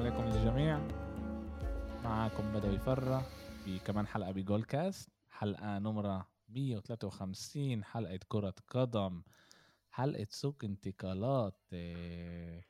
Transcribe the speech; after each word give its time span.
عليكم 0.00 0.24
للجميع 0.24 0.78
معكم 2.04 2.52
بدوي 2.52 2.78
فرة 2.78 3.26
بكمان 3.66 4.06
حلقة 4.06 4.32
بجول 4.32 4.64
كاست 4.64 5.10
حلقة 5.30 5.78
نمرة 5.78 6.30
153 6.48 7.84
حلقة 7.84 8.18
كرة 8.28 8.54
قدم 8.68 9.22
حلقة 9.90 10.26
سوق 10.30 10.56
انتقالات. 10.64 11.60
إيه، 11.72 12.66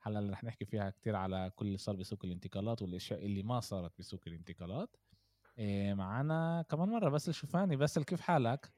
حلقة 0.00 0.18
اللي 0.18 0.32
رح 0.32 0.44
نحكي 0.44 0.64
فيها 0.64 0.90
كتير 0.90 1.16
على 1.16 1.52
كل 1.56 1.66
اللي 1.66 1.78
صار 1.78 1.96
بسوق 1.96 2.24
الانتقالات 2.24 2.82
والأشياء 2.82 3.26
اللي 3.26 3.42
ما 3.42 3.60
صارت 3.60 3.98
بسوق 3.98 4.20
الانتقالات. 4.26 4.96
إيه، 5.58 5.94
معنا 5.94 6.64
كمان 6.70 6.88
مرة 6.88 7.08
بس 7.08 7.30
شوفاني. 7.30 7.76
بس 7.76 7.98
كيف 7.98 8.20
حالك؟ 8.20 8.72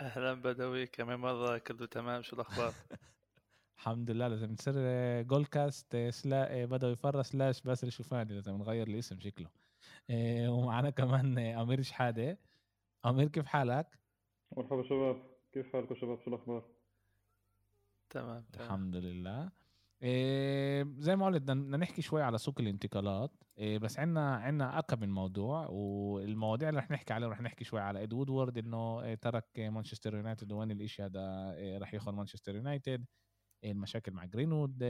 أهلا 0.00 0.34
بدوي. 0.34 0.86
كمان 0.86 1.18
مرة 1.20 1.58
كله 1.58 1.86
تمام. 1.86 2.22
شو 2.22 2.36
الأخبار؟ 2.36 2.74
الحمد 3.78 4.10
لله 4.10 4.28
لازم 4.28 4.54
تصير 4.54 4.74
جول 5.22 5.44
كاست 5.44 5.96
سلا 6.10 6.64
بدوي 6.64 6.96
فرة 6.96 7.22
سلاش 7.22 7.60
باسل 7.62 7.92
شوفاني 7.92 8.34
لازم 8.34 8.56
نغير 8.56 8.86
الاسم 8.88 9.20
شكله. 9.20 9.48
إيه، 10.10 10.48
ومعنا 10.48 10.90
كمان 10.90 11.38
أمير 11.38 11.82
شحادة. 11.82 12.38
أمير 13.06 13.28
كيف 13.28 13.46
حالك؟ 13.46 13.98
مرحبا 14.56 14.82
شباب. 14.82 15.22
كيف 15.52 15.72
حالكم 15.72 15.94
شباب؟ 15.94 16.20
شو 16.20 16.30
الأخبار؟ 16.30 16.64
تمام 18.10 18.44
تمام. 18.52 18.66
الحمد 18.66 18.96
لله. 18.96 19.50
إيه 20.02 20.86
زي 20.98 21.16
ما 21.16 21.26
قلت 21.26 21.42
بدنا 21.42 21.76
نحكي 21.76 22.02
شوي 22.02 22.22
على 22.22 22.38
سوق 22.38 22.60
الانتقالات. 22.60 23.30
إيه 23.58 23.78
بس 23.78 23.98
عنا 23.98 24.36
عنا 24.36 24.78
أكم 24.78 25.00
من 25.00 25.10
موضوع 25.10 25.66
والمواضيع 25.66 26.68
اللي 26.68 26.80
رح 26.80 26.90
نحكي 26.90 27.12
عليها 27.12 27.28
رح 27.28 27.40
نحكي 27.40 27.64
شوي 27.64 27.80
على 27.80 28.02
إد 28.02 28.12
وودورد 28.12 28.58
إنه 28.58 29.02
إيه 29.02 29.14
ترك 29.14 29.46
مانشستر 29.58 30.14
يونايتد. 30.14 30.52
وين 30.52 30.70
الإشي 30.70 31.02
هذا؟ 31.02 31.52
إيه 31.52 31.78
رح 31.78 31.94
ياخذ 31.94 32.12
مانشستر 32.12 32.56
يونايتد. 32.56 32.88
إيه 32.88 33.27
المشاكل 33.64 34.12
مع 34.12 34.24
جرينوود 34.24 34.84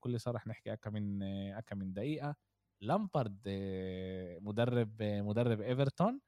كل 0.00 0.20
صار 0.20 0.42
نحكي 0.46 0.72
أكم 0.72 0.92
من 0.92 1.22
أكم 1.52 1.78
من 1.78 1.92
دقيقة. 1.92 2.36
لامبارد 2.80 3.40
مدرب 4.42 5.02
مدرب 5.02 5.60
ايفرتون 5.60 6.20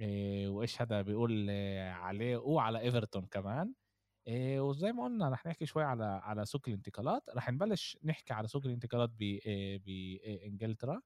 إيه 0.00 0.48
وإيش 0.48 0.82
هذا 0.82 1.02
بيقول 1.02 1.50
إيه 1.50 1.90
عليه 1.90 2.36
وعلى 2.36 2.80
ايفرتون 2.80 3.26
كمان. 3.26 3.74
إيه 4.26 4.60
وزي 4.60 4.92
ما 4.92 5.04
قلنا 5.04 5.28
رح 5.28 5.46
نحكي 5.46 5.66
شوي 5.66 5.84
على 5.84 6.04
على 6.04 6.44
سوق 6.46 6.62
الانتقالات. 6.68 7.22
رح 7.36 7.50
نبلش 7.50 7.98
نحكي 8.04 8.34
على 8.34 8.48
سوق 8.48 8.66
الانتقالات 8.66 9.10
بانجلترا 9.84 11.02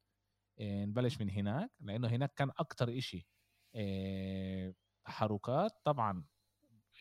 نبلش 0.61 1.21
من 1.21 1.31
هناك 1.31 1.71
لأنه 1.81 2.09
هناك 2.09 2.35
كان 2.35 2.51
أكتر 2.59 2.99
إشي 2.99 3.27
تحركات 5.05 5.73
طبعا 5.85 6.25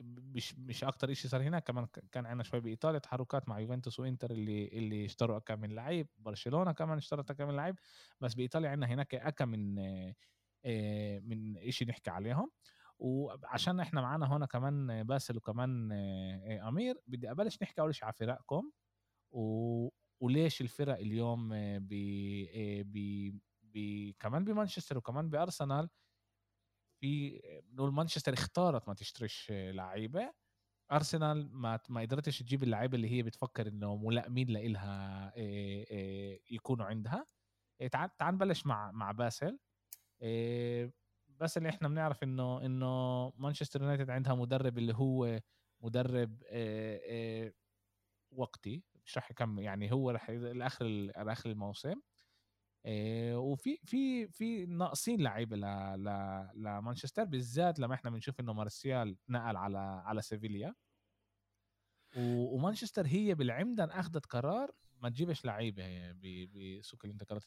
مش 0.03 0.55
مش 0.59 0.83
أكتر 0.83 1.11
إشي 1.11 1.28
صار 1.28 1.42
هناك 1.44 1.64
كمان 1.67 1.88
كان 2.11 2.25
عندنا 2.25 2.44
شوي 2.44 2.59
بإيطاليا 2.59 3.00
تحركات 3.00 3.50
مع 3.50 3.59
يوفنتوس 3.59 4.00
وإنتر 4.00 4.31
اللي 4.31 4.67
اللي 4.67 5.05
اشتروا 5.05 5.39
كم 5.39 5.59
من 5.59 5.75
لعيب 5.75 6.08
برشلونة 6.17 6.72
كمان 6.72 6.97
اشترت 6.97 7.31
كم 7.31 7.47
من 7.47 7.55
لعيب 7.55 7.75
بس 8.22 8.33
بإيطاليا 8.33 8.70
عندنا 8.70 8.88
هناك 8.88 9.16
اكم 9.16 9.50
من 9.50 9.80
إيه 10.66 11.20
من 11.20 11.58
إشي 11.58 11.86
نحكي 11.86 12.09
عليهم. 12.09 12.52
وعشان 13.00 13.80
إحنا 13.80 14.02
معانا 14.02 14.36
هنا 14.36 14.45
كمان 14.45 15.03
باسل 15.03 15.38
وكمان 15.38 15.92
أمير 16.67 17.02
بدي 17.08 17.31
أبلش 17.31 17.58
نحكي 17.61 17.81
أول 17.81 17.95
شيء 17.95 18.05
على 18.05 18.14
فرقكم 18.14 18.72
و... 19.31 19.89
وليش 20.20 20.61
الفرق 20.61 20.97
اليوم 20.97 21.50
ب... 21.80 21.89
ب... 22.86 22.97
ب... 23.64 24.11
كمان 24.20 24.44
بمانشستر 24.44 24.97
وكمان 24.97 25.30
بأرسنال 25.30 25.89
في 27.00 27.42
نقول 27.73 27.94
مانشستر 27.94 28.33
اختارت 28.33 28.88
ما 28.88 28.94
تشتريش 28.94 29.47
لعيبة. 29.52 30.33
أرسنال 30.92 31.50
ما 31.53 31.80
ما 31.89 32.02
قدرتش 32.02 32.39
تجيب 32.39 32.64
اللعيبة 32.64 32.95
اللي 32.95 33.11
هي 33.11 33.23
بتفكر 33.23 33.67
إنه 33.67 33.95
ملائمين 33.95 34.50
لإلها 34.50 35.33
يكونوا 36.52 36.86
عندها. 36.86 37.26
تعال 37.92 38.17
تعال 38.17 38.33
نبلش 38.36 38.65
مع 38.65 38.92
مع 38.92 39.11
باسل. 39.11 39.60
بس 41.27 41.58
اللي 41.58 41.70
إحنا 41.70 41.87
بنعرف 41.87 42.23
إنه 42.23 42.65
إنه 42.65 43.30
مانشستر 43.37 43.81
يونايتد 43.81 44.10
عندها 44.10 44.36
مدرب 44.36 44.77
اللي 44.77 44.93
هو 44.95 45.39
مدرب 45.81 46.43
وقتي. 48.31 48.83
مش 49.05 49.17
راح 49.17 49.31
يكمل 49.31 49.64
يعني 49.64 49.92
هو 49.92 50.11
راح 50.11 50.30
لآخر 50.30 50.86
لآخر 50.86 51.49
الموسم. 51.49 52.02
وفي 53.36 53.78
في 53.86 54.28
في 54.28 54.66
ناقصين 54.66 55.22
لعيبة 55.22 55.56
لمانشستر 56.56 57.23
بالذات 57.23 57.80
لما 57.80 57.94
إحنا 57.95 58.10
بنشوف 58.10 58.40
إنه 58.40 58.54
مارسيال 58.54 59.17
نقل 59.30 59.58
على 59.58 59.80
على 60.06 60.22
سيفيليا 60.22 60.76
ومانشستر 62.17 63.08
هي 63.08 63.36
بالعمدن 63.36 63.90
أخذت 63.90 64.26
قرار 64.26 64.72
ما 65.02 65.10
تجيبش 65.10 65.45
لعيبة 65.45 66.12
بسوق 66.12 67.06
الانتقالات 67.06 67.44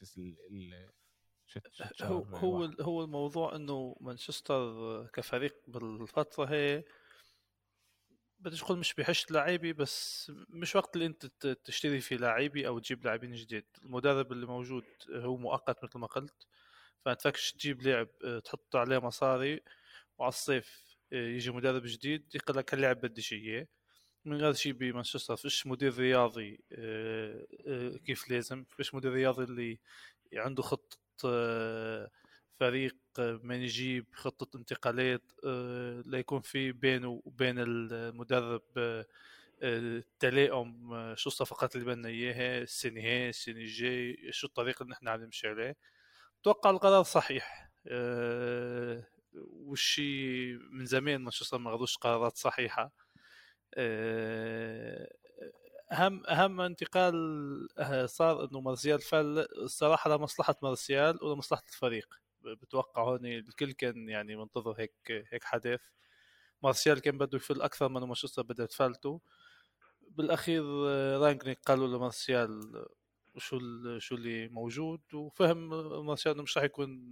هو. 2.33 2.65
هو 2.81 3.03
الموضوع 3.03 3.55
إنه 3.55 3.95
مانشستر 4.01 5.05
كفريق 5.07 5.55
بالفترة 5.67 6.45
هي 6.45 6.83
بديش 8.43 8.63
أقول 8.63 8.77
مش 8.77 8.93
بحش 8.93 9.31
لعيبي 9.31 9.73
بس 9.73 10.31
مش 10.49 10.75
وقت 10.75 10.95
اللي 10.95 11.05
انت 11.05 11.25
تشتري 11.65 12.01
فيه 12.01 12.15
لاعبي 12.15 12.67
أو 12.67 12.79
تجيب 12.79 13.05
لاعبين 13.05 13.33
جديد. 13.33 13.65
المدرب 13.83 14.31
اللي 14.31 14.45
موجود 14.45 14.85
هو 15.11 15.37
مؤقت 15.37 15.83
مثل 15.83 15.99
ما 15.99 16.07
قلت 16.07 16.47
فانتفكش 17.05 17.51
تجيب 17.51 17.81
لاعب 17.81 18.09
تحط 18.43 18.75
عليه 18.75 18.99
مصاري 18.99 19.61
وعلى 20.17 20.29
الصيف 20.29 20.97
يجي 21.11 21.51
مدرب 21.51 21.81
جديد 21.85 22.35
يقول 22.35 22.57
لك 22.57 22.73
هاللاعب 22.73 23.01
بدي 23.01 23.23
إياه. 23.31 23.67
من 24.25 24.37
غير 24.37 24.53
شيء 24.53 24.73
بمانشستر 24.73 25.35
فيش 25.35 25.67
مدير 25.67 25.97
رياضي 25.97 26.63
كيف 28.05 28.29
لازم؟ 28.29 28.63
فيش 28.77 28.95
مدير 28.95 29.11
رياضي 29.13 29.43
اللي 29.43 29.79
عنده 30.33 30.63
خطة 30.63 30.97
فريق 32.63 32.95
من 33.19 33.61
يجيب 33.61 34.05
خطة 34.13 34.57
انتقالات 34.57 35.21
ليكون 36.05 36.41
في 36.41 36.71
بينه 36.71 37.21
وبين 37.25 37.55
المدرب 37.59 38.61
تلائم 40.19 40.89
شو 41.15 41.29
الصفقات 41.29 41.75
اللي 41.75 41.85
بدنا 41.85 42.09
إياها 42.09 42.61
السنة 42.61 43.01
هي 43.01 43.29
السنة 43.29 43.55
الجاي 43.55 44.31
شو 44.31 44.47
الطريقة 44.47 44.83
اللي 44.83 44.91
نحن 44.91 45.07
عم 45.07 45.23
نمشي 45.23 45.47
عليه. 45.47 45.75
أتوقع 46.41 46.69
القرار 46.69 47.03
صحيح 47.03 47.71
والشي 49.33 50.53
من 50.53 50.85
زمان 50.85 51.21
مانشستر 51.21 51.57
ما 51.57 51.71
غدوش 51.71 51.97
قرارات 51.97 52.37
صحيحة. 52.37 52.91
أهم 55.91 56.25
أهم 56.25 56.61
انتقال 56.61 57.13
صار 58.09 58.45
إنه 58.45 58.61
مارسيال 58.61 59.01
فل 59.01 59.47
الصراحه 59.57 60.09
لمصلحه 60.17 60.55
مارسيال 60.63 61.23
ولمصلحه 61.23 61.63
الفريق. 61.67 62.23
بتوقع 62.45 63.03
هون 63.03 63.25
الكل 63.25 63.71
كان 63.71 64.09
يعني 64.09 64.35
منتظر 64.35 64.71
هيك 64.79 64.93
هيك 65.31 65.43
حدث 65.43 65.81
مارسيال 66.63 66.99
كان 67.01 67.17
بده 67.17 67.37
يفل 67.37 67.61
أكثر 67.61 67.89
من 67.89 68.01
مانشستر 68.03 68.41
بدها 68.41 68.65
تفلته 68.65 69.21
بالأخير 70.01 70.63
رانجنيك 71.21 71.59
قالوا 71.65 71.87
لمارسيال 71.87 72.85
شو 73.37 73.59
شو 73.99 74.15
اللي 74.15 74.47
موجود 74.49 75.01
وفهم 75.13 75.69
مارسيال 76.05 76.33
إنه 76.33 76.43
مش 76.43 76.57
راح 76.57 76.65
يكون 76.65 77.11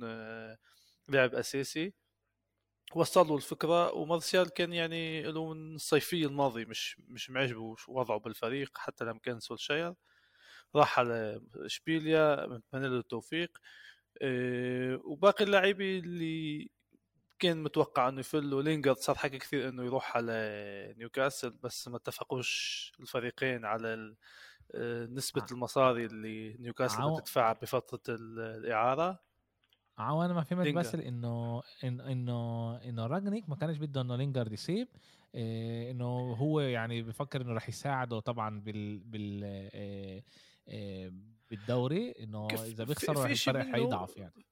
لاعب 1.09 1.36
أساسي. 1.36 1.94
وصل 2.96 3.28
له 3.28 3.36
الفكرة 3.36 3.94
ومارسيال 3.94 4.50
كان 4.50 4.74
يعني 4.74 5.24
له 5.24 5.53
من 5.53 5.75
الصيفية 5.75 6.25
الماضي 6.25 6.66
مش 6.66 7.00
مش 7.00 7.30
معجبه 7.30 7.75
وضعه 7.88 8.20
بالفريق 8.20 8.78
حتى 8.78 9.06
لما 9.06 9.20
كان 9.20 9.40
سولشاير. 9.40 9.94
راح 10.75 11.00
على 11.00 11.41
إشبيليا 11.56 12.46
بنتمنى 12.47 12.88
له 12.90 12.97
التوفيق. 13.00 13.58
وباقي 15.05 15.44
اللاعبين 15.45 16.03
اللي 16.03 16.69
كان 17.39 17.63
متوقع 17.63 18.09
إنه 18.09 18.19
يفلوا 18.19 18.61
لينجارد 18.61 18.97
صار 18.97 19.16
حكي 19.16 19.37
كثير 19.37 19.69
إنه 19.69 19.84
يروح 19.84 20.17
على 20.17 20.96
نيوكاسل 20.97 21.49
بس 21.49 21.87
ما 21.87 21.97
اتفقوش 21.97 22.91
الفريقين 22.99 23.66
على 23.66 24.16
نسبة 25.09 25.41
المصاري 25.52 26.05
اللي 26.05 26.53
نيوكاسل 26.59 27.02
بتدفعها 27.19 27.53
بفترة 27.53 28.16
الإعارة. 28.16 29.19
عو 29.97 30.23
أنا 30.25 30.34
ما 30.34 30.43
فهمت 30.43 30.67
بس 30.67 30.96
إنه 30.96 31.61
إنه 31.84 32.75
إنه 32.78 33.07
رانجنيك 33.08 33.49
ما 33.49 33.55
كانش 33.55 33.78
بده 33.78 34.02
إنه 34.02 34.16
لينجارد 34.16 34.52
يسيب 34.53 34.87
إيه 35.35 35.91
إنه 35.91 36.05
هو 36.34 36.59
يعني 36.59 37.02
بفكر 37.02 37.41
إنه 37.41 37.53
راح 37.53 37.69
يساعده 37.69 38.19
طبعا 38.19 38.59
بال 38.59 38.99
بال 38.99 39.43
إيه 39.43 40.23
إيه 40.67 41.14
بالدوري 41.52 42.12
إنه 42.12 42.48
إذا 42.48 42.84
بيخسروا 42.84 43.26
الفرق 43.26 43.66
حيضعف 43.66 44.18
يعني. 44.18 44.46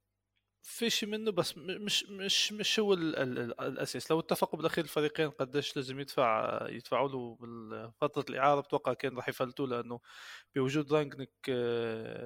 في 0.61 0.89
شيء 0.89 1.09
منه 1.09 1.31
بس 1.31 1.57
مش 1.57 2.03
مش 2.09 2.53
مش 2.53 2.79
هو 2.79 2.93
ال 2.93 3.15
ال 3.15 3.61
الأساس. 3.61 4.11
لو 4.11 4.19
اتفقوا 4.19 4.57
بالأخير 4.57 4.83
الفريقين 4.83 5.29
قديش 5.29 5.75
لازم 5.75 5.99
يدفع 5.99 6.59
يدفعوا 6.69 7.09
له 7.09 7.37
بفتره 8.01 8.25
الاعاره 8.29 8.61
بتوقع 8.61 8.93
كان 8.93 9.15
راح 9.15 9.29
يفلتوه 9.29 9.67
لأنه 9.67 9.99
بوجود 10.55 10.93
رانجنيك 10.93 11.51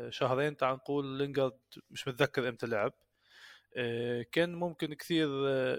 شهرين 0.09 0.57
تعال 0.57 0.75
نقول 0.75 1.05
لينجارد 1.17 1.59
مش 1.91 2.07
متذكر 2.07 2.49
إمتى 2.49 2.67
لعب. 2.67 2.93
كان 4.31 4.55
ممكن 4.55 4.93
كثير 4.93 5.27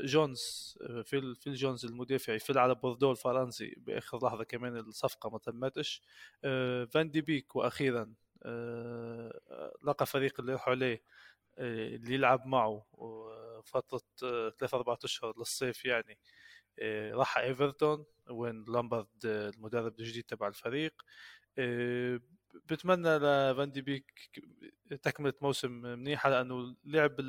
جونز 0.06 0.74
في 1.04 1.34
في 1.34 1.52
جونز 1.52 1.84
المدافع 1.84 2.32
يفل 2.32 2.58
على 2.58 2.74
بوردو 2.74 3.10
الفرنسي 3.10 3.74
بآخر 3.76 4.18
لحظة 4.26 4.44
كمان 4.44 4.76
الصفقة 4.76 5.30
ما 5.30 5.38
تمتش. 5.38 6.02
فان 6.92 7.10
دي 7.10 7.20
بيك 7.20 7.56
وأخيرا 7.56 8.02
آه، 8.02 8.23
لقى 9.82 10.06
فريق 10.06 10.40
اللي 10.40 10.52
يروح 10.52 10.68
عليه 10.68 11.02
آه، 11.58 11.88
اللي 11.96 12.14
يلعب 12.14 12.46
معه 12.46 12.86
فترة 13.64 14.00
ثلاث 14.58 14.74
أربعة 14.74 14.98
أشهر 15.04 15.34
للصيف 15.38 15.84
يعني 15.84 16.18
راح 17.12 17.38
إيفرتون 17.38 18.06
وين 18.30 18.64
لامبرد 18.68 19.08
المدرب 19.24 20.00
الجديد 20.00 20.24
تبع 20.24 20.48
الفريق. 20.48 21.02
بتمنى 22.66 23.08
لفان 23.18 23.72
دي 23.72 23.82
بيك 23.82 24.30
تكملة 25.02 25.34
موسم 25.42 25.70
منيحه 25.70 26.30
لأنه 26.30 26.76
لعب 26.84 27.20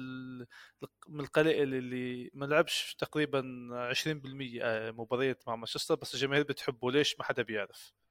من 1.08 1.20
القلائل 1.20 1.74
اللي 1.76 2.32
ما 2.34 2.46
لعبش 2.46 2.96
تقريبا 3.00 3.42
20% 3.94 4.92
مباريات 4.92 5.44
مع 5.48 5.56
مانشستر 5.56 5.96
بس 5.96 6.14
الجماهير 6.16 6.44
بتحبه 6.44 6.92
ليش 6.92 7.20
ما 7.20 7.26
حدا 7.26 7.44
بيعرف؟ 7.44 7.94
آه، 7.94 8.05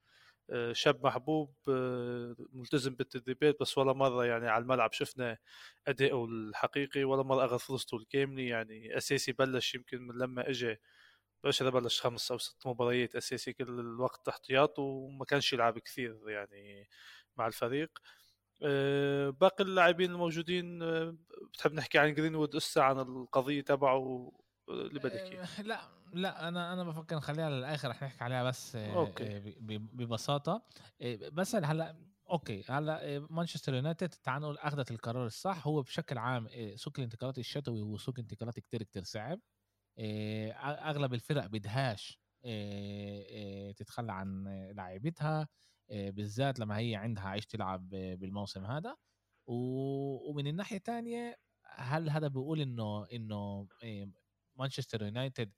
شاب 0.72 1.06
محبوب 1.06 1.54
آه، 1.68 2.36
ملتزم 2.52 2.94
بالتدريبات 2.94 3.56
بس 3.60 3.78
ولا 3.78 3.92
مرة 3.92 4.24
يعني 4.24 4.48
على 4.48 4.62
الملعب 4.62 4.92
شفنا 4.92 5.38
اداؤه 5.86 6.24
الحقيقي 6.24 7.04
ولا 7.04 7.22
مرة 7.22 7.44
أخذ 7.44 7.58
فرصته 7.58 7.96
الكامله 7.96 8.42
يعني 8.42 8.96
أساسي 8.96 9.32
بلش 9.32 9.74
يمكن 9.74 10.02
من 10.06 10.14
لما 10.18 10.50
اجى 10.50 10.76
بلش 11.44 11.62
بلش 11.62 12.00
خمس 12.00 12.32
أو 12.32 12.38
ست 12.38 12.66
مباريات 12.66 13.16
أساسي 13.16 13.52
كل 13.52 13.68
الوقت 13.80 14.28
احتياط 14.28 14.78
وما 14.78 15.24
كانش 15.24 15.52
يلعب 15.52 15.78
كثير 15.78 16.30
يعني 16.30 16.88
مع 17.36 17.46
الفريق. 17.46 17.98
آه، 18.62 19.30
باقي 19.30 19.64
اللاعبين 19.64 20.10
الموجودين 20.10 20.78
بتحب 21.52 21.72
نحكي 21.74 21.98
عن 21.98 22.14
جرينوود 22.14 22.56
إسا 22.56 22.80
عن 22.80 23.00
القضية 23.00 23.60
تبعه؟ 23.60 24.32
اللي 24.68 25.00
بدك 25.00 25.48
لا 25.64 26.03
لا 26.14 26.48
أنا 26.48 26.72
أنا 26.72 26.84
بفكر 26.84 27.16
نخليها 27.16 27.50
للآخر 27.50 27.88
رح 27.88 28.02
نحكي 28.02 28.24
عليها 28.24 28.44
بس 28.44 28.76
آه، 28.76 28.94
أوكي. 28.94 29.36
آه، 29.36 29.42
ببساطة. 29.68 30.62
آه، 31.00 31.28
بس 31.28 31.54
هلأ 31.54 31.96
أوكي 32.30 32.64
هلأ 32.68 33.26
مانشستر 33.30 33.74
يونايتد 33.74 34.08
تعال 34.08 34.42
نقول 34.42 34.58
أخذت 34.58 34.90
القرار 34.90 35.26
الصح. 35.26 35.66
هو 35.66 35.82
بشكل 35.82 36.18
عام 36.18 36.48
سوق 36.74 36.92
الانتقالات 36.98 37.38
الشتوي 37.38 37.80
هو 37.80 37.96
سوق 37.96 38.18
انتقالات 38.18 38.60
كتير 38.60 38.82
كتير 38.82 39.04
صعب. 39.04 39.40
أغلب 40.60 41.14
الفرق 41.14 41.46
بدهاش 41.46 42.20
تتخلى 43.76 44.12
عن 44.12 44.44
لاعبتها 44.76 45.48
بالذات 45.90 46.58
لما 46.60 46.78
هي 46.78 46.96
عندها 46.96 47.24
عايش 47.24 47.46
تلعب 47.46 47.88
بالموسم 47.88 48.64
هذا. 48.64 48.96
ومن 49.46 50.46
الناحية 50.46 50.76
الثانية 50.76 51.38
هل 51.64 52.10
هذا 52.10 52.28
بيقول 52.28 52.60
إنه 52.60 53.06
إنه 53.12 53.68
مانشستر 54.56 55.02
يونايتد 55.02 55.52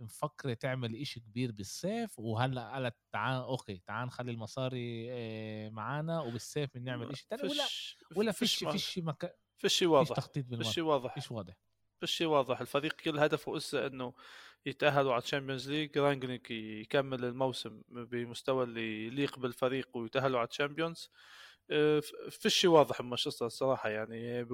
مفكرة 0.00 0.54
تعمل 0.54 0.96
إشي 0.96 1.20
كبير 1.20 1.52
بالصيف 1.52 2.18
وهلأ 2.18 2.72
قالت 2.72 2.96
تعال 3.12 3.42
أوكي 3.42 3.82
تعال 3.86 4.06
نخلي 4.06 4.30
المصاري 4.30 5.06
آه، 5.10 5.68
معانا 5.68 6.20
وبالصيف 6.20 6.70
بنعمل 6.74 7.10
إشي 7.10 7.26
تاني. 7.30 7.42
ولا 7.42 7.64
ولا 8.16 8.32
فيش 8.32 8.64
فيش 8.64 8.98
مكان 8.98 9.30
فيش 9.58 9.82
واضح 9.82 10.08
فيش 10.08 10.16
تخطيط 10.16 10.46
بالمرة. 10.46 10.64
فيش 10.64 10.78
واضح. 10.78 11.14
فيش 11.14 11.30
واضح. 11.30 11.54
فيش 12.00 12.20
واضح. 12.20 12.60
الفريق 12.60 12.92
كل 12.92 13.18
هدفه 13.18 13.56
اسا 13.56 13.86
إنه 13.86 14.14
يتأهلوا 14.66 15.12
على 15.12 15.22
ال 15.22 15.27
Champions 15.27 15.70
League 15.70 15.98
رانجنيك 15.98 16.50
يكمل 16.50 17.24
الموسم 17.24 17.82
بمستوى 17.88 18.64
اللي 18.64 19.06
يليق 19.06 19.38
بالفريق 19.38 19.96
ويتأهلوا 19.96 20.38
على 20.38 20.48
ال 20.48 20.54
Champions. 20.54 21.10
آه، 21.70 22.00
فيش 22.30 22.64
واضح 22.64 23.02
بمانشستر 23.02 23.46
الصراحة 23.46 23.88
يعني 23.88 24.46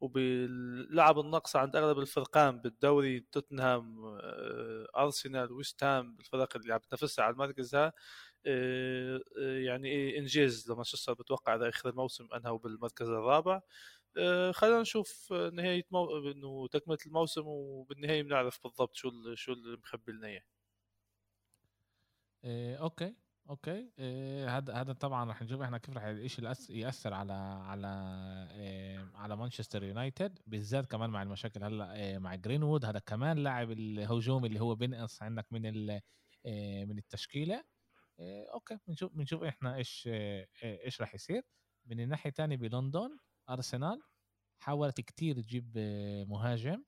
وباللعب 0.00 1.18
النقص 1.20 1.56
عند 1.56 1.76
أغلب 1.76 1.98
الفرقان 1.98 2.58
بالدوري 2.60 3.20
توتنهام 3.20 4.04
آه، 4.04 4.86
أرسنال 4.96 5.52
ويست 5.52 5.84
هام 5.84 6.16
الفرق 6.20 6.56
اللي 6.56 6.74
عم 6.74 6.80
تنافسها 6.80 7.24
على 7.24 7.32
المركز 7.32 7.74
ها 7.74 7.92
آه، 8.46 9.20
يعني 9.38 10.18
انجاز 10.18 10.70
لمانشستر 10.72 11.12
بتوقع 11.14 11.54
اذا 11.54 11.68
آخر 11.68 11.88
الموسم 11.88 12.28
انهوا 12.34 12.58
بالمركز 12.58 13.08
الرابع 13.08 13.60
خلينا 14.52 14.80
نشوف 14.80 15.32
نهاية 15.32 15.86
مو... 15.90 16.18
إنه 16.30 16.68
تكملة 16.68 16.98
الموسم 17.06 17.42
وبالنهاية 17.46 18.22
بنعرف 18.22 18.60
بالضبط 18.64 18.94
شو. 18.96 19.34
شو 19.34 19.52
اللي 19.52 19.76
مخبي 19.76 20.12
لنا 20.12 20.28
اياه 20.28 20.42
أوكي 22.82 23.14
أوكي. 23.50 23.92
إيه 23.98 24.56
هذا 24.58 24.74
هذا 24.74 24.92
طبعا 24.92 25.30
رح 25.30 25.42
نشوف 25.42 25.60
إحنا 25.62 25.78
كيف 25.78 25.96
رح 25.96 26.04
الشيء 26.04 26.44
يأثر 26.70 27.14
على 27.14 27.32
على 27.32 27.88
إيه 28.52 29.10
على 29.14 29.36
مانشستر 29.36 29.84
يونايتد 29.84 30.38
بالذات 30.46 30.86
كمان 30.86 31.10
مع 31.10 31.22
المشاكل 31.22 31.64
هلأ 31.64 31.94
إيه 31.94 32.18
مع 32.18 32.34
جرينوود. 32.34 32.84
هذا 32.84 32.98
كمان 32.98 33.38
لاعب 33.38 33.70
الهجوم 33.70 34.44
اللي 34.44 34.60
هو 34.60 34.74
بينقص 34.74 35.22
عندك 35.22 35.46
من 35.52 35.66
إيه 36.46 36.84
من 36.84 36.98
التشكيلة. 36.98 37.64
إيه 38.20 38.52
أوكي. 38.54 38.78
بنشوف 38.88 39.12
بنشوف 39.12 39.42
إحنا 39.42 39.76
إيش 39.76 40.04
إيه 40.06 40.48
إيش 40.64 41.00
رح 41.02 41.14
يصير. 41.14 41.42
من 41.86 42.00
الناحية 42.00 42.30
الثانية 42.30 42.56
بلندن 42.56 43.18
أرسنال 43.50 44.00
حاولت 44.62 45.00
كتير 45.00 45.40
تجيب 45.42 45.76
إيه، 45.76 46.24
مهاجم. 46.24 46.84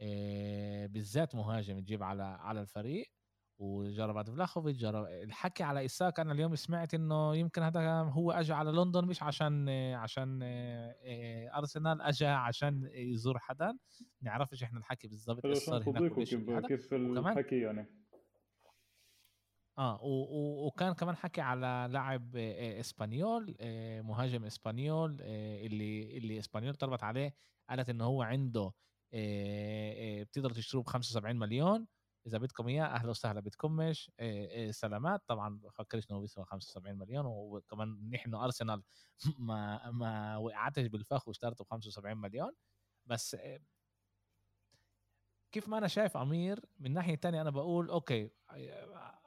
إيه 0.00 0.86
بالذات 0.86 1.34
مهاجم 1.34 1.80
تجيب 1.80 2.02
على 2.02 2.22
على 2.22 2.60
الفريق. 2.60 3.12
وجربت 3.60 4.30
فلاخوفيتش 4.30 4.80
جرب 4.80 5.06
الحكي 5.06 5.62
على 5.62 5.84
إيزاك 5.84 6.20
أنا 6.20 6.32
اليوم 6.32 6.54
سمعت 6.54 6.94
إنه 6.94 7.36
يمكن 7.36 7.62
هذا 7.62 7.80
هو 7.90 8.32
أجى 8.32 8.52
على 8.52 8.72
لندن 8.72 9.04
مش 9.04 9.22
عشان 9.22 9.68
عشان 9.94 10.40
آه، 10.42 11.58
أرسنال 11.58 12.02
أجى 12.02 12.26
عشان 12.26 12.90
يزور 12.94 13.38
حدا 13.38 13.78
نعرفش 14.22 14.62
إحنا 14.62 14.78
الحكي 14.78 15.08
بالضبط 15.08 15.46
إيش 15.46 15.58
صار 15.58 15.82
هناك 15.82 16.12
كيف, 16.12 16.94
الحكي 16.94 17.60
يعني؟ 17.60 17.86
آه 19.78 19.98
وكان 20.66 20.92
كمان 20.92 21.16
حكي 21.16 21.40
على 21.40 21.88
لاعب 21.92 22.36
آه، 22.36 22.80
إسبانيول 22.80 23.56
آه، 23.60 24.00
مهاجم 24.00 24.44
إسبانيول 24.44 25.16
اللي 25.20 26.18
اللي 26.18 26.38
إسبانيول 26.38 26.74
طلبت 26.74 27.02
عليه 27.02 27.34
قالت 27.70 27.88
إنه 27.88 28.04
هو 28.04 28.22
عنده 28.22 28.72
بتقدر 30.22 30.50
تشتروه 30.50 30.82
ب 30.82 30.86
75 30.86 31.36
مليون. 31.36 31.86
إذا 32.26 32.38
بدكم 32.38 32.68
إياه 32.68 32.84
أهلا 32.84 33.10
وسهلا 33.10 33.40
بدكمش 33.40 34.10
سلامات. 34.70 35.22
طبعا 35.26 35.58
بفكرش 35.58 36.10
إنه 36.10 36.20
بيسوى 36.20 36.44
75 36.44 36.98
مليون 36.98 37.24
وكمان 37.26 38.10
نحن 38.10 38.34
أرسنال 38.34 38.82
ما 39.38 39.90
ما 39.90 40.36
وقعتش 40.36 40.86
بالفخ 40.86 41.28
واشترته 41.28 41.64
ب 41.64 41.68
75 41.68 42.16
مليون. 42.16 42.52
بس 43.06 43.36
كيف 45.52 45.68
ما 45.68 45.78
أنا 45.78 45.88
شايف 45.88 46.16
أمير 46.16 46.60
من 46.78 46.92
ناحية 46.92 47.14
تانية 47.14 47.40
أنا 47.40 47.50
بقول 47.50 47.88
أوكي 47.90 48.30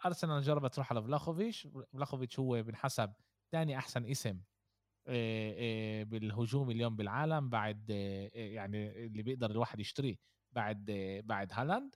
أرسنال 0.05 0.41
جربت 0.41 0.73
تروح 0.73 0.91
على 0.91 1.03
فلاخوفيتش. 1.03 1.67
فلاخوفيتش 1.93 2.39
هو 2.39 2.63
بنحسب 2.63 3.13
ثاني 3.51 3.77
أحسن 3.77 4.05
اسم 4.05 4.41
بالهجوم 6.05 6.69
اليوم 6.71 6.95
بالعالم 6.95 7.49
بعد 7.49 7.89
يعني 8.33 9.05
اللي 9.05 9.23
بيقدر 9.23 9.51
الواحد 9.51 9.79
يشتريه 9.79 10.15
بعد 10.51 10.85
بعد 11.25 11.53
هالاند. 11.53 11.95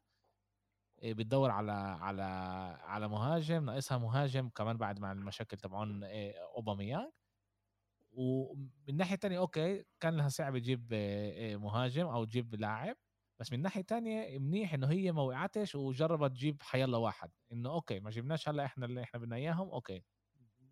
بتدور 1.04 1.52
على 1.52 1.72
على 1.72 2.22
على 2.84 3.08
مهاجم 3.08 3.66
ناقصها 3.66 3.98
مهاجم 3.98 4.50
كمان 4.50 4.78
بعد 4.78 5.00
مع 5.00 5.12
المشاكل 5.12 5.58
تبعون 5.58 6.04
آه، 6.04 6.34
اوباميانج 6.56 7.12
ومن 8.12 8.98
ناحية 8.98 9.16
تانية 9.16 9.40
أوكي 9.40 9.86
كان 10.00 10.18
لها 10.18 10.30
صعب 10.30 10.58
تجيب 10.58 10.90
آه، 10.94 11.56
مهاجم 11.56 12.08
أو 12.08 12.26
تجيب 12.26 12.56
لاعب. 12.56 12.96
بس 13.40 13.52
من 13.54 13.62
ناحية 13.62 13.82
تانية 13.82 14.40
منيح 14.40 14.74
إنه 14.74 14.88
هي 14.92 15.12
ما 15.12 15.22
وقعتش 15.22 15.76
وجربت 15.76 16.32
تجيب 16.32 16.62
حيلا 16.62 16.98
واحد. 16.98 17.32
إنه 17.52 17.70
أوكي 17.70 18.00
ما 18.00 18.10
جبناش 18.10 18.50
هلأ 18.50 18.66
إحنا 18.66 18.86
اللي 18.86 19.04
إحنا 19.04 19.20
بدنا 19.20 19.36
إياهم 19.36 19.70
أوكي. 19.70 20.04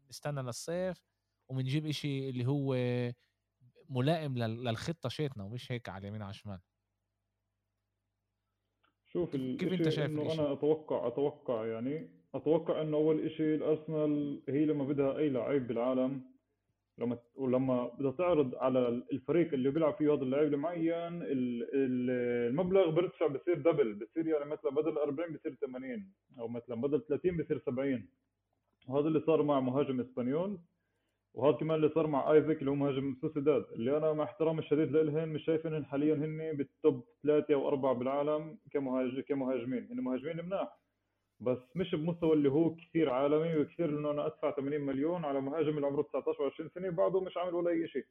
نستنى 0.10 0.42
للصيف 0.42 1.04
وبنجيب 1.50 1.86
إشي 1.88 2.30
اللي 2.30 2.46
هو 2.46 2.76
ملائم 3.90 4.38
للخطة 4.38 5.10
شيتنا 5.10 5.44
ومش 5.44 5.72
هيك 5.72 5.90
على 5.90 6.02
اليمين 6.02 6.22
على 6.22 6.30
الشمال. 6.30 6.60
شوف 9.16 9.36
كيف 9.36 9.74
أنت 9.74 9.90
شايف 9.90 10.10
إنه 10.12 10.34
أنا 10.34 10.54
أتوقع 10.54 11.08
أتوقع 11.08 11.66
يعني 11.66 12.10
أتوقع 12.36 12.82
انه 12.82 12.98
أول 12.98 13.32
شيء 13.32 13.56
الأرسنال 13.56 14.42
هي 14.50 14.66
لما 14.66 14.84
بدها 14.86 15.18
أي 15.18 15.30
لعيب 15.30 15.68
بالعالم 15.68 16.22
لما 16.98 17.18
ولما 17.36 17.88
بدها 17.88 18.12
تعرض 18.12 18.56
على 18.56 18.88
الفريق 18.88 19.54
اللي 19.54 19.72
بيلعب 19.72 19.94
فيه 19.94 20.14
هذا 20.14 20.24
اللعيب 20.24 20.54
المعين 20.54 21.20
المبلغ 21.24 22.90
بيرتفع 22.90 23.28
بصير 23.28 23.58
دبل 23.58 23.94
بصير 23.94 24.28
يعني 24.28 24.46
مثلا 24.46 24.72
بدل 24.72 24.98
40 24.98 25.34
بصير 25.34 25.56
80 25.56 26.12
أو 26.40 26.48
مثلا 26.48 26.76
بدل 26.82 27.02
30 27.08 27.38
بصير 27.38 27.60
70 27.66 28.08
وهذا 28.88 29.08
اللي 29.08 29.20
صار 29.20 29.44
مع 29.44 29.60
مهاجم 29.60 30.00
إسبانيول. 30.00 30.60
وهذا 31.36 31.58
كمان 31.58 31.76
اللي 31.78 31.90
صار 31.90 32.08
مع 32.08 32.32
ايزاك 32.32 32.60
اللي 32.60 32.72
هو 32.72 32.76
مهاجم 32.76 33.16
سوسيداد 33.22 33.66
اللي 33.72 33.98
أنا 33.98 34.14
مع 34.14 34.24
احترامي 34.24 34.60
الشديد 34.60 34.92
لهم 34.92 35.30
مش 35.30 35.46
شايف 35.46 35.68
إنهم 35.68 35.86
حاليا 35.86 36.16
هن 36.16 36.58
بال 36.58 36.77
top 36.77 37.06
ثلاثة 37.24 37.54
أو 37.54 37.68
أربعة 37.68 37.94
بالعالم 37.94 38.58
كمهاجم 38.72 39.22
كمهاجمين 39.22 39.88
هن 39.92 40.02
مهاجمين 40.02 40.46
مناح. 40.46 40.80
بس 41.40 41.58
مش 41.76 41.96
بمستوى 41.96 42.34
اللي 42.34 42.50
هو 42.52 42.76
كثير 42.76 43.10
عالمي 43.10 43.58
وكثير 43.58 43.90
إنه 43.90 44.12
أنا 44.12 44.26
أدفع 44.26 44.52
80 44.52 44.82
مليون 44.82 45.26
على 45.26 45.42
مهاجم 45.42 45.76
اللي 45.76 45.88
عمره 45.88 46.02
19 46.02 46.50
و20 46.50 46.74
سنة 46.76 46.90
بعده 46.90 47.22
مش 47.22 47.38
عامل 47.38 47.54
ولا 47.56 47.70
أي 47.70 47.88
شيء. 47.88 48.06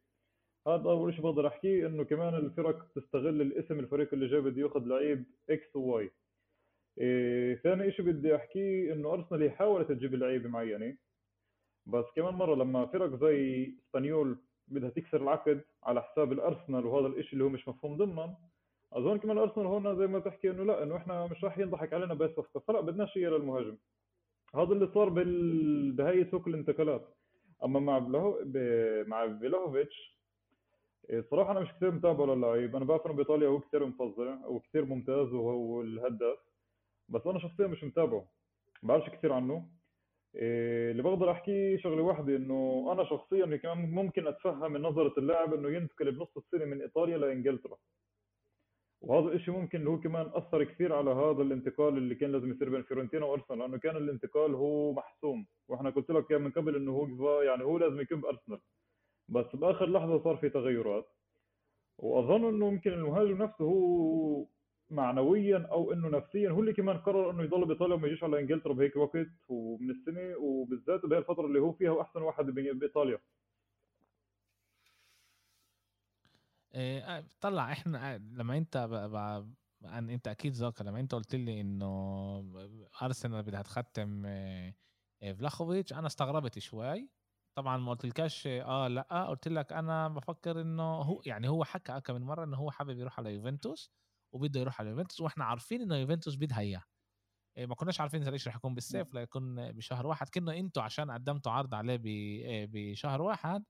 هذا 0.67 0.91
أول 0.91 1.15
شيء 1.15 1.23
بقدر 1.23 1.47
أحكيه 1.47 1.87
إنه 1.87 2.05
كمان 2.05 2.35
الفرق 2.35 2.87
تستغل 2.95 3.41
الاسم 3.43 3.79
الفريق 3.79 4.09
اللي 4.15 4.27
جاي 4.27 4.41
بده 4.41 4.63
يأخذ 4.63 4.85
لعيب 4.87 5.25
X 5.51 5.77
و 5.77 5.94
Y 5.94 6.11
إيه 6.99 7.55
ثاني 7.57 7.93
شيء 7.93 8.05
بدي 8.05 8.37
أحكيه 8.37 8.93
إنه 8.93 9.13
أرسنال 9.13 9.51
حاولت 9.53 9.89
تجيب 9.93 10.15
لعيبة 10.15 10.49
معينة. 10.49 10.97
بس 11.87 12.05
كمان 12.17 12.35
مرة 12.35 12.55
لما 12.55 12.87
فرق 12.87 13.15
زي 13.21 13.67
اسبانيول 13.87 14.39
بدها 14.69 14.91
تكسر 14.91 15.23
العقد 15.23 15.61
على 15.83 16.03
حساب 16.03 16.33
الأرسنال 16.33 16.87
وهذا 16.87 17.07
الشيء 17.07 17.33
اللي 17.33 17.45
هو 17.45 17.49
مش 17.49 17.69
مفهوم 17.69 17.97
ضمن 17.97 18.35
أظن 18.93 19.19
كمان 19.19 19.39
ارسنال 19.39 19.67
هون 19.67 19.99
زي 19.99 20.07
ما 20.07 20.19
تحكي 20.19 20.51
إنه 20.51 20.65
لا 20.65 20.83
إنه 20.83 20.97
إحنا 20.97 21.27
مش 21.27 21.45
راح 21.45 21.59
ينضحك 21.59 21.93
علينا 21.93 22.15
بهي 22.15 22.29
الصفقه 22.29 22.61
فلا 22.61 22.81
بدناش 22.81 23.13
شيء 23.13 23.29
للمهاجم 23.29 23.77
هذا 24.55 24.73
اللي 24.73 24.89
صار. 24.95 25.09
بهي 25.09 26.25
سوق 26.31 26.49
الانتقالات. 26.49 27.09
أما 27.65 27.81
مع 27.81 27.99
بلهو... 27.99 28.39
ب... 28.45 28.57
مع 29.09 29.39
فلاهوفيتش 29.39 30.19
الصراحه 31.11 31.51
أنا 31.53 31.61
مش 31.61 31.69
كثير 31.73 31.91
متابع 31.91 32.35
للعيب 32.35 32.77
أنا 32.77 32.85
بعرف 32.85 33.07
إنه 33.07 33.15
بإيطاليا 33.15 33.49
هو 33.49 33.61
كثير 33.61 33.87
مفظع 33.87 34.47
وكثير 34.47 34.85
ممتاز 34.85 35.33
وهو 35.33 35.83
الهداف 35.83 36.39
بس 37.09 37.27
أنا 37.27 37.39
شخصيا 37.39 37.67
مش 37.67 37.85
متابعه. 37.85 38.25
بعرفش 38.83 39.09
كثير 39.11 39.33
عنه. 39.33 39.55
إيه، 39.55 39.74
اللي 40.37 41.03
بقدر 41.03 41.31
أحكيه 41.31 41.77
شغلة 41.77 42.03
واحدة 42.03 42.37
إنه 42.37 42.89
أنا 42.93 43.05
شخصيا 43.05 43.57
كمان 43.57 43.91
ممكن 43.91 44.27
أتفهم 44.27 44.73
من 44.73 44.83
نظرة 44.83 45.15
اللاعب 45.19 45.55
إنه 45.55 45.69
ينتقل 45.69 46.13
بنص 46.13 46.37
السنة 46.37 46.65
من 46.65 46.83
إيطاليا 46.83 47.19
لإنجلترا. 47.19 47.77
وهذا 49.01 49.35
الشيء 49.35 49.55
ممكن 49.55 49.79
اللي 49.79 49.91
هو 49.91 50.01
كمان 50.01 50.31
أثر 50.35 50.65
كثير 50.65 50.93
على 50.93 51.11
هذا 51.11 51.43
الانتقال 51.43 51.97
اللي 51.97 52.15
كان 52.15 52.33
لازم 52.33 52.51
يصير 52.51 52.69
بين 52.69 52.83
فيورنتينا 52.83 53.27
وأرسنال 53.27 53.59
لأنه 53.59 53.79
كان 53.79 53.97
الانتقال 53.97 54.55
هو 54.55 54.93
محسوم. 54.93 55.47
وإحنا 55.69 55.91
قلت 55.91 56.11
لك 56.11 56.33
من 56.33 56.51
قبل 56.51 56.77
إنه 56.77 56.93
هو 56.93 57.43
يعني 57.43 57.65
هو 57.65 57.79
لازم 57.79 58.01
يكون 58.01 58.21
بأرسنال. 58.21 58.61
بس 59.29 59.57
بآخر 59.57 59.87
لحظة 59.87 60.25
صار 60.25 60.37
في 60.37 60.49
تغيرات. 60.49 61.09
وأظن 61.99 62.49
إنه 62.49 62.69
يمكن 62.69 62.93
المهاجم 62.93 63.43
نفسه 63.43 63.65
هو 63.65 64.47
معنويا 64.95 65.69
أو 65.73 65.93
إنه 65.93 66.09
نفسيا. 66.09 66.51
هو 66.51 66.61
اللي 66.61 66.73
كمان 66.73 66.99
قرر 66.99 67.31
إنه 67.31 67.43
يضل 67.43 67.65
بإيطاليا 67.67 67.95
وما 67.95 68.07
يجيش 68.09 68.25
على 68.25 68.41
إنجلترا 68.41 68.73
بهيك 68.73 68.97
وقت 68.97 69.27
ومن 69.49 69.91
السنة 69.91 70.37
وبالذات 70.39 71.07
بهي 71.07 71.19
الفترة 71.19 71.47
اللي 71.47 71.59
هو 71.61 71.73
فيها 71.73 71.91
هو 71.91 72.01
أحسن 72.01 72.23
واحد 72.23 72.45
بإيطاليا. 72.47 73.19
إيه 76.75 77.01
آه، 77.19 77.25
طلع 77.41 77.73
إحنا 77.73 78.15
آه، 78.15 78.17
لما 78.19 78.57
أنت 78.59 78.77
عن 79.85 80.11
أنت 80.11 80.29
أكيد 80.29 80.53
ذاكر 80.53 80.85
لما 80.85 81.01
أنت 81.01 81.15
قلت 81.15 81.35
لي 81.35 81.61
إنه 81.61 81.89
أرسنال 83.03 83.43
بدها 83.43 83.63
تختم 83.63 84.23
آه، 84.27 84.75
فلاخوفيتش 85.23 85.93
أنا 85.93 86.07
استغربت 86.07 86.59
شوي. 86.59 87.09
طبعا 87.55 87.77
ما 87.77 87.91
قلتلكش 87.91 88.47
آه 88.47 88.89
لأ 88.89 89.27
قلت 89.29 89.49
لك 89.49 89.73
أنا 89.73 90.09
بفكر 90.09 90.61
إنه 90.61 90.83
هو 90.83 91.23
يعني 91.27 91.49
هو 91.49 91.65
حكى 91.65 92.01
كم 92.01 92.15
من 92.15 92.23
مرة 92.23 92.45
إنه 92.45 92.57
هو 92.57 92.71
حابب 92.71 92.99
يروح 92.99 93.19
على 93.21 93.35
يوفنتوس. 93.35 93.93
وبده 94.35 94.61
يروح 94.61 94.81
على 94.81 94.91
يوفنتوس 94.91 95.21
وإحنا 95.21 95.45
عارفين 95.45 95.83
إنه 95.83 95.97
يوفنتوس 95.97 96.37
بدها 96.37 96.61
اياه 96.61 96.85
إيه، 97.57 97.67
ما 97.67 97.75
كناش 97.75 98.01
عارفين 98.01 98.23
إذا 98.23 98.31
رح 98.49 98.57
يكون 98.57 98.75
بالصيف 98.75 99.15
لا 99.15 99.23
يكون 99.23 99.73
بشهر 99.73 100.07
واحد 100.07 100.29
كنا 100.29 100.59
إنتوا 100.59 100.83
عشان 100.83 101.11
قدمتوا 101.11 101.53
عرض 101.53 101.75
عليه 101.75 102.01
إيه، 102.07 102.67
بشهر 102.73 103.23
واحد 103.23 103.65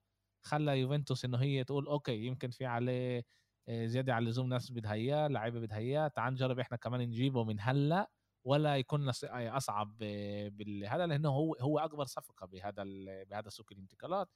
خلى 0.46 0.80
يوفنتوس 0.80 1.24
إنه 1.24 1.38
هي 1.38 1.64
تقول 1.64 1.86
أوكي 1.86 2.26
يمكن 2.26 2.50
في 2.50 2.66
عليه 2.66 3.24
إيه، 3.68 3.86
زيادة 3.86 4.14
على 4.14 4.22
اللزوم 4.24 4.48
ناس 4.48 4.72
بدها 4.72 4.92
اياه 4.92 5.28
لعيبة 5.28 5.60
بدها 5.60 5.78
اياه 5.78 6.08
تعال 6.08 6.32
نجرب 6.34 6.58
إحنا 6.60 6.76
كمان 6.76 7.00
نجيبه 7.00 7.44
من 7.44 7.56
هلأ 7.60 8.10
ولا 8.46 8.76
يكون 8.78 9.08
أصعب 9.32 9.96
بهذا 10.48 11.06
لأنه 11.06 11.28
هو 11.30 11.54
هو 11.54 11.78
أكبر 11.78 12.04
صفقة 12.04 12.46
بهذا 12.46 12.84
بهذا 13.24 13.48
سوق 13.48 13.66
الانتقالات. 13.72 14.28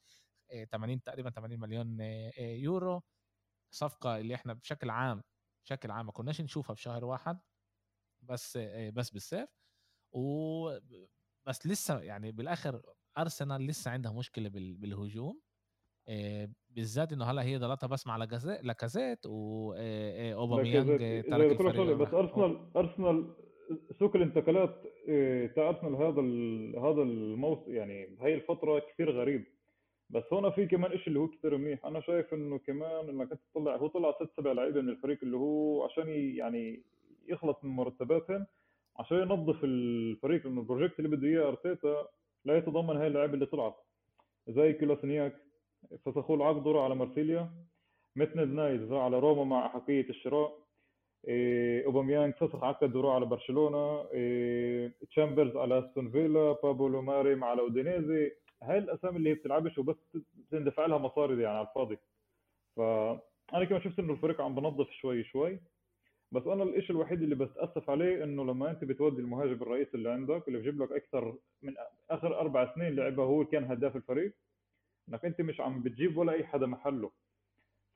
80 0.72 1.02
تقريبا 1.02 1.30
80 1.30 1.60
مليون 1.60 2.00
يورو. 2.40 3.02
صفقة 3.74 4.18
اللي 4.18 4.34
إحنا 4.34 4.52
بشكل 4.54 4.90
عام 4.90 5.22
بشكل 5.64 5.90
عام 5.90 6.06
ما 6.06 6.12
كناش 6.12 6.40
نشوفها 6.40 6.74
في 6.74 6.82
شهر 6.82 7.04
واحد 7.04 7.38
بس 8.22 8.56
بس 8.92 9.10
بالصيف 9.10 9.48
و 10.12 10.70
بس 11.46 11.66
لسه 11.66 12.00
يعني 12.00 12.32
بالآخر 12.32 12.82
أرسنال 13.18 13.66
لسه 13.66 13.90
عندها 13.90 14.12
مشكلة 14.12 14.48
بالهجوم 14.48 15.40
بالذات 16.70 17.12
إنه 17.12 17.24
هلا 17.24 17.42
هي 17.42 17.56
ضلتها 17.58 17.86
بس 17.86 18.06
مع 18.06 18.16
لاكازيت 18.62 19.26
واوباميانج 19.26 20.88
ترك 21.28 21.60
الفريق 21.60 21.96
بس 21.96 22.14
أرسنال 22.14 22.76
أرسنال 22.76 23.34
سوق 23.98 24.16
الانتقالات 24.16 24.82
تاع 25.54 25.68
أرسنال 25.68 25.94
هذا 25.94 26.22
هذا 26.88 27.02
الموسم 27.02 27.74
يعني 27.74 28.16
هاي 28.20 28.34
الفترة 28.34 28.78
كثير 28.78 29.10
غريب. 29.10 29.57
بس 30.10 30.22
هون 30.32 30.50
في 30.50 30.66
كمان 30.66 30.98
شيء 30.98 31.08
اللي 31.08 31.18
هو 31.18 31.28
كثير 31.28 31.56
منيح. 31.56 31.86
أنا 31.86 32.00
شايف 32.00 32.34
إنه 32.34 32.58
كمان 32.58 33.08
إنك 33.08 33.32
أنت 33.32 33.40
تطلع 33.54 33.76
هو 33.76 33.86
طلع 33.86 34.12
ست 34.12 34.30
سبع 34.36 34.52
لعيبة 34.52 34.80
من 34.80 34.88
الفريق 34.88 35.18
اللي 35.22 35.36
هو 35.36 35.84
عشان 35.84 36.08
يعني 36.08 36.82
يخلص 37.28 37.56
من 37.64 37.70
مرتباتهم 37.70 38.46
عشان 38.96 39.18
ينظف 39.18 39.64
الفريق. 39.64 40.46
لأنه 40.46 40.60
ال 40.60 40.65
project 40.65 40.98
اللي 40.98 41.16
بده 41.16 41.28
إياه 41.28 41.48
أرتيتا 41.48 42.08
لا 42.44 42.58
يتضمن 42.58 42.96
هاي 42.96 43.06
اللعيبة 43.06 43.34
اللي 43.34 43.46
طلعت. 43.46 43.76
زي 44.48 44.72
كلاسنياك 44.72 45.36
فسخوا 46.04 46.36
العقد 46.36 46.66
وراح 46.66 46.84
على 46.84 46.94
مارسيليا. 46.94 47.50
ميتلاند 48.16 48.48
نايلز 48.48 48.92
على 48.92 49.18
روما 49.18 49.44
مع 49.44 49.66
أحقية 49.66 50.08
الشراء. 50.10 50.58
إيه 51.28 51.86
أوباميانج 51.86 52.34
فسخ 52.34 52.64
عقد 52.64 52.96
وراح 52.96 53.14
على 53.14 53.26
برشلونة. 53.26 54.08
إيه 54.12 54.92
تشامبرز 55.10 55.56
على 55.56 55.78
أستون 55.78 56.10
فيلا 56.10 56.52
بابلو 56.62 57.02
ماري 57.02 57.34
مع 57.34 57.52
الأودينيزي. 57.52 58.32
هاي 58.62 58.78
الأسامي 58.78 59.16
اللي 59.16 59.30
هي 59.30 59.34
بتلعبش 59.34 59.78
وبس 59.78 59.96
تندفع 60.50 60.86
لها 60.86 60.98
مصاري 60.98 61.36
دي 61.36 61.42
يعني 61.42 61.58
على 61.58 61.68
الفاضي. 61.68 61.98
فأنا 62.76 63.64
كمان 63.68 63.82
شفت 63.82 63.98
إنه 63.98 64.12
الفريق 64.12 64.40
عم 64.40 64.54
بنظف 64.54 64.90
شوي 64.90 65.24
شوي 65.24 65.60
بس 66.32 66.46
أنا 66.46 66.62
الشيء 66.62 66.90
الوحيد 66.96 67.22
اللي 67.22 67.34
بتأسف 67.34 67.90
عليه 67.90 68.24
إنه 68.24 68.44
لما 68.44 68.70
أنت 68.70 68.84
بتودي 68.84 69.20
المهاجم 69.20 69.62
الرئيسي 69.62 69.90
اللي 69.94 70.10
عندك 70.10 70.48
اللي 70.48 70.58
بجيب 70.58 70.82
لك 70.82 70.92
أكثر 70.92 71.34
من 71.62 71.74
آخر 72.10 72.40
أربع 72.40 72.74
سنين 72.74 72.96
لعبها 72.96 73.24
هو 73.24 73.44
كان 73.44 73.64
هداف 73.64 73.96
الفريق 73.96 74.32
إنك 75.08 75.24
أنت 75.24 75.40
مش 75.40 75.60
عم 75.60 75.82
بتجيب 75.82 76.16
ولا 76.16 76.32
أي 76.32 76.44
حدا 76.44 76.66
محله. 76.66 77.10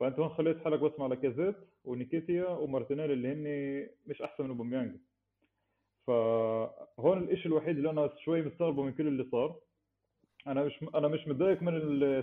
فأنت 0.00 0.18
هون 0.18 0.28
خليت 0.28 0.64
حالك 0.64 0.80
بس 0.80 0.98
مع 0.98 1.06
لاكازيت 1.06 1.56
ونيكيتيا 1.84 2.48
ومارتينيل 2.48 3.10
اللي 3.10 3.28
هن 3.32 3.88
مش 4.06 4.22
أحسن 4.22 4.44
من 4.44 4.50
اوباميانج 4.50 4.96
فهون 6.06 7.30
الشيء 7.30 7.46
الوحيد 7.46 7.76
اللي 7.76 7.90
أنا 7.90 8.10
شوي 8.24 8.42
مستغربه 8.42 8.82
من 8.82 8.92
كل 8.92 9.06
اللي 9.06 9.24
صار 9.32 9.56
أنا 10.46 10.64
مش 10.64 10.84
أنا 10.94 11.08
مش 11.08 11.28
متضايق 11.28 11.62
من 11.62 11.72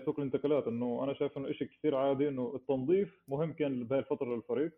سوق 0.06 0.20
الانتقالات 0.20 0.68
إنه 0.68 1.04
أنا 1.04 1.14
شايف 1.14 1.38
إنه 1.38 1.52
شيء 1.52 1.68
كثير 1.68 1.96
عادي 1.96 2.28
إنه 2.30 2.52
التنظيف 2.56 3.22
مهم 3.28 3.54
كان 3.54 3.84
بهاي 3.84 4.00
الفترة 4.00 4.36
للفريق. 4.36 4.72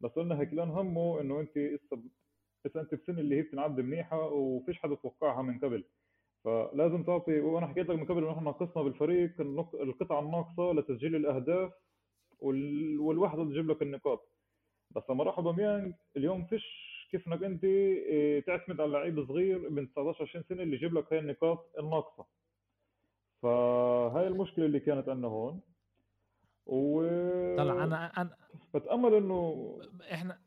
بس 0.00 0.10
قلنا 0.10 0.40
هيكلان 0.40 0.68
همه 0.70 1.20
إنه 1.20 1.40
أنت 1.40 1.56
اذا 1.56 2.80
أنت 2.80 2.94
بسن 2.94 3.18
اللي 3.18 3.36
هي 3.36 3.42
بتنعد 3.42 3.80
منيحة 3.80 4.26
وفيش 4.32 4.78
حدا 4.78 4.94
توقعها 4.94 5.42
من 5.42 5.58
قبل. 5.58 5.84
فلازم 6.44 7.02
تعطي 7.04 7.40
وأنا 7.40 7.66
حكيت 7.66 7.88
لك 7.88 7.96
من 7.98 8.04
قبل 8.04 8.18
إنه 8.18 8.30
إحنا 8.30 8.42
ناقصنا 8.42 8.82
بالفريق 8.82 9.40
القطعة 9.74 10.20
الناقصة 10.20 10.72
لتسجيل 10.72 11.16
الأهداف 11.16 11.72
والوحده 12.98 13.42
اللي 13.42 13.52
تجيب 13.54 13.70
لك 13.70 13.82
النقاط. 13.82 14.28
بس 14.90 15.02
لما 15.10 15.24
راح 15.24 15.38
أوباميانج 15.38 15.94
اليوم 16.16 16.44
فيش 16.44 16.64
كيف 17.10 17.28
إنك 17.28 17.42
أنت 17.42 17.64
إيه، 17.64 18.40
تعتمد 18.40 18.80
على 18.80 18.92
لعيب 18.92 19.26
صغير 19.26 19.70
من 19.70 19.90
19 19.92 20.22
20 20.22 20.44
سنة 20.48 20.62
اللي 20.62 20.76
يجيب 20.76 20.94
لك 20.94 21.12
هاي 21.12 21.18
النقاط 21.20 21.70
الناقصة. 21.78 22.26
فهاي 23.44 24.26
المشكلة 24.26 24.66
اللي 24.66 24.80
كانت 24.80 25.08
عندنا 25.08 25.28
هون. 25.28 25.60
و 26.66 27.02
طلع 27.56 27.84
أنا 27.84 28.06
أنا 28.06 28.36
بتأمل 28.74 29.14
إنه 29.14 29.78
إحنا 30.12 30.38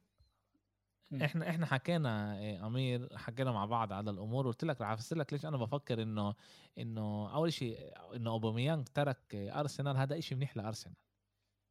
إحنا 1.22 1.50
إحنا 1.50 1.66
حكينا 1.66 2.40
إيه، 2.40 2.68
أمير 2.68 3.18
حكينا 3.18 3.52
مع 3.52 3.66
بعض 3.66 3.94
على 3.94 4.12
الأمور 4.12 4.48
قلت 4.48 4.64
لك 4.64 4.82
رح 4.82 4.90
أفسر 4.90 5.18
لك 5.18 5.34
ليش 5.34 5.46
أنا 5.46 5.58
بفكر 5.58 6.02
انه 6.02 6.34
إنه 6.78 7.36
أول 7.36 7.54
شيء 7.54 7.78
إنه 8.16 8.32
اوباميانج 8.32 8.88
ترك 8.88 9.36
أرسنال 9.36 9.98
هذا 9.98 10.20
شيء 10.20 10.38
منيح 10.38 10.58
لأرسنال. 10.58 10.96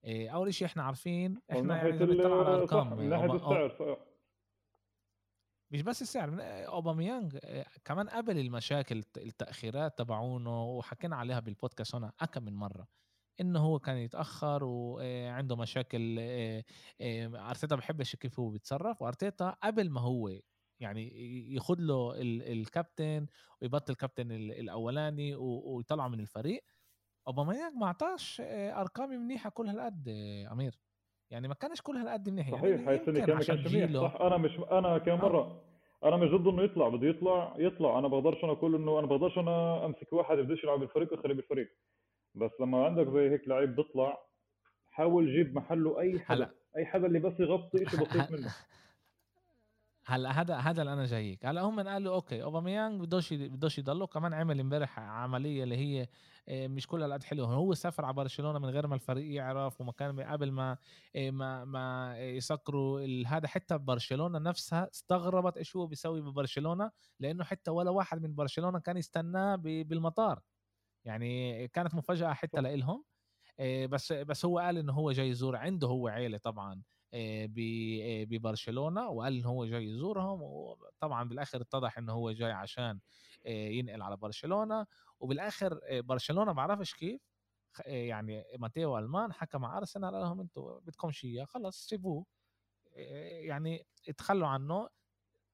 إيه، 0.05 0.31
أول 0.31 0.55
شيء 0.55 0.69
إحنا 0.69 0.83
عارفين 0.83 1.41
إحنا 1.51 1.77
يعني 1.77 1.99
بنطلع 1.99 2.39
على 2.39 2.55
الأرقام. 2.55 2.97
من 2.99 3.09
ناحية 3.09 3.35
السعر 3.35 3.99
مش 5.71 5.83
بس 5.83 6.03
السعر 6.03 6.37
اوباميانج 6.41 7.39
آه، 7.45 7.67
كمان 7.85 8.09
قبل 8.09 8.39
المشاكل 8.39 9.03
التأخيرات 9.17 9.99
تبعونه 9.99 10.65
وحكينا 10.65 11.17
عليها 11.17 11.41
بالبودكاست 11.41 11.95
هنا 11.95 12.13
أكم 12.21 12.45
من 12.45 12.55
مرة 12.55 12.89
إنه 13.41 13.61
هو 13.61 13.79
كان 13.79 13.97
يتأخر 13.97 14.65
وعنده 14.65 15.55
آه، 15.55 15.59
مشاكل 15.59 16.17
آه، 16.21 16.65
أرتيتا 17.51 17.77
بحبش 17.77 18.17
كيف 18.17 18.41
هو 18.41 18.51
بيتصرف 18.51 19.03
وأرتيتا 19.03 19.51
قبل 19.51 19.91
ما 19.91 20.01
هو 20.01 20.31
يعني 20.81 21.09
ياخذ 21.55 21.77
له 21.79 22.13
الكابتن 22.53 23.27
ويبطل 23.63 23.93
الكابتن 23.93 24.33
الأولاني 24.33 25.35
ويطلعه 25.35 26.09
من 26.09 26.21
الفريق 26.21 26.65
اوباميانج 27.29 27.75
ما 27.77 27.87
أعطاش 27.87 28.41
ارقام 28.41 29.11
منيحة 29.11 29.51
كل 29.51 29.69
هالقد 29.69 30.09
أمير. 30.53 30.86
يعني 31.31 31.49
ما 31.49 31.55
كانش 31.55 31.81
كل 31.83 31.97
هالقد 31.97 32.29
منيح. 32.29 32.49
يعني 32.49 32.61
صحيح 32.61 32.89
هاي 32.89 32.97
السنة 32.97 33.27
كان 33.27 33.37
ما 33.37 33.45
كانش 33.45 33.75
منيح 33.75 33.93
صح. 34.03 34.17
أنا 34.21 34.37
مش 34.37 34.59
أنا 34.71 34.99
كم 34.99 35.15
مرة 35.15 35.41
آه. 35.41 36.09
أنا 36.09 36.17
مش 36.17 36.31
ضد 36.31 36.47
إنه 36.47 36.63
يطلع 36.63 36.89
بده 36.89 37.07
يطلع 37.09 37.55
يطلع. 37.59 37.99
أنا 37.99 38.09
بقدرش 38.09 38.45
أنا 38.45 38.53
أقول 38.53 38.75
إنه 38.75 38.99
أنا 38.99 39.07
بقدرش 39.07 39.39
أنا 39.39 39.87
أمسك 39.87 40.13
واحد 40.13 40.37
بدوش 40.37 40.65
يلعب 40.65 40.79
بالفريق 40.81 41.13
واخليه 41.13 41.35
بالفريق. 41.35 41.69
بس 42.35 42.51
لما 42.61 42.85
عندك 42.85 43.09
زي 43.09 43.31
هيك 43.31 43.49
لعيب 43.49 43.77
بيطلع 43.77 44.19
حاول 44.91 45.27
جيب 45.33 45.55
محله 45.55 46.01
أي 46.01 46.21
حدا. 46.21 46.35
هلا. 46.35 46.51
أي 46.77 46.87
حدا 46.87 47.07
اللي 47.07 47.19
بس 47.19 47.41
يغطي 47.41 47.79
شيء 47.91 48.01
بسيط 48.01 48.31
منه. 48.31 48.51
هلأ 50.09 50.31
هذا 50.41 50.57
هذا 50.57 50.83
اللي 50.83 50.93
أنا 50.93 51.07
جايك. 51.07 51.47
هلأ 51.47 51.61
هم 51.63 51.81
قالوا 51.89 52.15
أوكي 52.15 52.43
أوباميانج 52.43 53.01
بدوش 53.01 53.33
بدوش 53.33 53.79
يضلوا. 53.79 54.07
كمان 54.07 54.35
عمل 54.35 54.61
امبارح 54.61 54.99
عملية 54.99 55.63
اللي 55.65 55.77
هي 55.77 56.09
آه، 56.49 56.67
مش 56.69 56.87
كل 56.87 57.03
الأد 57.03 57.23
حلوة. 57.25 57.47
هو 57.55 57.75
سافر 57.75 58.05
على 58.05 58.15
برشلونة 58.15 58.59
من 58.59 58.69
غير 58.71 58.87
ما 58.87 58.95
الفريق 58.95 59.35
يعرف 59.35 59.81
وما 59.81 59.93
كان 59.93 60.21
قبل 60.21 60.51
ما 60.53 60.79
آه، 61.17 61.31
ما 61.31 61.65
ما 61.65 62.19
يسكروا 62.19 63.01
هذا 63.27 63.49
حتى 63.49 63.79
برشلونة 63.79 64.39
نفسها 64.39 64.89
استغربت 64.95 65.57
إيش 65.57 65.77
هو 65.77 65.87
بيسوي 65.87 66.21
ببرشلونة 66.21 66.91
لأنه 67.21 67.45
حتى 67.45 67.71
ولا 67.71 67.91
واحد 67.91 68.23
من 68.23 68.35
برشلونة 68.35 68.79
كان 68.81 68.97
يستناه 68.97 69.57
بالمطار. 69.57 70.41
يعني 71.05 71.69
كانت 71.69 71.95
مفاجأة 71.95 72.33
حتى 72.33 72.61
لإلهم. 72.61 73.05
آه، 73.61 73.87
بس 73.87 74.13
بس 74.13 74.45
هو 74.45 74.59
قال 74.59 74.79
إنه 74.79 74.93
هو 74.93 75.13
جاي 75.13 75.29
يزور 75.31 75.57
عنده 75.57 75.89
هو 75.89 76.09
عيلة 76.09 76.39
طبعا. 76.39 76.83
ببرشلونة 78.25 79.09
وقال 79.09 79.37
انه 79.39 79.49
هو 79.49 79.65
جاي 79.65 79.85
يزورهم 79.85 80.43
وطبعا 80.43 81.29
بالاخر 81.29 81.61
اتضح 81.61 81.99
انه 81.99 82.13
هو 82.13 82.33
جاي 82.33 82.53
عشان 82.53 83.01
ينقل 83.47 84.03
على 84.03 84.17
برشلونة. 84.17 84.87
وبالآخر 85.21 85.81
برشلونة 85.93 86.45
ما 86.45 86.53
بعرفش 86.53 86.95
كيف 86.95 87.21
يعني 87.87 88.45
ماتيو 88.59 88.99
ألمان 88.99 89.33
حكى 89.33 89.59
مع 89.59 89.79
أرسنال 89.79 90.15
قال 90.15 90.23
لهم 90.23 90.41
أنتم 90.41 90.79
بدكم 90.81 91.11
شيء 91.11 91.45
خلص 91.45 91.89
سيبوه. 91.89 92.27
يعني 92.93 93.87
تخلوا 94.17 94.49
عنه. 94.49 94.89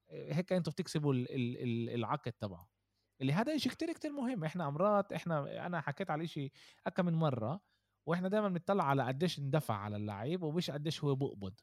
هيك 0.09 0.53
أنتم 0.53 0.71
بتكسبوا 0.71 1.13
العقد 1.93 2.31
تبعه. 2.31 2.69
اللي 3.21 3.33
هذا 3.33 3.57
شيء 3.57 3.71
كتير 3.71 3.93
كتير 3.93 4.11
مهم. 4.11 4.43
إحنا 4.43 4.67
مرات 4.67 5.13
إحنا 5.13 5.65
أنا 5.65 5.81
حكيت 5.81 6.11
على 6.11 6.27
شيء 6.27 6.51
اكم 6.87 7.05
من 7.05 7.13
مرة. 7.13 7.59
وإحنا 8.05 8.27
دائما 8.27 8.49
بنطلع 8.49 8.83
على 8.83 9.03
قديش 9.03 9.39
اندفع 9.39 9.73
على 9.75 9.95
اللعيب 9.95 10.43
ومش 10.43 10.71
قديش 10.71 11.03
هو 11.03 11.15
بقبض. 11.15 11.59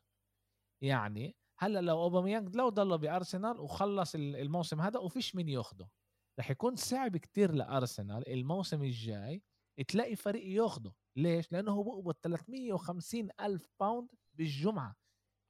يعني 0.82 1.36
هلأ 1.58 1.80
لو 1.80 2.02
اوباميانج 2.02 2.56
لو 2.56 2.68
ضل 2.68 2.98
بأرسنال 2.98 3.60
وخلص 3.60 4.14
الموسم 4.14 4.80
هذا 4.80 4.98
وفيش 4.98 5.36
مين 5.36 5.48
ياخده. 5.48 5.90
رح 6.38 6.50
يكون 6.50 6.76
صعب 6.76 7.16
كتير 7.16 7.52
لأرسنال 7.52 8.28
الموسم 8.28 8.82
الجاي 8.82 9.42
تلاقي 9.88 10.16
فريق 10.16 10.46
ياخده. 10.46 10.94
ليش؟ 11.16 11.52
لأنه 11.52 11.72
هو 11.72 11.82
بقبض 11.82 12.14
350 12.22 13.28
ألف 13.40 13.68
باوند 13.80 14.08
بالجمعة. 14.34 14.96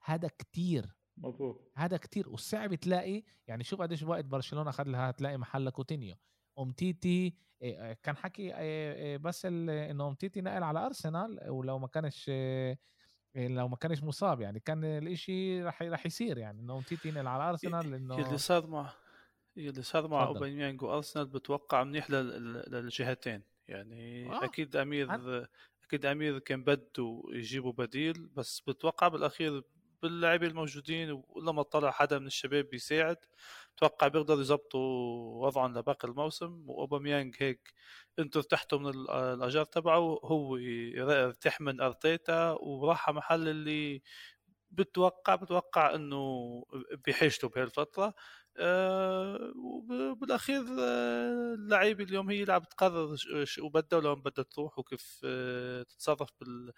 هذا 0.04 0.28
كتير. 0.28 0.97
مظبوط. 1.16 1.73
هذا 1.76 1.97
كتير. 1.97 2.28
وصعب 2.28 2.75
تلاقي 2.75 3.23
يعني 3.47 3.64
شوف 3.64 3.82
قديش 3.82 4.02
وقت 4.02 4.25
برشلونة 4.25 4.70
اخذ 4.70 4.85
لها 4.85 5.11
تلاقي 5.11 5.38
محل 5.38 5.70
كوتينيو. 5.70 6.16
أمتيتي 6.61 7.35
كان 8.02 8.17
حكي 8.17 8.52
بس 9.19 9.47
انه 9.47 10.09
أمتيتي 10.09 10.40
نقل 10.40 10.62
على 10.62 10.87
أرسنال 10.87 11.50
ولو 11.50 11.79
ما 11.79 11.87
كانش 11.87 12.31
لو 13.35 13.69
ما 13.69 13.76
كانش 13.76 14.02
مصاب 14.02 14.40
يعني 14.40 14.61
كان 14.61 14.85
الإشي 14.85 15.62
رح 15.62 15.83
رح 15.83 16.07
يصير 16.07 16.38
يعني 16.38 16.61
انه 16.61 16.76
أمتيتي 16.76 17.09
ينقل 17.09 17.26
على 17.26 17.50
أرسنال 17.50 17.90
لأنه 17.90 18.19
اللي 18.19 18.38
صار 18.38 18.67
مع 18.67 18.93
اللي 19.57 19.83
صار 19.83 20.09
مع 20.09 20.26
أوباميانج 20.26 20.83
وأرسنال 20.83 21.26
بتوقع 21.26 21.85
منيح 21.85 22.11
للجهتين 22.11 23.43
يعني 23.69 24.33
آه. 24.33 24.45
أكيد 24.45 24.76
أمير 24.76 25.11
عن... 25.11 25.47
أكيد 25.85 26.07
أمير 26.07 26.38
كان 26.38 26.64
بده 26.64 27.23
يجيبوا 27.33 27.73
بديل 27.73 28.26
بس 28.26 28.61
بتوقع 28.61 29.09
بالأخير 29.09 29.62
باللاعبين 30.02 30.50
الموجودين 30.50 31.23
ولما 31.28 31.62
طلع 31.62 31.90
حدا 31.90 32.19
من 32.19 32.26
الشباب 32.26 32.64
بيساعد 32.64 33.16
أتوقع 33.76 34.09
بيقدروا 34.09 34.40
يظبطوا 34.40 35.47
وضعهم 35.47 35.78
لباقي 35.78 36.09
الموسم 36.09 36.64
وأوباميانج 36.71 37.37
هيك 37.38 37.75
أنتوا 38.19 38.40
ارتحتوا 38.42 38.78
من 38.78 38.88
الأجار 38.88 39.64
تبعه 39.64 39.99
هو 40.25 40.57
ارتاح 40.99 41.61
من 41.61 41.80
أرتيتا 41.80 42.50
وراح 42.61 43.11
محل 43.11 43.49
اللي 43.49 44.02
بتوقع 44.71 45.35
بتوقع 45.35 45.95
إنه 45.95 46.64
بحاجته 47.07 47.49
بهالفترة. 47.49 48.14
أه 48.57 49.52
وبالاخير 49.57 50.61
آه، 50.80 51.55
اللعيبه 51.55 52.05
اليوم 52.05 52.31
هي 52.31 52.42
اللي 52.42 52.53
عم 52.53 52.62
تقرر 52.64 53.16
شو 53.44 53.68
بدها 53.68 53.98
ولو 53.98 54.14
بدها 54.16 54.44
تروح 54.44 54.79
وكيف 54.79 55.20
أه 55.25 55.83
تتصرف 55.83 56.29
بال 56.40 56.72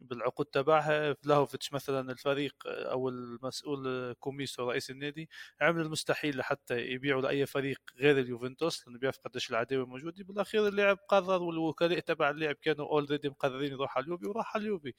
بالعقود 0.00 0.46
تبعها. 0.46 1.12
فلاهوفيتش 1.14 1.72
مثلا 1.72 2.12
الفريق 2.12 2.54
أو 2.66 3.08
المسؤول 3.08 4.12
كوميسو 4.12 4.70
رئيس 4.70 4.90
النادي 4.90 5.28
عمل 5.60 5.80
المستحيل 5.80 6.36
لحتى 6.38 6.80
يبيعوا 6.80 7.22
لأي 7.22 7.46
فريق 7.46 7.80
غير 7.96 8.18
اليوفنتوس 8.18 8.86
لأنه 8.86 8.98
بيعرف 8.98 9.18
قديش 9.18 9.50
العداوة 9.50 9.86
موجودة. 9.86 10.24
بالأخير 10.24 10.68
اللاعب 10.68 10.98
قرر 11.08 11.42
والوكلاء 11.42 11.98
تبع 12.00 12.30
اللاعب 12.30 12.54
كانوا 12.54 12.86
already 12.86 13.28
مقررين 13.28 13.72
يروح 13.72 13.96
على 13.96 14.04
اليوفي 14.04 14.26
وراح 14.26 14.56
على 14.56 14.62
اليوفي. 14.62 14.92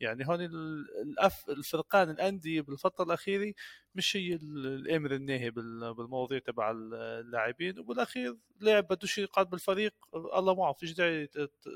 يعني 0.00 0.28
هون 0.28 0.40
الأف 0.40 1.48
الفرق 1.48 2.10
الانديه 2.10 2.60
بالفترة 2.60 3.04
الأخيرة 3.04 3.54
مش 3.94 4.16
هي 4.16 4.34
الأمر 4.34 5.14
الناهي 5.14 5.50
بالمواضيع 5.50 6.38
تبع 6.38 6.70
اللاعبين 6.70 7.78
وبالأخير 7.78 8.36
لاعب 8.60 8.88
بدوش 8.88 9.18
يقعد 9.18 9.50
بالفريق 9.50 9.94
الله 10.14 10.54
معه 10.54 10.72
فيش 10.72 10.92
داعي 10.92 11.28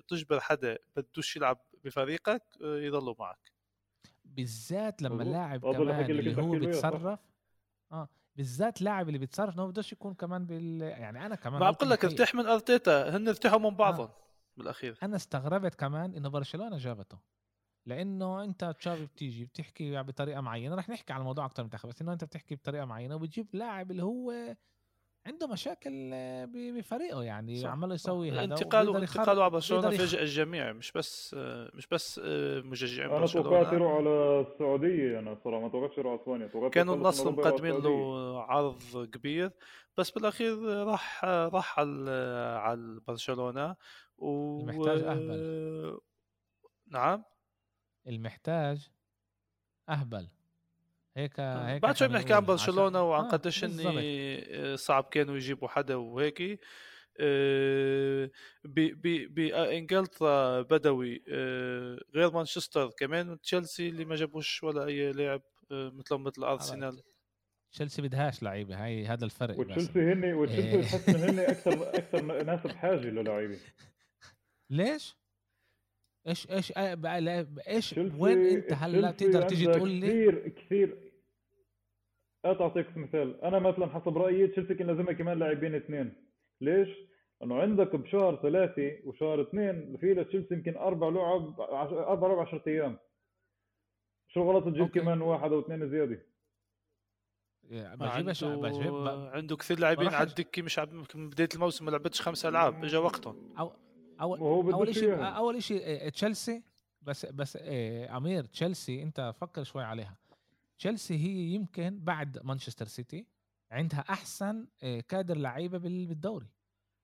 تجبر 0.08 0.40
حدا 0.40 0.78
بدوش 0.96 1.36
يلعب 1.36 1.60
بفريقك 1.84 2.42
آه، 2.62 2.76
يضلوا 2.76 3.14
معك. 3.18 3.52
بالذات 4.24 5.02
لما 5.02 5.22
اللاعب 5.22 5.60
كمان 5.60 6.10
اللي 6.10 6.42
هو 6.42 6.50
بيتصرف 6.50 7.18
آه 7.92 8.08
بالذات 8.36 8.82
لاعب 8.82 9.08
اللي 9.08 9.18
بيتصرف 9.18 9.54
انه 9.54 9.66
بدوش 9.66 9.92
يكون 9.92 10.14
كمان 10.14 10.46
بال 10.46 10.82
يعني 10.82 11.26
أنا 11.26 11.34
كمان 11.34 11.60
ما 11.60 11.70
بقول 11.70 11.90
لك 11.90 12.04
ارتاح 12.04 12.34
من 12.34 12.46
أرتيتا 12.46 13.16
هن 13.16 13.28
ارتاحوا 13.28 13.58
من 13.58 13.76
بعضهم 13.76 14.06
آه. 14.06 14.16
بالأخير. 14.56 14.98
أنا 15.02 15.16
استغربت 15.16 15.74
كمان 15.74 16.14
إنه 16.14 16.28
برشلونة 16.28 16.78
جابته. 16.78 17.18
لأنه 17.86 18.44
أنت 18.44 18.74
تشافي 18.78 19.06
بتيجي 19.06 19.44
بتحكي 19.44 20.02
بطريقة 20.02 20.40
معينة 20.40 20.74
رح 20.74 20.88
نحكي 20.88 21.12
على 21.12 21.20
الموضوع 21.20 21.46
أكثر 21.46 21.62
من 21.62 21.68
بس 21.84 22.02
إنه 22.02 22.12
أنت 22.12 22.24
بتحكي 22.24 22.54
بطريقة 22.54 22.84
معينة 22.84 23.14
وبتجيب 23.16 23.46
لاعب 23.52 23.90
اللي 23.90 24.02
هو 24.02 24.54
عنده 25.26 25.46
مشاكل 25.46 26.10
بفريقه 26.46 27.22
يعني 27.22 27.66
عمال 27.66 27.92
يسوي 27.92 28.30
هذا 28.30 28.44
انتقاله 28.44 28.98
انتقاله 28.98 29.42
على 29.42 29.50
برشلونة 29.50 29.90
فاجئ 29.90 30.22
الجميع 30.22 30.72
مش 30.72 30.92
بس 30.92 31.34
مش 31.74 31.86
بس 31.86 32.20
مشجعين 32.64 33.10
أنا 33.10 33.26
توقعت 33.26 33.72
يروح 33.72 33.92
على 33.92 34.40
السعودية 34.40 35.18
أنا 35.18 35.38
صراحة 35.44 35.60
ما 35.62 35.68
توقعتش 35.68 35.98
يروح 35.98 36.12
على 36.12 36.20
إسبانيا 36.22 36.68
كانوا 36.68 36.94
النصر 36.94 37.30
مقدمين 37.30 37.82
له 37.82 38.40
عرض 38.42 39.08
كبير 39.12 39.50
بس 39.98 40.10
بالأخير 40.10 40.62
راح 40.86 41.24
راح 41.24 41.78
على 41.78 42.10
على 42.62 43.00
برشلونة 43.08 43.76
و 44.18 44.58
محتاج 44.64 45.00
أهبل. 45.00 46.00
نعم. 46.86 47.24
المحتاج 48.06 48.90
أهبل. 49.88 50.28
هيك 51.16 51.40
آه، 51.40 51.68
هيك 51.68 51.82
بعد 51.82 51.96
شوي 51.96 52.08
بنحكي 52.08 52.32
عن 52.32 52.44
برشلونة 52.44 53.02
وعن 53.02 53.24
آه 53.24 53.28
قديش 53.30 53.64
إني 53.64 54.76
صعب 54.76 55.04
كانوا 55.04 55.36
يجيبوا 55.36 55.68
حدا 55.68 55.94
وهيك. 55.94 56.60
آه، 57.20 58.30
بإنجلترا 58.64 60.62
بدوي 60.62 61.24
آه، 61.28 61.98
غير 62.14 62.30
مانشستر 62.32 62.90
كمان 62.98 63.40
تشيلسي 63.40 63.88
اللي 63.88 64.04
ما 64.04 64.16
جابوش 64.16 64.62
ولا 64.62 64.84
أي 64.86 65.12
لاعب 65.12 65.42
مثلهم 65.70 66.24
مثل 66.24 66.44
أرسنال. 66.44 67.02
تشيلسي 67.72 68.02
بدهاش 68.02 68.42
لعيبة 68.42 68.84
هاي 68.84 69.06
هذا 69.06 69.24
الفرق 69.24 69.58
وتشيلسي 69.58 70.12
هن 70.12 70.34
وتشيلسي 70.34 70.76
بحس 70.96 71.10
هن 71.10 71.38
أكثر 71.38 71.94
أكثر 71.94 72.42
ناس 72.42 72.60
بحاجة 72.66 72.94
للعيبة. 73.00 73.58
ليش؟ 74.70 75.16
إيش 76.26 76.50
إيش 76.50 76.72
إيش 77.68 77.98
وين 78.18 78.46
أنت؟ 78.46 78.72
هلا 78.72 79.10
تقدر 79.10 79.42
تيجي 79.42 79.66
تقول 79.66 79.90
لي؟ 79.90 80.06
كثير 80.06 80.48
كثير. 80.48 81.12
اعطيك 82.44 82.96
مثال. 82.96 83.40
أنا 83.40 83.58
مثلا 83.58 83.86
حسب 83.86 84.18
رأيي 84.18 84.46
تشيلسي 84.46 84.74
كان 84.74 84.86
لازمها 84.86 85.12
كمان 85.12 85.38
لاعبين 85.38 85.74
اثنين. 85.74 86.14
ليش؟ 86.60 86.88
إنه 87.42 87.60
عندك 87.60 87.96
بشهر 87.96 88.36
ثلاثة 88.42 88.98
وشهر 89.04 89.42
اثنين 89.42 89.96
في 89.96 90.14
لتشيلسي 90.14 90.54
يمكن 90.54 90.76
أربع 90.76 91.08
لعب 91.08 91.60
أربع 91.90 92.28
لعب 92.28 92.38
10 92.38 92.62
أيام. 92.66 92.98
شو 94.28 94.42
غلط 94.42 94.64
تجيب. 94.64 94.86
كمان 94.86 95.22
واحد 95.22 95.52
أو 95.52 95.60
اثنين 95.60 95.90
زيادة؟ 95.90 96.26
بجيبش 97.70 98.44
بجيب 98.44 98.94
عنده 99.08 99.56
كثير 99.56 99.78
لاعبين 99.78 100.08
على 100.08 100.28
الدكه 100.28 100.62
مش 100.62 100.78
عب... 100.78 100.92
من 101.14 101.28
بداية 101.28 101.48
الموسم 101.54 101.84
ما 101.84 101.90
لعبتش 101.90 102.20
خمس 102.20 102.46
ألعاب 102.46 102.84
اجى 102.84 102.96
وقتهم. 102.96 103.54
أو... 103.58 103.72
اول 104.20 104.38
أول 104.72 104.94
شيء 104.94 105.24
أول 105.24 105.62
شيء 105.62 106.08
تشيلسي 106.08 106.62
بس 107.02 107.26
بس 107.26 107.56
إيه 107.56 108.16
أمير 108.16 108.44
تشيلسي 108.44 109.02
أنت 109.02 109.34
فكر 109.36 109.62
شوي 109.64 109.82
عليها. 109.82 110.16
تشيلسي 110.78 111.14
هي 111.14 111.54
يمكن 111.54 112.00
بعد 112.00 112.38
مانشستر 112.44 112.86
سيتي 112.86 113.26
عندها 113.70 114.00
أحسن 114.00 114.66
كادر 115.08 115.36
لعيبة 115.36 115.78
بالدوري. 115.78 116.48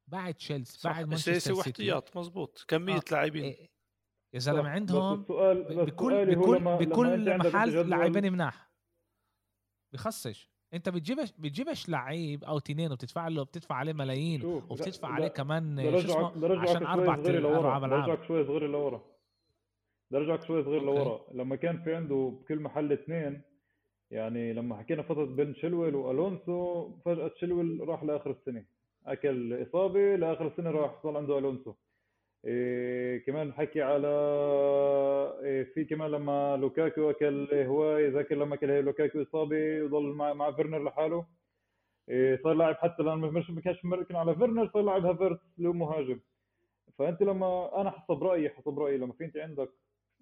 بعد 0.06 0.34
تشيلسي 0.34 0.88
بعد 0.88 1.08
مانشستر 1.08 1.38
سيتي. 1.38 1.52
واحتياط 1.52 2.16
مزبوط 2.16 2.64
كمية 2.68 2.94
آه. 2.94 3.02
لاعبين. 3.10 3.44
إيه 3.44 3.70
يا 4.34 4.38
زلمة 4.38 4.68
عندهم 4.68 5.22
بكل 5.22 5.64
بكل 5.86 6.76
بكل 6.86 7.38
محل 7.38 7.88
لاعبين 7.90 8.32
مناح 8.32 8.70
بخصش. 9.92 10.50
انت 10.74 10.88
بتجيبش 10.88 11.32
بتجيبش 11.38 11.88
لعيب 11.88 12.44
أو 12.44 12.58
تنين 12.58 12.92
وبتدفع 12.92 13.28
له 13.28 13.42
بتدفع 13.42 13.74
عليه 13.74 13.92
ملايين 13.92 14.44
وبتدفع 14.44 15.08
عليه 15.08 15.28
كمان 15.28 15.90
شو 15.90 15.96
اسمه؟ 15.96 16.60
عشان 16.60 16.86
أربع 16.86 17.14
أربع 17.14 17.76
العاب 17.76 17.90
برجعك 17.90 18.24
شوي 18.24 18.44
صغير 18.44 18.66
لورا. 18.66 19.02
برجعك 20.10 20.44
شوي 20.44 20.64
صغير 20.64 20.82
لورا. 20.82 21.20
لما 21.32 21.56
كان 21.56 21.82
في 21.82 21.94
عنده 21.94 22.32
بكل 22.40 22.60
محل 22.60 22.92
اثنين 22.92 23.42
يعني 24.10 24.52
لما 24.52 24.76
حكينا 24.76 25.02
فترة 25.02 25.24
بين 25.24 25.54
شلويل 25.54 25.94
وألونسو 25.94 26.88
فجأة 27.04 27.30
شلويل 27.40 27.88
راح 27.88 28.04
لآخر 28.04 28.30
السنة. 28.30 28.64
أكل 29.06 29.62
إصابة 29.62 30.16
لآخر 30.16 30.46
السنة 30.46 30.70
راح 30.70 31.02
صار 31.02 31.16
عنده 31.16 31.38
ألونسو. 31.38 31.74
إيه 32.44 33.24
كمان 33.24 33.52
حكي 33.52 33.82
على 33.82 34.08
إيه 35.42 35.62
في 35.62 35.84
كمان 35.84 36.10
لما 36.10 36.56
لوكاكو 36.56 37.10
أكل 37.10 37.48
هواي 37.54 38.08
ذاكر 38.10 38.34
لما 38.34 38.54
أكل 38.54 38.84
لوكاكو 38.84 39.22
إصابة 39.22 39.82
وضل 39.82 40.02
مع 40.02 40.32
مع 40.32 40.52
فيرنر 40.52 40.84
لحاله. 40.84 41.26
إيه 42.08 42.40
صار 42.42 42.52
لاعب 42.54 42.74
حتى 42.74 43.02
الآن 43.02 43.18
مش 43.18 43.50
ما 43.50 43.60
كانش 43.60 43.84
مركن 43.84 44.16
على 44.16 44.34
فيرنر 44.34 44.70
صار 44.72 44.82
لاعب 44.82 45.06
هافرت 45.06 45.40
اللي 45.58 45.68
هو 45.68 45.72
مهاجم. 45.72 46.20
فأنت 46.98 47.22
لما 47.22 47.80
أنا 47.80 47.90
حسب 47.90 48.24
رأيي 48.24 48.50
حسب 48.50 48.78
رأيي 48.78 48.98
لما 48.98 49.12
في 49.12 49.24
أنت 49.24 49.36
عندك 49.36 49.70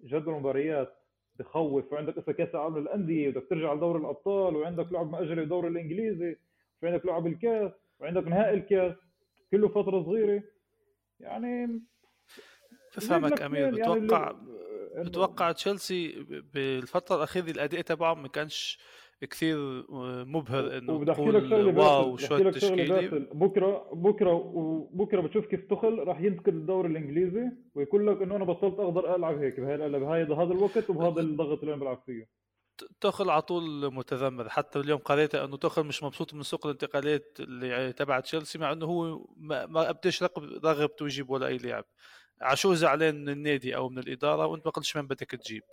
جدول 0.03 0.33
مباريات 0.33 0.93
بخوف 1.39 1.93
وعندك 1.93 2.17
هسا 2.17 2.31
كاس 2.31 2.49
العالم 2.55 2.77
للأندية 2.77 3.29
بدك 3.29 3.47
ترجع 3.49 3.73
لدور 3.73 3.97
الأبطال 3.97 4.55
وعندك 4.55 4.91
لعب 4.91 5.11
مأجل 5.11 5.35
بالدوري 5.35 5.67
الإنجليزي 5.67 6.35
وعندك 6.83 7.05
لعب 7.05 7.27
الكاس 7.27 7.71
وعندك 7.99 8.27
نهائي 8.27 8.53
الكاس 8.53 8.95
كله 9.51 9.67
فترة 9.67 10.03
صغيرة. 10.03 10.43
يعني 11.19 11.81
بفهمك 12.97 13.41
أمير. 13.41 13.71
بتوقع 13.71 14.35
يعني 14.93 15.09
بتوقع 15.09 15.51
تشيلسي 15.51 16.25
بالفترة 16.53 17.15
الأخيرة 17.15 17.51
الأداء 17.51 17.81
تبعهم 17.81 18.21
ما 18.21 18.27
كانش 18.27 18.79
كثير 19.21 19.57
مبهر 20.25 20.77
إنه 20.77 21.13
شغلة 21.13 21.67
واو 21.67 22.17
شو 22.17 22.35
التشكيله 22.35 23.27
بكره 23.33 23.89
بكرة 23.93 24.33
وبكره 24.33 25.21
بتشوف 25.21 25.45
كيف 25.45 25.65
تخل 25.69 25.99
راح 25.99 26.21
ينتقد 26.21 26.53
الدوري 26.53 26.89
الإنجليزي 26.89 27.51
ويقول 27.75 28.07
لك 28.07 28.21
إنه 28.21 28.35
أنا 28.35 28.45
بطلت 28.45 28.79
أقدر 28.79 29.15
ألعب 29.15 29.37
هيك 29.37 29.59
بهاي 29.59 30.25
بهذا 30.25 30.53
الوقت 30.53 30.89
وبهذا 30.89 31.21
الضغط 31.21 31.59
اللي 31.59 31.73
أنا 31.73 31.81
بلعب 31.81 32.03
فيه. 32.05 32.29
تخل 33.01 33.29
على 33.29 33.41
طول 33.41 33.93
متذمر. 33.93 34.49
حتى 34.49 34.79
اليوم 34.79 34.99
قريت 34.99 35.35
إنه 35.35 35.57
تخل 35.57 35.83
مش 35.83 36.03
مبسوط 36.03 36.33
من 36.33 36.43
سوق 36.43 36.65
الانتقالات 36.65 37.37
اللي 37.39 37.93
تبع 37.93 38.19
تشيلسي 38.19 38.59
مع 38.59 38.71
إنه 38.71 38.85
هو 38.85 39.25
ما, 39.37 39.65
ما 39.65 39.93
رغبته 40.65 41.05
يجيب 41.05 41.29
ولا 41.29 41.47
أي 41.47 41.57
لاعب. 41.57 41.85
عشو 42.41 42.73
زعلان 42.73 43.15
من 43.21 43.29
النادي 43.29 43.75
أو 43.75 43.89
من 43.89 43.99
الإدارة 43.99 44.45
وأنت 44.47 44.65
ما 44.65 44.71
قلتش 44.71 44.97
من 44.97 45.07
بدك 45.07 45.31
تجيب. 45.31 45.63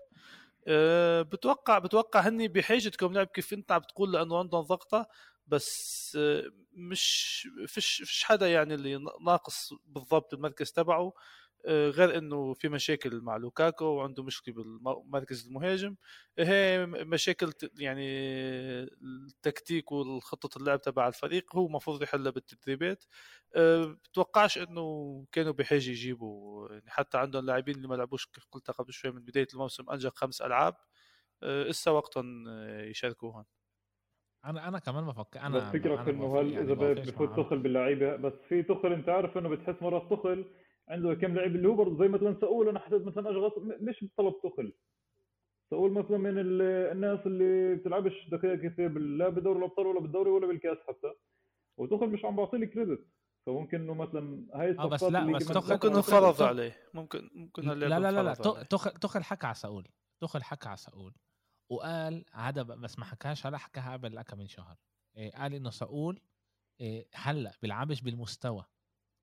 أه 0.69 1.23
بتوقع 1.23 1.79
بتوقع 1.79 2.21
هني 2.21 2.49
بحاجتكم 2.49 3.13
لعب 3.13 3.27
كيف 3.27 3.53
أنت 3.53 3.73
عم 3.73 3.81
تقول 3.83 4.13
لأنه 4.13 4.39
عندهم 4.39 4.63
ضغطة 4.63 5.09
بس 5.47 6.17
أه 6.21 6.45
مش 6.73 7.49
فيش 7.67 8.03
فيش 8.07 8.25
حدا 8.25 8.49
يعني 8.53 8.75
اللي 8.75 8.99
ناقص 9.27 9.73
بالضبط 9.87 10.35
المركز 10.35 10.73
تبعه. 10.73 11.01
آه، 11.03 11.13
غير 11.67 12.19
إنه 12.19 12.55
في 12.55 12.69
مشاكل 12.69 13.21
مع 13.21 13.37
لوكاكو 13.37 13.85
وعنده 13.85 14.23
مشكلة 14.23 14.55
بالمركز 14.55 15.47
المهاجم. 15.47 15.97
هي 16.39 16.87
مشاكل 16.87 17.53
يعني 17.79 18.07
التكتيك 19.03 19.93
والخطة 19.93 20.59
اللعب 20.59 20.81
تبع 20.81 21.09
الفريق 21.09 21.57
هو 21.57 21.67
المفروض 21.67 22.03
يحلها 22.03 22.31
بالتدريبات. 22.31 23.05
آه، 23.57 23.85
بتوقعش 23.85 24.59
إنه 24.59 25.25
كانوا 25.33 25.53
بحاجة 25.53 25.91
يجيبوا 25.91 26.69
يعني 26.73 26.91
حتى 26.91 27.19
عندهم 27.19 27.47
لاعبين 27.47 27.75
اللي 27.75 27.89
ما 27.89 27.95
لعبوش 27.95 28.27
كيف 28.27 28.47
قلت 28.53 28.71
قبل 28.71 28.93
شوي 28.93 29.11
من 29.11 29.21
بداية 29.21 29.49
الموسم 29.55 29.91
انجق 29.91 30.17
خمس 30.17 30.43
ألعاب. 30.43 30.75
إسا 31.43 31.91
آه، 31.91 31.95
وقتهم 31.95 32.49
يشاركوا 32.91 33.33
هون. 33.33 33.45
أنا 34.45 34.69
أنا 34.69 34.79
كمان 34.79 35.07
بفكر 35.07 35.41
أنا 35.41 35.59
بس 35.59 35.63
فكرة 35.63 36.11
إنه 36.11 36.41
هل 36.41 36.53
يعني 36.53 36.73
إذا 36.73 36.75
بفوت 36.75 37.41
تخل 37.41 37.59
باللعيبة 37.59 38.17
بس 38.17 38.33
في 38.49 38.63
تخل 38.63 38.93
أنت 38.93 39.09
عارف 39.09 39.39
إنه 39.39 39.49
بتحس 39.49 39.83
مرات 39.83 40.11
تخل 40.11 40.45
عنده 40.89 41.15
كم 41.15 41.35
لعيب 41.35 41.57
اللي 41.57 41.69
هو 41.69 41.75
برضه 41.75 41.99
زي 41.99 42.09
مثلا 42.09 42.41
سؤول. 42.41 42.69
أنا 42.69 42.79
حسيت 42.79 43.03
مثلا 43.03 43.31
اشغط 43.31 43.59
مش 43.59 44.05
بطلب 44.05 44.35
تخل 44.43 44.73
سؤول 45.71 45.93
مثلا 45.93 46.19
من 46.19 46.33
الناس 46.39 47.27
اللي 47.27 47.75
بتلعبش 47.75 48.29
دقائق 48.33 48.61
كثير 48.61 48.99
لا 48.99 49.29
بدوري 49.29 49.59
الأبطال 49.59 49.87
ولا 49.87 50.01
بالدوري 50.01 50.31
ولا 50.31 50.47
بالكاس 50.47 50.79
حتى. 50.89 51.13
وتخل 51.77 52.07
مش 52.07 52.25
عم 52.25 52.37
بعطي 52.37 52.57
لي 52.59 52.67
كريدت 52.67 53.07
فممكن 53.47 53.81
إنه 53.81 53.95
مثلا 53.95 54.47
هاي 54.55 54.71
الصفقات 54.71 55.03
آه 55.03 55.07
بس 55.07 55.13
لا 55.13 55.33
بس 55.33 55.47
تخل 55.47 55.73
ممكن 55.73 55.95
انفرض 55.95 56.43
عليه. 56.43 56.77
ممكن 56.95 57.31
ممكن 57.35 57.63
لا 57.63 57.75
لا 57.75 58.11
لا 58.11 58.23
لا. 58.23 58.35
تخل 58.63 58.91
تخل 58.91 59.23
حكى 59.23 59.47
على 59.47 59.55
سؤول. 59.55 59.89
تخل 60.21 60.43
حكى 60.43 60.69
على 60.69 60.77
سؤول. 60.77 61.15
وقال 61.71 62.25
هذا 62.33 62.63
بس 62.63 62.99
ما 62.99 63.05
حكاش 63.05 63.47
هلا 63.47 63.59
حكاها 63.59 63.93
قبل 63.93 64.23
كم 64.23 64.39
من 64.39 64.47
شهر. 64.47 64.77
إيه 65.17 65.31
قال 65.31 65.55
إنه 65.55 65.71
سؤول 65.71 66.21
إيه 66.81 67.09
هلا 67.15 67.53
بيلعبش 67.63 68.01
بالمستوى 68.01 68.65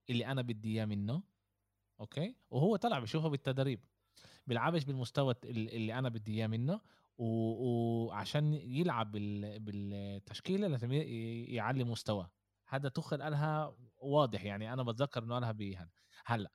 اللي 0.10 0.26
أنا 0.26 0.42
بدي 0.42 0.74
إياه 0.74 0.86
منه. 0.86 1.24
أوكي؟ 2.04 2.36
وهو 2.52 2.76
طلع 2.76 3.00
بشوفه 3.00 3.28
بالتدريب. 3.30 3.86
بيلعبش 4.48 4.84
بالمستوى 4.84 5.36
اللي 5.46 6.00
أنا 6.00 6.10
بدي 6.10 6.34
إياه 6.34 6.48
منه 6.48 6.82
وعشان 7.18 8.54
يلعب 8.54 9.12
بالتشكيلة 9.12 10.68
لازم 10.68 10.92
يعلي 10.92 11.84
مستواه. 11.84 12.32
هذا 12.68 12.90
تخل 12.90 13.22
قالها 13.22 13.76
واضح 13.98 14.44
يعني 14.44 14.74
أنا 14.74 14.84
بتذكر 14.84 15.24
إنه 15.24 15.34
قالها 15.34 15.52
بهذا 15.52 15.90
هلا. 16.26 16.52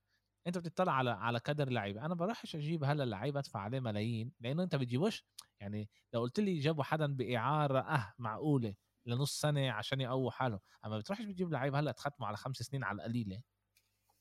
أنت 0.46 0.58
بتطلع 0.58 0.92
على 0.92 1.11
على 1.11 1.40
كادر 1.40 1.70
لعيبه 1.70 2.06
أنا 2.06 2.14
بروحش 2.14 2.56
أجيب 2.56 2.84
هلا 2.84 3.04
لعيب 3.04 3.37
أدفع 3.37 3.61
عليه 3.61 3.80
ملايين 3.80 4.32
لأنه 4.40 4.62
أنت 4.62 4.76
بتجيبوش. 4.76 5.24
يعني 5.61 5.90
لو 6.14 6.20
قلت 6.20 6.40
لي 6.40 6.58
جابوا 6.58 6.84
حدا 6.84 7.16
بإعارة 7.16 7.80
آه 7.80 8.14
معقولة 8.18 8.74
لنص 9.06 9.40
سنة 9.40 9.70
عشان 9.72 10.00
يقووا 10.00 10.30
حاله 10.30 10.61
أما 10.84 10.98
بتروحش 10.98 11.24
بتجيب 11.24 11.52
لعيب 11.52 11.74
هلا 11.74 11.92
تختمه 11.92 12.26
على 12.26 12.37
خمس 12.37 12.56
سنين 12.56 12.84
على 12.84 12.96
القليلة 12.96 13.42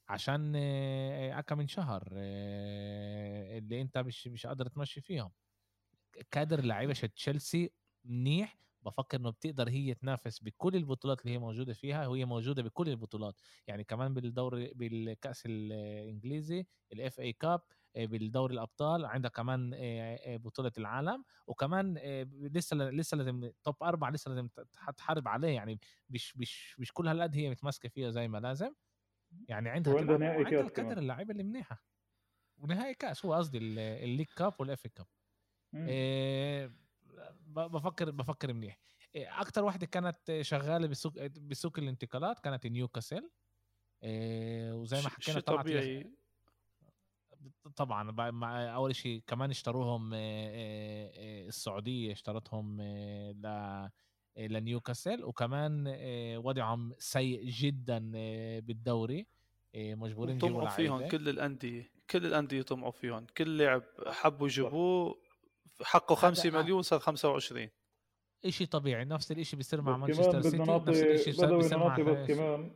عشان 0.10 0.56
أكا 1.34 1.56
من 1.56 1.68
شهر 1.68 2.08
اللي 3.58 3.82
أنت 3.82 3.98
مش 3.98 4.28
مش 4.28 4.46
قادر 4.48 4.68
تمشي 4.68 5.02
فيهم. 5.02 5.32
كادر 6.32 6.62
لعيبة 6.66 6.94
تشيلسي 6.94 7.72
منيح. 8.06 8.60
بفكر 8.82 9.18
إنه 9.20 9.30
بتقدر 9.30 9.70
هي 9.70 9.94
تنافس 9.94 10.40
بكل 10.44 10.76
البطولات 10.76 11.22
اللي 11.22 11.34
هي 11.34 11.38
موجودة 11.38 11.74
فيها 11.74 12.08
وهي 12.08 12.26
موجودة 12.26 12.64
بكل 12.64 12.90
البطولات. 12.90 13.42
يعني 13.68 13.84
كمان 13.84 14.14
بالدوري 14.14 14.74
بالكأس 14.76 15.44
الإنجليزي 15.46 16.68
ال 16.94 17.20
FA 17.20 17.34
Cup 17.34 17.62
بالدوري 17.96 18.54
الأبطال 18.54 19.06
عندها 19.06 19.32
كمان 19.32 19.72
بطولة 20.28 20.72
العالم. 20.78 21.24
وكمان 21.48 21.98
لسه 22.54 22.76
لسه 22.78 23.18
لازم 23.18 23.52
top 23.64 23.76
أربعة 23.84 24.10
لسه 24.12 24.30
لازم 24.30 24.50
تحارب 24.98 25.28
عليه. 25.28 25.50
يعني 25.56 25.80
مش 26.10 26.38
مش 26.38 26.76
مش 26.80 26.94
كل 26.94 27.08
هالقد 27.08 27.36
هي 27.36 27.50
متمسكه 27.50 27.90
فيها 27.90 28.12
زي 28.12 28.28
ما 28.28 28.38
لازم. 28.38 28.74
يعني 29.48 29.70
عندها 29.70 30.44
كاس 30.44 30.66
الكادر 30.66 30.98
اللعيبة 30.98 31.32
اللي 31.32 31.44
منيحة. 31.44 31.84
ونهائي 32.58 32.94
كاس 32.94 33.26
هو 33.26 33.34
قصدي 33.34 33.58
ال 33.58 33.68
League 33.68 34.28
Cup 34.28 34.54
وال 34.60 34.74
FA 34.74 34.88
Cup 34.88 35.08
إيه 35.74 36.72
بفكر 37.48 38.12
بفكر 38.12 38.54
منيح. 38.54 38.80
إيه 39.16 39.42
أكثر 39.42 39.64
واحدة 39.64 39.86
كانت 39.86 40.42
شغالة 40.42 40.88
بسوق 40.88 41.26
بسوق 41.26 41.80
الانتقالات 41.80 42.40
كانت 42.40 42.68
نيوكاسل 42.68 43.30
إيه 44.04 44.74
وزي 44.74 45.02
ما 45.02 45.10
حكينا 45.10 45.40
طبعا 45.40 45.62
طبيعي. 45.62 46.14
طبعا 47.76 48.12
أول 48.70 48.96
شيء 48.96 49.24
كمان 49.28 49.50
اشتروهم 49.50 50.14
إيه، 50.14 50.50
إيه، 50.50 51.10
إيه، 51.12 51.48
السعودية 51.48 52.12
اشترتهم 52.12 52.82
ل 53.32 53.48
لنيوكاسل 54.38 55.24
وكمان 55.24 55.86
آه، 55.88 56.38
وضعهم 56.38 56.94
سيء 56.98 57.44
جدا 57.46 58.12
آه، 58.16 58.60
بالدوري. 58.60 59.28
آه، 59.76 59.96
مجبورين 59.96 60.36
يجيبوا 60.36 60.70
فيهم 60.70 61.08
كل 61.08 61.30
الأندية 61.30 61.92
كل 62.10 62.26
الأندية 62.26 62.62
طمعوا 62.62 62.92
فيهم. 62.92 63.26
كل 63.38 63.58
لاعب 63.58 63.84
حبوا 64.08 64.48
يجيبوه 64.48 65.16
حقه 65.82 66.16
5 66.16 66.52
مليون 66.52 66.82
صار 66.82 67.00
25 67.00 67.70
إشي 68.46 68.66
طبيعي. 68.66 69.06
نفس 69.06 69.32
الإشي 69.32 69.56
بيصير 69.56 69.82
مع 69.82 69.98
مانشستر 69.98 70.42
سيتي 70.42 70.58
نفس 70.58 71.02
الإشي 71.02 71.32
بيصير 71.32 71.78
مع 71.78 71.98
بس 71.98 72.32
كمان. 72.32 72.72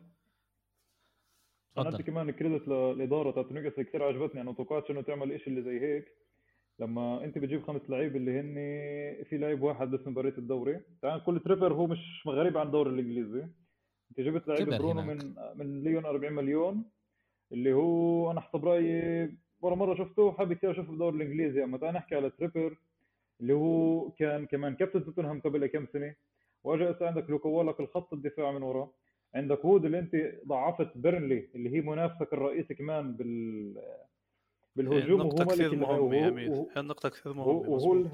أنا 1.78 1.98
كمان 1.98 2.32
credit 2.32 2.68
للاداره 2.68 3.32
تاعت 3.32 3.52
نيوكاسل 3.52 3.84
كثير 3.84 4.04
عجبتني 4.04 4.42
أنا 4.42 4.54
توقعتش 4.54 4.92
إنه 4.92 5.02
تعمل 5.02 5.40
شيء 5.40 5.48
اللي 5.48 5.62
زي 5.62 5.80
هيك. 5.80 6.06
لما 6.80 7.24
انت 7.24 7.38
بتجيب 7.38 7.64
خمس 7.64 7.90
لعيب 7.90 8.16
اللي 8.16 8.40
هن 8.40 8.54
في 9.24 9.38
لعيب 9.38 9.62
واحد 9.62 9.92
بس 9.92 10.08
من 10.08 10.14
بريت 10.14 10.38
الدوري. 10.38 10.80
تعال 11.02 11.24
قول 11.24 11.40
تريبير 11.40 11.74
هو 11.74 11.88
مش 11.88 12.24
غريب 12.28 12.58
عن 12.58 12.66
الدوري 12.68 12.90
الإنجليزي. 12.90 13.44
انت 14.12 14.20
جبت 14.20 14.48
لعيب 14.48 14.70
برونو 14.70 15.02
من 15.02 15.36
من 15.56 15.84
ليون 15.84 16.06
40 16.06 16.34
مليون 16.34 16.84
اللي 17.52 17.74
هو 17.74 18.32
أنا 18.32 18.42
حسب 18.42 18.66
رايي 18.66 19.32
ولا 19.62 19.76
مرة 19.76 19.96
شفته 19.96 20.32
حابب 20.32 20.54
كثير 20.54 20.72
أشوفه 20.72 20.90
بالدوري 20.90 21.16
الإنجليزي. 21.16 21.64
أما 21.64 21.78
تعال 21.78 21.94
نحكي 21.94 22.16
على 22.16 22.30
تريبير 22.30 22.78
اللي 23.42 23.54
هو 23.54 24.10
كان 24.10 24.46
كمان 24.46 24.76
كابتن 24.76 25.06
توتنهام 25.06 25.40
قبل 25.40 25.68
كم 25.68 25.86
سنة. 25.94 26.16
واجا 26.64 26.98
عندك 27.02 27.30
لوك 27.30 27.50
ووكر 27.50 27.80
الخط 27.80 28.14
الدفاع 28.14 28.52
من 28.52 28.64
ورا. 28.64 28.92
عندك 29.36 29.66
وود 29.66 29.86
اللي 29.86 30.00
أنت 30.00 30.34
ضعفت 30.48 30.98
بيرنلي 30.98 31.48
اللي 31.56 31.76
هي 31.76 31.82
منافسك 31.82 32.34
الرئيسي 32.34 32.74
كمان 32.74 33.14
بال 33.14 33.74
بالهجوم 34.76 35.20
وهو 35.20 35.46
كثير 35.46 35.76
مهمه 35.76 36.16
يا 36.16 36.28
أمير. 36.28 36.66
النقطه 36.78 37.10
كثير 37.10 37.34
مهمه 37.34 37.52
وهو 37.52 38.06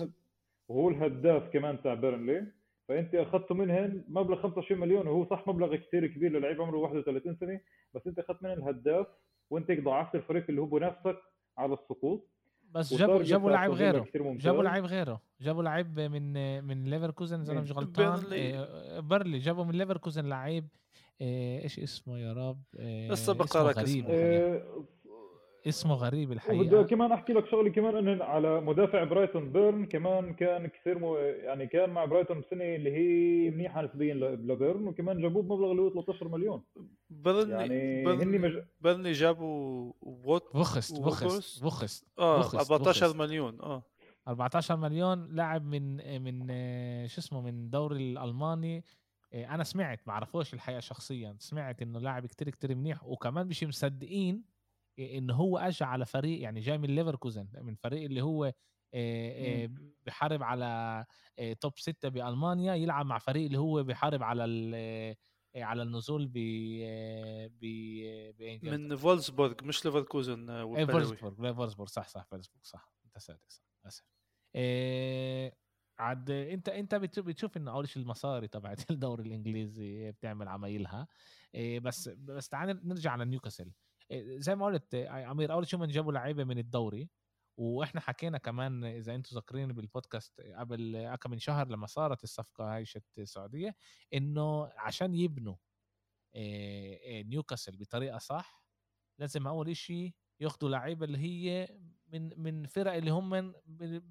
وهو 0.69 0.89
الهداف 0.89 1.49
كمان 1.53 1.81
تاع 1.81 1.93
بيرنلي. 1.93 2.47
فأنت 2.87 3.15
أخذته 3.15 3.55
منهن 3.55 4.03
مبلغ 4.07 4.41
25 4.41 4.81
مليون 4.81 5.07
وهو 5.07 5.25
صح 5.25 5.47
مبلغ 5.47 5.75
كثير 5.75 6.07
كبير 6.07 6.31
للعيب 6.31 6.61
عمره 6.61 6.77
31 6.77 7.35
سنة. 7.35 7.59
بس 7.93 8.07
أنت 8.07 8.19
أخذت 8.19 8.43
من 8.43 8.51
الهداف 8.51 9.07
وأنت 9.49 9.71
ضعفت 9.71 10.15
الفريق 10.15 10.45
اللي 10.49 10.61
هو 10.61 10.65
بنافسك 10.65 11.17
على 11.57 11.73
السقوط. 11.73 12.27
بس 12.71 12.93
جابوا 12.93 13.23
جابوا 13.23 13.51
لاعب 13.51 13.71
غيره. 13.71 14.07
جابوا 14.15 14.63
لاعب 14.63 14.85
غيره. 14.85 15.21
جابوا 15.41 15.63
لاعب 15.63 15.99
من 15.99 16.63
من 16.63 16.83
ليفركوزن 16.83 17.41
إذا 17.41 17.51
أنا 17.51 17.61
مش 17.61 17.71
غلطان. 17.71 18.19
بيرلي. 18.19 19.01
بيرلي 19.01 19.37
جابوا 19.37 19.63
من 19.63 19.71
ليفركوزن 19.71 20.25
لعيب 20.25 20.67
إيش 21.21 21.79
اسمه 21.79 22.19
يا 22.19 22.33
رب؟ 22.33 22.61
لسه 23.11 23.33
بقرا 23.33 23.71
غريب. 23.71 24.05
اسمه 25.67 25.93
غريب 25.93 26.31
الحقيقة. 26.31 26.75
وبدي 26.75 26.89
كمان 26.89 27.11
أحكي 27.11 27.33
لك 27.33 27.49
شغلة 27.49 27.69
كمان 27.69 28.07
إنه 28.07 28.23
على 28.23 28.61
مدافع 28.61 29.03
برايتون 29.03 29.51
بيرن 29.51 29.85
كمان 29.85 30.33
كان 30.33 30.67
كثير 30.67 30.99
مو 30.99 31.17
يعني 31.17 31.67
كان 31.67 31.89
مع 31.89 32.05
برايتون 32.05 32.41
بسنه 32.41 32.63
اللي 32.75 32.91
هي 32.91 33.49
منيحه 33.49 33.81
نسبيا 33.81 34.13
لبيرن 34.13 34.87
وكمان 34.87 35.21
جابوه 35.21 35.43
بمبلغ 35.43 35.71
اللي 35.71 35.81
هو 35.81 35.89
13 35.89 36.27
مليون. 36.27 36.63
بيرن 37.09 37.49
يعني 37.49 38.05
بيرن 38.81 39.01
مج... 39.01 39.11
جابوا 39.11 39.93
فوت 40.01 40.53
فيخهورست 40.53 41.01
فيخهورست 41.01 41.63
فيخهورست 41.63 42.07
آه 42.19 42.41
14 42.41 43.17
مليون 43.17 43.61
آه. 43.61 43.83
14 44.27 44.75
مليون 44.75 45.35
لاعب 45.35 45.65
من 45.65 46.21
من 46.21 46.47
شو 47.07 47.21
اسمه 47.21 47.41
من 47.41 47.49
الدوري 47.49 48.11
الألماني. 48.11 48.83
أنا 49.33 49.63
سمعت 49.63 49.99
ما 50.07 50.13
أعرفوش 50.13 50.53
الحقيقة 50.53 50.79
شخصيا 50.79 51.35
سمعت 51.39 51.81
إنه 51.81 51.99
لاعب 51.99 52.25
كتير 52.25 52.49
كتير 52.49 52.75
منيح 52.75 53.03
وكمان 53.03 53.47
مش 53.47 53.63
مصدقين 53.63 54.43
إن 54.99 55.31
هو 55.31 55.57
اجى 55.57 55.85
على 55.85 56.05
فريق 56.05 56.41
يعني 56.41 56.59
جاي 56.59 56.77
من 56.77 56.89
ليفركوزن 56.95 57.47
من 57.61 57.75
فريق 57.75 58.03
اللي 58.03 58.21
هو 58.21 58.53
بحارب 60.05 60.43
على 60.43 61.05
top 61.61 61.79
ستة 61.79 62.09
بألمانيا 62.09 62.75
يلعب 62.75 63.05
مع 63.05 63.17
فريق 63.17 63.45
اللي 63.45 63.57
هو 63.59 63.83
بحارب 63.83 64.23
على 64.23 64.43
على 65.55 65.81
النزول 65.83 66.27
ب 66.27 66.37
ب 67.61 67.65
من 68.61 68.95
فولسبورغ 68.95 69.53
مش 69.63 69.85
ليفركوزن 69.85 70.49
اي 70.49 70.87
فولسبورغ 70.87 71.53
فولسبورغ 71.53 71.89
صح 71.89 72.07
صح 72.07 72.25
فولسبورغ 72.25 72.63
صح 72.63 72.93
أنت 73.05 73.17
صادق 73.17 73.41
صح 73.47 73.63
اسف 73.85 74.03
إيه 74.55 75.57
عاد 75.99 76.31
أنت 76.31 76.69
أنت 76.69 76.95
بتشوف 76.95 77.57
انه 77.57 77.71
أول 77.71 77.87
شيء 77.89 78.03
المصاري 78.03 78.47
تبعت 78.47 78.79
الدوري 78.91 79.23
الإنجليزي 79.23 80.11
بتعمل 80.11 80.47
عمايلها. 80.47 81.07
إيه 81.55 81.79
بس 81.79 82.09
بس 82.09 82.49
تعال 82.49 82.87
نرجع 82.87 83.11
على 83.11 83.25
نيوكاسل 83.25 83.71
زي 84.13 84.55
ما 84.55 84.65
قلت 84.65 84.95
أمير 84.95 85.53
أول 85.53 85.67
شيء 85.67 85.79
من 85.79 85.87
جابوا 85.87 86.11
لعيبة 86.11 86.43
من 86.43 86.57
الدوري 86.57 87.09
وإحنا 87.57 88.01
حكينا 88.01 88.37
كمان 88.37 88.83
إذا 88.83 89.15
أنتم 89.15 89.35
ذاكرين 89.35 89.73
بالبودكاست 89.73 90.41
قبل 90.41 91.15
كم 91.21 91.31
من 91.31 91.39
شهر 91.39 91.67
لما 91.67 91.87
صارت 91.87 92.23
الصفقة 92.23 92.75
هاي 92.75 92.85
تبعت 92.85 93.03
السعودية 93.17 93.75
إنه 94.13 94.71
عشان 94.77 95.15
يبنوا 95.15 95.55
نيوكاسل 97.23 97.77
بطريقة 97.77 98.17
صح 98.17 98.63
لازم 99.19 99.47
أول 99.47 99.75
شيء 99.75 100.13
ياخذوا 100.39 100.69
لعيبة 100.69 101.05
اللي 101.05 101.17
هي 101.17 101.67
من 102.07 102.41
من 102.41 102.65
فرق 102.65 102.93
اللي 102.93 103.11
هم 103.11 103.53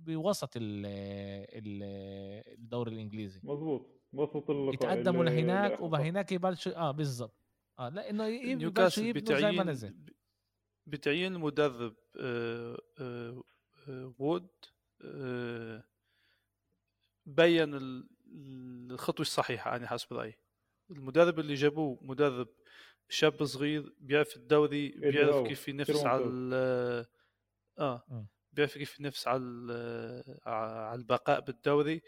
بوسط 0.04 0.50
الدوري 2.56 2.92
الإنجليزي. 2.92 3.40
مظبوط 3.44 3.87
وسط 4.12 4.50
يتقدموا 4.50 5.24
لهناك 5.24 5.80
وبهناك 5.80 6.32
يبلشوا 6.32 6.76
آه 6.76 6.90
بالضبط. 6.90 7.45
آه 7.78 7.88
لا 7.88 8.10
إنه 8.10 8.28
نيوكاسل 8.54 9.12
بتعيين 9.12 9.74
زي 9.74 9.90
ما 9.90 10.04
بتعيين 10.86 11.34
المدرب 11.34 11.96
آه 12.16 12.82
آه 12.98 13.42
آه 13.88 14.14
وود 14.18 14.48
بين 17.26 17.70
الخطوة 18.90 19.20
الصحيحة 19.26 19.76
أنا 19.76 19.86
حسب 19.86 20.12
رأيي. 20.12 20.38
المدرب 20.90 21.38
اللي 21.38 21.54
جابوه 21.54 21.98
مدرب 22.02 22.48
شاب 23.08 23.44
صغير 23.44 23.94
بيعرف 24.00 24.36
الدوري 24.36 24.88
بيعرف 24.88 25.46
كيف 25.46 25.68
ينافس 25.68 26.04
على 26.06 26.24
آه 27.78 28.28
بيعرف 28.52 28.78
كيف 28.78 29.00
ينافس 29.00 29.28
على 29.28 29.44
على 30.46 31.00
البقاء 31.00 31.40
بالدوري. 31.40 32.02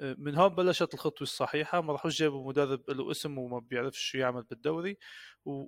من 0.00 0.34
هون 0.34 0.48
بلشت 0.48 0.94
الخطوة 0.94 1.22
الصحيحة 1.22 1.80
ما 1.80 1.92
راحوش 1.92 2.18
جابوا 2.18 2.48
مدرب 2.48 2.90
له 2.90 3.10
اسم 3.10 3.38
وما 3.38 3.58
بيعرفش 3.58 3.98
شو 4.10 4.18
يعمل 4.18 4.42
بالدوري. 4.42 4.96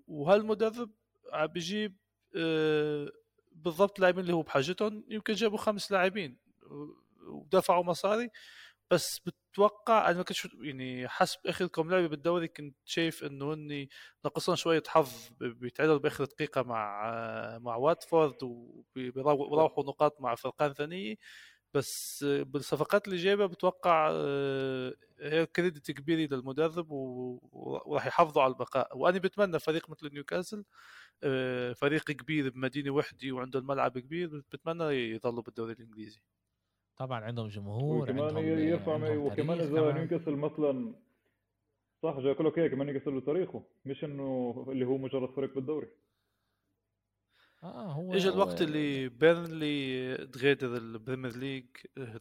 وهالمدرب 0.06 0.90
عم 1.32 1.46
بيجيب 1.46 1.96
آه، 2.36 3.10
بالضبط 3.52 3.96
اللاعبين 3.98 4.20
اللي 4.22 4.32
هو 4.34 4.42
بحاجتهم. 4.42 5.04
يمكن 5.08 5.34
جابوا 5.34 5.58
خمس 5.58 5.92
لاعبين 5.92 6.38
ودفعوا 7.28 7.84
مصاري. 7.84 8.30
بس 8.90 9.20
بتوقع 9.20 10.10
أنا 10.10 10.16
ما 10.18 10.22
كنتش 10.24 10.48
يعني 10.62 11.08
حسب 11.08 11.38
آخر 11.46 11.66
كم 11.66 11.90
لعبة 11.90 12.06
بالدوري 12.08 12.48
كنت 12.48 12.76
شايف 12.84 13.24
إنه 13.24 13.52
اني 13.54 13.88
ناقصنا 14.24 14.56
شوية 14.56 14.82
حظ 14.88 15.28
بيتعادلوا 15.40 15.98
بآخر 15.98 16.24
دقيقة 16.24 16.62
مع 16.62 17.10
مع 17.62 17.76
واتفورد 17.76 18.36
وبيروحوا 18.42 19.84
نقاط 19.84 20.20
مع 20.20 20.34
فرقان 20.34 20.72
ثانية. 20.74 21.16
بس 21.74 22.24
بالصفقات 22.24 23.06
اللي 23.09 23.18
جايبها 23.18 23.46
بتوقع 23.46 24.11
آه، 24.12 24.94
هي 25.20 25.46
كريدت 25.46 25.90
كبير 25.90 26.30
للمدرب 26.33 26.87
وراح 26.90 28.06
يحافظوا 28.06 28.42
على 28.42 28.52
البقاء. 28.52 28.98
وأنا 28.98 29.18
بتمنى 29.18 29.59
فريق 29.59 29.90
مثل 29.90 30.12
نيوكاسل 30.14 30.64
آه، 31.22 31.72
فريق 31.72 32.04
كبير 32.04 32.50
بمدينة 32.50 32.90
وحده 32.90 33.33
وعنده 33.33 33.59
الملعب 33.59 33.98
كبير 33.98 34.42
بتمنى 34.52 34.85
يضلوا 34.85 35.42
بالدوري 35.42 35.72
الإنجليزي. 35.72 36.20
طبعا 36.96 37.24
عندهم 37.24 37.48
جمهور 37.48 38.02
وكمان 38.02 38.24
عندهم 38.24 38.44
يرفع 38.44 39.16
وكمان 39.16 39.61
إذا 39.61 39.92
نيوكاسل 39.92 40.37
مثلا 40.37 40.94
صح 42.02 42.18
جاي 42.18 42.33
لك 42.33 42.59
هيك 42.59 42.72
كمان 42.72 42.87
نيوكاسل 42.87 43.14
له 43.14 43.20
تاريخه 43.20 43.62
مش 43.85 44.04
إنه 44.04 44.66
اللي 44.68 44.85
هو 44.85 44.98
مجرد 44.98 45.30
فريق 45.30 45.54
بالدوري. 45.54 45.88
آه 47.62 47.92
هو 47.92 48.14
اجى 48.14 48.29
الوقت 48.29 48.62
اللي 48.62 49.09
بيرنلي 49.09 50.16
تغادر 50.27 50.77
ال 50.76 50.84
Premier 50.84 51.37
League 51.37 51.64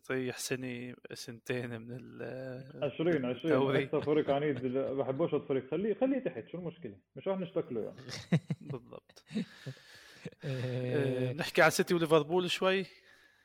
تريح 0.04 0.38
سنه 0.38 0.96
سنتين 1.14 1.82
من 1.82 1.98
ال 2.02 2.84
20 2.84 3.26
20 3.26 3.76
أكثر 3.76 4.02
فريق 4.02 4.30
عنيد 4.36 4.68
بحبوش 4.78 5.34
الفريق. 5.34 5.72
خليه 5.72 5.94
خليه 5.94 6.20
تحت 6.20 6.48
شو 6.48 6.58
المشكلة؟ 6.58 6.98
مش 7.16 7.28
راح 7.28 7.40
نشتقله 7.40 7.82
له 7.82 7.86
يعني. 7.86 7.98
بالضبط. 8.72 9.24
آه، 10.44 11.34
نحكي 11.34 11.62
على 11.62 11.72
سيتي 11.72 11.94
وليفربول 11.94 12.52
شوي. 12.52 12.86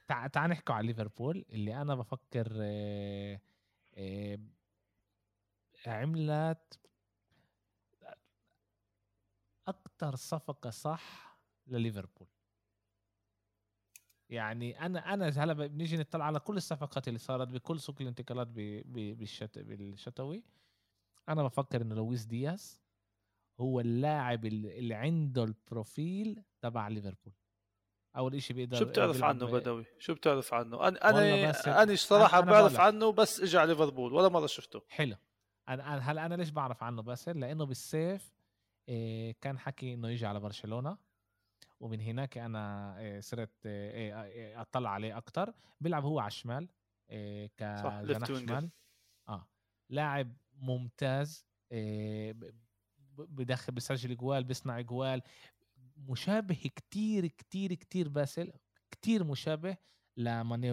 تعال 0.08 0.30
تعال 0.30 0.50
نحكي 0.50 0.72
على 0.72 0.86
ليفربول. 0.86 1.44
اللي 1.50 1.82
أنا 1.82 1.94
بفكر 1.94 2.48
آه، 2.60 3.40
آه، 3.94 4.38
عملت 5.86 6.78
أكثر 9.68 10.16
صفقة 10.16 10.70
صح 10.70 11.33
لليفربول. 11.66 12.28
يعني 14.28 14.86
أنا 14.86 15.14
أنا 15.14 15.28
هلا 15.28 15.52
بنيجي 15.52 15.96
نطلع 15.96 16.24
على 16.24 16.40
كل 16.40 16.56
الصفقات 16.56 17.08
اللي 17.08 17.18
صارت 17.18 17.48
بكل 17.48 17.80
سوق 17.80 17.96
الانتقالات 18.00 18.46
بالشت 18.46 19.58
بالشتوي. 19.58 20.44
أنا 21.28 21.42
بفكر 21.42 21.82
إنه 21.82 21.94
لويس 21.94 22.24
دياز 22.24 22.82
هو 23.60 23.80
اللاعب 23.80 24.44
اللي 24.44 24.94
عنده 24.94 25.44
البروفيل 25.44 26.42
تبع 26.60 26.88
ليفربول. 26.88 27.32
أول 28.16 28.42
شيء 28.42 28.56
بيقدر 28.56 28.78
شو 28.78 28.84
بتعرف 28.84 29.24
عنه 29.24 29.46
بدوي؟ 29.46 29.84
شو 29.98 30.14
بتعرف 30.14 30.54
عنه؟ 30.54 30.88
أنا 30.88 31.10
أنا 31.10 31.82
أنا 31.82 31.96
صراحة 31.96 32.38
أنا 32.38 32.50
بعرف 32.50 32.80
عنه 32.80 33.12
بس 33.12 33.40
اجى 33.40 33.58
على 33.58 33.72
ليفربول 33.72 34.12
ولا 34.12 34.28
مرة 34.28 34.46
شفته. 34.46 34.82
حلو. 34.88 35.16
أنا 35.68 35.98
هلا 35.98 36.26
أنا 36.26 36.34
ليش 36.34 36.50
بعرف 36.50 36.82
عنه 36.82 37.02
بس؟ 37.02 37.28
لأنه 37.28 37.66
بالسيف 37.66 38.32
إيه 38.88 39.34
كان 39.40 39.58
حكي 39.58 39.94
إنه 39.94 40.08
يجي 40.08 40.26
على 40.26 40.40
برشلونة. 40.40 40.98
ومن 41.84 42.00
هناك 42.00 42.38
أنا 42.38 42.94
آه، 42.98 43.20
صرت 43.20 43.52
آه، 43.66 44.12
آه، 44.12 44.60
أطلع 44.60 44.90
عليه 44.90 45.16
أكثر 45.18 45.52
بيلعب 45.80 46.04
هو 46.04 46.18
على 46.18 46.26
الشمال 46.26 46.68
كجناح 47.56 48.24
شمال. 48.26 48.70
آه 49.28 49.48
لاعب 49.90 50.36
ممتاز 50.54 51.46
بدخل 53.18 53.72
بسجل 53.72 54.16
جوال 54.16 54.44
بيصنع 54.44 54.80
جوال. 54.80 55.22
مشابه 55.96 56.54
كتير 56.54 57.26
كتير 57.26 57.74
كتير 57.74 58.08
باسل 58.08 58.52
كتير 58.90 59.24
مشابه 59.24 59.76
لماني 60.16 60.72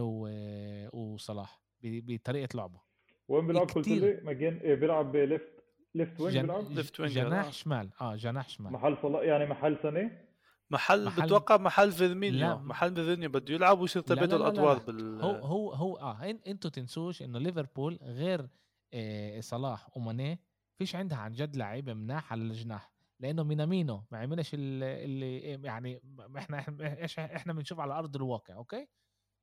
وصلاح 0.93 1.62
بطريقة 1.84 2.58
لعبه. 2.58 2.82
وين 3.28 3.47
بيلعب 3.47 3.67
قلت 3.67 3.88
لي 3.88 4.21
مجان 4.24 4.60
بيلعب 4.60 5.15
left 5.15 5.63
left 5.96 6.22
وين 6.21 6.41
بيلعب؟ 6.41 6.71
left 6.72 7.00
wing 7.00 7.10
جناح 7.10 7.52
شمال 7.52 7.89
آه 8.02 8.15
جناح 8.15 8.50
شمال. 8.50 8.74
محل 8.74 8.97
صلاح 9.02 9.21
يعني 9.21 9.45
محل 9.45 9.78
ماني 9.84 10.31
محل, 10.72 11.06
محل 11.06 11.22
بتوقع 11.22 11.58
محل 11.58 11.92
فيرمينيو. 11.92 12.58
محل 12.58 12.96
فيرمينيو 12.96 13.30
بده 13.30 13.54
يلعب 13.54 13.80
ويصير 13.80 14.02
تبادل 14.02 14.36
الادوار 14.36 14.80
بال 14.80 15.22
هو 15.22 15.36
هو 15.36 15.74
هو 15.74 15.98
آه 15.98 16.40
أنتوا 16.48 16.70
تنسوش 16.72 17.22
إنه 17.22 17.40
ليفربول 17.40 18.00
غير 18.02 18.50
آه 18.94 19.40
صلاح 19.40 19.98
وماني 19.98 20.40
فيش 20.78 20.96
عندها 20.96 21.18
عن 21.18 21.32
جد 21.32 21.56
لعيبة 21.56 21.94
مناح 21.94 22.32
على 22.32 22.42
الجناح 22.42 22.92
لأنه 23.20 23.44
مينامينو 23.44 24.04
ما 24.12 24.18
عملش 24.18 24.52
اللي 24.54 25.40
يعني 25.42 26.02
إحنا 26.38 26.66
إيش 26.80 27.20
إحنا 27.20 27.54
بنشوف 27.54 27.80
على 27.80 27.94
أرض 27.94 28.16
الواقع 28.16 28.56
أوكي؟ 28.56 28.88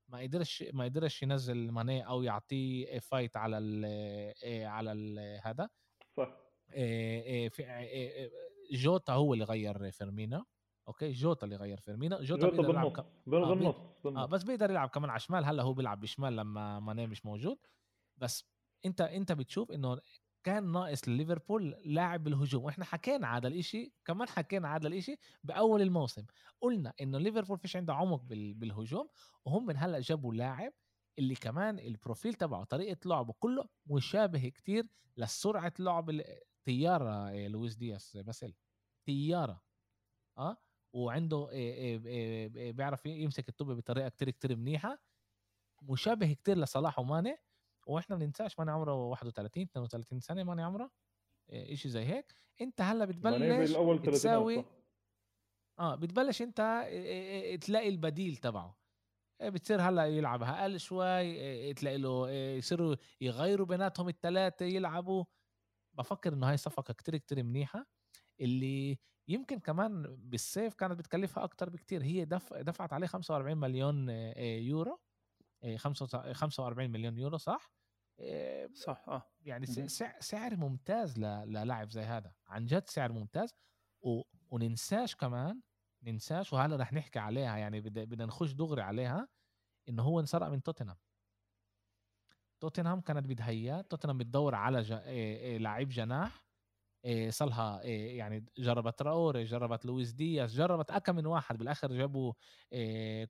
ما 0.09 0.19
قدرش 0.19 0.64
ما 0.73 0.85
قدرش 0.85 1.23
ينزل 1.23 1.71
ماني 1.71 2.07
أو 2.07 2.23
يعطيه 2.23 2.99
fight 2.98 3.37
على 3.37 3.59
ال 3.59 3.85
آه، 4.45 4.67
على 4.67 4.93
ال 4.93 5.41
هذا. 5.45 5.69
صح. 6.17 6.37
آه، 6.75 7.51
آه، 7.61 8.31
جوتا 8.73 9.12
هو 9.12 9.35
اللي 9.35 9.45
غير 9.45 9.91
فيرمينو 9.91 10.45
أوكي؟ 10.88 11.12
جوتا 11.12 11.44
اللي 11.44 11.57
غير 11.57 11.81
فيرمينو. 11.81 12.16
جوتا, 12.16 12.42
جوتا 12.42 12.57
بيقدر 12.57 12.70
يلعب 12.70 13.07
بالنص 13.27 13.77
آه, 14.07 14.22
آه 14.22 14.27
بس 14.27 14.42
بيقدر 14.42 14.70
يلعب 14.70 14.88
كمان 14.88 15.11
على 15.11 15.20
شمال. 15.20 15.44
هلأ 15.44 15.62
هو 15.62 15.72
بيلعب 15.72 16.01
بشمال 16.01 16.37
لما 16.37 16.81
ماني 16.81 17.07
مش 17.07 17.27
موجود. 17.27 17.59
بس 18.16 18.44
أنت 18.87 19.01
أنت 19.01 19.33
بتشوف 19.33 19.72
إنه 19.72 20.01
كان 20.44 20.72
ناقص 20.72 21.09
ليفربول 21.09 21.70
لاعب 21.85 22.24
بالهجوم 22.24 22.64
وإحنا 22.64 22.85
حكينا 22.85 23.37
هذا 23.37 23.48
الإشي 23.48 23.92
كمان 24.05 24.29
حكينا 24.29 24.77
هذا 24.77 24.88
الإشي 24.88 25.16
بأول 25.44 25.83
الموسم. 25.83 26.27
قلنا 26.61 26.92
إنه 27.01 27.18
ليفربول 27.18 27.59
فيش 27.59 27.77
عنده 27.77 27.94
عمق 27.94 28.22
بالهجوم. 28.29 29.09
وهم 29.44 29.66
من 29.66 29.77
هلأ 29.77 30.01
جابوا 30.01 30.35
لاعب 30.35 30.72
اللي 31.18 31.35
كمان 31.35 31.79
ال 31.79 31.86
profile 31.86 32.35
تبعه 32.35 32.64
طريقة 32.64 33.09
لعبه 33.09 33.35
كله 33.38 33.68
مشابه 33.87 34.48
كتير 34.48 34.87
لسرعة 35.16 35.72
لعب 35.79 36.22
طياره 36.64 37.29
إيه، 37.29 37.48
لويس 37.48 37.77
دياس 37.77 38.16
باسل 38.16 38.55
طياره 39.07 39.62
آه؟ 40.38 40.57
وعنده 40.92 41.51
إيه، 41.51 42.07
إيه، 42.07 42.72
بيعرف 42.72 43.07
يمسك 43.07 43.48
الطوبه 43.48 43.74
بطريقة 43.74 44.09
كتير 44.09 44.31
كتير 44.31 44.57
منيحة 44.57 44.98
مشابه 45.83 46.33
كتير 46.33 46.59
لصلاح 46.59 46.98
وماني 46.98 47.37
وإحنا 47.87 48.16
ما 48.16 48.24
ننساش 48.27 48.59
ماني 48.59 48.70
عمره 48.70 48.94
31 48.94 49.62
32 49.62 50.20
سنة 50.20 50.44
ماني 50.44 50.62
عمره 50.62 50.90
شيء 51.74 51.90
زي 51.90 52.05
هيك. 52.05 52.35
انت 52.61 52.81
هلأ 52.81 53.05
بتبلش 53.05 53.72
تساوي 54.14 54.64
آه 55.79 55.94
بتبلش 55.94 56.42
انت 56.42 56.57
تلاقي 57.61 57.88
البديل 57.88 58.37
تبعه. 58.37 58.79
بتصير 59.42 59.81
هلأ 59.81 60.07
يلعب 60.07 60.42
أقل 60.42 60.81
شوي 60.81 61.74
تلاقي 61.74 61.98
له 61.98 62.31
يصيروا 62.31 62.96
يغيروا 63.20 63.66
بيناتهم 63.66 64.09
الثلاثه 64.09 64.64
يلعبوا. 64.66 65.24
بفكر 65.94 66.33
إنه 66.33 66.51
هاي 66.51 66.57
صفقة 66.57 66.94
كتير 66.94 67.16
كتير 67.16 67.42
منيحة. 67.42 67.87
اللي 68.40 68.98
يمكن 69.29 69.59
كمان 69.59 70.16
بالصيف 70.16 70.74
كانت 70.74 70.98
بتكلفها 70.98 71.44
أكتر 71.44 71.70
بكتير 71.70 72.03
هي 72.03 72.24
دف 72.24 72.55
دفعت 72.55 72.92
عليه 72.92 73.07
45 73.07 73.57
مليون 73.57 74.09
يورو 74.38 75.01
45 76.33 76.90
مليون 76.90 77.18
يورو 77.18 77.37
صح؟ 77.37 77.72
صح 78.74 79.05
آه. 79.09 79.22
يعني 79.40 79.66
سعر 80.20 80.57
ممتاز 80.57 81.18
للاعب 81.18 81.90
زي 81.90 82.03
هذا 82.03 82.33
عن 82.46 82.66
جد 82.66 82.88
سعر 82.88 83.12
ممتاز. 83.12 83.55
و... 84.03 84.22
وننساش 84.51 85.16
كمان 85.16 85.61
ننساش 86.03 86.53
وهلا 86.53 86.77
رح 86.77 86.92
نحكي 86.92 87.18
عليها 87.18 87.57
يعني 87.57 87.81
بدنا 87.81 88.27
نخش 88.27 88.53
دغري 88.53 88.83
عليها 88.83 89.29
إنه 89.88 90.03
هو 90.03 90.20
انسرق 90.20 90.48
من 90.48 90.62
توتنهام. 90.62 90.96
توتنهام 92.61 93.01
كانت 93.01 93.27
بدهيات 93.27 93.90
توتنهام 93.90 94.18
بتدور 94.18 94.55
على 94.55 94.83
ج... 94.83 94.92
لعيب 95.62 95.88
جناح 95.88 96.47
صلها 97.30 97.82
يعني 97.84 98.46
جربت 98.58 99.02
راوري 99.02 99.44
جربت 99.44 99.84
لويس 99.87 100.12
دياس 100.12 100.54
جربت 100.54 100.90
اكم 100.90 101.16
من 101.16 101.26
واحد 101.26 101.58
بالآخر 101.58 101.92
جابوا 101.92 102.32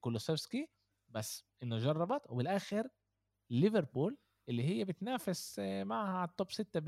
كولوسيفسكي 0.01 0.71
بس 1.09 1.45
إنه 1.63 1.79
جربت 1.79 2.23
وبالآخر 2.29 2.89
ليفربول 3.51 4.19
اللي 4.49 4.65
هي 4.65 4.85
بتنافس 4.85 5.59
معها 5.61 6.19
على 6.19 6.29
ال 6.29 6.34
top 6.34 6.51
6 6.53 6.81
ب 6.81 6.85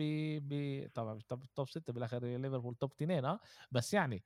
ب 0.49 0.89
طبعا 0.95 1.19
ال 1.33 1.42
top 1.42 1.69
6 1.69 1.93
بالآخر 1.93 2.25
ليفربول 2.25 2.75
top 2.75 2.93
2 2.93 3.25
آه 3.25 3.41
بس 3.71 3.95
يعني 3.95 4.25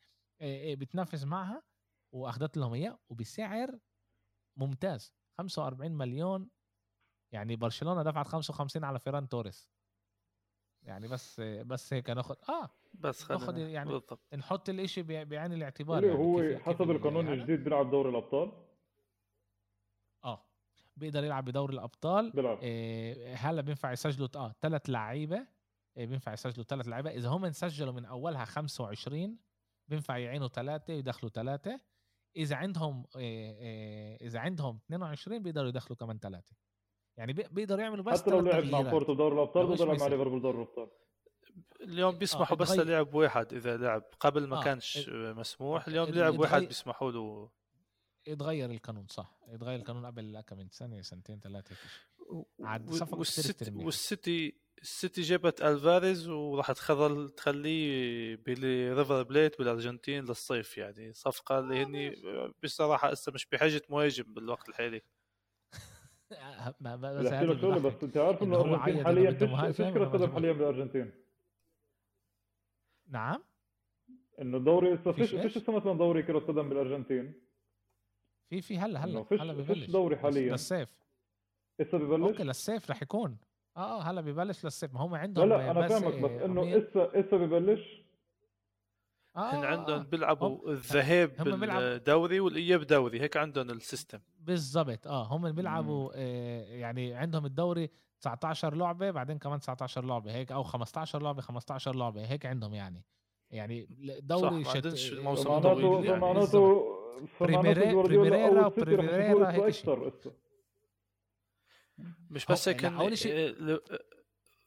بتنافس 0.76 1.24
معها 1.24 1.62
واخذت 2.14 2.56
لهم 2.56 2.74
إياه 2.74 2.98
وبسعر 3.08 3.78
ممتاز 4.56 5.14
45 5.38 5.92
مليون 5.92 6.50
يعني 7.32 7.56
برشلونة 7.56 8.02
دفعت 8.02 8.28
55 8.28 8.84
على 8.84 8.98
فيران 9.00 9.28
توريس. 9.28 9.73
يعني 10.84 11.08
بس 11.08 11.40
بس 11.40 11.92
هيك 11.92 12.10
ناخذ 12.10 12.34
آه 12.48 12.70
بس 12.94 13.30
ناخذ 13.30 13.58
يعني 13.58 13.90
بالضبط. 13.90 14.34
نحط 14.34 14.68
الإشي 14.68 15.02
بعين 15.02 15.52
الاعتبار 15.52 15.98
اللي 15.98 16.08
يعني 16.08 16.20
هو 16.20 16.40
كيف 16.40 16.62
حسب 16.62 16.78
كيف 16.78 16.90
القانون 16.90 17.28
الجديد 17.28 17.64
بيلعب 17.64 17.90
دوري 17.90 18.10
الأبطال. 18.10 18.52
آه 20.24 20.44
بيقدر 20.96 21.24
يلعب 21.24 21.44
بدوري 21.44 21.74
الأبطال. 21.74 22.30
بيلعب. 22.30 22.58
إيه 22.58 23.34
هلا 23.34 23.62
بينفع 23.62 23.92
يسجلوا 23.92 24.28
آه 24.36 24.54
ثلاث 24.60 24.90
لعيبه 24.90 25.46
إيه 25.96 26.06
بينفع 26.06 26.32
يسجلوا 26.32 26.64
ثلاث 26.64 26.88
لعيبه 26.88 27.10
إذا 27.10 27.28
هم 27.28 27.52
سجلوا 27.52 27.92
من 27.92 28.04
أولها 28.04 28.44
25 28.44 29.38
بينفع 29.88 30.18
يعينوا 30.18 30.48
ثلاثة 30.48 30.92
يدخلوا 30.92 31.30
ثلاثة 31.30 31.80
إذا 32.36 32.56
عندهم 32.56 33.06
إيه 33.16 33.54
إيه 33.56 34.26
إذا 34.26 34.38
عندهم 34.38 34.78
22 34.86 35.42
بيقدروا 35.42 35.68
يدخلوا 35.68 35.96
كمان 35.96 36.18
ثلاثة 36.18 36.56
يعني 37.16 37.32
بيقدروا 37.32 37.80
يعملوا 37.82 38.04
بس 38.04 38.20
حتى 38.22 38.30
لو 38.30 38.40
لعب 38.40 38.64
مع 38.64 38.80
بورتو 38.80 39.14
دوري 39.14 39.34
الأبطال 39.34 39.66
بيقدر 39.66 39.84
يلعب 39.84 40.00
مع 40.00 40.06
ليفربول 40.06 40.42
دوري 40.42 40.56
الأبطال. 40.56 40.88
اليوم 41.80 42.18
بيسمحوا 42.18 42.56
آه 42.56 42.60
بس 42.60 42.72
لعب 42.72 43.14
واحد 43.14 43.52
إذا 43.52 43.76
لعب 43.76 44.02
قبل 44.20 44.46
ما 44.46 44.60
آه 44.60 44.64
كانش 44.64 45.08
مسموح 45.10 45.88
اليوم 45.88 46.08
لعب 46.08 46.38
واحد 46.38 46.62
بيسمحوا 46.62 47.10
له. 47.12 47.50
يتغير 48.26 48.70
القانون 48.70 49.06
صح. 49.06 49.38
يتغير 49.48 49.80
القانون 49.80 50.06
قبل 50.06 50.40
كم 50.40 50.56
من 50.58 50.68
سنة 50.70 51.02
سنتين 51.02 51.40
ثلاثة. 51.40 51.76
عاد 52.60 52.90
والسيتي 53.12 53.72
والسيتي 53.74 54.64
السيتي 54.82 55.22
جابت 55.22 55.62
ألفاريز 55.62 56.28
وراح 56.28 56.72
تخلي 56.72 57.28
تخليه 57.28 58.36
بريفر 58.46 59.22
بليت 59.22 59.58
بالأرجنتين 59.58 60.24
للصيف 60.24 60.78
يعني 60.78 61.12
صفقة 61.12 61.58
اللي 61.58 61.82
هني 61.82 62.14
بصراحة 62.62 63.10
هسه 63.10 63.32
مش 63.32 63.46
بحاجة 63.46 63.82
مهاجم 63.88 64.24
بالوقت 64.34 64.68
الحالي. 64.68 65.02
بس 66.80 67.32
بس 67.86 68.02
أنت 68.02 68.16
عارف 68.16 68.42
إنه 68.42 68.60
الارجنتين 68.60 69.04
حاليا 69.04 69.30
فيش 69.30 69.86
كره 69.86 70.04
قدم 70.04 70.32
حاليا 70.32 70.52
بالارجنتين 70.52 71.12
نعم. 73.08 73.42
إنه 74.40 74.58
دوري 74.58 74.98
فيش 74.98 75.34
فيش 75.34 75.56
اسمه 75.56 75.76
مثلا 75.76 75.92
دوري 75.92 76.22
كرة 76.22 76.38
قدم 76.38 76.68
بالأرجنتين. 76.68 77.34
في 78.50 78.60
في 78.60 78.78
هلا 78.78 79.04
هلا 79.04 79.24
هلا 79.32 79.52
ببلش. 79.52 79.90
دوري 79.90 80.16
حاليا. 80.16 80.50
للصيف 80.52 80.88
لسه 81.80 81.98
ببلش؟ 81.98 82.28
أوكي 82.30 82.42
للصيف 82.44 82.90
رح 82.90 83.02
يكون. 83.02 83.38
آه 83.76 84.00
آه 84.00 84.02
هلا 84.02 84.20
ببلش 84.20 84.64
للصيف 84.64 84.94
ما 84.94 85.00
هم 85.00 85.14
عندهم 85.14 85.48
لا 85.48 85.54
لا 85.54 85.70
أنا 85.70 85.88
فاهمك 85.88 86.14
بس 86.14 86.30
إنه 86.42 86.64
لسه 86.64 87.10
لسه 87.14 87.36
ببلش 87.36 88.03
هن 89.36 89.64
عندهم 89.64 90.02
بيلعبوا 90.02 90.70
الذهاب 90.70 91.36
بالدوري 91.36 92.40
والإياب 92.40 92.82
دوري 92.82 93.20
هيك 93.20 93.36
عندهم 93.36 93.70
ال 93.70 93.76
system. 93.76 94.18
بالضبط 94.40 95.06
آه. 95.06 95.24
هم 95.26 95.52
بيلعبوا 95.52 96.10
آه 96.14 96.64
يعني 96.64 97.14
عندهم 97.14 97.46
الدوري 97.46 97.90
19 98.20 98.74
لعبة 98.74 99.10
بعدين 99.10 99.38
كمان 99.38 99.60
19 99.60 100.04
لعبة 100.04 100.34
هيك 100.34 100.52
أو 100.52 100.62
15 100.62 101.22
لعبة 101.22 101.42
15 101.42 101.94
لعبة 101.94 102.24
هيك 102.26 102.46
عندهم 102.46 102.74
يعني. 102.74 103.04
يعني 103.50 103.86
دوري 104.22 104.64
شت... 104.64 105.12
الموسم 105.12 105.58
طويل 105.58 106.04
يعني. 106.04 106.20
معناته 106.20 106.84
بريميرا 107.40 108.68
بريميرا 108.68 109.50
هيك 109.50 109.70
شيء. 109.70 110.08
مش 112.30 112.46
بس 112.46 112.68
هيك 112.68 112.84
أول 112.84 113.18
شيء 113.18 113.56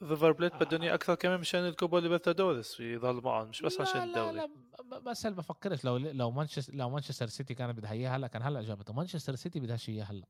ريفر 0.04 0.32
بليت 0.32 0.56
بدهم 0.56 0.84
أكثر 0.84 1.16
كمان 1.16 1.40
مشان 1.40 1.68
الكوبا 1.68 1.98
ليبرتادوريس 1.98 2.80
يضل 2.80 3.22
معهم 3.24 3.50
مش 3.50 3.62
بس 3.62 3.82
عشان 3.82 4.04
الدوري 4.04 4.38
لا 4.38 4.50
لا 4.92 5.00
بس 5.00 5.26
هل 5.26 5.34
بفكرش 5.34 5.86
لو 5.86 5.98
لو 5.98 6.32
مانشستر 6.32 6.76
لو 6.76 6.90
مانشستر 6.90 7.28
سيتي 7.28 7.54
كانت 7.54 7.78
بدها 7.78 7.92
اياه 7.92 8.10
هلا 8.10 8.28
كان 8.28 8.42
هلا 8.42 8.62
جابته 8.62 8.94
مانشستر 8.94 9.36
سيتي 9.36 9.60
بدهاش 9.60 9.90
إياه 9.90 10.04
هلا. 10.04 10.28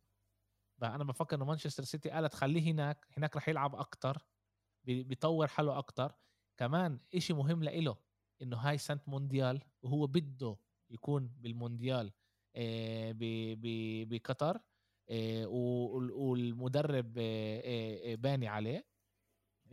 أنا 0.83 1.03
بفكر 1.03 1.35
إنه 1.35 1.45
مانشستر 1.45 1.83
سيتي 1.83 2.09
قالت 2.09 2.33
خليه 2.33 2.71
هناك 2.71 3.07
هناك 3.17 3.37
رح 3.37 3.49
يلعب 3.49 3.75
أكثر 3.75 4.17
بيطور 4.83 5.47
حاله 5.47 5.79
أكثر 5.79 6.13
كمان 6.57 6.99
إشي 7.15 7.33
مهم 7.33 7.63
لإله 7.63 7.97
إنه 8.41 8.57
هاي 8.57 8.77
سنة 8.77 8.99
مونديال 9.07 9.61
وهو 9.81 10.07
بده 10.07 10.57
يكون 10.89 11.27
بالمونديال 11.37 12.11
آه، 12.55 13.13
بقطر 14.05 14.59
آه، 15.09 15.45
والمدرب 15.47 17.17
آه، 17.17 18.15
باني 18.15 18.47
عليه. 18.47 18.85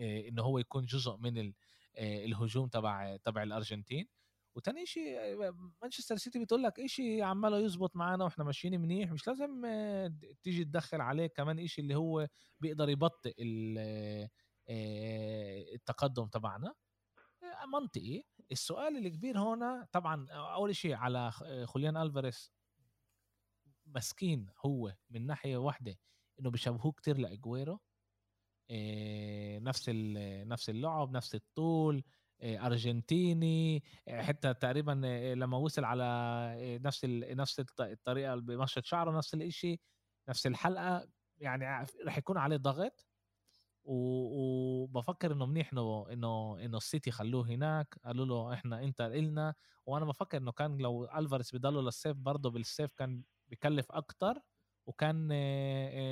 انه 0.01 0.43
هو 0.43 0.59
يكون 0.59 0.85
جزء 0.85 1.17
من 1.17 1.53
الهجوم 1.99 2.69
تبع 2.69 3.17
تبع 3.17 3.43
الأرجنتين. 3.43 4.09
وتاني 4.57 4.87
شيء 4.87 5.53
مانشستر 5.83 6.17
سيتي 6.17 6.39
بتقول 6.39 6.63
لك 6.63 6.87
شيء 6.87 7.23
عماله 7.23 7.59
يزبط 7.59 7.97
معنا 7.97 8.25
وإحنا 8.25 8.45
ماشيين 8.45 8.81
منيح 8.81 9.11
مش 9.11 9.27
لازم 9.27 9.63
تيجي 10.43 10.65
تدخل 10.65 11.01
عليه 11.01 11.27
كمان 11.27 11.67
شيء 11.67 11.85
اللي 11.85 11.95
هو 11.95 12.29
بيقدر 12.61 12.89
يبطئ 12.89 13.35
التقدم 15.75 16.27
تبعنا. 16.27 16.75
منطقي. 17.73 18.23
السؤال 18.53 19.07
الكبير 19.07 19.39
هنا 19.39 19.89
طبعا 19.93 20.27
أول 20.31 20.77
شيء 20.77 20.95
على 20.95 21.31
خوليان 21.65 21.97
الفاريس 21.97 22.53
مسكين 23.87 24.47
هو 24.67 24.95
من 25.11 25.27
ناحية 25.27 25.57
واحدة 25.57 25.99
إنه 26.41 26.51
بيشبهوه 26.51 26.93
كتير 26.93 27.19
لأجويرو. 27.19 27.81
نفس 29.61 29.89
نفس 30.47 30.71
اللعب 30.71 31.11
نفس 31.11 31.35
الطول 31.35 32.05
إيه 32.43 32.67
أرجنتيني 32.67 33.83
إيه 34.09 34.23
حتى 34.23 34.55
تقريبا 34.55 34.91
لما 35.37 35.57
وصل 35.57 35.85
على 35.85 36.79
نفس 36.83 37.05
نفس 37.05 37.61
الطريقة 37.81 38.35
بمشط 38.35 38.85
شعره 38.85 39.17
نفس 39.17 39.35
الشيء 39.35 39.81
نفس 40.29 40.47
الحلقة 40.47 41.09
يعني 41.39 41.87
رح 42.07 42.19
يكون 42.19 42.39
عليه 42.39 42.57
ضغط. 42.57 43.07
وبفكر 43.85 45.33
إنه 45.33 45.47
منيح 45.47 45.73
إنه 45.73 46.07
إنه 46.13 46.65
إنه 46.65 46.77
السيتي 46.77 47.11
خلوه 47.11 47.49
هناك. 47.49 47.95
قالوا 48.05 48.27
له 48.27 48.55
إحنا 48.55 48.85
انت 48.85 49.01
النا 49.01 49.55
وأنا 49.87 50.05
بفكر 50.05 50.39
إنه 50.39 50.53
كان 50.53 50.79
لو 50.79 51.05
الفارس 51.05 51.55
بضله 51.55 51.83
للسيف 51.83 52.17
برضه 52.17 52.51
بالسيف 52.51 52.93
كان 52.93 53.23
بكلف 53.47 53.93
أكتر. 53.93 54.41
وكان 54.87 55.29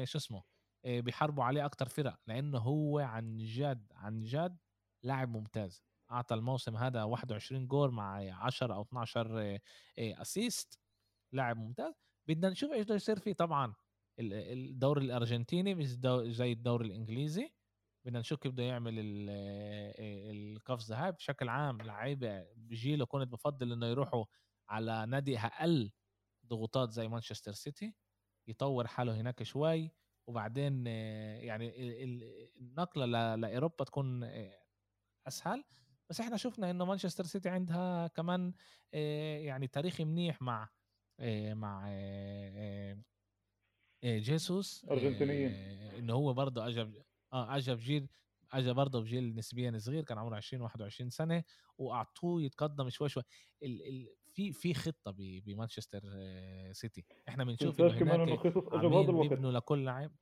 شو 0.05 0.19
اسمه؟ 0.19 0.52
بيحاربوا 0.85 1.45
عليه 1.45 1.65
أكتر 1.65 1.89
فرق 1.89 2.19
لأنه 2.27 2.59
هو 2.59 2.99
عن 2.99 3.39
جد 3.39 3.93
عن 3.95 4.23
جد 4.23 4.59
لاعب 5.03 5.29
ممتاز. 5.29 5.83
أعطى 6.11 6.35
الموسم 6.35 6.77
هذا 6.77 7.03
21 7.03 7.67
جول 7.67 7.91
مع 7.91 8.17
10 8.45 8.75
أو 8.75 8.83
12 8.83 9.59
اسيست 9.99 10.81
لاعب 11.33 11.57
ممتاز. 11.57 11.95
بدنا 12.29 12.49
نشوف 12.49 12.73
إيش 12.73 12.85
بده 12.85 12.95
يصير 12.95 13.19
فيه. 13.19 13.33
طبعا 13.33 13.75
الدوري 14.21 15.05
الأرجنتيني 15.05 15.75
مش 15.75 15.87
زي 16.27 16.53
الدوري 16.53 16.87
الإنجليزي. 16.87 17.53
بدنا 18.05 18.21
نشوف 18.21 18.39
كيف 18.39 18.53
بده 18.53 18.63
يعمل 18.63 18.95
القفزه 20.31 21.05
هاي 21.05 21.13
بشكل 21.13 21.49
عام 21.49 21.83
لعيبة 21.83 22.47
بجيله 22.57 23.07
كنت 23.07 23.29
بفضل 23.33 23.73
إنه 23.73 23.87
يروحوا 23.87 24.25
على 24.69 25.07
نادي 25.07 25.39
أقل 25.39 25.93
ضغوطات 26.47 26.91
زي 26.91 27.09
مانشستر 27.09 27.53
سيتي. 27.53 27.95
يطور 28.49 28.87
حاله 28.87 29.21
هناك 29.21 29.43
شوي. 29.43 29.91
وبعدين 30.27 30.87
يعني 30.87 31.73
النقلة 32.61 33.35
لأوروبا 33.37 33.85
تكون 33.85 34.31
أسهل. 35.27 35.65
بس 36.11 36.21
إحنا 36.21 36.37
شفنا 36.37 36.71
إنه 36.71 36.85
مانشستر 36.85 37.25
سيتي 37.25 37.49
عندها 37.49 38.07
كمان 38.07 38.55
يعني 38.93 39.67
تاريخ 39.67 40.01
منيح 40.01 40.43
مع 40.43 40.69
مع 41.53 41.89
جيسوس 44.05 44.85
أرجنتينيين. 44.91 45.51
إنه 45.99 46.15
هو 46.15 46.35
برضه 46.35 46.67
اجى 46.69 46.81
آه 47.33 47.57
اجى 47.57 47.75
بجيل 47.75 48.09
اجى 48.53 48.73
برضه 48.73 49.01
بجيل 49.01 49.35
نسبيا 49.35 49.79
صغير 49.79 50.05
كان 50.05 50.19
عمره 50.19 50.37
20 50.37 50.63
21 50.63 51.11
سنة 51.11 51.45
وأعطوه 51.79 52.43
يتقدم 52.43 52.89
شوي 52.91 53.09
شوي. 53.09 53.23
ال 53.63 53.89
ال 53.89 54.09
في 54.33 54.53
في 54.53 54.75
خطة 54.75 55.15
بمانشستر 55.19 56.03
سيتي. 56.73 57.05
إحنا 57.29 57.45
بنشوف 57.45 57.81
إنه 57.81 58.23
الوقت 58.23 59.11
بيبنوا 59.11 59.53
لكل 59.53 59.85
لاعب 59.85 60.13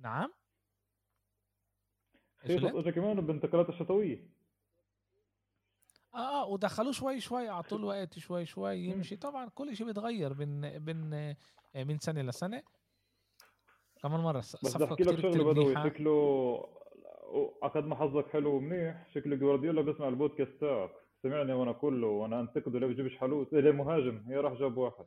نعم؟ 0.00 0.32
خصص 2.38 2.64
اجى 2.64 2.92
كمان 2.92 3.20
بالانتقالات 3.20 3.68
الشتوية. 3.68 4.28
آه 6.14 6.42
آه 6.42 6.48
ودخلوه 6.48 6.92
شوي 6.92 7.20
شوي 7.20 7.48
اعطوا 7.48 7.78
له 7.78 7.86
وقت 7.86 8.18
شوي 8.18 8.46
شوي 8.46 8.76
يمشي. 8.76 9.16
طبعا 9.16 9.48
كل 9.48 9.76
شيء 9.76 9.86
بيتغير 9.86 10.32
بين 10.32 10.78
بين 10.78 11.36
من 11.74 11.98
سنة 11.98 12.22
لسنه 12.22 12.62
كمان 14.02 14.20
مرة 14.20 14.38
بس 14.38 14.76
بدي 14.76 14.84
احكي 14.84 15.02
لك 15.02 15.20
شغلة 15.20 15.44
بدوي 15.52 15.74
شكله 15.74 16.82
اكد 17.62 17.84
ما 17.84 17.96
حظك 17.96 18.28
حلو 18.28 18.56
ومنيح. 18.56 19.08
شكله 19.14 19.36
جوارديولا 19.36 19.82
بيسمع 19.82 20.08
البودكاست 20.08 20.60
تاعك 20.60 21.01
سمعني 21.22 21.52
وأنا 21.52 21.72
كله 21.72 22.06
وأنا 22.06 22.40
انتقده 22.40 22.78
ليه 22.78 22.86
بجيبش 22.86 23.16
حلوت. 23.16 23.52
ليه 23.52 23.70
مهاجم 23.72 24.24
هي 24.28 24.36
راح 24.36 24.52
جاب 24.52 24.76
واحد. 24.76 25.06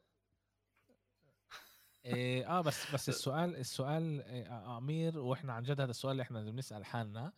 إيه 2.06 2.50
آه 2.58 2.62
بس 2.62 2.94
بس 2.94 3.10
السؤال 3.10 3.56
السؤال 3.56 4.22
إيه 4.22 4.78
أمير 4.78 5.20
وإحنا 5.20 5.54
عن 5.54 5.64
جد 5.64 5.82
هذا 5.82 5.92
السؤال 5.92 6.12
اللي 6.12 6.24
إحنا 6.24 6.44
بنسأل 6.44 6.86
حالنا. 6.86 7.34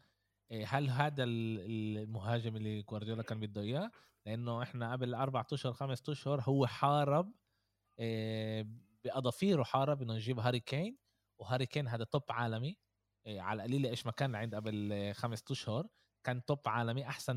إيه 0.51 0.65
هل 0.69 0.89
هذا 0.89 1.23
المهاجم 1.23 2.55
اللي 2.55 2.81
جوارديولا 2.81 3.23
كان 3.23 3.39
بده 3.39 3.61
إياه؟ 3.61 3.91
لأنه 4.25 4.63
إحنا 4.63 4.91
قبل 4.91 5.13
أربع 5.15 5.45
أشهر 5.53 5.73
خمس 5.73 6.09
أشهر 6.09 6.41
هو 6.41 6.67
حارب 6.67 7.33
إيه 7.99 8.67
بأظافيره 9.03 9.63
حارب 9.63 10.01
إنه 10.01 10.15
يجيب 10.15 10.39
هاري 10.39 10.59
كين. 10.59 10.97
وهاري 11.39 11.65
كين 11.65 11.87
هذا 11.87 12.03
top 12.03 12.23
عالمي 12.29 12.77
إيه 13.25 13.41
على 13.41 13.63
القليل 13.63 13.85
إيش 13.85 14.05
ما 14.05 14.11
كان 14.11 14.35
عند 14.35 14.55
قبل 14.55 15.11
خمس 15.15 15.43
أشهر. 15.51 15.87
كان 16.27 16.45
top 16.45 16.59
عالمي 16.65 17.07
أحسن 17.07 17.35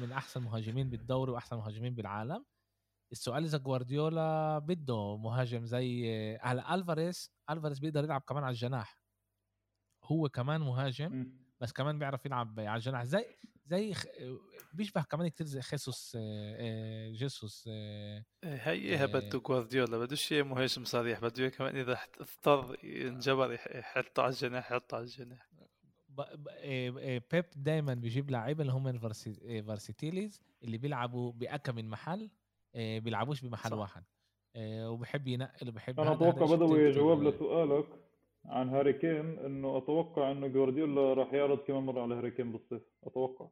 من 0.00 0.12
أحسن 0.12 0.42
مهاجمين 0.42 0.90
بالدوري 0.90 1.32
وأحسن 1.32 1.56
مهاجمين 1.56 1.94
بالعالم. 1.94 2.44
السؤال 3.12 3.44
إذا 3.44 3.58
جوارديولا 3.58 4.58
بده 4.58 5.16
مهاجم 5.16 5.64
زي 5.64 6.08
هلا 6.42 6.74
ألفاريز 6.74 7.32
ألفاريز 7.50 7.78
بيقدر 7.78 8.04
يلعب 8.04 8.20
كمان 8.20 8.44
على 8.44 8.52
الجناح. 8.52 9.00
هو 10.04 10.28
كمان 10.28 10.60
مهاجم 10.60 11.32
بس 11.60 11.72
كمان 11.72 11.98
بيعرف 11.98 12.26
يلعب 12.26 12.60
على 12.60 12.76
الجناح. 12.76 13.04
زي 13.04 13.24
زي 13.66 13.94
بيشبه 14.72 15.02
كمان 15.02 15.28
كتير 15.28 15.46
زي 15.46 15.60
خيسوس 15.60 16.16
جيسوس 17.10 17.68
هي 18.44 19.06
بده 19.06 19.38
جوارديولا. 19.38 19.98
بده 19.98 20.16
شيء 20.16 20.44
مهاجم 20.44 20.84
صريح. 20.84 21.20
بده 21.20 21.48
كمان 21.48 21.76
إذا 21.76 21.98
اضطر 22.20 22.84
ينجبر 22.84 23.52
يحطه 23.52 24.22
على 24.22 24.32
الجناح 24.32 24.72
يحطه 24.72 24.94
على 24.94 25.04
الجناح. 25.04 25.48
بيب 27.32 27.44
دائما 27.56 27.94
بيجيب 27.94 28.30
لعيبة 28.30 28.62
اللي 28.62 28.72
هم 28.72 28.98
versatile 29.62 30.42
اللي 30.62 30.78
بيلعبوا 30.78 31.32
باكم 31.32 31.74
من 31.74 31.88
محل 31.88 32.30
بيلعبوش 32.74 33.40
بمحل 33.40 33.70
صح. 33.70 33.76
واحد. 33.76 34.02
وبحب 34.58 35.28
ينقل 35.28 35.68
وبحب 35.68 36.00
أنا 36.00 36.12
أتوقع 36.12 36.56
بدوي 36.56 36.90
جواب 36.90 37.22
لسؤالك 37.22 37.86
عن 38.44 38.68
هاري 38.68 38.92
كين 38.92 39.38
إنه 39.38 39.78
أتوقع 39.78 40.32
إنه 40.32 40.46
جوارديولا 40.46 41.14
راح 41.14 41.32
يعرض 41.32 41.58
كمان 41.58 41.82
مرة 41.82 42.02
على 42.02 42.14
هاري 42.14 42.30
كين 42.30 42.52
بالصيف 42.52 42.82
أتوقع. 43.04 43.48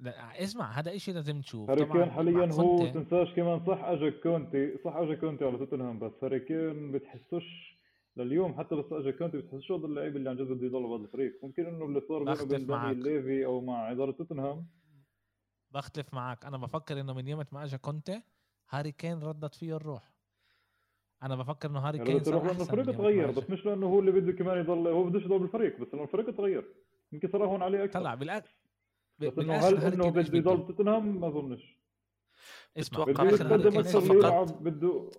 لا 0.00 0.42
اسمع 0.42 0.70
هذا 0.70 0.96
شيء 0.96 1.14
لازم 1.14 1.40
تشوف. 1.40 1.70
هاري 1.70 1.84
كين 1.84 2.10
حاليا 2.10 2.52
هو 2.52 2.86
تنساش 2.86 3.34
كمان 3.34 3.66
صح 3.66 3.84
اجى 3.84 4.10
كونتي 4.10 4.78
صح 4.84 4.96
اجى 4.96 5.16
كونتي 5.16 5.44
على 5.44 5.58
توتنهام 5.58 5.98
بس 5.98 6.12
هاري 6.22 6.40
كين 6.40 6.92
بتحسوش 6.92 7.75
لليوم 8.16 8.58
حتى 8.58 8.74
بس 8.74 8.92
اجى 8.92 9.12
كونتي 9.12 9.36
بتحسوش 9.36 9.72
هذا 9.72 9.86
اللعيب 9.86 10.16
اللي 10.16 10.30
عن 10.30 10.36
جد 10.36 10.48
بده 10.48 10.66
يضل 10.66 10.82
بهذا 10.82 11.02
الفريق؟ 11.02 11.40
ممكن 11.42 11.66
إنه 11.66 11.84
اللي 11.84 12.00
صار 12.00 12.44
بينه 12.44 12.74
وبين 12.74 13.02
ليفي 13.02 13.44
أو 13.44 13.60
مع 13.60 13.92
إدارة 13.92 14.10
توتنهام. 14.10 14.66
بختلف 15.70 16.14
معك. 16.14 16.44
أنا 16.44 16.56
بفكر 16.56 17.00
إنه 17.00 17.12
من 17.14 17.28
يوم 17.28 17.44
ما 17.52 17.64
اجى 17.64 17.78
كونتي 17.78 18.22
هاري 18.70 18.92
كين 18.92 19.22
ردت 19.22 19.54
فيه 19.54 19.76
الروح. 19.76 20.12
أنا 21.22 21.36
بفكر 21.36 21.70
إنه 21.70 21.78
هاري 21.78 21.98
كين 21.98 22.24
صار 22.24 22.46
أحسن 22.46 22.62
الفريق 22.62 22.96
تغير 22.96 23.30
بس 23.30 23.50
مش 23.50 23.66
لأنه 23.66 23.86
هو 23.86 24.00
اللي 24.00 24.12
بده 24.12 24.32
كمان 24.32 24.58
يضل 24.58 24.88
هو 24.88 25.04
بدوش 25.04 25.22
يضل 25.22 25.38
بالفريق 25.38 25.80
بس 25.80 25.94
إنه 25.94 26.02
الفريق 26.02 26.36
تغير. 26.36 26.74
يمكن 27.12 27.28
صار 27.28 27.46
هون 27.46 27.62
عليه 27.62 27.84
أكثر. 27.84 28.00
طلع 28.00 28.14
بالاخر 28.14 28.56
بس 29.18 29.38
إنه 29.38 29.54
هل 29.54 29.76
إنه 29.84 30.10
بده 30.10 30.38
يضل 30.38 30.66
توتنهام؟ 30.66 31.20
ما 31.20 31.28
أظنش. 31.28 31.76
اسمع. 32.76 33.04
بده 33.04 33.24
يتقدم 33.24 33.78
أكثر 33.78 34.44
بده 34.44 35.10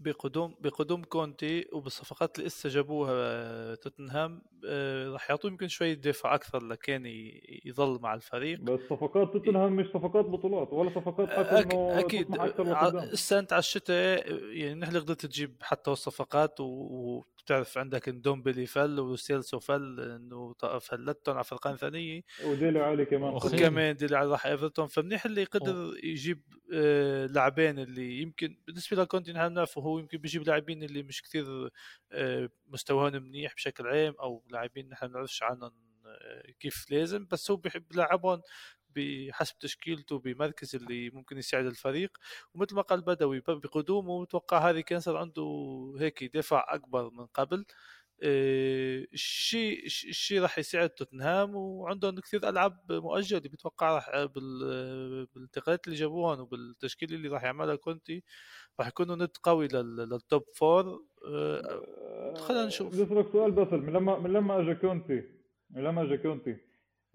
بقدوم 0.00 0.54
بقدوم 0.60 1.04
كونتي 1.04 1.66
وبالصفقات 1.72 2.38
اللي 2.38 2.46
لسه 2.48 2.68
جابوها 2.68 3.74
توتنهام 3.74 4.42
آه، 4.66 5.08
راح 5.08 5.30
يعطوه 5.30 5.50
يمكن 5.50 5.68
شوية 5.68 5.94
دفع 5.94 6.34
أكثر 6.34 6.64
لكان 6.64 7.02
يظل 7.64 8.00
مع 8.00 8.14
الفريق. 8.14 8.60
بس 8.60 8.80
صفقات 8.90 9.32
توتنهام 9.32 9.72
مش 9.72 9.86
صفقات 9.86 10.24
بطولات 10.24 10.72
ولا 10.72 10.90
صفقات 10.90 11.30
حتى 11.30 11.60
أك... 11.60 11.74
أكيد 11.74 12.34
السنة 13.12 13.46
على 13.50 13.58
الشتاء 13.58 14.32
يعني 14.52 14.80
نحن 14.80 14.96
قدرت 14.96 15.26
تجيب 15.26 15.56
حتى 15.62 15.90
الصفقات 15.90 16.60
وبتعرف 17.40 17.78
عندك 17.78 18.08
اندومبلي 18.08 18.66
فل 18.66 19.00
وسيلسو 19.00 19.58
فل 19.60 20.00
إنه 20.00 20.54
فلتهم 20.80 21.34
على 21.34 21.44
فرقان 21.44 21.76
ثانية 21.76 22.22
وديلي 22.44 22.78
علي 22.78 23.04
كمان 23.04 23.34
وكمان 23.34 23.96
ديلي 23.96 24.16
علي 24.16 24.30
راح 24.30 24.46
إيفرتون. 24.46 24.86
فمنيح 24.86 25.24
اللي 25.26 25.44
قدر 25.44 25.92
يجيب 26.04 26.42
آه، 26.74 27.26
لاعبين 27.26 27.78
اللي 27.78 28.20
يمكن 28.22 28.56
بالنسبة 28.66 29.02
لكونتي 29.02 29.32
نحن 29.32 29.48
بنعرفه 29.48 29.80
هو 29.80 29.98
يمكن 29.98 30.18
بيجيب 30.18 30.42
لاعبين 30.48 30.82
اللي 30.82 31.02
مش 31.02 31.22
كثير 31.22 31.70
آه، 32.12 32.48
مستواهم 32.66 33.22
منيح 33.22 33.54
بشكل 33.54 33.86
عام 33.86 34.14
أو 34.20 34.44
لاعبين 34.50 34.88
نحن 34.88 35.06
ما 35.06 35.12
بنعرفش 35.12 35.42
عنهم 35.42 35.72
آه، 36.06 36.50
كيف 36.60 36.86
لازم. 36.90 37.26
بس 37.30 37.50
هو 37.50 37.56
بيحب 37.56 37.92
يلعبهم 37.92 38.40
بحسب 38.96 39.58
تشكيلته 39.58 40.18
بمركز 40.18 40.76
اللي 40.76 41.10
ممكن 41.10 41.38
يساعد 41.38 41.66
الفريق 41.66 42.18
ومثل 42.54 42.74
ما 42.74 42.82
قال 42.82 43.00
بدوي 43.00 43.40
بقدومه 43.48 44.20
متوقع 44.20 44.70
هذه 44.70 44.80
كان 44.80 45.00
صار 45.00 45.16
عنده 45.16 45.42
هيك 45.98 46.36
دفع 46.36 46.64
أكبر 46.68 47.10
من 47.10 47.26
قبل. 47.26 47.64
الشيء 48.22 49.86
الشيء 49.86 50.40
راح 50.42 50.58
يساعد 50.58 50.90
توتنهام 50.90 51.54
وعندهم 51.54 52.20
كثير 52.20 52.48
ألعاب 52.48 52.92
مؤجلة 52.92 53.38
بتوقع 53.40 53.94
راح 53.94 54.10
بالانتقالات 55.34 55.86
اللي 55.86 55.98
جابوهم 55.98 56.40
وبالتشكيله 56.40 57.16
اللي 57.16 57.28
راح 57.28 57.44
يعملها 57.44 57.74
كونتي 57.76 58.24
راح 58.80 58.88
يكونوا 58.88 59.16
ند 59.16 59.36
قوي 59.42 59.68
لل 59.68 59.98
top 59.98 60.42
four 60.54 61.04
أه، 61.28 62.34
خلينا 62.34 62.66
نشوف. 62.66 62.92
بدي 62.92 63.02
اسالك 63.02 63.32
سؤال 63.32 63.52
بس 63.52 63.72
من 63.72 63.92
لما 63.92 64.18
من 64.18 64.32
لما 64.32 64.60
اجى 64.60 64.74
كونتي 64.74 65.22
من 65.70 65.82
لما 65.84 66.02
اجى 66.02 66.16
كونتي 66.16 66.56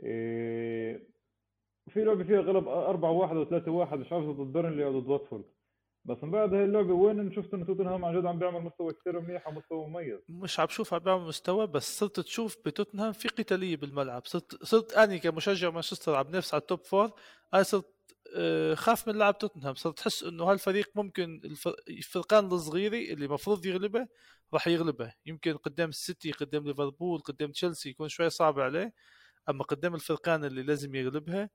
إيه 0.03 1.14
في 1.89 2.03
لعبة 2.03 2.23
فيها 2.23 2.41
غلب 2.41 2.67
4 2.67 3.11
1 3.11 3.36
و 3.36 3.45
3 3.45 3.71
1 3.71 3.97
مش 3.97 4.11
عارف 4.11 4.25
ضد 4.25 4.53
بيرنلي 4.53 4.86
أو 4.86 4.99
ضد 4.99 5.07
واتفورد. 5.07 5.45
بس 6.05 6.23
من 6.23 6.31
بعد 6.31 6.53
هاي 6.53 6.63
اللعبة 6.63 6.93
وين 6.93 7.31
شفت 7.33 7.53
انه 7.53 7.65
توتنهام 7.65 8.05
عن 8.05 8.19
جد 8.19 8.25
عم 8.25 8.39
بيعمل 8.39 8.61
مستوى 8.61 8.93
كثير 8.93 9.19
منيح 9.19 9.47
ومستوى 9.47 9.88
مميز؟ 9.88 10.19
مش 10.29 10.59
عم 10.59 10.65
بشوف 10.65 10.93
عم 10.93 10.99
بيعمل 10.99 11.23
مستوى 11.27 11.67
بس 11.67 11.99
صرت 11.99 12.19
تشوف 12.19 12.57
بتوتنهام 12.65 13.11
في 13.11 13.27
قتالية 13.27 13.77
بالملعب. 13.77 14.25
صرت 14.25 14.63
صرت 14.63 14.93
أني 14.93 15.19
كمشجع 15.19 15.69
مانشستر 15.69 16.15
عم 16.15 16.23
بنفس 16.23 16.53
على 16.53 16.61
ال 16.61 16.66
top 16.66 16.79
four 16.83 17.11
أنا 17.53 17.63
صرت 17.63 17.95
آه، 18.38 18.73
خاف 18.73 19.07
من 19.07 19.15
لعب 19.15 19.38
توتنهام. 19.38 19.75
صرت 19.75 19.97
تحس 19.97 20.23
إنه 20.23 20.43
هالفريق 20.43 20.89
ممكن 20.95 21.41
الفرقان 21.89 22.45
الصغيرة 22.45 23.13
اللي 23.13 23.25
المفروض 23.25 23.65
يغلبه 23.65 24.07
راح 24.53 24.67
يغلبه. 24.67 25.13
يمكن 25.25 25.53
قدام 25.53 25.89
السيتي 25.89 26.31
قدام 26.31 26.63
ليفربول 26.67 27.19
قدام 27.19 27.51
تشيلسي 27.51 27.89
يكون 27.89 28.07
شوي 28.07 28.29
صعب 28.29 28.59
عليه 28.59 28.93
أما 29.49 29.63
قدام 29.63 29.95
الفرقان 29.95 30.45
اللي 30.45 30.63
لازم 30.63 30.95
يغلبها 30.95 31.49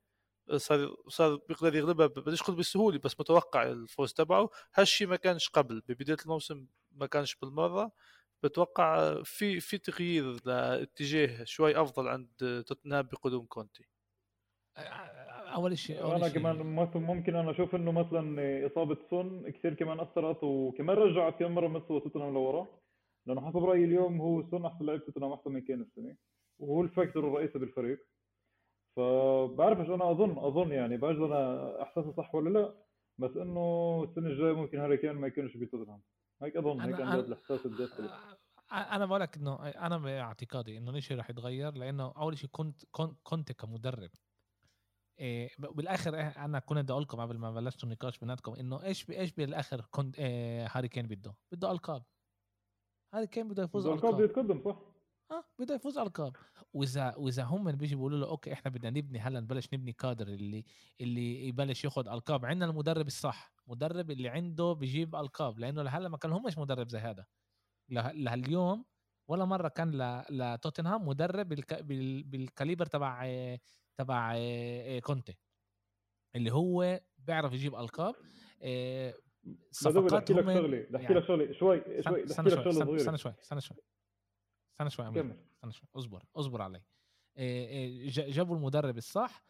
صار 0.56 0.96
صار 1.08 1.36
بيقدر 1.48 1.74
يغلبها 1.74 2.06
بديش 2.06 2.42
أقول 2.42 2.56
بسهولة 2.56 2.98
بس 2.98 3.20
متوقع 3.20 3.62
الفوز 3.62 4.12
تبعه. 4.12 4.50
هالشيء 4.74 5.08
ما 5.08 5.16
كانش 5.16 5.48
قبل 5.48 5.82
ببداية 5.88 6.16
الموسم 6.24 6.66
ما 6.92 7.06
كانش 7.06 7.34
بالمرة. 7.34 7.92
بتوقع 8.42 9.22
في 9.22 9.60
في 9.60 9.78
تغيير 9.78 10.36
لاتجاه 10.44 11.44
شوي 11.44 11.80
أفضل 11.80 12.08
عند 12.08 12.64
توتنهام 12.66 13.02
بقدوم 13.02 13.46
كونتي. 13.46 13.84
أول 15.54 15.78
شيء 15.78 16.16
أنا 16.16 16.28
كمان 16.28 16.56
ممكن 16.94 17.36
أنا 17.36 17.50
أشوف 17.50 17.74
إنه 17.74 17.92
مثلا 17.92 18.66
إصابة 18.66 18.96
سون 19.10 19.50
كثير 19.50 19.74
كمان 19.74 20.00
أثرت 20.00 20.44
وكمان 20.44 20.96
رجعت 20.96 21.38
كم 21.38 21.54
مره 21.54 21.68
مستوى 21.68 22.00
توتنهام 22.00 22.34
لورا. 22.34 22.66
لأنه 23.26 23.48
حسب 23.48 23.64
رأيي 23.64 23.84
اليوم 23.84 24.20
هو 24.20 24.50
سون 24.50 24.66
أحسن 24.66 24.84
لاعب 24.84 25.04
توتنهام 25.04 25.32
أحسن 25.32 25.50
من 25.50 25.60
كين 25.60 25.80
السنة 25.80 26.16
وهو 26.58 26.82
ال 26.82 26.89
factor 26.89 27.28
الرئيسي 27.28 27.58
بالفريق. 27.58 27.98
فبعرفش 29.00 29.88
أنا 29.90 30.10
اظن 30.10 30.38
أظن 30.38 30.72
يعني 30.72 30.96
بعرف 30.96 31.18
أنا 31.18 31.82
إحساسي 31.82 32.12
صح 32.12 32.34
ولا 32.34 32.58
لا 32.58 32.74
بس 33.18 33.36
إنه 33.36 34.04
السنة 34.04 34.26
الجاية 34.26 34.52
ممكن 34.52 34.78
هاري 34.78 34.96
كين 34.96 35.12
ما 35.12 35.26
يكونش 35.26 35.56
بتوتنهام 35.56 36.02
هيك 36.42 36.56
أظن 36.56 36.80
هيك 36.80 37.00
عندي 37.00 37.20
الإحساس 37.20 37.66
الداخلي 37.66 38.10
أنا 38.72 39.06
بقول 39.06 39.20
لك 39.20 39.36
إنه 39.36 39.66
أنا 39.66 39.98
باعتقادي 39.98 40.78
إنه 40.78 40.90
الشيء 40.90 41.16
راح 41.16 41.30
يتغير 41.30 41.72
لأنه 41.72 42.12
أول 42.16 42.38
شيء 42.38 42.50
كنت 42.52 42.82
كنت 43.22 43.52
كمدرب 43.52 44.10
إيه 45.18 45.50
بالآخر 45.58 46.14
إيه 46.14 46.44
أنا 46.44 46.58
كنت 46.58 46.78
بدي 46.78 46.92
أقول 46.92 47.02
لكم 47.02 47.20
قبل 47.20 47.38
ما 47.38 47.50
بلشتوا 47.52 47.88
النقاش 47.88 48.18
بيناتكم 48.18 48.54
إنه 48.54 48.82
إيش 48.82 49.10
إيش 49.10 49.32
بالآخر 49.32 49.86
كنت 49.90 50.18
إيه 50.18 50.66
هاري 50.70 50.88
كين 50.88 51.06
بده؟ 51.06 51.34
بده 51.52 51.70
ألقاب. 51.70 52.02
هاري 53.14 53.26
كين 53.26 53.48
بده 53.48 53.62
يفوز 53.62 53.86
ألقاب 53.86 54.14
بده 54.14 54.24
يتقدم 54.24 54.60
صح؟ 54.60 54.89
آه 55.30 55.44
بده 55.58 55.74
يفوز 55.74 55.98
القاب 55.98 56.36
وإذا 56.72 57.14
وإذا 57.16 57.42
هم 57.44 57.72
بيجي 57.72 57.94
بيقولوا 57.94 58.18
له 58.18 58.28
أوكي 58.28 58.52
إحنا 58.52 58.70
بدنا 58.70 58.90
نبني 58.90 59.18
هلا 59.18 59.40
نبلش 59.40 59.68
نبني 59.74 59.92
كادر 59.92 60.28
اللي 60.28 60.64
اللي 61.00 61.48
يبلش 61.48 61.84
ياخذ 61.84 62.08
القاب 62.08 62.44
عندنا 62.46 62.70
المدرب 62.70 63.06
الصح 63.06 63.52
مدرب 63.66 64.10
اللي 64.10 64.28
عنده 64.28 64.72
بيجيب 64.72 65.16
القاب 65.16 65.58
لأنه 65.58 65.82
لهلا 65.82 66.08
ما 66.08 66.16
كان 66.16 66.32
همش 66.32 66.58
مدرب 66.58 66.88
زي 66.88 66.98
هذا. 66.98 67.26
لهاليوم 67.88 68.84
ولا 69.28 69.44
مرة 69.44 69.68
كان 69.68 70.22
لتوتنهام 70.30 71.08
مدرب 71.08 71.48
بالكاليبر 72.30 72.86
تبع 72.86 73.26
تبع 73.96 74.36
كونتي. 74.98 75.38
اللي 76.36 76.52
هو 76.52 77.00
بيعرف 77.18 77.52
يجيب 77.52 77.74
القاب 77.74 78.14
صفقات 79.70 80.30
هم 80.30 80.36
بدي 80.36 80.96
أحكي 80.96 81.14
لك 81.14 81.24
شغله 81.24 81.52
شوي 81.52 82.02
شوي 82.02 82.24
استنى 82.24 82.50
شوي 82.50 82.96
استنى 82.96 83.18
شوي 83.18 83.32
استنى 83.42 83.60
شوي. 83.60 83.76
استنى 84.80 84.90
شوي 84.90 85.34
استنى 85.54 85.72
شوي 85.72 85.88
اصبر 85.96 86.24
اصبر 86.36 86.62
علي 86.62 86.82
جابوا 88.08 88.56
المدرب 88.56 88.96
الصح. 88.96 89.44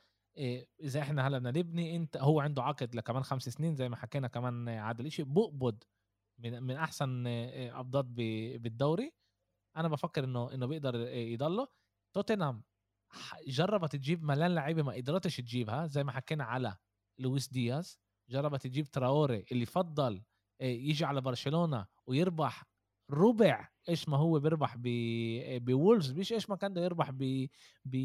اذا 0.81 1.01
إحنا 1.01 1.29
هلا 1.29 1.39
بدنا 1.39 1.51
نبني 1.51 1.97
انت 1.97 2.17
هو 2.17 2.41
عنده 2.41 2.63
عقد 2.63 2.95
لكمان 2.95 3.23
خمس 3.23 3.49
سنين 3.49 3.75
زي 3.75 3.89
ما 3.89 3.97
حكينا 3.97 4.29
كمان 4.29 4.69
عادل 4.69 5.11
شيء 5.11 5.25
بقبض 5.25 5.83
من 6.39 6.63
من 6.63 6.77
احسن 6.77 7.27
ابضات 7.27 8.05
بالدوري. 8.05 9.13
أنا 9.77 9.89
بفكر 9.89 10.25
انه 10.25 10.55
انه 10.55 10.67
بيقدر 10.67 10.95
يضله. 11.09 11.69
توتنهام 12.13 12.63
جربت 13.47 13.93
تجيب 13.93 14.23
ملان 14.23 14.55
لعيبة 14.55 14.83
ما 14.83 14.93
قدرتش 14.93 15.37
تجيبها. 15.37 15.87
زي 15.87 16.05
ما 16.05 16.13
حكينا 16.13 16.45
على 16.45 16.77
لويس 17.19 17.49
دياز 17.49 18.01
جربت 18.29 18.63
تجيب 18.63 18.87
تراوري 18.87 19.45
اللي 19.53 19.67
فضل 19.67 20.23
يجي 20.61 21.05
على 21.05 21.21
برشلونة 21.21 21.87
ويربح 22.07 22.65
ربع 23.11 23.69
إيش 23.89 24.09
ما 24.09 24.17
هو 24.17 24.39
بيربح 24.41 24.77
بولفز 25.59 26.13
مش 26.13 26.33
إيش 26.33 26.51
ما 26.51 26.57
كان 26.57 26.73
بده 26.73 26.85
يربح 26.85 27.11
ب 27.11 27.47
ب 27.85 27.97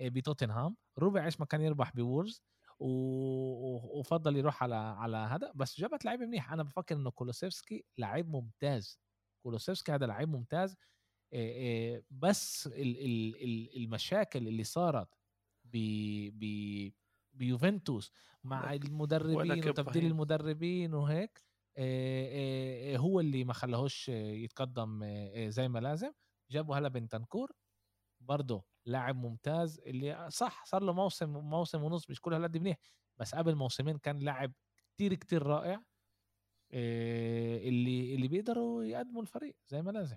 بتوتنهام 0.00 0.76
ربع 0.98 1.24
إيش 1.24 1.40
ما 1.40 1.46
كان 1.46 1.60
يربح 1.60 1.92
بولفز 1.94 2.42
وفضل 2.78 4.36
يروح 4.36 4.62
على 4.62 4.74
على 4.74 5.16
هذا. 5.16 5.52
بس 5.54 5.80
جابت 5.80 6.04
لعيبة 6.04 6.26
منيح. 6.26 6.52
أنا 6.52 6.62
بفكر 6.62 6.96
إنه 6.96 7.10
كولوسيفسكي 7.10 7.84
لعيب 7.98 8.28
ممتاز. 8.28 9.00
كولوسيفسكي 9.42 9.92
هذا 9.92 10.06
لعيب 10.06 10.28
ممتاز 10.28 10.76
بس 12.10 12.70
المشاكل 13.76 14.48
اللي 14.48 14.64
صارت 14.64 15.14
ب 15.64 15.76
ب 16.38 16.92
بيوفنتوس 17.32 18.12
مع 18.44 18.72
المدربين 18.74 19.36
وتبديل 19.68 20.06
المدربين 20.06 20.94
وهيك. 20.94 21.49
هو 22.96 23.20
اللي 23.20 23.44
ما 23.44 23.52
خلاهوش 23.52 24.08
يتقدم 24.08 25.04
زي 25.48 25.68
ما 25.68 25.78
لازم. 25.78 26.12
جابوا 26.50 26.76
هلا 26.76 26.88
بنتنكور 26.88 27.52
برضه 28.20 28.64
لاعب 28.86 29.16
ممتاز 29.16 29.80
اللي 29.80 30.30
صح 30.30 30.64
صار 30.64 30.82
له 30.82 30.92
موسم 30.92 31.28
موسم 31.30 31.82
ونص 31.82 32.10
مش 32.10 32.20
كل 32.20 32.34
هالقد 32.34 32.58
منيح 32.58 32.76
بس 33.18 33.34
قبل 33.34 33.54
موسمين 33.54 33.98
كان 33.98 34.18
لاعب 34.18 34.52
كتير 34.96 35.14
كتير 35.14 35.42
رائع 35.42 35.82
اللي 36.72 38.14
اللي 38.14 38.28
بيقدروا 38.28 38.84
يقدموا 38.84 39.22
الفريق 39.22 39.56
زي 39.66 39.82
ما 39.82 39.90
لازم. 39.90 40.16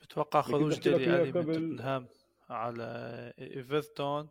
بتوقع 0.00 0.42
خروج 0.42 0.78
ديلي 0.80 1.22
ألي 1.22 1.32
من 1.32 1.44
توتنهام 1.46 2.08
على 2.48 2.84
إيفرتون؟ 3.38 4.28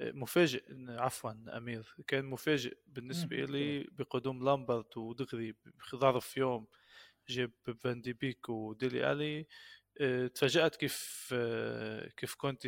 مفاجئ 0.00 0.64
عفوا 0.88 1.32
أمير. 1.56 1.94
كان 2.06 2.24
مفاجئ 2.24 2.76
بالنسبة 2.86 3.36
لي 3.36 3.82
بقدوم 3.92 4.44
لامبرت 4.44 4.96
ودغري 4.96 5.54
بظرف 5.92 6.36
يوم 6.36 6.66
جاب 7.28 7.50
فان 7.80 8.00
دي 8.00 8.12
بيك 8.12 8.48
وديلي 8.48 9.12
ألي. 9.12 9.46
آه، 10.00 10.26
تفاجأت 10.26 10.76
كيف 10.76 11.30
آه، 11.32 12.08
كيف 12.08 12.34
كنت 12.34 12.66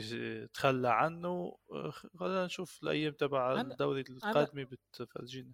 تخلى 0.55 0.89
عنه. 0.89 1.59
آه، 1.73 1.91
خلينا 1.91 2.45
نشوف 2.45 2.83
الأيام 2.83 3.13
تبع 3.13 3.61
الدوري 3.61 4.01
القادمة 4.01 4.65
بتفرجينا. 4.65 5.53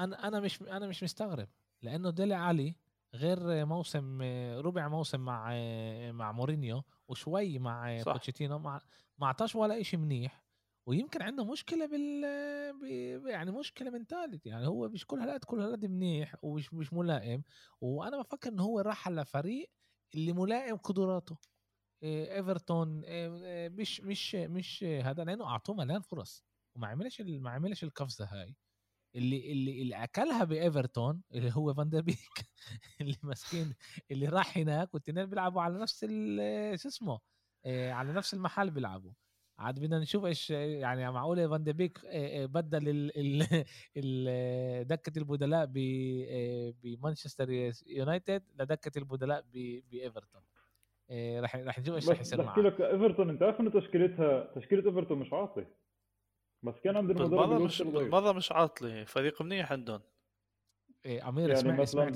أنا 0.00 0.28
أنا 0.28 0.40
مش 0.40 0.62
أنا 0.62 0.86
مش 0.86 1.02
مستغرب 1.02 1.48
لأنه 1.82 2.10
ديلي 2.10 2.34
ألي 2.34 2.76
غير 3.14 3.66
موسم 3.66 4.22
ربع 4.60 4.88
موسم 4.88 5.20
مع 5.20 5.50
مع 6.10 6.32
مورينيو 6.32 6.84
وشوي 7.08 7.58
مع 7.58 8.02
بوتشيتينو 8.02 8.58
ما 8.58 8.80
ما 9.18 9.26
أعطاش 9.26 9.56
ولا 9.56 9.82
شيء 9.82 10.00
منيح. 10.00 10.45
ويمكن 10.86 11.22
عنده 11.22 11.44
مشكلة 11.44 11.86
بال 11.86 12.24
يعني 13.26 13.50
مشكلة 13.50 13.90
mentality 13.90 14.48
يعني 14.48 14.66
هو 14.66 14.88
مش 14.88 15.06
كل 15.06 15.18
هالقد 15.20 15.44
كل 15.44 15.60
هالقد 15.60 15.86
منيح 15.86 16.34
ومش 16.42 16.74
مش 16.74 16.92
ملائم. 16.92 17.42
وأنا 17.80 18.18
بفكر 18.22 18.48
إنه 18.50 18.62
هو 18.62 18.80
راح 18.80 19.08
على 19.08 19.24
فريق 19.24 19.70
اللي 20.14 20.32
ملائم 20.32 20.76
قدراته. 20.76 21.38
ايفرتون 22.04 23.02
مش 23.72 24.00
مش 24.00 24.34
مش 24.34 24.84
هذا 24.84 25.24
لأنه 25.24 25.46
أعطوه 25.46 25.76
مليان 25.76 26.00
فرص. 26.00 26.44
وما 26.76 26.88
عملش 26.88 27.20
ما 27.20 27.50
عملش 27.50 27.84
القفزة 27.84 28.24
هاي. 28.24 28.56
اللي 29.16 29.52
اللي 29.52 29.82
اللي 29.82 30.04
أكلها 30.04 30.44
بايفرتون 30.44 31.22
اللي 31.34 31.52
هو 31.56 31.74
فان 31.74 31.82
دي 31.82 31.90
بيك 32.02 32.18
اللي 33.00 33.16
مسكين 33.24 33.74
اللي 34.10 34.26
راح 34.28 34.58
هناك 34.58 34.94
والتنين 34.94 35.26
بيلعبوا 35.26 35.62
على 35.62 35.78
نفس 35.78 36.00
شو 36.82 36.88
اسمه 36.88 37.20
على 37.66 38.12
نفس 38.12 38.34
المحل 38.34 38.70
بيلعبوا. 38.70 39.12
عاد 39.58 39.80
بدنا 39.80 39.98
نشوف 39.98 40.24
إيش 40.24 40.50
يعني 40.50 41.10
معقوله 41.10 41.48
فان 41.48 41.64
دي 41.64 41.72
بيك 41.72 41.98
بدل 42.44 42.88
ال 42.88 43.42
ال 43.96 44.86
دكة 44.92 45.18
البدلاء 45.18 45.70
بمانشستر 46.82 47.72
يونايتد 47.86 48.42
لدكة 48.58 48.98
البدلاء 48.98 49.44
بايفرتون 49.90 50.42
راح 51.10 51.56
راح 51.56 51.78
نشوف 51.78 51.94
إيش 51.94 52.08
راح 52.08 52.20
يصير 52.20 52.42
بحكي 52.42 52.60
لك 52.60 52.80
إيفرتون 52.80 53.30
أنت 53.30 53.42
عارف 53.42 53.60
إنه 53.60 53.70
تشكيلتها 53.70 54.52
تشكيلة 54.54 54.86
إيفرتون 54.86 55.18
مش 55.18 55.32
عاطلة. 55.32 55.66
بس 56.62 56.80
كان 56.80 56.96
عند 56.96 57.10
المدرب 57.10 57.60
مش 57.60 57.82
بالمرة 57.82 58.32
مش 58.32 58.52
عاطلة 58.52 59.04
فريق 59.04 59.42
منيح 59.42 59.72
عندهم. 59.72 60.00
إيه 61.06 61.28
أمير 61.28 61.48
يعني 61.48 61.60
اسمع 61.60 61.80
مثلا 61.80 62.08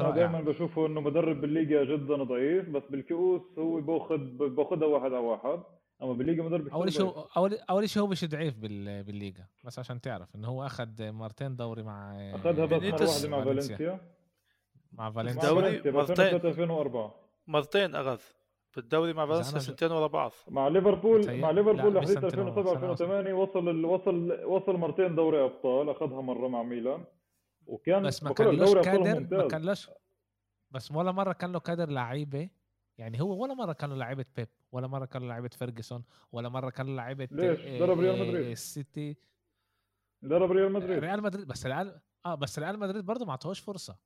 أنا 0.00 0.10
دائما 0.10 0.40
بشوفه 0.40 0.86
إنه 0.86 1.00
مدرب 1.00 1.40
بالليجا 1.40 1.84
جدا 1.84 2.22
ضعيف 2.22 2.68
بس 2.68 2.82
بالكؤوس 2.90 3.58
هو 3.58 3.80
باخذ 3.80 4.18
باخذها 4.48 4.86
واحد 4.86 5.12
على 5.12 5.18
واحد. 5.18 5.62
أما 6.02 6.12
بالليجا 6.12 6.42
مدرب 6.42 6.68
أول 6.68 6.92
شيء 6.92 7.26
أول 7.36 7.58
أول 7.70 7.88
شيء 7.88 8.02
هو 8.02 8.06
مش 8.06 8.24
ضعيف 8.24 8.56
بالليجا 8.58 9.46
بس 9.64 9.78
عشان 9.78 10.00
تعرف 10.00 10.36
إنه 10.36 10.48
هو 10.48 10.66
أخذ 10.66 11.10
مرتين 11.12 11.56
دوري 11.56 11.82
مع 11.82 12.16
أخذها 12.34 12.66
بس 12.66 13.24
مره 13.24 13.28
واحدة 13.28 13.28
مع 13.28 13.44
فالنسيا. 13.44 14.00
مع 14.92 15.10
فالنسيا. 15.10 15.50
دوري 15.50 15.82
مرتين. 15.92 16.24
2004 16.24 17.14
مرتين 17.46 17.94
أخذ. 17.94 18.20
بالدوري 18.76 19.12
مع 19.12 19.26
فالنسيا 19.26 19.58
سنتين 19.58 19.92
ورا 19.92 20.06
بعض. 20.06 20.32
مع 20.48 20.68
ليفربول 20.68 21.38
مع 21.40 21.50
ليفربول 21.50 21.94
لحديث 21.94 22.16
2007 22.16 22.72
2008 22.72 23.32
وصل 23.32 23.84
وصل 23.84 24.44
وصل 24.44 24.76
مرتين 24.76 25.14
دوري 25.14 25.44
أبطال 25.44 25.90
أخذها 25.90 26.20
مرة 26.20 26.48
مع 26.48 26.62
ميلان. 26.62 27.04
وكان 27.66 28.02
بس 28.02 28.22
ما 28.22 28.32
كان 28.32 28.48
له 28.48 28.82
كادر 28.82 29.36
ما 29.36 29.48
كان 29.48 29.74
بس 30.70 30.92
ولا 30.92 31.12
مرة 31.12 31.32
كان 31.32 31.52
له 31.52 31.60
كادر 31.60 31.88
لعيبة 31.88 32.48
يعني 32.98 33.20
هو 33.20 33.42
ولا 33.42 33.54
مرة 33.54 33.72
كانوا 33.72 33.96
لعيبة 33.96 34.24
بيب 34.36 34.48
ولا 34.72 34.86
مرة 34.86 35.04
كانوا 35.04 35.28
لعيبة 35.28 35.48
فيرجسون 35.48 36.04
ولا 36.32 36.48
مرة 36.48 36.70
كانوا 36.70 36.96
لعيبة 36.96 37.28
ليش؟ 37.30 37.60
ضرب 37.80 38.00
ريال 38.00 38.28
مدريد. 38.28 38.46
السيتي 38.46 39.16
ضرب 40.24 40.52
ريال 40.52 40.72
مدريد. 40.72 40.98
ريال 40.98 41.22
مدريد 41.22 41.46
بس 41.46 41.66
ريال 41.66 42.00
آه 42.26 42.34
بس 42.34 42.58
ريال 42.58 42.78
مدريد 42.78 43.04
برضه 43.04 43.24
ما 43.24 43.30
اعطوهوش 43.30 43.60
فرصة. 43.60 43.96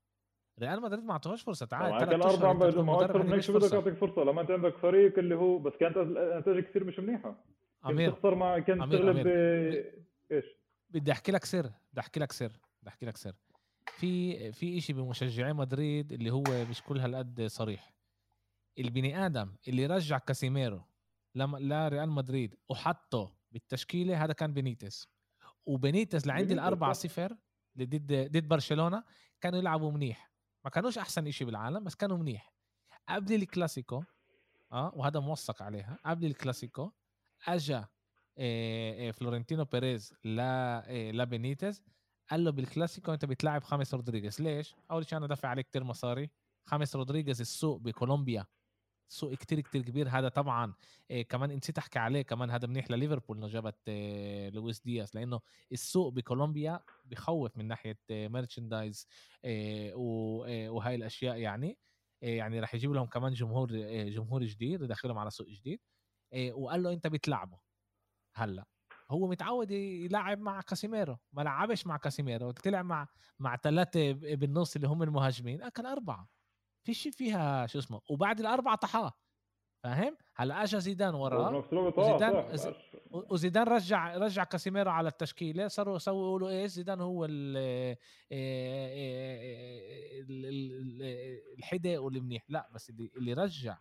ريال 0.60 0.82
مدريد 0.82 1.04
ما 1.04 1.12
اعطوهوش 1.12 1.42
فرصة. 1.42 1.66
تعال 1.66 2.04
كان 2.04 2.22
أربع 2.22 3.34
هيك 3.34 3.40
شو 3.40 3.58
بدك 3.58 3.72
يعطيك 3.72 3.94
فرصة. 3.94 4.24
لما 4.24 4.40
أنت 4.40 4.50
عندك 4.50 4.76
فريق 4.76 5.18
اللي 5.18 5.34
هو 5.34 5.58
بس 5.58 5.72
كانت 5.80 5.98
نتائج 5.98 6.64
كثير 6.64 6.84
مش 6.84 6.98
منيحه 6.98 7.44
أمير. 7.86 8.10
تخسر 8.10 8.34
مع 8.34 8.58
كان 8.58 8.78
تغلب. 8.78 9.26
إيش؟ 9.26 10.44
بدي 10.90 11.12
أحكي 11.12 11.32
لك 11.32 11.44
سر 11.44 11.70
بدي 11.92 12.00
أحكي 12.00 12.20
لك 12.20 12.32
سر 12.32 12.52
بدي 12.82 12.88
أحكي 12.88 13.06
لك 13.06 13.16
سر. 13.16 13.34
في 13.86 14.52
في 14.52 14.80
شيء 14.80 14.96
بمشجعي 14.96 15.52
مدريد 15.52 16.12
اللي 16.12 16.30
هو 16.30 16.44
مش 16.70 16.82
كل 16.82 16.98
هالقد 16.98 17.46
صريح. 17.46 17.99
البني 18.78 19.26
آدم 19.26 19.54
اللي 19.68 19.86
رجع 19.86 20.18
كاسيميرو 20.18 20.82
لما 21.34 21.58
لريال 21.58 22.10
مدريد 22.10 22.56
وحطه 22.68 23.36
بالتشكيلة 23.52 24.24
هذا 24.24 24.32
كان 24.32 24.52
بينيتس 24.52 25.08
وبينيتس 25.66 26.26
لعند 26.26 26.50
الأربعة 26.50 26.92
صفر 26.92 27.36
ضد 27.78 28.12
ضد 28.12 28.48
برشلونة 28.48 29.04
كانوا 29.40 29.58
يلعبوا 29.58 29.92
منيح. 29.92 30.32
ما 30.64 30.70
كانوش 30.70 30.98
أحسن 30.98 31.30
شيء 31.30 31.46
بالعالم 31.46 31.84
بس 31.84 31.94
كانوا 31.94 32.18
منيح. 32.18 32.54
قبل 33.08 33.34
الكلاسيكو 33.34 34.04
آه 34.72 34.92
وهذا 34.96 35.20
موثق 35.20 35.62
عليها 35.62 35.98
قبل 36.06 36.26
الكلاسيكو 36.26 36.90
أجا 37.48 37.88
إيه 38.38 39.10
فلورنتينو 39.10 39.64
بيريز 39.64 40.14
لا 40.24 40.88
إيه 40.88 41.12
لبينيتز 41.12 41.82
قال 42.30 42.44
له 42.44 42.50
بالكلاسيكو 42.50 43.12
أنت 43.12 43.24
بتلعب 43.24 43.64
خاميس 43.64 43.94
رودريغيز. 43.94 44.40
ليش؟ 44.40 44.74
أول 44.90 45.06
شيء 45.06 45.18
أنا 45.18 45.26
دافع 45.26 45.48
عليه 45.48 45.62
كتير 45.62 45.84
مصاري 45.84 46.30
خاميس 46.64 46.96
رودريغيز 46.96 47.40
السوق 47.40 47.80
بكولومبيا. 47.80 48.46
سوق 49.12 49.34
كتير 49.34 49.60
كتير 49.60 49.82
كبير. 49.82 50.08
هذا 50.08 50.28
طبعا 50.28 50.74
إيه 51.10 51.28
كمان 51.28 51.50
نسيت 51.50 51.78
أحكي 51.78 51.98
عليه 51.98 52.22
كمان 52.22 52.50
هذا 52.50 52.66
منيح 52.66 52.90
لليفربول 52.90 53.36
إنه 53.36 53.46
جابت 53.46 53.88
إيه 53.88 54.50
لويس 54.50 54.80
دياس 54.80 55.14
لأنه 55.14 55.40
السوق 55.72 56.12
بكولومبيا 56.12 56.80
بخوف 57.04 57.56
من 57.56 57.68
ناحية 57.68 57.98
إيه 58.10 58.28
merchandise 58.28 59.06
إيه 59.44 59.94
وهاي 60.70 60.94
الأشياء 60.94 61.36
يعني. 61.36 61.78
إيه 62.22 62.38
يعني 62.38 62.60
راح 62.60 62.74
يجيب 62.74 62.92
لهم 62.92 63.06
كمان 63.06 63.32
جمهور 63.32 63.70
إيه 63.74 64.10
جمهور 64.10 64.44
جديد 64.44 64.82
يدخلهم 64.82 65.18
على 65.18 65.30
سوق 65.30 65.46
جديد. 65.48 65.80
إيه 66.32 66.52
وقال 66.52 66.82
له 66.82 66.92
أنت 66.92 67.06
بتلعبه. 67.06 67.60
هلأ 68.36 68.64
هو 69.10 69.28
متعود 69.28 69.70
يلعب 69.70 70.38
مع 70.40 70.60
كاسيميرو. 70.60 71.18
ما 71.32 71.42
لعبش 71.42 71.86
مع 71.86 71.96
كاسيميرو. 71.96 72.50
طلع 72.50 72.82
مع 72.82 73.08
مع 73.38 73.56
ثلاثة 73.56 74.12
بالنص 74.12 74.76
اللي 74.76 74.88
هم 74.88 75.02
المهاجمين. 75.02 75.62
اكل 75.62 75.86
أربعة. 75.86 76.28
في 76.82 76.94
شيء 76.94 77.12
فيها 77.12 77.66
شو 77.66 77.78
اسمه 77.78 78.00
وبعد 78.10 78.40
الأربعة 78.40 78.76
طحاه 78.76 79.12
فاهم؟ 79.84 80.16
هلا 80.36 80.62
اجى 80.62 80.80
زيدان 80.80 81.14
وراه 81.14 81.64
وزيدان 81.72 82.44
وزيدان 83.10 83.66
رجع 83.68 84.16
رجع 84.16 84.44
كاسيميرو 84.44 84.90
على 84.90 85.08
التشكيلة 85.08 85.68
صاروا 85.68 85.96
يسووا 85.96 86.28
يقولوا 86.28 86.48
إيه 86.48 86.66
زيدان 86.66 87.00
هو 87.00 87.24
ال 87.24 87.96
الحدى 91.58 91.98
والمنيح. 91.98 92.44
لا 92.48 92.68
بس 92.74 92.90
اللي 92.90 93.10
اللي 93.16 93.32
رجع 93.32 93.78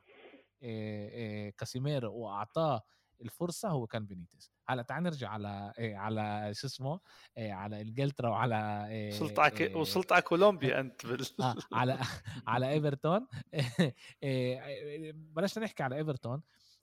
كاسيميرو 1.58 2.14
وأعطاه 2.14 2.82
الفرصة 3.22 3.70
هو 3.70 3.88
كان 3.88 4.06
بينيتس 4.06 4.52
هلأ 4.70 4.82
تعال 4.82 5.04
نرجع 5.04 5.30
على 5.30 5.74
إيه 5.78 5.98
على 5.98 6.54
شو 6.54 6.68
اسمه 6.68 7.00
إيه 7.38 7.54
على 7.54 7.82
انجلترا 7.82 8.30
وعلى 8.30 8.88
إيه 8.88 9.10
وصلت 9.10 9.40
على 9.40 9.58
إيه 9.58 9.76
وصلت 9.76 10.12
على 10.12 10.22
كولومبيا 10.22 10.80
أنت 10.80 11.06
بال... 11.06 11.26
آه 11.42 11.56
على 11.74 12.00
على 12.48 12.70
إيفرتون. 12.70 13.28
إيه 14.24 15.12
بلشنا 15.12 15.64
نحكي 15.64 15.84
على 15.84 15.96
إيفرتون. 15.96 16.42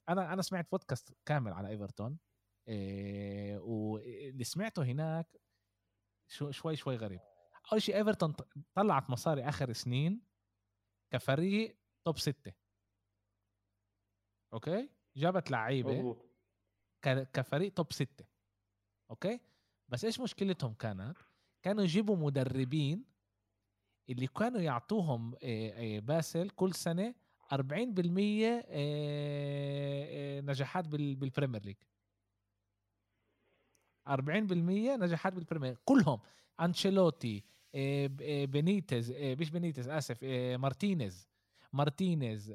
أنا 0.09 0.33
أنا 0.33 0.43
سمعت 0.43 0.71
بودكاست 0.71 1.17
كامل 1.27 1.53
على 1.53 1.69
إيفرتون. 1.69 2.19
إيه 2.69 3.59
واللي 3.59 4.45
سمعته 4.45 4.83
هناك 4.83 5.41
شو 6.29 6.51
شوي 6.51 6.77
شوي 6.77 6.97
غريب. 6.97 7.21
أول 7.73 7.83
شيء 7.83 7.97
إيفرتون 7.97 8.35
طلعت 8.75 9.11
مصاري 9.11 9.49
آخر 9.49 9.73
سنين 9.73 10.23
كفريق 11.11 11.79
top 12.05 12.19
ستة. 12.19 12.53
okay؟ 14.53 14.91
جابت 15.17 15.51
لعيبة 15.51 16.26
كفريق 17.03 17.73
top 17.73 17.93
ستة. 17.93 18.25
okay؟ 19.11 19.41
بس 19.89 20.05
إيش 20.05 20.21
مشكلتهم 20.21 20.75
كانت؟ 20.75 21.17
كانوا 21.63 21.85
يجيبوا 21.85 22.17
مدربين 22.17 23.05
اللي 24.09 24.27
كانوا 24.27 24.61
يعطوهم 24.61 25.35
باسل 26.01 26.51
كل 26.51 26.75
سنة 26.75 27.15
40% 27.55 27.57
نجاحات 30.45 30.89
بال 30.89 31.05
Premier 31.05 31.63
League 31.65 31.77
40% 34.09 34.13
نجاحات 34.97 35.33
بال 35.33 35.43
Premier 35.43 35.79
كلهم. 35.85 36.21
أنشيلوتي 36.61 37.45
بينيتز 38.47 39.13
مش 39.13 39.51
بينيتز 39.51 39.89
آسف 39.89 40.25
مارتينيز 40.59 41.29
مارتينيز 41.73 42.51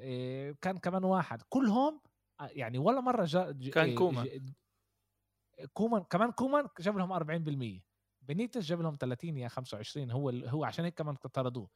كان 0.62 0.78
كمان 0.78 1.04
واحد. 1.04 1.42
كلهم 1.42 2.02
يعني 2.42 2.78
ولا 2.78 3.02
مرة 3.02 3.26
جا 3.26 3.52
كان 3.72 3.86
إيه، 3.86 3.96
كومان. 3.96 4.28
كومان 5.74 6.04
كمان 6.04 6.32
كومان 6.32 6.68
جاب 6.80 6.98
لهم 6.98 7.12
40% 7.12 7.84
بنيتس 8.22 8.62
جاب 8.66 8.82
لهم 8.82 8.96
30 8.96 9.38
يا 9.38 9.48
25 9.48 10.12
هو 10.12 10.30
هو 10.30 10.64
عشان 10.64 10.86
هيك 10.86 10.94
كمان 10.94 11.16
طردوه. 11.16 11.70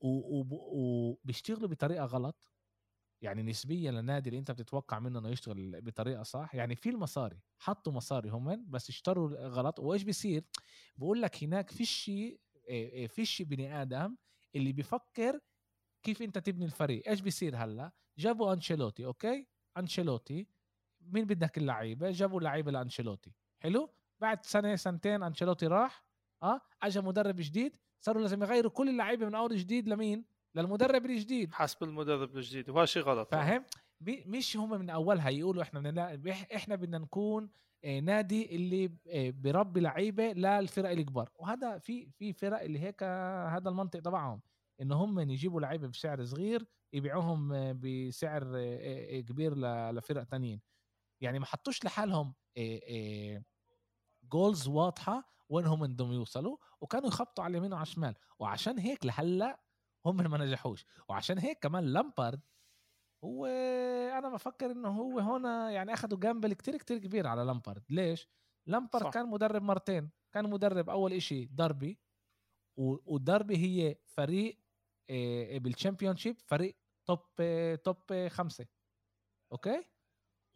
وبيشتغلوا 0.00 1.68
بطريقة 1.68 2.04
غلط. 2.04 2.52
يعني 3.22 3.42
نسبيا 3.42 3.90
للنادي 3.90 4.28
اللي 4.28 4.38
انت 4.38 4.50
بتتوقع 4.50 4.98
منه 4.98 5.18
إنه 5.18 5.28
يشتغل 5.28 5.80
بطريقة 5.80 6.22
صح. 6.22 6.54
يعني 6.54 6.74
في 6.76 6.90
المصاري 6.90 7.40
حطوا 7.58 7.92
مصاري 7.92 8.28
هم 8.30 8.66
بس 8.70 8.88
اشتروا 8.88 9.46
غلط. 9.48 9.78
وإيش 9.80 10.02
بيصير؟ 10.02 10.44
بقول 10.96 11.22
لك 11.22 11.44
هناك 11.44 11.70
فيش 11.70 12.08
إيه، 12.08 12.38
إيه، 12.68 13.06
فيش 13.06 13.42
بني 13.42 13.82
آدم 13.82 14.16
اللي 14.54 14.72
بيفكر 14.72 15.40
كيف 16.02 16.22
انت 16.22 16.38
تبني 16.38 16.64
الفريق. 16.64 17.08
إيش 17.08 17.20
بيصير 17.20 17.56
هلأ؟ 17.56 17.92
جابوا 18.18 18.52
أنشيلوتي 18.52 19.04
أوكي؟ 19.04 19.48
أنشيلوتي. 19.78 20.46
مين 21.00 21.24
بدك 21.24 21.58
اللعيبة؟ 21.58 22.10
جابوا 22.10 22.40
لعيبة 22.40 22.70
لأنشيلوتي. 22.72 23.32
حلو؟ 23.60 23.90
بعد 24.20 24.44
سنة 24.44 24.76
سنتين 24.76 25.22
أنشيلوتي 25.22 25.66
راح 25.66 26.04
آه 26.42 26.60
اجى 26.82 27.00
مدرب 27.00 27.36
جديد. 27.38 27.76
صاروا 28.00 28.22
لازم 28.22 28.42
يغيروا 28.42 28.70
كل 28.70 28.88
اللعيبة 28.88 29.26
من 29.26 29.34
أول 29.34 29.56
جديد 29.56 29.88
لمين؟ 29.88 30.24
للمدرب 30.54 31.06
الجديد. 31.06 31.52
حسب 31.52 31.82
المدرب 31.82 32.36
الجديد. 32.36 32.70
وهذا 32.70 32.84
شيء 32.86 33.02
غلط. 33.02 33.30
فاهم؟ 33.30 33.64
مش 34.00 34.56
هم 34.56 34.70
من 34.70 34.90
أولها 34.90 35.28
يقولوا 35.28 35.62
إحنا 35.62 35.80
بدنا 35.80 36.20
إحنا 36.54 36.74
بدنا 36.74 36.98
نكون 36.98 37.50
آه، 37.84 38.00
نادي 38.00 38.56
اللي 38.56 38.90
آه، 39.08 39.30
بربي 39.30 39.80
لعيبة 39.80 40.32
للفرق 40.32 40.90
الكبار. 40.90 41.30
وهذا 41.34 41.78
في 41.78 42.10
في 42.10 42.32
فرق 42.32 42.60
اللي 42.60 42.78
هيك 42.78 43.02
هذا 43.02 43.68
المنطق 43.68 44.00
تبعهم. 44.00 44.40
إن 44.80 44.92
هم 44.92 45.20
يجيبوا 45.20 45.60
لعيبة 45.60 45.88
بسعر 45.88 46.24
صغير 46.24 46.66
يبيعوهم 46.92 47.52
بسعر 47.80 48.42
كبير 49.20 49.54
لفرق 49.90 50.24
تانيين. 50.24 50.60
يعني 51.20 51.38
ما 51.38 51.46
حطوش 51.46 51.84
لحالهم 51.84 52.34
جولز 54.22 54.68
واضحة 54.68 55.36
وين 55.48 55.66
هم 55.66 55.86
بدهم 55.86 56.12
يوصلوا 56.12 56.56
وكانوا 56.80 57.08
يخبطوا 57.08 57.44
على 57.44 57.50
اليمين 57.50 57.72
وعلى 57.72 57.82
الشمال. 57.82 58.14
وعشان 58.38 58.78
هيك 58.78 59.06
لهلأ 59.06 59.60
هم 60.06 60.16
ما 60.16 60.38
نجحوش. 60.38 60.86
وعشان 61.08 61.38
هيك 61.38 61.58
كمان 61.58 61.84
لامبارد 61.84 62.40
هو 63.24 63.46
أنا 64.18 64.28
بفكر 64.28 64.70
إنه 64.70 64.88
هو 64.88 65.18
هنا 65.18 65.70
يعني 65.70 65.92
اخذوا 65.94 66.18
gamble 66.18 66.52
كتير 66.52 66.76
كتير 66.76 66.98
كبير 66.98 67.26
على 67.26 67.42
لامبارد. 67.42 67.82
ليش؟ 67.90 68.28
لامبارد 68.66 69.04
صح. 69.04 69.10
كان 69.10 69.28
مدرب 69.30 69.62
مرتين. 69.62 70.10
كان 70.32 70.50
مدرب 70.50 70.90
أول 70.90 71.12
إشي 71.12 71.44
داربي 71.44 71.98
وداربي 72.76 73.56
هي 73.56 73.96
فريق 74.04 74.65
بال 75.58 76.16
Championship 76.16 76.36
فريق 76.46 76.76
top 77.06 77.20
top 77.84 78.28
خمسة. 78.28 78.66
أوكي؟ 79.52 79.84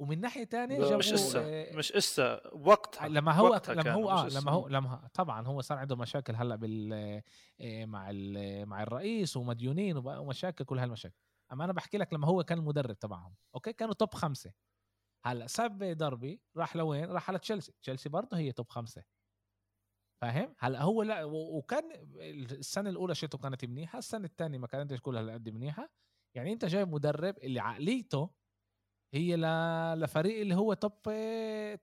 ومن 0.01 0.21
ناحية 0.21 0.45
ثانية 0.45 0.79
جابوا 0.79 0.97
مش 0.97 1.13
إسا. 1.13 1.73
مش 1.77 1.93
إسا. 1.93 2.55
وقتها. 2.55 3.09
لما 3.09 3.33
هو 3.33 3.51
وقتها 3.51 3.75
لما 3.75 3.93
هو 3.93 4.11
آه 4.11 4.29
لما 4.29 4.51
هو 4.51 4.69
لما 4.69 5.09
طبعا 5.15 5.47
هو 5.47 5.61
صار 5.61 5.79
عنده 5.79 5.97
مشاكل 5.97 6.35
هلأ 6.35 6.57
بال 6.57 7.23
مع 7.87 8.11
مع 8.65 8.83
الرئيس 8.83 9.37
ومديونين 9.37 9.97
ومشاكل 9.97 10.65
كل 10.65 10.79
هالمشاكل. 10.79 11.17
أما 11.53 11.65
أنا 11.65 11.73
بحكي 11.73 11.99
لك 11.99 12.13
لما 12.13 12.27
هو 12.27 12.45
كان 12.45 12.59
المدرب 12.59 12.99
تبعهم 12.99 13.35
أوكي؟ 13.55 13.73
كانوا 13.73 13.95
top 13.95 14.15
خمسة. 14.15 14.53
هلأ 15.25 15.47
ساب 15.47 15.85
داربي 15.85 16.41
راح 16.57 16.77
لوين؟ 16.77 17.05
راح 17.05 17.31
على 17.31 17.39
تشيلسي، 17.39 17.73
تشيلسي 17.83 18.09
برضه 18.09 18.37
هي 18.37 18.53
top 18.53 18.69
خمسة. 18.69 19.03
فاهم؟ 20.21 20.55
هلا 20.59 20.83
هو 20.83 21.03
لا 21.03 21.25
وكان 21.25 21.85
السنة 22.53 22.91
الأولى 22.91 23.15
season 23.15 23.39
كانت 23.39 23.65
منيحة 23.65 23.99
السنة 23.99 24.25
الثانية 24.25 24.59
ما 24.59 24.67
كانتش 24.67 25.01
كلها 25.01 25.21
هالقد 25.23 25.49
منيحة. 25.49 25.91
يعني 26.35 26.53
أنت 26.53 26.65
جايب 26.65 26.89
مدرب 26.89 27.39
اللي 27.39 27.61
عقليته 27.61 28.31
هي 29.15 29.37
لفريق 29.97 30.41
اللي 30.41 30.55
هو 30.55 30.75
top 30.75 31.03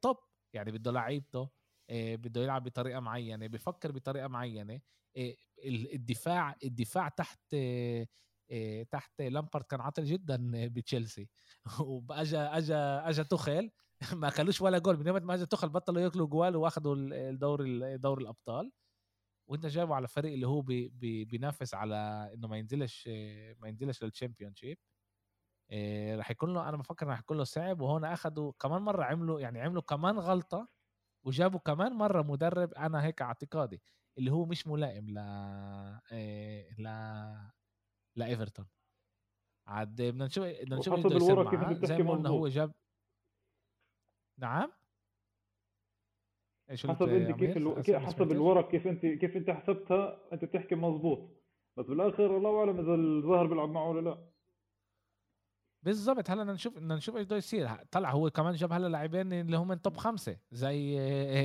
top 0.02 0.18
يعني 0.54 0.72
بده 0.72 0.92
لعيبته 0.92 1.50
آه، 1.90 2.16
بده 2.16 2.42
يلعب 2.44 2.64
بطريقة 2.64 3.00
معينة 3.00 3.48
بفكر 3.48 3.92
بطريقة 3.92 4.28
معينة 4.28 4.82
آه، 5.18 5.36
الدفاع 5.66 6.56
الدفاع 6.64 7.10
تحت 7.10 7.42
آه، 8.52 8.84
تحت 8.92 9.22
لامبارد 9.22 9.66
كان 9.66 9.82
عاطل 9.82 10.04
جدا 10.06 10.52
بتشيلسي. 10.68 11.30
واجا 12.10 12.58
أجا 12.58 13.10
أجا 13.10 13.24
توخل 13.24 13.72
ما 14.14 14.28
أكلوش 14.28 14.62
ولا 14.62 14.78
جول 14.78 14.98
من 15.00 15.08
يوم 15.08 15.26
ما 15.26 15.46
توخل 15.46 15.70
بطلوا 15.70 16.02
ياكلوا 16.02 16.28
جوال 16.28 16.56
وأخذوا 16.56 16.96
الدوري 16.98 17.98
دوري 17.98 18.24
الأبطال. 18.24 18.72
وأنت 19.50 19.66
جايبه 19.66 19.96
على 19.96 20.08
فريق 20.08 20.34
اللي 20.34 20.48
هو 20.48 20.62
بي 20.62 20.90
بي 20.90 21.26
بينافس 21.26 21.74
على 21.74 21.96
إنه 22.34 22.48
ما 22.48 22.58
ينزلش 22.58 23.08
ما 23.60 23.68
ينزلش 23.68 24.04
لل 24.04 24.56
Championship 24.56 24.78
راح 26.18 26.32
يكون 26.32 26.54
له 26.54 26.70
أنا 26.70 26.78
بفكر 26.78 27.08
راح 27.08 27.20
يكون 27.20 27.38
له 27.38 27.44
صعب 27.44 27.82
وهون 27.82 28.06
أخذوا 28.06 28.52
كمان 28.60 28.82
مرة 28.82 29.04
عملوا 29.04 29.40
يعني 29.40 29.62
عملوا 29.62 29.82
كمان 29.82 30.20
غلطة 30.20 30.70
وجابوا 31.26 31.60
كمان 31.60 31.94
مرة 31.94 32.22
مدرب 32.22 32.74
أنا 32.74 33.04
هيك 33.06 33.22
اعتقادي 33.22 33.82
اللي 34.18 34.32
هو 34.32 34.46
مش 34.46 34.68
ملائم 34.68 35.10
ل 35.10 35.18
إيه 36.12 36.74
ل 36.80 36.84
لإيفرتون. 38.16 38.68
عاد 39.68 40.02
بدنا 40.02 40.26
نشوف 40.26 40.44
بدنا 40.46 40.76
نشوف 40.78 40.94
إيش 40.96 41.06
بده 41.06 41.16
يصير 41.16 41.44
معاه. 41.44 41.74
زي 41.84 41.98
ما 41.98 42.12
قلنا 42.12 42.30
هو 42.30 42.48
جاب 42.48 42.74
نعم. 44.38 44.72
إيش 46.70 46.88
حسب 46.88 47.10
أنت 47.10 47.40
كيف 47.40 47.58
ألو... 47.58 47.76
حسب 47.90 48.32
الورق 48.32 48.72
كيف 48.72 48.88
انت 48.88 49.06
كيف 49.06 49.38
أنت 49.38 49.50
حسبتها؟ 49.50 50.22
أنت 50.34 50.46
بتحكي 50.46 50.76
مزبوط 50.76 51.30
بس 51.78 51.86
بالآخر 51.86 52.38
الله 52.38 52.60
أعلم 52.60 52.80
إذا 52.80 52.94
الظاهر 52.94 53.48
بيلعب 53.48 53.70
معه 53.70 53.90
ولا 53.90 54.10
لا. 54.10 54.28
بالضبط. 55.84 56.30
هلا 56.30 56.42
بدنا 56.42 56.54
نشوف 56.54 56.76
بدنا 56.76 56.96
نشوف 56.96 57.16
إيش 57.16 57.26
بده 57.26 57.36
يصير. 57.36 57.70
طلع 57.92 58.12
هو 58.12 58.30
كمان 58.30 58.54
جاب 58.54 58.74
هلا 58.74 58.88
لاعبين 58.88 59.34
اللي 59.34 59.58
هم 59.58 59.68
من 59.68 59.82
top 59.82 59.98
خمسة 59.98 60.38
زي 60.52 60.98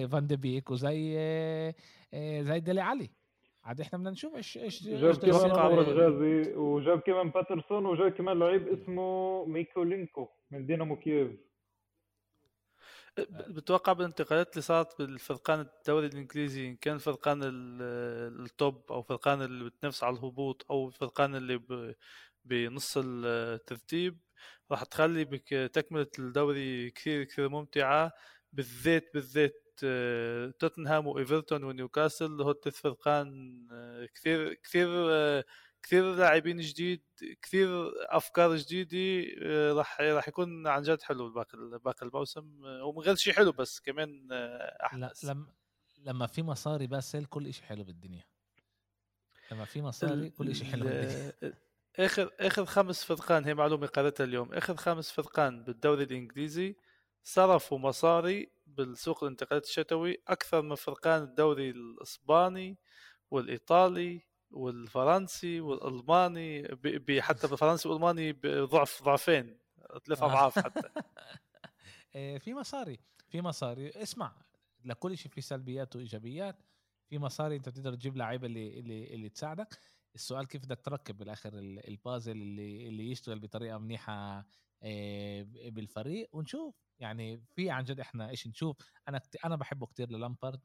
فان 0.08 0.26
دي 0.26 0.36
بيك 0.36 0.70
وزي 0.70 1.14
آه، 1.18 1.74
آه، 2.14 2.42
زي 2.42 2.60
ديلي 2.60 2.80
علي. 2.80 3.10
عاد 3.64 3.80
إحنا 3.80 3.98
بدنا 3.98 4.10
نشوف 4.10 4.34
إيش 4.34 4.58
إيش 4.58 4.88
جاب 4.88 5.14
كمان 5.14 5.50
عمر 5.50 5.80
الغازي 5.80 6.54
وجاب 6.54 7.00
كمان 7.00 7.30
باترسون 7.30 7.86
وجاب 7.86 8.12
كمان 8.12 8.38
لعيب 8.38 8.68
اسمه 8.68 9.44
ميكولينكو 9.44 10.28
من 10.50 10.66
دينامو 10.66 10.96
كييف. 10.96 11.51
بتوقع 13.48 13.92
بالانتقالات 13.92 14.52
اللي 14.52 14.62
صارت 14.62 14.98
بالفرقان 14.98 15.60
الدوري 15.60 16.06
الإنجليزي 16.06 16.68
إن 16.68 16.76
كان 16.76 16.98
فرقان 16.98 17.40
ال 17.42 17.80
top 17.80 18.92
أو 18.92 19.02
فرقان 19.02 19.42
اللي 19.42 19.64
بتنافس 19.64 20.04
على 20.04 20.16
الهبوط 20.16 20.66
أو 20.70 20.88
الفرقان 20.88 21.34
اللي 21.34 21.60
بنص 22.44 22.94
الترتيب 23.04 24.18
راح 24.70 24.84
تخلي 24.84 25.24
بك 25.24 25.48
تكملة 25.74 26.06
الدوري 26.18 26.90
كثير 26.90 27.24
كثير 27.24 27.48
ممتعة 27.48 28.12
بالذات 28.52 29.10
بالذات 29.14 29.62
آه، 29.84 30.50
توتنهام 30.58 31.06
وإيفرتون 31.06 31.64
ونيوكاسل 31.64 32.42
هو 32.42 32.50
الثلاث 32.50 32.76
فرقان 32.76 33.58
آه، 33.72 34.06
كثير 34.14 34.54
كثير 34.54 34.88
آه، 34.90 35.44
كثير 35.82 36.14
لاعبين 36.14 36.60
جديد 36.60 37.02
كثير 37.42 37.92
أفكار 38.16 38.56
جديده 38.56 39.26
راح 39.72 40.00
راح 40.00 40.28
يكون 40.28 40.66
عن 40.66 40.82
جد 40.82 41.02
حلو 41.02 41.30
باقي 41.32 41.78
باقي 41.84 42.06
الموسم 42.06 42.64
ومن 42.64 42.98
غير 42.98 43.14
شيء 43.14 43.32
حلو 43.32 43.52
بس 43.52 43.80
كمان 43.80 44.28
احدث 44.32 45.24
لا 45.24 45.32
لما 45.32 45.46
لما 45.98 46.26
في 46.26 46.42
مصاري 46.42 46.86
باسل 46.86 47.24
كل 47.24 47.54
شيء 47.54 47.64
حلو 47.64 47.84
بالدنيا. 47.84 48.24
لما 49.52 49.64
في 49.64 49.82
مصاري 49.82 50.30
كل 50.30 50.54
شيء 50.54 50.66
حلو 50.66 50.84
بالدنيا. 50.84 51.32
اخر 51.98 52.30
آخر 52.40 52.64
خمس 52.64 53.04
فرقان 53.04 53.44
هي 53.44 53.54
معلومة 53.54 53.86
قريتها 53.86 54.24
اليوم 54.24 54.54
آخر 54.54 54.76
خمس 54.76 55.10
فرقان 55.10 55.64
بالدوري 55.64 56.04
الإنجليزي 56.04 56.76
صرفوا 57.24 57.78
مصاري 57.78 58.50
بالسوق 58.66 59.24
الانتقالات 59.24 59.64
الشتوي 59.64 60.22
أكثر 60.28 60.62
من 60.62 60.74
فرقان 60.74 61.22
الدوري 61.22 61.70
الإسباني 61.70 62.78
والإيطالي 63.30 64.22
والفرنسي 64.52 65.60
والألماني 65.60 66.68
حتى 67.20 67.48
بالفرنسي 67.48 67.88
والألماني 67.88 68.32
بضعف 68.32 69.02
ضعفين 69.02 69.58
ثلاث 70.06 70.22
أضعاف 70.22 70.58
حتى. 70.58 70.88
إيه، 72.14 72.38
في 72.38 72.54
مصاري 72.54 72.98
في 73.28 73.42
مصاري. 73.42 73.90
اسمع 73.90 74.36
لكل 74.84 75.18
شيء 75.18 75.32
في 75.32 75.40
سلبيات 75.40 75.96
وإيجابيات. 75.96 76.62
في 77.08 77.18
مصاري 77.18 77.56
أنت 77.56 77.68
بتقدر 77.68 77.94
تجيب 77.94 78.16
لعيبة 78.16 78.46
اللي 78.46 78.78
اللي 78.78 79.14
اللي 79.14 79.28
تساعدك. 79.28 79.78
السؤال 80.14 80.46
كيف 80.46 80.62
بدك 80.64 80.80
تركب 80.80 81.18
بالآخر 81.18 81.52
البازل 81.58 82.32
اللي 82.32 82.88
اللي 82.88 83.10
يشتغل 83.10 83.38
بطريقة 83.38 83.78
منيحة 83.78 84.46
آه، 84.82 85.42
بالفريق. 85.42 86.28
ونشوف. 86.32 86.74
يعني 86.98 87.44
في 87.50 87.70
عن 87.70 87.84
جد 87.84 88.00
إحنا 88.00 88.30
إيش 88.30 88.46
نشوف. 88.46 88.76
أنا 89.08 89.20
أنا 89.44 89.56
بحبه 89.56 89.86
كتير 89.86 90.10
للامبارد. 90.10 90.60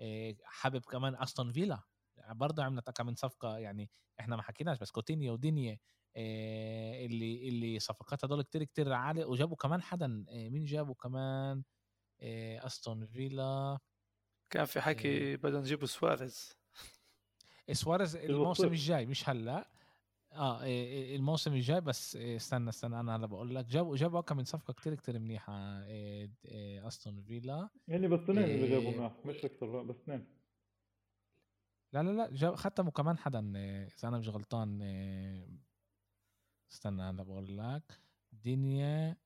آه، 0.00 0.36
حابب 0.44 0.84
كمان 0.84 1.14
أستون 1.22 1.52
فيلا. 1.52 1.82
برضه 2.30 2.64
عملت 2.64 2.90
كم 2.90 3.06
من 3.06 3.14
صفقة 3.14 3.58
يعني 3.58 3.90
إحنا 4.20 4.36
ما 4.36 4.42
حكيناش 4.42 4.78
بس 4.78 4.90
كوتينيا 4.90 5.32
ودينيا 5.32 5.78
آه، 6.16 7.06
اللي 7.06 7.48
اللي 7.48 7.78
صفقات 7.78 8.24
هدول 8.24 8.42
كتير 8.42 8.64
كتير 8.64 8.92
عالية 8.92 9.24
وجابوا 9.24 9.56
كمان 9.56 9.82
حدا 9.82 10.24
مين 10.30 10.64
جابوا 10.64 10.94
كمان؟ 10.94 11.62
أستون 12.22 13.06
فيلا 13.06 13.78
كان 14.50 14.64
في 14.64 14.80
حكي 14.80 15.36
بدنا 15.36 15.58
نجيبوا 15.58 15.86
سواريز. 15.86 16.56
سواريز 17.72 18.16
الموسم 18.16 18.68
الجاي 18.68 19.06
مش 19.06 19.28
هلا. 19.28 19.70
آه 20.32 20.60
الموسم 21.16 21.52
الجاي 21.52 21.80
بس 21.80 22.16
استنى 22.16 22.68
استنى 22.68 23.00
أنا 23.00 23.16
هلا 23.16 23.26
بقول 23.26 23.54
لك. 23.54 23.64
جابوا 23.64 23.96
جابوا 23.96 24.20
كم 24.20 24.36
من 24.36 24.44
صفقة 24.44 24.72
كتير 24.72 24.94
كتير 24.94 25.18
منيحة 25.18 25.52
أستون 26.86 27.22
فيلا. 27.22 27.68
يعني 27.88 28.08
بس 28.08 28.20
اثنين 28.20 28.38
اللي 28.44 28.68
جابوا 28.68 29.00
معه 29.00 29.16
مش 29.24 29.44
أكثر 29.44 29.82
بس 29.82 29.96
اثنين. 29.96 30.43
لا 31.94 32.02
لا 32.02 32.10
لا 32.10 32.28
جاب 32.32 32.54
ختموا 32.54 32.90
كمان 32.92 33.18
حدا 33.18 33.52
إذا 33.98 34.08
أنا 34.08 34.18
مش 34.18 34.28
غلطان 34.28 34.82
استنى 36.72 37.02
هلا 37.02 37.22
بقول 37.22 37.58
لك. 37.58 38.00
دينيا 38.32 39.16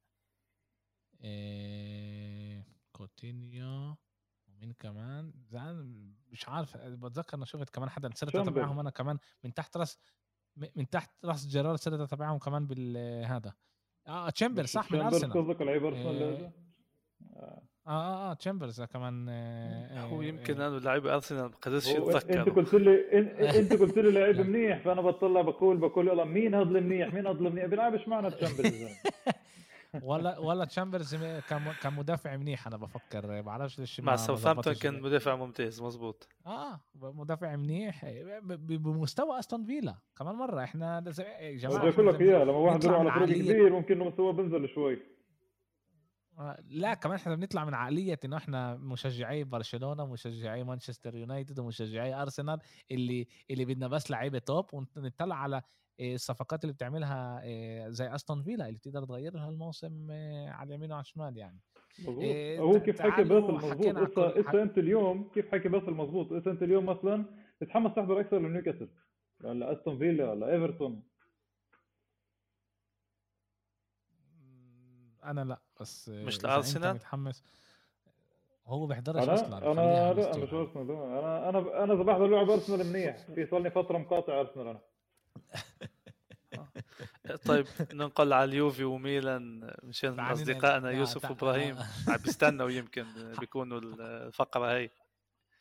كوتينيو 2.92 3.96
ومين 4.48 4.72
كمان؟ 4.72 5.32
زعلان 5.50 6.14
مش 6.28 6.48
عارف 6.48 6.76
بتذكر 6.76 7.36
أنا 7.36 7.44
شفت 7.44 7.70
كمان 7.70 7.90
حدا 7.90 8.10
صرت 8.14 8.36
أتابعهم 8.36 8.78
أنا 8.80 8.90
كمان. 8.90 9.18
من 9.44 9.54
تحت 9.54 9.76
راس 9.76 9.98
من 10.56 10.88
تحت 10.90 11.24
راس 11.24 11.46
جيرارد 11.46 11.76
صرت 11.76 12.00
أتابعهم 12.00 12.38
كمان 12.38 12.66
بالهذا 12.66 13.54
آه 14.06 14.30
تشامبر 14.30 14.66
صح 14.66 14.92
من 14.92 15.00
أرسنال. 15.00 15.32
قصدك 15.32 15.62
لعيب 15.62 15.84
ارسنال 15.84 16.52
آه. 17.32 17.62
آه 17.88 17.90
آه 17.90 18.30
آه 18.30 18.34
تشامبرز 18.34 18.82
كمان 18.82 19.26
آه 19.28 20.00
هو 20.00 20.22
يمكن 20.22 20.60
أنا 20.60 20.78
لعيب 20.78 21.06
أرسنال 21.06 21.42
ما 21.42 21.50
قدرتش 21.62 21.88
اتذكر 21.88 22.40
أنت 22.40 22.48
قلت 22.48 22.74
لي 22.74 23.04
أنت 23.60 23.72
قلت 23.72 23.98
لي 23.98 24.10
لعيب 24.10 24.40
منيح 24.40 24.78
فأنا 24.78 25.00
بطلع 25.00 25.42
بقول 25.42 25.76
بقول 25.76 26.08
يلا 26.08 26.24
مين 26.24 26.54
هذا 26.54 26.62
المنيح 26.62 27.14
مين 27.14 27.26
هذا 27.26 27.38
المنيح 27.38 27.64
بيلعبش 27.66 28.08
معنا 28.08 28.30
تشامبرز 28.30 28.84
ولا 30.02 30.38
ولا 30.38 30.64
تشامبرز 30.64 31.14
كان 31.48 31.92
مدافع 31.96 32.36
منيح 32.36 32.66
أنا 32.66 32.76
بفكر 32.76 33.26
ما 33.26 33.40
بعرفش 33.40 33.78
ليش 33.78 34.00
مع 34.00 34.16
ساوثامبتون 34.16 34.74
كان 34.74 35.00
مدافع 35.00 35.36
ممتاز 35.36 35.82
مزبوط 35.82 36.28
آه 36.46 36.80
مدافع 37.02 37.56
منيح 37.56 38.06
بمستوى 38.42 39.38
أستون 39.38 39.64
فيلا 39.64 39.94
كمان 40.18 40.34
مرة 40.34 40.64
إحنا 40.64 41.04
يا 41.40 41.56
جماعة 41.56 41.78
بدي 41.80 41.88
أقول 41.94 42.06
لك 42.08 42.20
إياها 42.20 42.44
لما 42.44 42.52
واحد 42.56 42.84
يروح 42.84 42.98
على 43.00 43.26
فريق 43.26 43.38
كبير 43.44 43.72
ممكن 43.72 43.98
مستواه 43.98 44.32
بينزل 44.32 44.68
شوي. 44.68 44.92
آه، 44.94 45.17
لا 46.68 46.94
كمان 46.94 47.16
إحنا 47.16 47.34
بنطلع 47.34 47.64
من 47.64 47.74
عقلية 47.74 48.18
إنه 48.24 48.36
إحنا 48.36 48.76
مشجعي 48.76 49.44
برشلونة 49.44 50.06
مشجعي 50.06 50.64
مانشستر 50.64 51.16
يونايتد 51.16 51.58
ومشجعي 51.58 52.14
أرسنال 52.14 52.58
اللي 52.90 53.26
اللي 53.50 53.64
بدنا 53.64 53.88
بس 53.88 54.10
لعيبة 54.10 54.38
top 54.38 54.66
ونطلع 54.74 55.36
على 55.36 55.62
الصفقات 56.00 56.64
اللي 56.64 56.72
بتعملها 56.72 57.40
آه، 57.44 57.88
زي 57.88 58.14
أستون 58.14 58.42
فيلا 58.42 58.66
اللي 58.66 58.78
بتقدر 58.78 59.04
تغيرها 59.04 59.48
الموسم 59.48 60.08
آه، 60.10 60.50
على 60.50 60.68
اليمين 60.68 60.92
وعلى 60.92 61.00
الشمال 61.00 61.36
يعني. 61.36 61.60
إيه 62.08 62.60
هو 62.60 62.80
كيف 62.80 63.00
حكي 63.00 63.24
باسل 63.24 63.52
مضبوط 63.52 64.18
إسا 64.18 64.62
أنت 64.62 64.78
اليوم 64.78 65.30
كيف 65.34 65.52
حكي 65.52 65.68
باسل 65.68 65.90
مضبوط 65.92 66.32
إسا 66.32 66.50
أنت 66.50 66.62
اليوم 66.62 66.86
مثلا 66.86 67.24
تتحمس 67.60 67.94
تحضر 67.94 68.20
أكثر 68.20 68.38
لنيوكاسل 68.38 68.88
ولا 69.44 69.72
أستون 69.72 69.98
فيلا 69.98 70.30
ولا 70.30 70.52
إيفرتون؟ 70.52 71.02
أنا 75.24 75.44
لا. 75.44 75.67
بس 75.80 76.08
مش 76.08 76.44
لارسنال 76.44 76.94
متحمس 76.94 77.42
هو 78.66 78.86
بيحضرش 78.86 79.28
أصلا 79.28 79.70
أنا 79.72 80.12
لا 80.12 80.36
مش 80.36 80.52
ارسنال 80.52 80.90
أنا 80.90 81.48
أنا 81.48 81.84
أنا 81.84 81.94
اذا 81.94 82.02
بحضر 82.02 82.26
لعب 82.26 82.50
أرسنال 82.50 82.86
منيح. 82.86 83.16
في 83.16 83.46
صار 83.46 83.60
لي 83.60 83.70
فترة 83.70 83.98
مقاطع 83.98 84.40
أرسنال 84.40 84.66
أنا. 84.66 84.80
طيب 87.46 87.66
ننقل 87.92 88.32
على 88.32 88.44
اليوفي 88.44 88.84
وميلان. 88.84 89.70
مشان 89.82 90.20
أصدقائنا 90.20 90.90
يوسف 90.90 91.30
وإبراهيم. 91.30 91.76
عم 92.08 92.16
بيستنوا 92.16 92.70
يمكن 92.70 93.04
بيكونوا 93.40 93.80
الفقرة 93.80 94.72
هي 94.72 94.90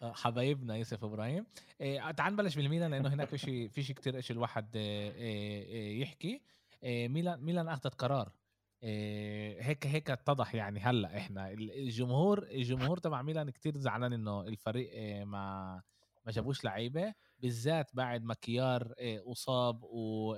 حبايبنا 0.02 0.76
يوسف 0.76 1.04
إبراهيم 1.04 1.46
إيه 1.82 2.12
تعال 2.12 2.34
نبلش 2.34 2.56
بالميلان 2.56 2.92
لأنه 2.92 3.10
هناك 3.14 3.28
في 3.28 3.38
شيء 3.38 3.68
في 3.68 3.84
شيء 3.84 3.96
كثير 3.96 4.16
إيش 4.16 4.32
الواحد 4.32 4.76
إيه 4.76 6.02
يحكي. 6.02 6.42
إيه 6.84 7.08
ميلان 7.08 7.40
ميلان 7.42 7.68
أخذت 7.68 7.96
قرار. 7.96 8.28
إيه 8.28 8.47
هيك 8.84 9.88
هيك 9.88 10.10
اتضح 10.12 10.56
يعني 10.56 10.80
هلأ 10.80 11.18
إحنا 11.18 11.52
الجمهور 11.52 12.44
الجمهور 12.44 12.98
تبع 12.98 13.22
ميلان 13.22 13.50
كثير 13.50 13.78
زعلان 13.78 14.14
إنه 14.14 14.42
الفريق 14.42 14.92
إيه 14.92 15.24
ما 15.24 15.82
ما 16.26 16.32
جابوش 16.32 16.64
لعيبة 16.64 17.14
بالذات 17.40 17.96
بعد 17.96 18.24
ما 18.24 18.34
كيار 18.34 18.94
إيه 19.00 19.32
أصاب 19.32 19.84
و 19.84 20.36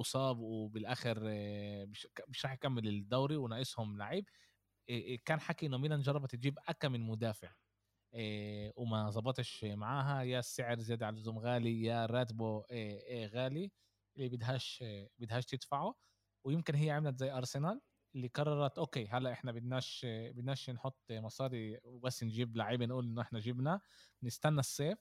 أصاب 0.00 0.38
وبالآخر 0.38 1.20
مش 1.86 2.08
مش 2.28 2.44
راح 2.44 2.52
يكمل 2.54 2.88
الدوري 2.88 3.36
وناقصهم 3.36 3.98
لعيب. 3.98 4.28
كان 5.24 5.40
حكي 5.40 5.66
إنه 5.66 5.78
ميلان 5.78 6.00
جربت 6.00 6.30
تجيب 6.36 6.58
أكا 6.68 6.88
من 6.88 7.00
مدافع 7.00 7.52
وما 8.76 9.10
زبطش 9.10 9.64
معاها. 9.64 10.22
يا 10.22 10.38
السعر 10.38 10.78
زاد 10.78 11.02
على 11.02 11.14
اللزوم 11.16 11.38
غالي 11.38 11.82
يا 11.82 12.06
راتبه 12.06 12.64
غالي. 13.34 13.70
اللي 14.16 14.28
بدهاش 14.28 14.84
بدهاش 15.18 15.46
تدفعه 15.46 15.94
ويمكن 16.44 16.74
هي 16.74 16.90
عملت 16.90 17.18
زي 17.18 17.30
أرسنال 17.32 17.80
اللي 18.14 18.28
قررت 18.28 18.78
أوكي 18.78 19.06
هلأ 19.08 19.32
إحنا 19.32 19.52
بدناش 19.52 20.06
بدناش 20.08 20.70
نحط 20.70 21.00
مصاري 21.12 21.80
وبس 21.84 22.24
نجيب 22.24 22.56
لعيبه 22.56 22.86
نقول 22.86 23.04
إنه 23.04 23.22
إحنا 23.22 23.38
جبنا 23.40 23.80
نستنى 24.22 24.60
الصيف. 24.60 24.98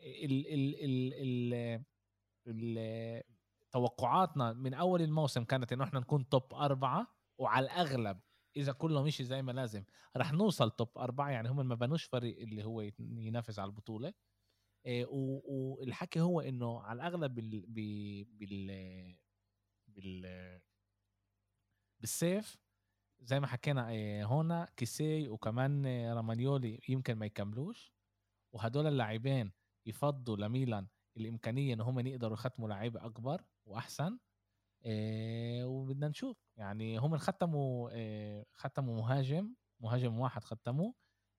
ال 0.00 0.46
ال 0.54 0.74
ال 0.84 1.14
ال 1.14 1.84
ال 2.48 3.22
توقعاتنا 3.70 4.52
من 4.52 4.74
أول 4.74 5.02
الموسم 5.02 5.44
كانت 5.44 5.72
إنه 5.72 5.84
إحنا 5.84 6.00
نكون 6.00 6.28
توب 6.28 6.54
أربعة 6.54 7.06
وعلى 7.38 7.66
الأغلب 7.66 8.20
إذا 8.56 8.72
كله 8.72 9.02
مشي 9.02 9.24
زي 9.24 9.42
ما 9.42 9.52
لازم 9.52 9.84
رح 10.16 10.32
نوصل 10.32 10.70
توب 10.70 10.98
أربعة 10.98 11.30
يعني 11.30 11.48
هم 11.48 11.68
ما 11.68 11.74
بنوش 11.74 12.04
فريق 12.04 12.38
اللي 12.40 12.64
هو 12.64 12.80
ينافس 13.00 13.58
على 13.58 13.68
البطولة. 13.68 14.12
والحكي 14.86 16.20
هو 16.20 16.40
إنه 16.40 16.82
على 16.82 16.96
الأغلب 16.96 17.34
بال 17.34 17.66
بال 18.32 19.16
بال 19.88 20.60
بالسيف 22.00 22.58
زي 23.20 23.40
ما 23.40 23.46
حكينا 23.46 23.88
إيه، 23.90 24.24
هون 24.24 24.64
كيسي 24.64 25.28
وكمان 25.28 25.86
رومانيولي 26.12 26.80
يمكن 26.88 27.14
ما 27.14 27.26
يكملوش 27.26 27.94
وهدول 28.54 28.86
اللاعبين 28.86 29.52
يفضوا 29.86 30.36
لميلان 30.36 30.88
الإمكانية 31.16 31.74
إن 31.74 31.80
هم 31.80 31.98
يقدروا 32.06 32.34
يختموا 32.34 32.68
لعيبة 32.68 33.06
أكبر 33.06 33.44
وأحسن 33.66 34.18
إيه 34.84 35.64
وبدنا 35.64 36.08
نشوف. 36.08 36.38
يعني 36.56 36.98
هم 36.98 37.16
ختموا 37.18 37.90
إيه 37.90 38.46
ختموا 38.54 38.96
مهاجم 38.96 39.54
مهاجم 39.80 40.18
واحد 40.20 40.44
ختموه 40.44 40.94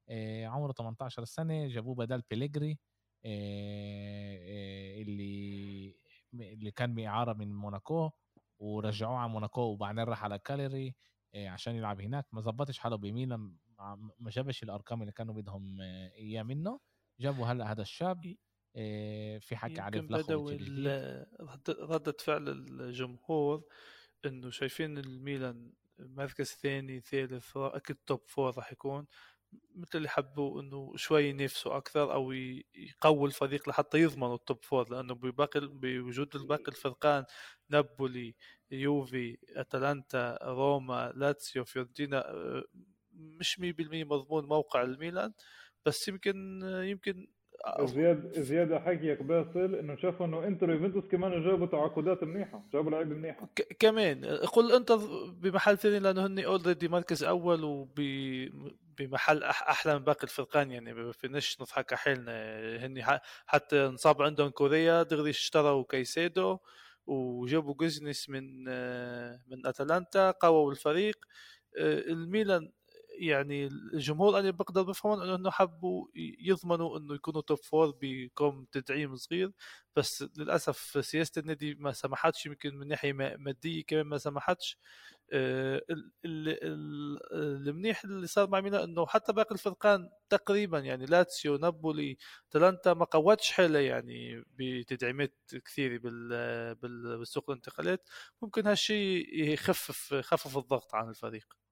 إيه 0.10 0.48
عمره 0.48 0.72
18 0.74 1.26
سنة 1.26 1.68
جابوه 1.68 1.96
بدل 1.96 2.22
بيليجري. 2.30 2.80
اللي 5.02 5.96
اللي 6.34 6.72
كان 6.72 6.96
بإعارة 6.96 7.34
من 7.34 7.56
موناكو 7.56 8.10
ورجعوه 8.60 9.18
على 9.18 9.30
موناكو 9.30 9.62
وبعدين 9.62 10.04
راح 10.04 10.24
على 10.24 10.40
كاليري 10.40 10.96
إيه 11.36 11.50
عشان 11.50 11.76
يلعب 11.76 12.02
هناك. 12.02 12.26
ما 12.32 12.42
زبطش 12.42 12.80
حاله 12.80 12.96
بميلان 12.96 13.56
ما 14.20 14.30
جابش 14.30 14.64
الأرقام 14.64 15.02
اللي 15.02 15.12
كانوا 15.12 15.34
بدهم 15.34 15.82
إياه 15.82 16.44
منه. 16.44 16.80
جابوا 17.20 17.46
هلأ 17.46 17.72
هذا 17.72 17.82
الشاب 17.82 18.36
آه، 18.76 19.38
في 19.38 19.56
حكي 19.56 19.82
عليه 19.82 20.02
بدوي 20.02 20.58
ردة 21.70 22.16
فعل 22.20 22.50
الجمهور 22.50 23.64
إنه 24.26 24.50
شايفين 24.50 24.98
الميلان 24.98 25.74
مركز 26.00 26.48
ثاني 26.48 27.00
ثالث 27.00 27.58
أكيد 27.58 27.96
top 27.96 28.22
four 28.28 28.58
راح 28.58 28.72
يكون. 28.72 29.06
مثل 29.76 29.98
اللي 29.98 30.10
حبوا 30.10 30.62
إنه 30.62 30.94
شوي 30.96 31.30
ينافسوا 31.30 31.78
أكثر 31.78 32.14
أو 32.14 32.32
يقووا 32.32 33.28
الفريق 33.28 33.70
لحتى 33.70 33.98
يضمنوا 33.98 34.36
ال 34.36 34.43
top 34.43 34.64
four 34.64 34.90
لأنه 34.90 35.14
بباقي 35.16 35.68
بوجود 35.68 36.30
باقي 36.38 36.68
الفرقان 36.68 37.26
نابولي 37.70 38.36
يوفي 38.72 39.38
أتلانتا 39.56 40.38
روما 40.44 41.14
لاتسيو 41.16 41.66
فيورنتينا 41.66 42.30
آه، 42.32 42.64
مش 43.14 43.60
100% 43.60 43.62
مضمون 43.94 44.46
موقع 44.46 44.82
الميلان 44.82 45.34
بس 45.86 46.08
يمكن 46.08 46.62
يمكن 46.84 47.28
زياد 47.80 48.40
زيادة 48.40 48.80
حكيك 48.80 49.24
باسل 49.24 49.76
إنه 49.76 49.96
شافوا 49.96 50.26
إنه 50.26 50.48
إنتر 50.48 50.70
يوفنتوس 50.70 51.04
كمان 51.06 51.44
جابوا 51.44 51.68
تعاقدات 51.68 52.24
منيحة 52.24 52.64
جابوا 52.74 52.92
لعيبة 52.92 53.16
منيحة 53.16 53.50
كمان 53.80 54.26
قل 54.26 54.72
إنتر 54.72 54.98
بمحل 55.32 55.78
ثاني 55.78 56.00
لأنه 56.00 56.26
هن 56.26 56.40
already 56.40 56.88
مركز 56.88 57.24
أول 57.24 57.88
وبمحل 59.02 59.44
أحلى 59.44 60.00
من 60.00 60.04
باقي 60.04 60.24
الفرقان 60.24 60.72
يعني 60.72 60.94
ما 60.94 61.04
نضحك 61.62 61.94
حالنا. 61.94 62.32
هن 62.86 63.20
حتى 63.46 63.86
انصاب 63.86 64.22
عندهم 64.22 64.50
كوريا 64.50 65.04
دغري 65.04 65.30
اشتروا 65.30 65.84
كايسيدو 65.90 66.58
وجابوا 67.08 67.74
جوزينس 67.74 68.30
من 68.30 68.64
من 69.50 69.66
أتلانتا 69.68 70.32
قووا 70.32 70.72
الفريق. 70.72 71.26
الميلان 71.78 72.72
يعني 73.20 73.68
الجمهور 73.68 74.40
اللي 74.40 74.52
بقدر 74.52 74.82
بفهمون 74.84 75.30
إنه 75.30 75.52
حبوا 75.52 76.08
يضمنوا 76.40 76.98
إنه 76.98 77.16
يكونوا 77.16 77.42
top 77.42 77.58
four 77.58 77.94
بكم 78.02 78.66
تدعيم 78.72 79.16
صغير 79.16 79.52
بس 79.96 80.26
للأسف 80.38 81.06
سياسة 81.06 81.40
النادي 81.40 81.76
ما 81.76 81.92
سمحتش 81.92 82.46
يمكن 82.46 82.76
من 82.76 82.88
ناحية 82.88 83.14
مادية 83.14 83.84
كمان 83.84 84.06
ما 84.06 84.18
سمحتش. 84.18 84.78
آه، 85.34 85.82
المنيح 86.26 88.04
اللي 88.04 88.28
صار 88.28 88.50
مع 88.50 88.62
ميلان 88.62 88.82
إنه 88.84 89.06
حتى 89.06 89.34
باقي 89.34 89.56
الفرقان 89.56 90.10
تقريبا 90.30 90.80
يعني 90.80 91.06
لاتسيو 91.06 91.58
نابولي 91.58 92.18
تلانتا 92.52 92.94
ما 92.94 93.06
قوتش 93.06 93.52
حالها 93.52 93.82
يعني 93.82 94.44
بتدعيمات 94.60 95.34
كثيرة 95.66 96.00
بالسوق 97.18 97.50
الانتقالات. 97.50 98.10
ممكن 98.42 98.68
هالشيء 98.68 99.28
يخفف 99.54 100.12
يخفف 100.12 100.58
الضغط 100.58 100.96
عن 100.96 101.10
الفريق. 101.10 101.63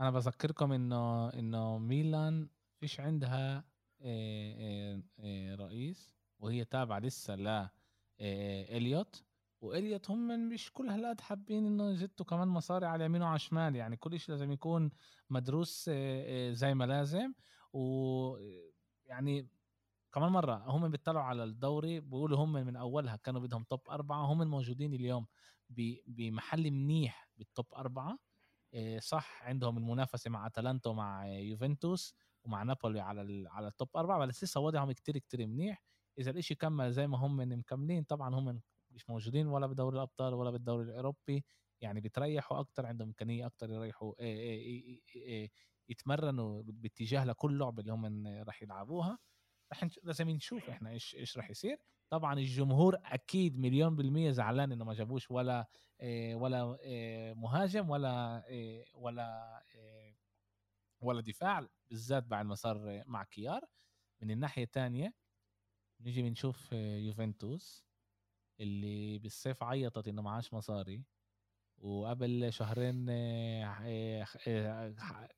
أنا 0.00 0.10
بذكركم 0.10 0.72
إنه 0.72 1.28
إنه 1.28 1.78
ميلان 1.78 2.48
فيش 2.80 3.00
عندها 3.00 3.64
آه، 4.02 4.54
آه، 4.58 5.02
آه، 5.18 5.54
رئيس 5.54 6.14
وهي 6.38 6.64
تابعة 6.64 6.98
لسه 6.98 7.34
ل 7.36 7.68
إليوت. 8.20 9.24
وإليوت 9.60 10.10
هم 10.10 10.48
مش 10.48 10.72
كل 10.72 10.88
هالقد 10.88 11.20
حابين 11.20 11.66
إنه 11.66 11.90
يزتوا 11.90 12.26
كمان 12.26 12.48
مصاري 12.48 12.86
على 12.86 13.04
يمين 13.04 13.22
وعلى 13.22 13.38
شمال 13.38 13.76
يعني 13.76 13.96
كل 13.96 14.20
شيء 14.20 14.30
لازم 14.34 14.52
يكون 14.52 14.90
مدروس 15.30 15.90
زي 16.50 16.74
ما 16.74 16.84
لازم. 16.84 17.34
و 17.72 18.36
يعني 19.06 19.48
كمان 20.12 20.32
مرة 20.32 20.54
هم 20.66 20.88
بيطلعوا 20.88 21.24
على 21.24 21.44
الدوري 21.44 22.00
بيقولوا 22.00 22.38
هم 22.38 22.52
من 22.52 22.76
أولها 22.76 23.16
كانوا 23.16 23.40
بدهم 23.40 23.64
توب 23.64 23.88
أربعة 23.90 24.24
هم 24.24 24.42
الموجودين 24.42 24.94
اليوم 24.94 25.26
بمحل 26.06 26.70
منيح 26.70 27.30
بالتوب 27.36 27.74
أربعة. 27.74 28.29
صح 28.98 29.44
عندهم 29.44 29.78
المنافسة 29.78 30.30
مع 30.30 30.46
أتلانتا 30.46 30.90
ومع 30.90 31.26
يوفنتوس 31.26 32.14
ومع 32.44 32.62
نابولي 32.62 33.00
على 33.00 33.48
على 33.48 33.68
التوب 33.68 33.88
أربعة 33.96 34.26
بس 34.26 34.44
لسه 34.44 34.60
وضعهم 34.60 34.92
كتير 34.92 35.18
كتير 35.18 35.46
منيح. 35.46 35.82
إذا 36.18 36.30
الإشي 36.30 36.54
كمل 36.54 36.92
زي 36.92 37.06
ما 37.06 37.18
هم 37.18 37.36
مكملين 37.58 38.04
طبعا 38.04 38.34
هم 38.34 38.60
مش 38.90 39.10
موجودين 39.10 39.46
ولا 39.46 39.66
بدوري 39.66 39.96
الأبطال 39.96 40.34
ولا 40.34 40.50
بالدوري 40.50 40.84
الأوروبي 40.84 41.44
يعني 41.80 42.00
بتريحوا 42.00 42.60
أكتر 42.60 42.86
عندهم 42.86 43.08
إمكانية 43.08 43.46
أكتر 43.46 43.70
يريحوا 43.70 44.14
آه، 44.20 44.60
آه، 45.28 45.48
يتمرنوا 45.88 46.62
باتجاه 46.66 47.24
لكل 47.24 47.58
لعبة 47.58 47.80
اللي 47.82 47.92
هم 47.92 48.26
راح 48.26 48.62
يلعبوها. 48.62 49.18
رح 49.72 49.84
لازم 50.02 50.30
نشوف 50.30 50.70
إحنا 50.70 50.90
إيش 50.90 51.14
إيش 51.14 51.36
راح 51.38 51.50
يصير. 51.50 51.78
طبعا 52.10 52.34
الجمهور 52.38 52.96
أكيد 53.04 53.58
مليون 53.58 53.96
بالمية 53.96 54.30
زعلان 54.30 54.72
إنه 54.72 54.84
ما 54.84 54.94
جابوش 54.94 55.30
ولا 55.30 55.68
إيه 56.00 56.34
ولا 56.34 56.80
إيه 56.80 57.34
مهاجم 57.34 57.90
ولا 57.90 58.46
إيه 58.46 58.84
ولا 58.94 59.62
ولا 61.00 61.20
دفاع 61.20 61.66
بالذات 61.90 62.24
بعد 62.24 62.44
ما 62.46 62.54
صار 62.54 63.02
مع 63.06 63.24
كيار. 63.24 63.64
من 64.22 64.30
الناحية 64.30 64.64
الثانية 64.64 65.14
نيجي 66.00 66.22
بنشوف 66.22 66.72
يوفنتوس 66.72 67.86
اللي 68.60 69.18
بالصيف 69.18 69.62
عيطت 69.62 70.08
إنه 70.08 70.22
معاش 70.22 70.54
مصاري 70.54 71.04
وقبل 71.78 72.52
شهرين 72.52 73.06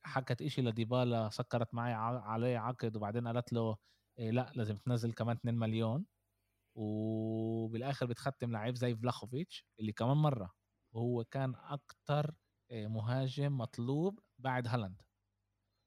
حكت 0.05 0.43
إشي 0.43 0.62
لديبالا 0.62 1.29
سكرت 1.31 1.75
معي 1.75 1.93
عليه 1.95 2.59
عقد 2.59 2.97
وبعدين 2.97 3.29
قالت 3.29 3.53
له 3.53 3.77
لا 4.18 4.53
لازم 4.55 4.77
تنزل 4.77 5.12
كمان 5.12 5.37
2 5.37 5.55
مليون. 5.59 6.07
وبالآخر 6.75 8.07
بتختم 8.07 8.53
لعيب 8.53 8.75
زي 8.77 8.97
فلاخوفيتش 8.97 9.66
اللي 9.81 9.93
كمان 9.93 10.16
مرة 10.16 10.53
وهو 10.93 11.25
كان 11.25 11.55
أكتر 11.55 12.35
آه، 12.70 12.87
مهاجم 12.87 13.59
مطلوب 13.59 14.20
بعد 14.39 14.68
هالاند. 14.68 15.03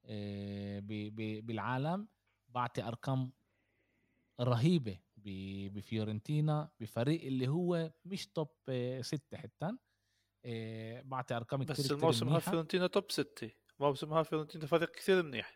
آه، 0.04 0.80
بالعالم 1.40 2.08
بعطي 2.48 2.82
أرقام 2.82 3.32
رهيبة 4.40 4.98
بفيورنتينا 5.16 6.70
بفريق 6.80 7.22
اللي 7.22 7.48
هو 7.48 7.92
مش 8.04 8.26
top 8.26 8.48
آه، 8.68 9.00
ستة 9.00 9.36
حتى 9.36 9.72
بعطي 11.04 11.36
أرقام 11.36 11.62
كثير 11.62 11.74
بس 11.84 11.92
الموسم 11.92 12.28
هذا 12.28 12.38
فيورنتينا 12.38 12.86
top 12.86 13.10
ستة. 13.10 13.50
موسم 13.80 14.12
هذا 14.12 14.22
فيورنتينا 14.22 14.66
فريق 14.66 14.90
كثير 14.90 15.22
منيح. 15.22 15.55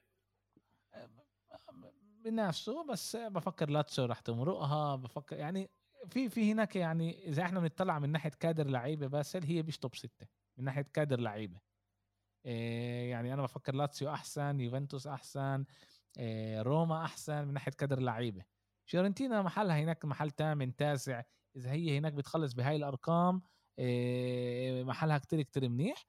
بنفسه 2.24 2.84
بس 2.84 3.16
بفكر 3.16 3.70
لاتسيو 3.70 4.04
رح 4.04 4.20
تمرقها 4.20 4.96
بفكر 4.96 5.36
يعني 5.36 5.70
في 6.08 6.28
في 6.28 6.52
هناك 6.52 6.76
يعني 6.76 7.28
إذا 7.28 7.42
إحنا 7.42 7.60
بنطلع 7.60 7.98
من 7.98 8.12
ناحية 8.12 8.30
كادر 8.30 8.66
لعيبة 8.66 9.06
باسل 9.06 9.44
هي 9.44 9.62
مش 9.62 9.78
top 9.78 9.94
ستة 9.96 10.26
من 10.56 10.64
ناحية 10.64 10.82
كادر 10.82 11.20
لعيبة. 11.20 11.60
إيه 12.46 13.10
يعني 13.10 13.34
أنا 13.34 13.42
بفكر 13.42 13.74
لاتسيو 13.74 14.10
أحسن 14.10 14.60
يوفنتوس 14.60 15.06
أحسن 15.06 15.64
إيه 16.18 16.62
روما 16.62 17.04
أحسن 17.04 17.44
من 17.44 17.54
ناحية 17.54 17.72
كادر 17.72 18.00
لعيبة. 18.00 18.44
فيورنتينا 18.86 19.42
محلها 19.42 19.80
هناك 19.80 20.04
محل 20.04 20.30
ثامن 20.30 20.76
تاسع. 20.76 21.22
إذا 21.56 21.70
هي 21.72 21.98
هناك 21.98 22.12
بتخلص 22.12 22.52
بهاي 22.52 22.76
الأرقام 22.76 23.42
إيه 23.78 24.84
محلها 24.84 25.18
كتير 25.18 25.42
كتير 25.42 25.68
منيح. 25.68 26.06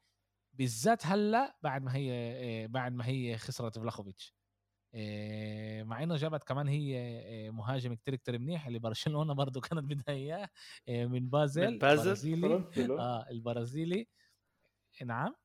بالذات 0.54 1.06
هلأ 1.08 1.58
بعد 1.64 1.84
ما 1.84 1.96
هي 1.96 2.12
إيه 2.12 2.68
بعد 2.68 2.94
ما 2.94 3.08
هي 3.08 3.38
خسرت 3.38 3.80
فلاخوفيتش. 3.80 4.41
مع 5.84 6.04
إنه 6.04 6.16
جابت 6.16 6.44
كمان 6.44 6.68
هي 6.68 7.52
مهاجم 7.52 7.94
كتير 7.94 8.16
كتير 8.16 8.40
منيح 8.40 8.68
اللي 8.68 8.80
برشلونة 8.80 9.34
برضه 9.44 9.62
كانت 9.62 9.84
بدها 9.84 10.16
إياه 10.16 10.50
من 10.88 11.30
بازل 11.30 11.72
من 11.72 11.78
بازل. 11.78 12.34
البرازيلي. 12.34 13.00
آه 13.00 13.30
البرازيلي. 13.30 14.08
نعم. 15.06 15.36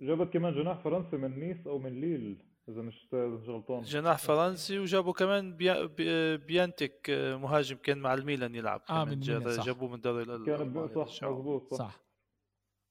جابت 0.00 0.32
كمان 0.32 0.54
جناح 0.54 0.78
فرنسي 0.78 1.16
من 1.16 1.38
نيس 1.40 1.66
أو 1.66 1.78
من 1.78 2.00
ليل 2.00 2.42
إذا 2.68 2.82
مش 2.82 3.08
غلطان. 3.14 3.82
جناح 3.82 4.18
فرنسي 4.18 4.78
وجابوا 4.78 5.12
كمان 5.12 5.56
بي... 5.56 5.86
بي... 5.86 6.36
بيانتك 6.36 7.10
مهاجم 7.40 7.76
كان 7.76 7.98
مع 7.98 8.14
الميلان 8.14 8.54
يلعب 8.54 8.82
آه 8.90 9.04
من 9.04 9.20
جابوه 9.20 9.88
من 9.88 10.00
دوري 10.00 10.24
كان 10.24 10.88
صح 11.06 11.24
مضبوط 11.24 11.74
صح. 11.74 11.78
صح. 11.78 12.00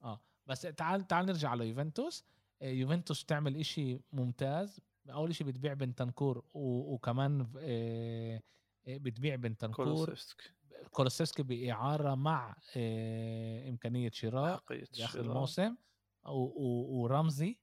آه 0.04 0.22
بس 0.48 0.62
تعال 0.62 1.08
تعال 1.08 1.26
نرجع 1.26 1.50
على 1.50 1.68
يوفنتوس 1.70 2.26
يوفنتوس 2.62 3.26
تعمل 3.26 3.56
إشي 3.58 4.00
ممتاز. 4.14 4.82
أول 5.10 5.36
شيء 5.36 5.48
بتبيع 5.48 5.74
بنتانكور 5.74 6.44
وكمان 6.54 7.54
آه، 7.58 8.42
آه، 8.88 8.98
بتبيع 8.98 9.36
بنتانكور 9.36 10.16
كولوسيفسكي 10.92 11.44
بإعارة 11.44 12.16
مع 12.16 12.56
آه، 12.78 13.70
إمكانية 13.70 14.10
شراء 14.14 14.64
آخر 15.00 15.20
الموسم 15.20 15.76
ورمزي 16.26 17.60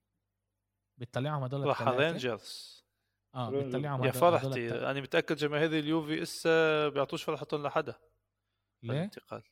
بتطلعهم 0.97 1.43
هدول 1.43 1.65
راح 1.65 1.81
رينجرز 1.81 2.79
آه 3.35 3.49
بتطلعهم 3.49 4.03
يا 4.03 4.11
فرحتي 4.11 4.71
أنا 4.71 5.01
متأكد 5.01 5.35
جماهير 5.35 5.79
اليوفي 5.79 6.21
اسا 6.21 6.89
بيعطوش 6.89 7.23
فرحتهم 7.23 7.63
لحدا. 7.63 7.95
ليه؟ 8.83 8.93
الانتقال. 8.93 9.43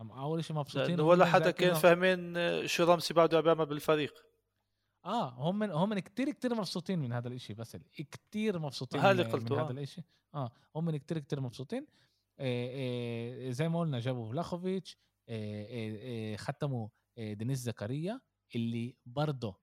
أول 0.00 0.44
شيء 0.44 0.56
مبسوطين 0.56 1.00
ولا 1.00 1.24
حدا 1.24 1.50
كان 1.50 1.74
فاهمين 1.74 2.34
شو 2.66 2.84
رمزي 2.84 3.14
بعده 3.14 3.40
بيعمل 3.40 3.66
بالفريق. 3.66 4.31
آه 5.04 5.30
هم 5.30 5.58
من 5.58 5.70
هم 5.70 5.88
من 5.88 5.98
كتير 5.98 6.30
كتير 6.30 6.54
مبسوطين 6.54 6.98
من 6.98 7.12
هذا 7.12 7.28
الإشي 7.28 7.54
بس 7.54 7.76
كتير 7.92 8.58
مبسوطين 8.58 9.00
هذا 9.00 9.36
من, 9.36 9.42
من 9.44 9.58
هذا 9.58 9.70
الإشي. 9.70 10.02
آه 10.34 10.52
هم 10.76 10.84
من 10.84 10.96
كتير 10.96 11.18
كتير 11.18 11.40
مبسوطين. 11.40 11.86
آه 12.38 13.46
آه 13.48 13.50
زي 13.50 13.68
ما 13.68 13.80
قلنا 13.80 14.00
جابوا 14.00 14.30
فلاخوفيتش 14.30 14.98
آه 15.28 15.66
آه 16.32 16.36
ختموا 16.36 16.88
آه 17.18 17.32
دينيس 17.32 17.58
زكريا 17.58 18.20
اللي 18.54 18.96
برضه 19.06 19.60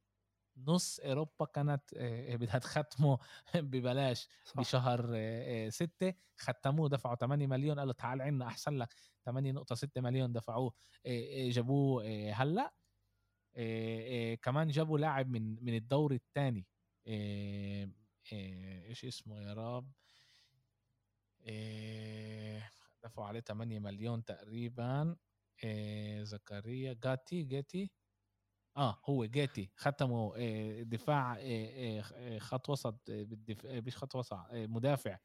نص 0.68 1.00
أوروبا 1.00 1.46
كانت 1.46 1.94
آه 1.98 2.36
بدها 2.36 2.58
تختمه 2.60 3.18
ببلاش 3.56 4.28
صح. 4.46 4.58
بشهر 4.60 5.12
آه 5.16 5.70
ستة. 5.70 6.14
ختموه 6.38 6.90
دفعوا 6.90 7.16
8 7.16 7.48
مليون 7.48 7.80
قالوا 7.80 7.94
تعال 7.94 8.22
عنا 8.22 8.48
أحسن 8.48 8.78
لك 8.78 8.94
8.6 9.30 9.88
مليون 9.98 10.32
دفعوه 10.34 10.74
آه 11.06 11.50
جابوه 11.50 12.04
هلأ. 12.32 12.74
كمان 14.42 14.68
جابوا 14.70 14.98
لاعب 15.00 15.30
من 15.30 15.64
من 15.64 15.76
الدوري 15.76 16.16
الثاني 16.16 16.68
إيش 18.90 19.06
اسمه 19.06 19.42
يا 19.42 19.54
رب؟ 19.54 19.92
دفعوا 23.04 23.28
عليه 23.28 23.40
8 23.40 23.80
مليون 23.80 24.26
تقريبا. 24.26 25.16
زكريا 26.22 26.94
جاتي 26.94 27.44
جاتي؟ 27.44 27.92
آه 28.78 29.02
هو 29.06 29.26
جاتي. 29.26 29.72
ختموا 29.76 30.36
دفاع 30.84 31.40
خط 32.40 32.70
وسط 32.70 33.02
مش 33.66 33.98
خط 33.98 34.16
وسط 34.16 34.38
مدافع 34.54 35.18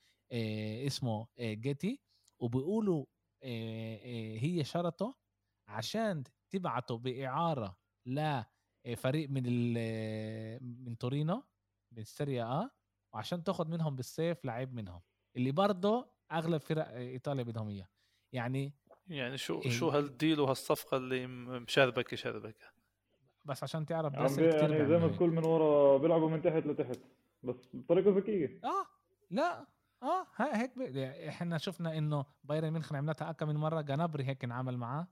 اسمه 0.87 1.27
جاتي. 1.39 2.01
وبيقولوا 2.39 3.05
هي 4.41 4.65
شرطه 4.65 5.17
عشان 5.69 6.25
تبعته 6.51 6.99
بإعارة 6.99 7.84
لفريق 8.07 9.31
من 9.31 9.75
من 10.85 10.99
تورينو 10.99 11.43
من 11.93 11.99
السيريا 11.99 12.45
ا 12.45 12.71
وعشان 13.13 13.45
تاخذ 13.45 13.69
منهم 13.69 13.97
بالسيف 13.97 14.45
لعيب 14.45 14.75
منهم 14.75 15.01
اللي 15.37 15.53
برضه 15.53 16.11
أغلب 16.33 16.61
فرق 16.61 16.89
إيطاليا 16.89 17.43
بدهم 17.45 17.69
إياه. 17.69 17.89
يعني 18.33 18.73
يعني 19.09 19.39
شو 19.39 19.63
إيه 19.63 19.71
شو 19.71 19.89
هالديل 19.89 20.41
وهالصفقة 20.41 20.97
اللي 20.97 21.27
مشربكه 21.27 22.17
شربكه 22.17 22.67
بس 23.45 23.63
عشان 23.63 23.87
تعرف 23.87 24.13
بس 24.17 24.39
يعني 24.39 24.87
زي 24.87 24.99
ما 24.99 25.09
تقول 25.09 25.31
من 25.31 25.45
ورا 25.45 25.99
بيلعبوا 25.99 26.31
من 26.31 26.43
تحت 26.43 26.67
لتحت 26.67 26.99
بس 27.43 27.69
بطريقة 27.73 28.11
ذكية. 28.11 28.61
آه 28.65 28.87
لا 29.31 29.67
آه 30.03 30.27
هيك 30.37 30.79
إحنا 31.29 31.59
شفنا 31.59 31.99
إنه 31.99 32.25
بايرن 32.45 32.71
ميونخ 32.71 32.93
عملتها 32.95 33.31
أكثر 33.31 33.47
من 33.47 33.57
مرة 33.57 33.81
جنابري 33.81 34.25
هيك 34.25 34.45
انعمل 34.45 34.77
معاه. 34.77 35.09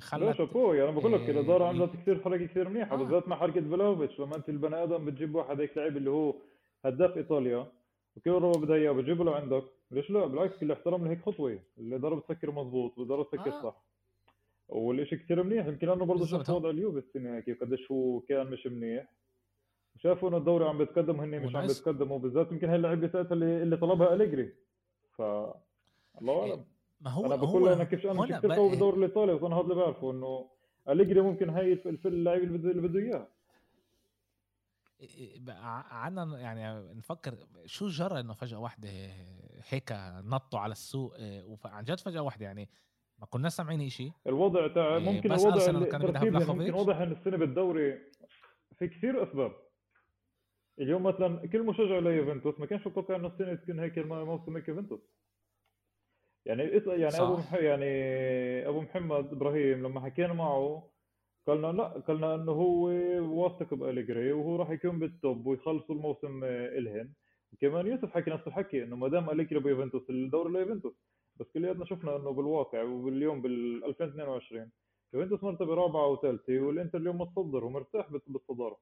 خلت 0.00 0.36
شابوه 0.36 0.74
أنا 0.84 0.90
بقول 0.90 1.12
لك 1.12 1.30
الاداره 1.30 1.64
عملت 1.64 1.92
كثير 1.96 2.20
حركه 2.22 2.46
كثير 2.46 2.68
منيحه 2.68 2.94
آه. 2.94 2.96
بالذات 2.98 3.28
مع 3.28 3.36
حركة 3.36 3.60
فلوفيتش 3.60 4.20
لما 4.20 4.36
أنت 4.36 4.48
البني 4.48 4.82
آدم 4.82 5.04
بتجيب 5.04 5.34
واحد 5.34 5.60
هيك 5.60 5.76
لعيب 5.76 5.96
اللي 5.96 6.10
هو 6.10 6.34
هداف 6.84 7.16
إيطاليا 7.16 7.66
وكيف 8.16 8.32
روما 8.32 8.60
بدها 8.60 8.76
اياه 8.76 8.92
بتجيبه 8.92 9.24
لعندك؟ 9.24 9.64
ليش 9.90 10.10
لا؟ 10.10 10.26
بالعكس 10.26 10.56
كل 10.56 10.72
احترام 10.72 11.04
لهيك 11.04 11.20
خطوة. 11.22 11.58
الاداره 11.78 12.14
بتفكر 12.14 12.50
مضبوط 12.50 12.98
والاداره 12.98 13.22
بتفكر 13.22 13.52
آه. 13.52 13.62
صح. 13.62 13.82
والشيء 14.68 15.18
كثير 15.18 15.42
منيح. 15.42 15.66
يمكن 15.66 15.86
لأنه 15.86 16.04
برضه 16.04 16.26
شاف 16.26 16.50
وضع 16.50 16.70
اليوفي 16.70 16.98
السنة 16.98 17.40
كيف 17.40 17.60
قديش 17.60 17.90
هو 17.90 18.20
كان 18.20 18.46
مش 18.46 18.66
منيح. 18.66 19.12
شافوا 19.98 20.28
إنه 20.28 20.36
الدوري 20.36 20.64
عم 20.64 20.78
بيتقدم 20.78 21.18
وهن 21.18 21.42
مش 21.42 21.56
عم 21.56 21.66
بيتقدموا. 21.66 22.18
بالذات 22.18 22.52
يمكن 22.52 22.68
هي 22.68 22.76
اللعيبة 22.76 23.08
ساعتها 23.08 23.34
اللي, 23.34 23.62
اللي 23.62 23.76
طلبها 23.76 24.14
أليجري. 24.14 24.52
ف 25.16 25.22
الله 26.20 26.40
أعلم. 26.40 26.64
ما 27.02 27.10
هو 27.10 27.26
أنا 27.26 27.36
بقول 27.36 27.68
أنا 27.68 27.84
كيف 27.84 28.06
أنا 28.06 28.40
كيف 28.40 28.52
قوي 28.52 28.70
بالدوري 28.70 28.96
الايطالي 28.96 29.32
وأنا 29.32 29.56
هذا 29.56 29.62
اللي 29.62 29.74
بعرفه 29.74 30.10
إنه 30.10 30.50
أليجري 30.88 31.20
ممكن 31.20 31.50
هي 31.50 31.72
اللعيبه 32.04 32.44
اللي 32.44 32.88
بده 32.88 33.00
إياه. 33.00 33.28
عنا 35.90 36.40
يعني 36.40 36.94
نفكر 36.94 37.34
شو 37.66 37.88
جرى 37.88 38.20
إنه 38.20 38.32
فجأة 38.32 38.58
واحدة 38.58 38.88
هيك 39.68 39.92
نطوا 40.24 40.58
على 40.58 40.72
السوق 40.72 41.14
وعن 41.64 41.84
جد 41.84 42.00
فجأة 42.00 42.22
واحدة 42.22 42.46
يعني 42.46 42.68
ما 43.18 43.26
كنا 43.26 43.48
سامعين 43.48 43.88
شيء 43.88 44.12
الوضع 44.26 44.66
تاع 44.66 44.98
ممكن 44.98 45.32
الوضع 45.32 45.72
ممكن 45.72 46.74
واضح 46.74 46.96
إن 46.96 47.12
السنة 47.12 47.36
بالدوري 47.36 47.98
في 48.78 48.88
كثير 48.88 49.22
أسباب. 49.22 49.52
اليوم 50.78 51.02
مثلا 51.02 51.46
كل 51.48 51.62
مشجع 51.62 51.98
ليوفنتوس 51.98 52.60
ما 52.60 52.66
كانش 52.66 52.86
متوقع 52.86 53.16
إنه 53.16 53.28
السنة 53.28 53.54
تكون 53.54 53.80
هيك 53.80 53.98
موسم 53.98 54.56
هيك 54.56 54.68
يوفنتوس. 54.68 55.00
يعني 56.46 56.62
يعني 56.86 57.10
صح. 57.10 57.20
ابو 57.20 57.36
مح... 57.36 57.54
يعني 57.54 57.88
أبو 58.68 58.80
محمد 58.80 59.32
إبراهيم 59.32 59.86
لما 59.86 60.00
حكينا 60.00 60.32
معه 60.32 60.88
قالنا 61.46 61.66
لا 61.66 61.84
قالنا 61.88 62.34
إنه 62.34 62.52
هو 62.52 62.84
واثق 63.42 63.74
بأليجري 63.74 64.32
وهو 64.32 64.56
راح 64.56 64.70
يكون 64.70 64.98
بالتوب 64.98 65.46
ويخلصوا 65.46 65.94
الموسم 65.94 66.44
إلهن. 66.44 67.12
وكمان 67.52 67.86
يوسف 67.86 68.10
حكي 68.10 68.30
نفس 68.30 68.46
الحكي 68.46 68.82
إنه 68.82 68.96
ما 68.96 69.08
دام 69.08 69.30
أليجري 69.30 69.60
بيوفنتوس 69.60 70.10
الدوري 70.10 70.52
ليوفنتوس 70.52 70.94
بس 71.36 71.46
كلياتنا 71.54 71.84
شفنا 71.84 72.16
إنه 72.16 72.30
بالواقع 72.30 72.82
وباليوم 72.82 73.42
بال 73.42 73.84
2022 73.84 74.70
يوفنتوس 75.14 75.44
مرتبة 75.44 75.74
رابعة 75.74 76.06
وثالثة 76.08 76.60
والإنتر 76.60 76.98
اليوم 76.98 77.20
متصدر 77.20 77.64
ومرتاح 77.64 78.10
بالصدارة. 78.26 78.78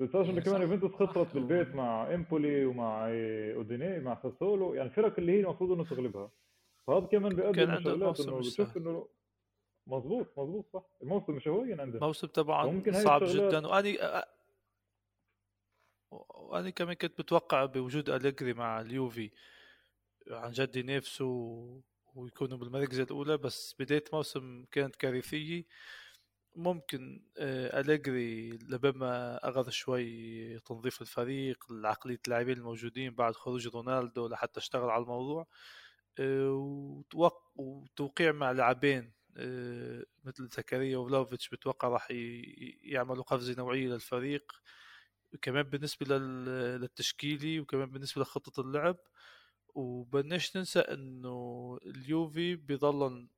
بتنساش 0.00 0.28
انه 0.30 0.40
كمان؟ 0.40 0.62
يوفنتوس 0.62 0.92
خسرت 0.92 1.34
بالبيت 1.34 1.74
مع 1.74 2.14
إمبولي 2.14 2.64
ومع 2.64 3.08
أوديني 3.54 4.00
مع 4.00 4.22
ساسولو 4.22 4.74
يعني 4.74 4.88
الفرق 4.88 5.18
اللي 5.18 5.32
هي 5.32 5.40
المفروض 5.40 5.72
إنه 5.72 5.84
تغلبها. 5.84 6.30
فهذا 6.86 7.06
كمان 7.06 7.34
بيؤدي 7.34 7.64
لشغلات 7.64 8.20
إنه 8.20 8.38
بتشوف 8.38 8.76
إنه 8.76 9.08
مضبوط 9.86 10.38
مضبوط 10.38 10.66
صح. 10.72 10.84
الموسم 11.02 11.32
مش 11.32 11.48
هوين 11.48 11.80
عندنا 11.80 12.00
الموسم 12.02 12.26
طبعا 12.26 12.82
صعب 12.92 13.24
جدا. 13.24 13.66
واني 13.66 13.98
وأنا 16.34 16.70
كمان 16.70 16.94
كنت 16.94 17.20
متوقع 17.20 17.64
بوجود 17.64 18.10
أليجري 18.10 18.52
مع 18.52 18.80
اليوفي. 18.80 19.30
عن 20.30 20.50
جد 20.50 20.76
ينافسوا 20.76 21.80
ويكونوا 22.14 22.58
بالمركز 22.58 23.00
الأولى 23.00 23.36
بس 23.36 23.76
بداية 23.78 24.04
موسم 24.12 24.64
كانت 24.70 24.96
كارثية. 24.96 25.64
ممكن 26.58 27.22
آه، 27.38 27.80
أليجري 27.80 28.50
لبما 28.50 29.36
أخذ 29.48 29.70
شوي 29.70 30.58
تنظيف 30.60 31.02
الفريق 31.02 31.64
عقلية 31.70 32.20
اللاعبين 32.26 32.58
الموجودين 32.58 33.14
بعد 33.14 33.34
خروج 33.34 33.68
رونالدو 33.68 34.28
لحتى 34.28 34.60
اشتغل 34.60 34.90
على 34.90 35.02
الموضوع 35.02 35.46
آه، 36.18 37.02
وتوقيع 37.56 38.32
مع 38.32 38.50
لاعبين 38.52 39.12
آه، 39.36 40.04
مثل 40.24 40.48
زكريا 40.48 40.98
وفلوفيتش 40.98 41.48
بتوقع 41.48 41.88
راح 41.88 42.08
يعملوا 42.82 43.22
قفزة 43.24 43.54
نوعية 43.58 43.88
للفريق 43.88 44.52
كمان 45.42 45.62
بالنسبة 45.62 46.18
للتشكيلي 46.18 47.60
وكمان 47.60 47.90
بالنسبة 47.90 48.22
لخطة 48.22 48.60
اللعب 48.60 48.96
وبنش 49.74 50.56
ننسى 50.56 50.80
إنه 50.80 51.78
اليوفي 51.86 52.56
بيضل 52.56 53.28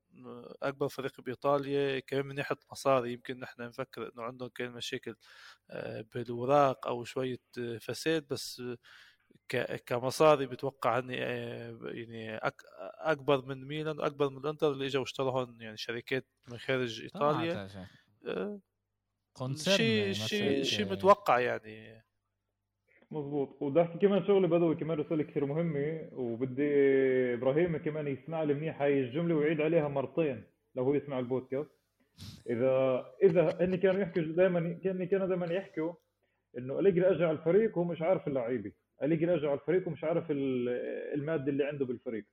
أكبر 0.63 0.89
فريق 0.89 1.21
بإيطاليا 1.21 2.01
كمان 2.01 2.27
من 2.27 2.35
ناحية 2.35 2.57
مصاري 2.73 3.13
يمكن 3.13 3.39
نحن 3.41 3.63
نفكر 3.63 4.13
إنه 4.15 4.23
عندهم 4.23 4.49
كان 4.49 4.73
مشاكل 4.73 5.17
آه، 5.71 6.05
بالوراق 6.15 6.87
أو 6.89 7.05
شوية 7.05 7.39
آه، 7.59 7.79
فساد 7.79 8.29
بس 8.29 8.63
كمصاري 9.87 10.47
بتوقع 10.47 10.99
إني 10.99 11.25
آه، 11.25 11.79
يعني 11.85 12.41
أكبر 13.01 13.47
من 13.47 13.65
ميلان 13.69 13.99
واكبر 14.01 14.31
من 14.31 14.39
الإنتر 14.39 14.73
اللي 14.73 14.87
إجوا 14.87 15.03
اشتروهم 15.03 15.61
يعني 15.63 15.77
شركات 15.77 16.27
من 16.49 16.59
خارج 16.59 17.03
إيطاليا. 17.03 17.61
شيء 19.55 20.13
شيء 20.13 20.63
شيء. 20.63 20.87
متوقع 20.87 21.39
يعني. 21.41 22.03
مظبوط. 23.11 23.63
وبدي 23.63 23.99
كمان 24.03 24.25
شغله 24.25 24.49
بدوي 24.49 24.75
كمان 24.75 24.99
رسالة 24.99 25.23
كثير 25.23 25.47
مهمة 25.47 26.09
وبدي 26.13 26.71
إبراهيم 27.35 27.77
كمان 27.77 28.07
يسمع 28.07 28.43
لي 28.43 28.55
منيح 28.55 28.83
هاي 28.83 29.01
الجملة 29.01 29.35
ويعيد 29.35 29.61
عليها 29.61 29.89
مرتين 29.89 30.45
لو 30.75 30.85
هو 30.85 30.95
يسمع 30.95 31.19
البودكاست. 31.19 31.71
إذا 32.51 33.05
إذا 33.23 33.59
هن 33.61 33.77
كانوا 33.77 34.01
يحكوا 34.01 34.23
دائما 34.23 34.79
كان 34.85 35.05
كانوا 35.05 35.27
دائما 35.27 35.53
يحكوا 35.53 35.93
إنه 36.59 36.79
أليجري 36.79 37.11
اجى 37.11 37.25
على 37.25 37.39
الفريق 37.39 37.79
وهو 37.79 37.89
مش 37.89 38.03
عارف 38.03 38.29
اللعيبة. 38.29 38.73
أليجري 39.03 39.35
اجى 39.35 39.47
على 39.47 39.61
الفريق 39.61 39.89
ومش 39.89 40.05
عارف 40.05 40.25
المادة 40.31 41.53
اللي 41.53 41.65
عنده 41.65 41.85
بالفريق. 41.85 42.25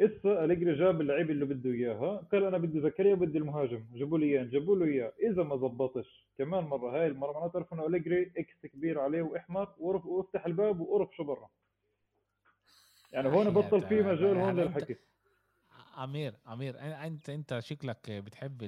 اسا 0.00 0.44
أليجري 0.44 0.74
جاب 0.74 1.00
اللعيبه 1.00 1.30
اللي 1.30 1.44
بده 1.44 1.70
إياها. 1.70 2.16
قال 2.32 2.44
أنا 2.44 2.58
بدي 2.58 2.80
زكريا 2.80 3.12
وبدي 3.12 3.38
المهاجم. 3.38 3.84
جابوا 3.94 4.18
لي 4.18 4.26
اياه 4.26 4.44
جابوا 4.44 4.76
له 4.76 4.86
إياه. 4.86 5.12
إذا 5.30 5.42
ما 5.42 5.56
زبطش. 5.56 6.26
كمان 6.38 6.64
مرة. 6.64 6.96
هاي 6.96 7.06
المرة 7.06 7.32
معناتها 7.32 7.52
تعرف 7.52 7.72
انه 7.72 7.86
أليجري 7.86 8.32
X 8.36 8.66
كبير 8.66 9.00
عليه 9.00 9.22
وإحمر. 9.22 9.74
وأفتح 9.78 10.46
الباب 10.46 10.80
وقرف 10.80 11.16
شو 11.16 11.24
برا. 11.24 11.48
يعني 13.12 13.28
هون 13.28 13.50
بطل 13.50 13.82
في 13.82 14.02
مجال 14.02 14.36
هون 14.36 14.60
للحكي. 14.60 14.96
امير 15.98 16.34
أمير. 16.52 16.78
انت 16.78 17.30
أنت 17.30 17.58
شكلك 17.58 18.10
بتحب 18.10 18.62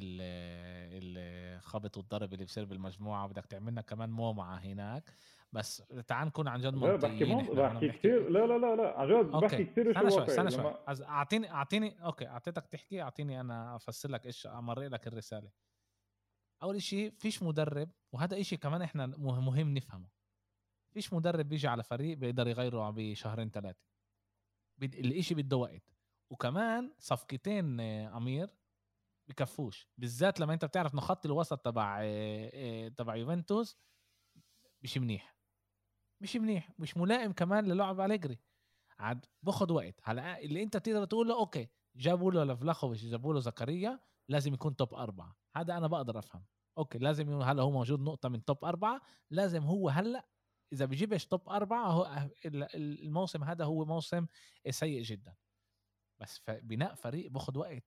الخبط 1.04 1.96
والضرب 1.96 2.32
اللي 2.32 2.44
بصير 2.44 2.64
بالمجموعة 2.64 3.28
بدك 3.28 3.46
تعملنا 3.46 3.80
كمان 3.80 4.10
مومعة 4.10 4.56
هناك. 4.56 5.14
بس 5.52 5.82
تعال 6.06 6.26
نكون 6.26 6.48
عن 6.48 6.60
جد 6.60 6.74
منطقيين 6.74 7.38
بحكي, 7.38 7.54
بحكي 7.54 7.88
كثير 7.88 8.28
لا 8.30 8.46
لا 8.46 8.58
لا 8.58 8.76
لا 8.76 8.98
عن 8.98 9.08
جد 9.08 9.30
بحكي 9.30 9.64
كثير 9.64 9.90
استنى 9.90 10.10
شوي 10.10 10.24
استنى 10.24 10.50
شوي. 10.50 10.74
اعطيني 10.88 11.50
اعطيني 11.50 12.04
أوكي 12.04 12.28
أعطيتك 12.28 12.66
تحكي 12.66 13.02
أعطيني 13.02 13.40
أنا 13.40 13.76
أفسر 13.76 14.10
لك 14.10 14.26
إيش 14.26 14.46
امرق 14.46 14.88
لك 14.88 15.06
الرسالة. 15.06 15.50
أول 16.62 16.82
شيء 16.82 17.10
فيش 17.10 17.42
مدرب 17.42 17.90
وهذا 18.12 18.42
شيء 18.42 18.58
كمان 18.58 18.82
إحنا 18.82 19.06
مهم 19.16 19.74
نفهمه. 19.74 20.08
فيش 20.94 21.12
مدرب 21.12 21.48
بيجي 21.48 21.68
على 21.68 21.82
فريق 21.82 22.18
بيقدر 22.18 22.48
يغيره 22.48 22.90
بشهرين 22.90 23.50
ثلاثة 23.50 23.84
الإشي 24.82 25.34
بده 25.34 25.56
وقت. 25.56 25.82
وكمان 26.30 26.92
صفقتين 26.98 27.80
آه، 27.80 28.16
أمير 28.16 28.50
بكفوش 29.28 29.88
بالذات 29.98 30.40
لما 30.40 30.54
أنت 30.54 30.64
بتعرف 30.64 30.92
انه 30.92 31.00
خط 31.00 31.26
الوسط 31.26 31.58
تبع 31.58 32.00
آه، 32.02 32.50
آه، 32.54 32.88
تبع 32.88 33.16
يوفنتوس 33.16 33.76
مش 34.82 34.98
منيح. 34.98 35.36
مش 36.20 36.36
منيح 36.36 36.70
مش 36.78 36.96
ملائم 36.96 37.32
كمان 37.32 37.64
للعب 37.64 38.00
أليجري. 38.00 38.40
عاد 38.98 39.26
باخذ 39.42 39.72
وقت. 39.72 40.00
هلا 40.02 40.40
اللي 40.40 40.62
أنت 40.62 40.76
تقدر 40.76 41.04
تقول 41.04 41.28
له 41.28 41.38
أوكي 41.38 41.68
جابوا 41.96 42.32
له 42.32 42.44
لفلاخوفيتش 42.44 43.04
جابوا 43.04 43.34
له 43.34 43.40
زكريا 43.40 44.00
لازم 44.28 44.54
يكون 44.54 44.76
توب 44.76 44.94
أربعة. 44.94 45.36
هذا 45.56 45.76
أنا 45.76 45.86
بقدر 45.86 46.18
أفهم. 46.18 46.44
أوكي 46.78 46.98
لازم 46.98 47.42
هلا 47.42 47.62
هو 47.62 47.70
موجود 47.70 48.00
نقطة 48.00 48.28
من 48.28 48.44
top 48.44 48.64
أربعة؟ 48.64 49.00
لازم 49.30 49.62
هو 49.62 49.88
هلأ 49.88 50.28
إذا 50.72 50.84
بيجيبش 50.84 51.26
top 51.26 51.48
أربعة 51.48 51.86
هو 51.86 52.28
الموسم 52.74 53.44
هذا 53.44 53.64
هو 53.64 53.84
موسم 53.84 54.26
سيء 54.70 55.02
جدا. 55.02 55.34
بس 56.20 56.40
بناء 56.48 56.94
فريق 56.94 57.30
باخذ 57.30 57.58
وقت. 57.58 57.84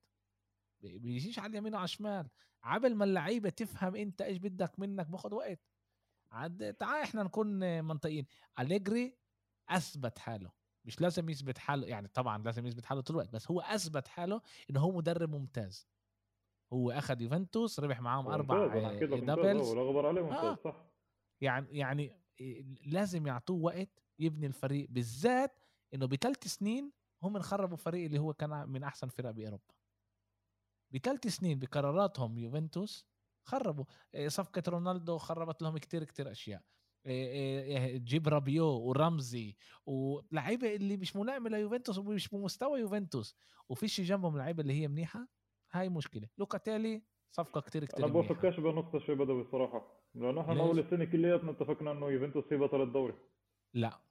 بيجيش 0.80 1.38
على 1.38 1.50
اليمين 1.50 1.74
وعلى 1.74 1.84
الشمال. 1.84 2.28
عبل 2.62 2.94
ما 2.94 3.04
اللعيبة 3.04 3.48
تفهم 3.48 3.96
انت 3.96 4.22
إيش 4.22 4.38
بدك 4.38 4.78
منك 4.78 5.06
باخذ 5.06 5.34
وقت. 5.34 5.60
عاد 6.30 6.74
تعال 6.74 7.02
إحنا 7.02 7.22
نكون 7.22 7.84
منطقيين. 7.84 8.26
أليجري 8.58 9.18
أثبت 9.68 10.18
حاله. 10.18 10.52
مش 10.84 11.00
لازم 11.00 11.28
يثبت 11.28 11.58
حاله 11.58 11.86
يعني 11.86 12.08
طبعا 12.08 12.42
لازم 12.42 12.66
يثبت 12.66 12.84
حاله 12.84 13.00
طول 13.00 13.16
الوقت 13.16 13.32
بس 13.32 13.50
هو 13.50 13.60
أثبت 13.60 14.08
حاله 14.08 14.40
انه 14.70 14.80
هو 14.80 14.92
مدرب 14.92 15.30
ممتاز. 15.30 15.88
هو 16.72 16.90
اخذ 16.90 17.20
يوفنتوس 17.20 17.80
ربح 17.80 18.00
معاهم 18.00 18.26
أربع 18.26 18.66
doubles 18.66 19.68
ولا 19.68 20.08
عليه 20.08 20.22
ممتاز 20.22 20.44
آه. 20.44 20.54
صح. 20.54 20.86
يعني 21.40 21.78
يعني 21.78 22.20
لازم 22.86 23.26
يعطوه 23.26 23.62
وقت 23.62 24.02
يبني 24.18 24.46
الفريق 24.46 24.90
بالذات 24.90 25.58
إنه 25.94 26.06
بثلاث 26.06 26.46
سنين 26.46 26.92
هم 27.22 27.38
خربوا 27.38 27.76
فريق 27.76 28.04
اللي 28.04 28.18
هو 28.18 28.34
كان 28.34 28.68
من 28.68 28.82
أحسن 28.82 29.08
فرق 29.08 29.30
بأوروبا. 29.30 29.74
بثلاث 30.90 31.26
سنين 31.26 31.58
بقراراتهم 31.58 32.38
يوفنتوس 32.38 33.06
خربوا. 33.44 33.84
آه، 34.14 34.28
صفقة 34.28 34.62
رونالدو 34.68 35.18
خربت 35.18 35.62
لهم 35.62 35.78
كتير 35.78 36.04
كتير 36.04 36.30
أشياء. 36.30 36.62
آه، 37.06 37.98
آه، 37.98 38.28
رابيو 38.28 38.66
ورمزي 38.66 39.56
ولعيبه 39.86 40.74
اللي 40.74 40.96
مش 40.96 41.16
ملائمة 41.16 41.50
ليوفنتوس 41.50 41.98
ومش 41.98 42.28
بمستوى 42.28 42.80
يوفنتوس. 42.80 43.36
وفيش 43.68 44.00
جنبهم 44.00 44.38
لعيبة 44.38 44.62
اللي 44.62 44.72
هي 44.72 44.88
منيحة؟ 44.88 45.28
هاي 45.72 45.88
مشكلة. 45.88 46.28
لوكاتيلي 46.38 47.02
صفقة 47.30 47.60
كتير 47.60 47.84
كتير 47.84 48.04
أنا 48.04 48.12
بوافقكش 48.12 48.60
بنقطه 48.60 48.98
شوي 48.98 49.14
بدوي 49.14 49.42
الصراحة. 49.42 49.98
لأنه 50.14 50.40
إحنا 50.40 50.60
أول 50.60 50.78
السنة 50.78 51.04
كلياتنا 51.04 51.50
اتفقنا 51.50 51.92
إنه 51.92 52.10
يوفنتوس 52.10 52.44
هي 52.52 52.58
بطل 52.58 52.82
الدوري. 52.82 53.14
لا. 53.74 54.07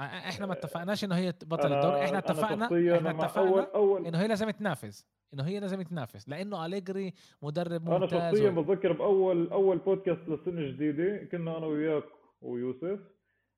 إحنا 0.00 0.46
ما 0.46 0.52
اتفقناش 0.52 1.04
إنه 1.04 1.14
هي 1.14 1.34
بطل 1.46 1.72
الدوري 1.72 2.04
إحنا 2.04 2.18
اتفقنا 2.18 2.64
إحنا 2.96 3.10
اتفقنا 3.10 3.50
أول 3.50 3.62
أول 3.62 4.06
إنه 4.06 4.18
هي 4.18 4.28
لازم 4.28 4.50
تنافس. 4.50 5.06
إنه 5.34 5.42
هي 5.42 5.60
لازم 5.60 5.82
تنافس. 5.82 6.28
لأنه 6.28 6.66
أليجري 6.66 7.14
مدرب 7.42 7.88
ممتاز 7.88 8.14
أنا 8.14 8.30
شخصيا 8.30 8.50
و... 8.50 8.62
بتذكر 8.62 8.92
باول 8.92 9.50
أول 9.50 9.78
بودكاست 9.78 10.28
للسنة 10.28 10.60
الجديدة 10.60 11.24
كنا 11.24 11.58
أنا 11.58 11.66
وياك 11.66 12.04
ويوسف. 12.42 13.00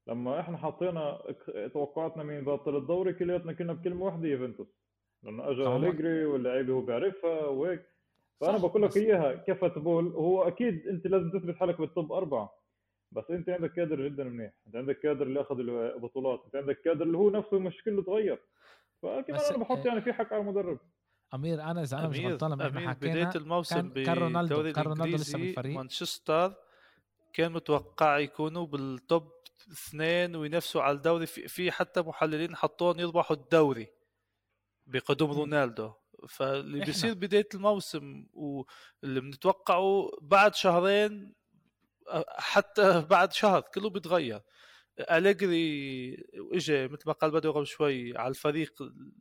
لما 0.06 0.40
إحنا 0.40 0.56
حطينا 0.56 1.18
توقعاتنا 1.72 2.22
مين 2.22 2.44
بطل 2.44 2.76
الدوري 2.76 3.12
كلياتنا 3.12 3.52
كنا 3.52 3.72
بكلمة 3.72 4.04
واحدة 4.04 4.28
يوفنتوس. 4.28 4.68
لأنه 5.22 5.50
اجى 5.50 5.66
أليجري 5.66 6.24
واللعيبة 6.24 6.72
هو 6.72 6.80
بيعرفها 6.80 7.46
وهيك. 7.46 7.82
فأنا 8.40 8.58
بقول 8.58 8.82
لك 8.82 8.96
إياها 8.96 9.34
كفتبول 9.34 10.06
هو 10.06 10.42
أكيد 10.42 10.86
أنت 10.88 11.06
لازم 11.06 11.30
تثبت 11.30 11.56
حالك 11.56 11.80
بالتوب 11.80 12.12
أربعة. 12.12 12.57
بس 13.12 13.30
انت 13.30 13.48
عندك 13.48 13.72
كادر 13.72 14.08
جدا 14.08 14.24
منيح. 14.24 14.52
انت 14.66 14.76
عندك 14.76 14.98
كادر 14.98 15.26
اللي 15.26 15.40
اخذ 15.40 15.58
البطولات. 15.58 16.42
انت 16.44 16.56
عندك 16.56 16.80
كادر 16.80 17.02
اللي 17.02 17.18
هو 17.18 17.30
نفسه 17.30 17.58
مش 17.58 17.82
كله 17.84 18.02
تغير 18.02 18.38
فكمان 19.02 19.40
أنا 19.40 19.58
بحط 19.58 19.86
يعني 19.86 20.00
في 20.00 20.12
حق 20.12 20.32
على 20.32 20.42
المدرب. 20.42 20.78
أمير 21.34 21.62
أنا 21.62 21.82
إذا 21.82 21.98
أنا 21.98 22.08
مش 22.08 22.20
غلطان 22.20 22.52
لما 22.52 22.66
إحنا 22.66 22.90
حكينا 22.90 23.12
بداية 23.12 23.30
الموسم 23.36 23.92
كان 23.92 24.18
رونالدو 24.18 24.72
كان 24.72 24.84
رونالدو 24.84 25.16
لسه 25.16 25.38
بالفريق 25.38 25.76
مانشستر 25.76 26.54
كان 27.32 27.52
متوقع 27.52 28.18
يكونوا 28.18 28.66
بالتوب 28.66 29.32
اثنين 29.72 30.36
وينافسوا 30.36 30.82
على 30.82 30.96
الدوري. 30.96 31.26
في, 31.26 31.48
في 31.48 31.70
حتى 31.70 32.00
محللين 32.00 32.56
حطوهم 32.56 33.00
يربحوا 33.00 33.36
الدوري 33.36 33.86
بقدوم 34.86 35.30
رونالدو. 35.30 35.92
فاللي 36.28 36.84
بيصير 36.84 37.14
بداية 37.14 37.48
الموسم 37.54 38.26
واللي 38.32 39.20
بنتوقعه 39.20 40.10
بعد 40.20 40.54
شهرين 40.54 41.34
حتى 42.38 43.06
بعد 43.10 43.32
شهر 43.32 43.60
كله 43.74 43.90
بيتغير. 43.90 44.40
أليجري 45.00 46.16
اجى 46.52 46.88
مثل 46.88 47.02
ما 47.06 47.12
قال 47.12 47.30
بدو 47.30 47.52
قبل 47.52 47.66
شوي 47.66 48.18
على 48.18 48.28
الفريق 48.28 48.72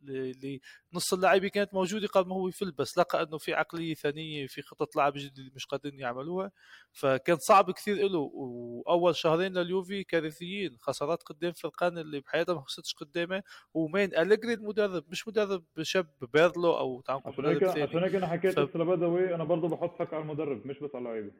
اللي 0.08 0.60
نص 0.94 1.12
اللاعبين 1.12 1.50
كانت 1.50 1.74
موجودة 1.74 2.06
قبل 2.06 2.28
ما 2.28 2.34
هو 2.34 2.48
يفل 2.48 2.70
بس 2.72 2.98
لقى 2.98 3.22
إنه 3.22 3.38
في 3.38 3.54
عقلية 3.54 3.94
ثانية 3.94 4.46
في 4.46 4.62
خطه 4.62 4.88
لعب 4.96 5.12
جديده 5.16 5.50
مش 5.54 5.66
قادرين 5.66 6.00
يعملوها. 6.00 6.50
فكان 6.92 7.36
صعب 7.36 7.70
كثير 7.70 8.08
له 8.08 8.30
وأول 8.34 9.16
شهرين 9.16 9.52
لليوفي 9.52 10.04
كارثيين 10.04 10.76
خسارات 10.80 11.22
قدام 11.22 11.52
فرقان 11.52 11.98
اللي 11.98 12.20
بحياتها 12.20 12.54
ما 12.54 12.60
خسرتش 12.60 12.94
قدامه. 12.94 13.42
ومين؟ 13.74 14.16
أليجري 14.16 14.54
المدرب 14.54 15.04
مش 15.08 15.28
مدرب 15.28 15.64
شاب 15.82 16.06
بيرلو 16.32 16.78
أو 16.78 17.00
تعال 17.00 17.22
هيك 17.38 17.62
عشان 17.64 18.02
هيك 18.02 18.14
أنا 18.14 18.26
حكيت 18.26 18.60
ف... 18.60 18.76
أنا 18.76 19.44
برضه 19.44 19.68
بحط 19.68 19.98
حق 19.98 20.14
على 20.14 20.22
المدرب 20.22 20.66
مش 20.66 20.78
بس 20.78 20.94
على 20.94 21.08
اللعيبة. 21.08 21.32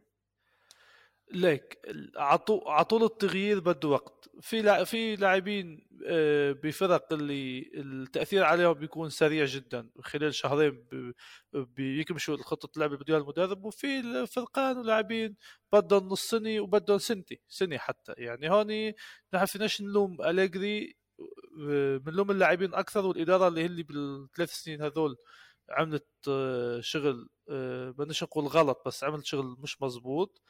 ليك 1.32 1.78
عطو 2.16 2.68
عطول 2.68 3.04
التغيير 3.04 3.60
بده 3.60 3.88
وقت. 3.88 4.30
في 4.40 4.62
لا 4.62 4.84
في 4.84 5.16
لاعبين 5.16 5.88
آه، 6.06 6.52
بفرق 6.52 7.12
اللي 7.12 7.70
التأثير 7.74 8.44
عليهم 8.44 8.72
بيكون 8.72 9.10
سريع 9.10 9.44
جدا. 9.44 9.90
خلال 10.00 10.34
شهرين 10.34 10.86
بيكمشوا 11.52 12.36
خطة 12.36 12.68
اللعب 12.76 12.92
اللي 12.92 13.16
المدرب 13.16 13.64
وفي 13.64 14.26
فرقان 14.26 14.78
ولاعبين 14.78 15.36
بدهم 15.72 16.08
نص 16.08 16.30
سنة 16.30 16.60
وبدهم 16.60 16.98
سنتي 16.98 17.40
سنة 17.48 17.78
حتى. 17.78 18.12
يعني 18.18 18.50
هون 18.50 18.92
نحن 19.34 19.44
فيناش 19.46 19.82
نلوم 19.82 20.22
أليجري 20.22 20.96
آه، 21.70 21.96
بنلوم 21.96 22.30
اللاعبين 22.30 22.74
أكثر 22.74 23.06
والإدارة 23.06 23.48
اللي 23.48 23.60
هي 23.62 23.66
اللي 23.66 23.82
بالثلاث 23.82 24.50
سنين 24.52 24.82
هذول 24.82 25.16
عملت 25.70 26.06
آه، 26.28 26.80
شغل 26.80 27.28
بدناش 27.98 28.22
نقول 28.22 28.44
غلط 28.46 28.82
بس 28.86 29.04
عملت 29.04 29.24
شغل 29.24 29.56
مش 29.60 29.82
مزبوط. 29.82 30.42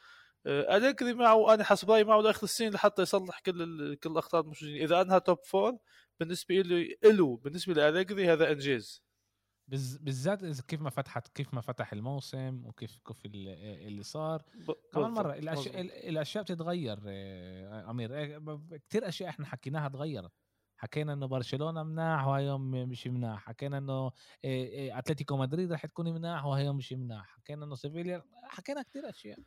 آه، 0.45 0.77
أليجري 0.77 1.13
معه 1.13 1.53
أنا 1.53 1.63
حسب 1.63 1.91
رأيي 1.91 2.03
معه 2.03 2.21
لآخر 2.21 2.43
السنين 2.43 2.73
لحتى 2.73 3.01
يصلح 3.01 3.39
كل 3.39 3.95
كل 3.95 4.11
الأخطاء 4.11 4.41
الموجودين. 4.41 4.81
إذا 4.81 5.01
انهى 5.01 5.19
توب 5.19 5.37
فور 5.43 5.77
بالنسبة 6.19 6.55
له 6.55 6.87
له 7.03 7.37
بالنسبة 7.37 7.73
لأليجري 7.73 8.33
هذا 8.33 8.51
إنجاز. 8.51 9.03
بالذات 10.01 10.43
إذا 10.43 10.63
كيف 10.67 10.81
ما 10.81 10.89
فتحت 10.89 11.27
كيف 11.27 11.53
ما 11.53 11.61
فتح 11.61 11.93
الموسم 11.93 12.65
وكيف 12.65 12.99
كيف 13.07 13.25
اللي 13.25 14.03
صار. 14.03 14.43
كمان 14.93 15.11
مرة 15.11 15.33
الاشياء 15.33 15.81
الأشياء 15.81 16.43
بتتغير 16.43 16.99
آه، 17.07 17.91
أمير. 17.91 18.09
آه، 18.13 18.61
كثير 18.89 19.07
أشياء 19.07 19.29
إحنا 19.29 19.45
حكيناها 19.45 19.89
تغيرت. 19.89 20.31
حكينا 20.77 21.13
إنه 21.13 21.25
برشلونة 21.25 21.83
مناح 21.83 22.27
وهيوم 22.27 22.71
مش 22.71 23.07
مناح. 23.07 23.45
حكينا 23.45 23.77
إنه 23.77 24.11
أتلتيكو 24.97 25.37
مدريد 25.37 25.71
رح 25.71 25.85
تكون 25.85 26.13
مناح 26.13 26.45
وهيوم 26.45 26.77
مش 26.77 26.93
مناح. 26.93 27.27
حكينا 27.27 27.65
إنه 27.65 27.75
سيفيليا 27.75 28.23
حكينا 28.43 28.81
كثير 28.81 29.09
أشياء. 29.09 29.39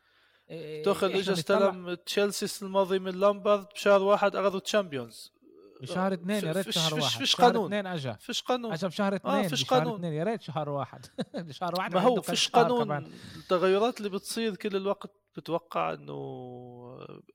توخل 0.84 1.06
اجى 1.06 1.32
استلم 1.32 1.94
تشيلسي 1.94 2.64
الماضي 2.64 2.98
من 2.98 3.20
لامبرد 3.20 3.66
بشهر 3.74 4.02
واحد 4.02 4.36
أخذوا 4.36 4.60
Champions. 4.60 5.32
بشهر 5.80 6.12
اثنين 6.12 6.44
يا 6.44 6.52
ريت 6.52 6.70
شهر 6.70 6.94
واحد. 6.94 7.18
فيش 7.18 7.36
قانون. 7.36 7.64
اثنين 7.64 7.86
اجى 7.86 8.14
فيش 8.20 8.42
قانون. 8.42 8.72
اجى 8.72 8.86
بشهر 8.86 9.14
اثنين 9.14 9.34
آه 9.34 9.48
فيش 9.48 9.64
قانون. 9.64 9.94
اثنين. 9.94 10.12
يا 10.12 10.24
ريت 10.24 10.42
شهر 10.42 10.68
واحد. 10.68 11.06
شهر 11.50 11.74
واحد 11.78 11.94
ما 11.94 12.00
هو 12.00 12.20
فيش 12.20 12.48
قانون. 12.48 13.12
التغيرات 13.36 13.98
اللي 13.98 14.08
بتصير 14.08 14.56
كل 14.56 14.76
الوقت 14.76 15.10
بتوقع 15.36 15.92
إنه 15.92 16.16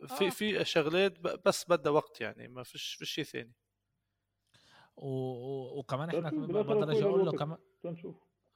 في 0.07 0.27
آه. 0.27 0.29
في 0.29 0.65
شغلات 0.65 1.19
بس 1.19 1.65
بدها 1.69 1.91
وقت 1.91 2.21
يعني 2.21 2.47
ما 2.47 2.63
فيش 2.63 2.93
فيش 2.93 3.09
شيء 3.09 3.23
ثاني. 3.23 3.53
و... 4.95 5.07
و... 5.07 5.79
وكمان 5.79 6.09
إحنا 6.09 6.47
بقدر 6.47 6.91
أجي 6.91 7.03
أقول 7.03 7.25
له 7.25 7.31
كمان 7.31 7.57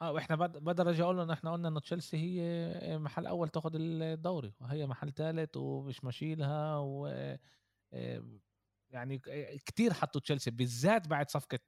آه 0.01 0.11
وإحنا 0.11 0.35
بقدر 0.35 0.89
أجي 0.89 1.03
أقول 1.03 1.17
له 1.17 1.23
إن 1.23 1.31
إحنا 1.31 1.51
قلنا 1.53 1.67
انه 1.67 1.79
تشيلسي 1.79 2.17
هي 2.17 2.97
محل 2.99 3.27
أول 3.27 3.49
تاخذ 3.49 3.71
الدوري 3.75 4.53
وهي 4.61 4.87
محل 4.87 5.13
ثالث 5.13 5.57
ومش 5.57 6.03
ماشيلها 6.03 6.77
و 6.77 7.07
آه، 7.93 8.23
يعني 8.91 9.19
كتير 9.65 9.93
حطوا 9.93 10.21
تشيلسي 10.21 10.51
بالذات 10.51 11.07
بعد 11.07 11.29
صفقة 11.31 11.59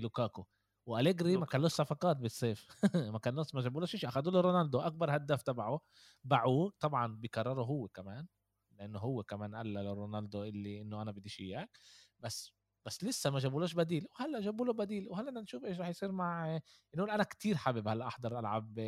لوكاكو. 0.00 0.46
وأليجري 0.86 1.36
ما 1.36 1.46
كان 1.46 1.60
له 1.62 1.68
صفقات 1.68 2.16
بالصيف. 2.16 2.68
ما 3.14 3.18
كان 3.18 3.34
ما 3.54 3.60
جابولوش 3.62 3.96
شيء. 3.96 4.08
اخذوا 4.08 4.32
له 4.32 4.40
رونالدو 4.40 4.80
أكبر 4.80 5.16
هداف 5.16 5.42
تبعه. 5.42 5.80
باعوه 6.24 6.72
طبعا 6.80 7.16
بكرره 7.16 7.62
هو 7.62 7.88
كمان 7.88 8.26
لأنه 8.72 8.98
هو 8.98 9.22
كمان 9.22 9.54
قال 9.56 9.74
لرونالدو 9.74 10.44
اللي 10.44 10.80
إنه 10.82 11.02
أنا 11.02 11.12
بديش 11.12 11.40
إياك. 11.40 11.78
بس 12.20 12.52
بس 12.88 13.04
لسه 13.04 13.30
ما 13.30 13.38
جابولوش 13.38 13.74
بديل 13.74 14.06
وهلأ 14.10 14.40
جابوا 14.40 14.66
له 14.66 14.72
بديل 14.72 15.08
وهلأ 15.08 15.30
بدنا 15.30 15.40
نشوف 15.40 15.64
إيش 15.64 15.78
راح 15.78 15.88
يصير 15.88 16.12
مع 16.12 16.60
إنه 16.94 17.14
أنا 17.14 17.22
كتير 17.22 17.56
حابب 17.56 17.88
هلأ 17.88 18.06
أحضر 18.06 18.38
ألعاب 18.38 18.78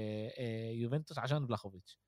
يوفنتوس 0.80 1.18
عشان 1.18 1.46
بلاخوفيتش. 1.46 2.00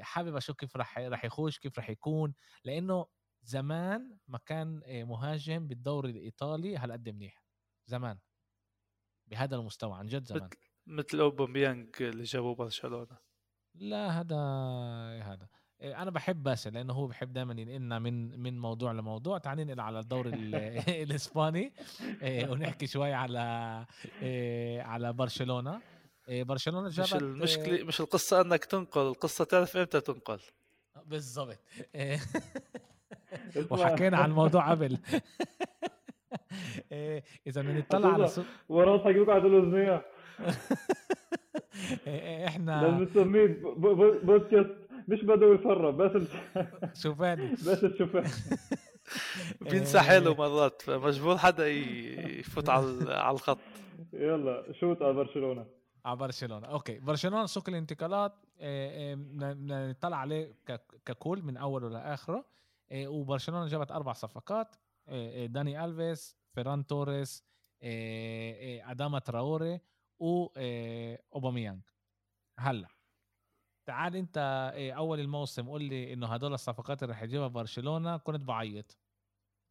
حابب 0.00 0.36
أشوف 0.36 0.56
كيف 0.56 0.76
راح 0.76 0.98
راح 0.98 1.24
يخش 1.24 1.58
كيف 1.58 1.78
راح 1.78 1.90
يكون 1.90 2.34
لأنه 2.64 3.06
زمان 3.42 4.18
ما 4.28 4.38
كان 4.38 4.82
مهاجم 5.08 5.66
بالدوري 5.68 6.10
الإيطالي 6.10 6.76
هالقد 6.76 7.08
منيح 7.08 7.44
زمان. 7.86 8.18
بهذا 9.26 9.56
المستوى 9.56 9.98
عن 9.98 10.06
جد 10.06 10.26
زمان. 10.26 10.50
مثل 10.86 11.20
أوباميانج 11.20 12.02
اللي 12.02 12.22
جابوه 12.22 12.54
برشلونة. 12.54 13.18
لا 13.74 14.20
هذا 14.20 14.36
هذا. 15.32 15.48
أنا 15.84 16.10
بحب 16.10 16.42
باسل 16.42 16.72
لأنه 16.72 16.92
هو 16.92 17.06
بحب 17.06 17.32
دائما 17.32 17.60
ينقلنا 17.60 17.98
من 17.98 18.40
من 18.40 18.58
موضوع 18.58 18.92
لموضوع. 18.92 19.38
تعال 19.38 19.58
ننقل 19.58 19.80
على 19.80 19.98
الدوري 19.98 20.30
الإسباني. 21.02 21.72
ونحكي 22.22 22.86
شوي 22.86 23.12
على 23.12 23.38
على 24.80 25.12
برشلونة. 25.12 25.80
برشلونة 26.28 26.88
جابت 26.88 27.14
مش 27.14 27.14
المشكلة 27.14 27.84
مش 27.84 28.00
القصة 28.00 28.40
أنك 28.40 28.64
تنقل 28.64 29.00
القصة 29.08 29.44
تعرف 29.44 29.76
إمتى 29.76 30.00
تنقل. 30.00 30.40
بالضبط. 31.06 31.58
وحكينا 33.70 34.16
عن 34.16 34.30
الموضوع 34.30 34.70
قبل. 34.70 34.98
إذا 37.46 37.62
بدنا 37.62 37.78
نطلع 37.78 38.12
على 38.12 38.28
سوق 38.28 38.44
وراسك 38.68 39.16
يقعد 39.16 39.44
الاذنيه 39.44 40.06
إحنا 42.46 42.82
لازم 42.82 43.02
نسميه 43.02 43.60
بودكاست 44.22 44.83
مش 45.08 45.24
بدوي 45.24 45.58
فرة 45.58 45.90
بس 45.90 46.22
شوفاني. 47.02 47.52
بس 47.66 47.84
شوفاني. 47.98 48.30
بينسى 49.70 50.00
حاله 50.00 50.34
مرات 50.34 50.82
فمجبور 50.82 51.38
حدا 51.38 51.68
يفوت 51.68 52.68
على 52.68 53.14
على 53.14 53.34
الخط. 53.34 53.58
يلا 54.12 54.72
شوت 54.80 55.02
على 55.02 55.12
برشلونة. 55.12 55.66
على 56.04 56.16
برشلونة. 56.16 56.66
أوكي 56.66 56.98
برشلونة 56.98 57.46
سوق 57.46 57.68
الانتقالات 57.68 58.32
إيه، 58.60 58.90
إيه، 58.90 59.14
نطلع 59.90 60.16
عليه 60.16 60.54
ككل 61.04 61.42
من 61.42 61.56
أوله 61.56 61.88
لآخره. 61.88 62.44
إيه، 62.90 63.08
وبرشلونة 63.08 63.66
جابت 63.66 63.92
أربع 63.92 64.12
صفقات. 64.12 64.76
إيه، 65.08 65.30
إيه، 65.30 65.46
داني 65.46 65.84
ألفيس 65.84 66.36
فيران 66.54 66.86
توريس 66.86 67.44
أداما 67.82 69.18
تراوري 69.18 69.80
واوباميانج 70.18 71.80
هلا 72.58 72.88
تعال 73.86 74.16
انت 74.16 74.38
أول 74.96 75.20
الموسم 75.20 75.68
قول 75.68 75.82
لي 75.84 76.12
إنه 76.12 76.26
هدول 76.26 76.54
الصفقات 76.54 77.02
اللي 77.02 77.12
رح 77.14 77.22
يجيبها 77.22 77.48
برشلونة 77.48 78.16
كنت 78.16 78.40
بعيط. 78.40 78.98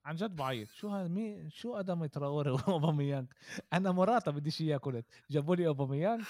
عن 0.06 0.15
جد 0.15 0.35
بعيط. 0.35 0.72
شو 0.72 0.90
هذا 0.90 1.07
مين 1.07 1.49
شو 1.49 1.76
آدم 1.76 2.06
تراوري 2.06 2.52
وأوباميانج؟ 2.68 3.27
أنا 3.73 3.91
مراتا 3.91 4.31
بديش 4.31 4.61
إياه 4.61 4.77
كنت. 4.77 5.06
جابوا 5.30 5.56
لي 5.56 5.68
أوباميانج 5.68 6.23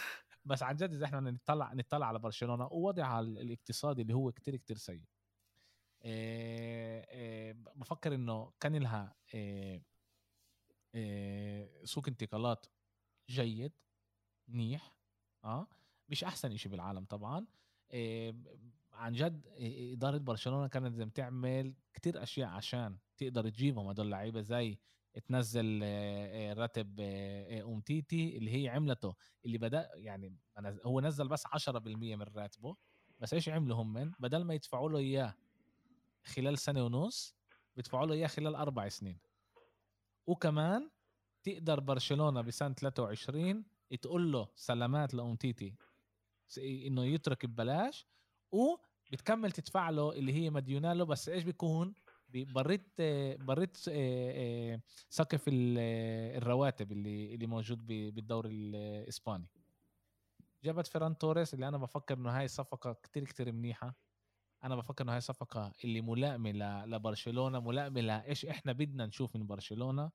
بس 0.46 0.64
عن 0.64 0.76
جد 0.76 0.94
إذا 0.94 1.06
إحنا 1.06 1.20
نطلع 1.20 1.74
نطلع 1.74 2.06
على 2.08 2.20
برشلونة 2.20 2.66
ووضعها 2.72 3.20
الاقتصادي 3.20 4.02
اللي 4.02 4.14
هو 4.14 4.32
كتير 4.32 4.56
كتير 4.56 4.78
سيء. 4.78 5.04
بفكر 7.76 8.16
إنه 8.16 8.52
كان 8.60 8.76
لها 8.76 9.16
سوق 11.84 12.08
انتقالات 12.08 12.66
جيد 13.30 13.74
منيح 14.48 14.96
آه 15.44 15.68
مش 16.10 16.24
أحسن 16.24 16.52
إشي 16.52 16.70
بالعالم 16.70 17.06
طبعا. 17.06 17.46
عن 18.94 19.14
جد 19.14 19.48
إدارة 19.94 20.18
برشلونة 20.18 20.68
كانت 20.68 20.86
لازم 20.86 21.10
تعمل 21.10 21.76
كتير 21.94 22.24
أشياء 22.24 22.50
عشان 22.50 22.98
تقدر 23.18 23.50
تجيبهم. 23.50 23.88
هدول 23.88 24.06
اللعيبه 24.06 24.42
زي 24.42 24.80
تنزل 25.26 25.84
راتب 26.58 27.00
امتيتي 27.00 28.38
اللي 28.38 28.64
هي 28.64 28.70
عملته 28.70 29.16
اللي 29.46 29.58
بدأ 29.58 29.90
يعني 29.96 30.38
هو 30.86 31.02
نزل 31.02 31.28
بس 31.28 31.44
10% 31.48 32.16
من 32.16 32.22
راتبه 32.22 32.76
بس 33.20 33.34
إيش 33.34 33.50
عملوا 33.50 33.82
هم؟ 33.82 34.12
بدل 34.20 34.44
ما 34.44 34.54
يدفعوا 34.54 34.90
له 34.90 34.98
إياه 34.98 35.36
خلال 36.24 36.58
سنة 36.58 36.86
ونص 36.86 37.36
بيدفعوا 37.76 38.06
له 38.06 38.14
إياه 38.14 38.28
خلال 38.28 38.56
أربع 38.56 38.90
سنين. 38.90 39.20
وكمان 40.28 40.90
تقدر 41.44 41.80
برشلونة 41.80 42.42
بسنة 42.42 42.74
23 42.74 43.66
تقول 44.02 44.32
له 44.32 44.48
سلامات 44.56 45.14
لأومتيتي 45.14 45.76
إنه 46.60 47.06
يترك 47.06 47.46
ببلاش 47.46 48.08
وبتكمل 48.52 49.52
تدفع 49.52 49.90
له 49.90 50.12
اللي 50.14 50.34
هي 50.34 50.50
مديونة 50.50 50.94
له 50.94 51.06
بس 51.06 51.30
إيش 51.30 51.44
بيكون؟ 51.44 51.94
بريت 52.30 53.02
بريت 53.42 53.78
آه، 53.90 54.74
آه، 54.74 54.82
سقف 55.10 55.44
الرواتب 55.48 56.92
اللي 56.92 57.36
اللي 57.36 57.48
موجود 57.48 57.86
بالدوري 57.88 58.50
الإسباني. 58.50 59.48
جابت 60.64 60.88
فيران 60.88 61.18
توريس 61.18 61.54
اللي 61.54 61.68
أنا 61.68 61.78
بفكر 61.78 62.18
إنه 62.18 62.40
هاي 62.40 62.48
صفقة 62.48 62.94
كتير 62.94 63.24
كتير 63.26 63.52
منيحة. 63.52 63.96
أنا 64.64 64.76
بفكر 64.76 65.04
إنه 65.04 65.14
هاي 65.14 65.22
صفقة 65.22 65.74
اللي 65.84 66.02
ملائمة 66.02 66.86
لبرشلونة 66.86 67.60
ملائمة 67.60 68.02
لايش 68.02 68.46
إحنا 68.46 68.72
بدنا 68.72 69.06
نشوف 69.06 69.36
من 69.36 69.48
برشلونة. 69.48 70.12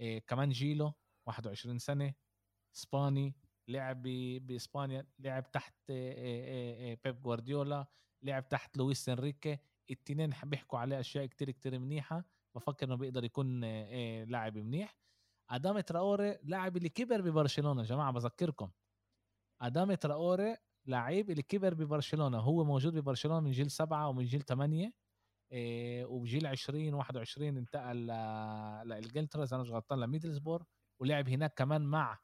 إيه 0.00 0.18
كمان 0.18 0.50
جيله 0.50 0.94
21 1.26 1.78
سنة 1.78 2.14
إسباني. 2.76 3.34
لعب 3.68 4.02
بإسبانيا 4.46 5.06
لعب 5.18 5.50
تحت 5.52 5.74
إيه 5.90 6.12
إيه 6.12 6.74
إيه 6.74 7.00
بيب 7.04 7.22
جوارديولا 7.22 7.86
لعب 8.22 8.48
تحت 8.48 8.76
لويس 8.76 9.08
إنريكي. 9.08 9.58
التنين 9.90 10.32
بيحكوا 10.44 10.78
عليه 10.78 11.00
أشياء 11.00 11.26
كتير 11.26 11.50
كتير 11.50 11.78
منيحة. 11.78 12.24
بفكر 12.54 12.86
إنه 12.86 12.94
بيقدر 12.96 13.24
يكون 13.24 13.60
لاعب 14.24 14.58
منيح. 14.58 14.96
ادام 15.50 15.80
تراوري 15.80 16.38
لاعب 16.42 16.76
اللي 16.76 16.88
كبر 16.88 17.20
ببرشلونة. 17.20 17.80
يا 17.82 17.86
جماعة 17.86 18.12
بذكركم. 18.12 18.70
ادام 19.60 19.94
تراوري 19.94 20.56
لعيب 20.86 21.30
اللي 21.30 21.42
كبر 21.42 21.74
ببرشلونة. 21.74 22.38
هو 22.38 22.64
موجود 22.64 22.94
ببرشلونة 22.94 23.40
من 23.40 23.50
جيل 23.50 23.70
سبعة 23.70 24.08
ومن 24.08 24.24
جيل 24.24 24.42
ثمانية 24.42 24.92
وبجيل 26.04 26.46
20 26.46 26.94
21 26.94 27.56
انتقل 27.56 28.06
لانجلترا 28.88 29.44
إذا 29.44 29.54
أنا 29.54 29.62
مش 29.62 29.70
غلطان 29.70 30.00
لميدلسبور 30.00 30.64
ولعب 31.00 31.28
هناك 31.28 31.54
كمان 31.54 31.82
مع 31.82 32.18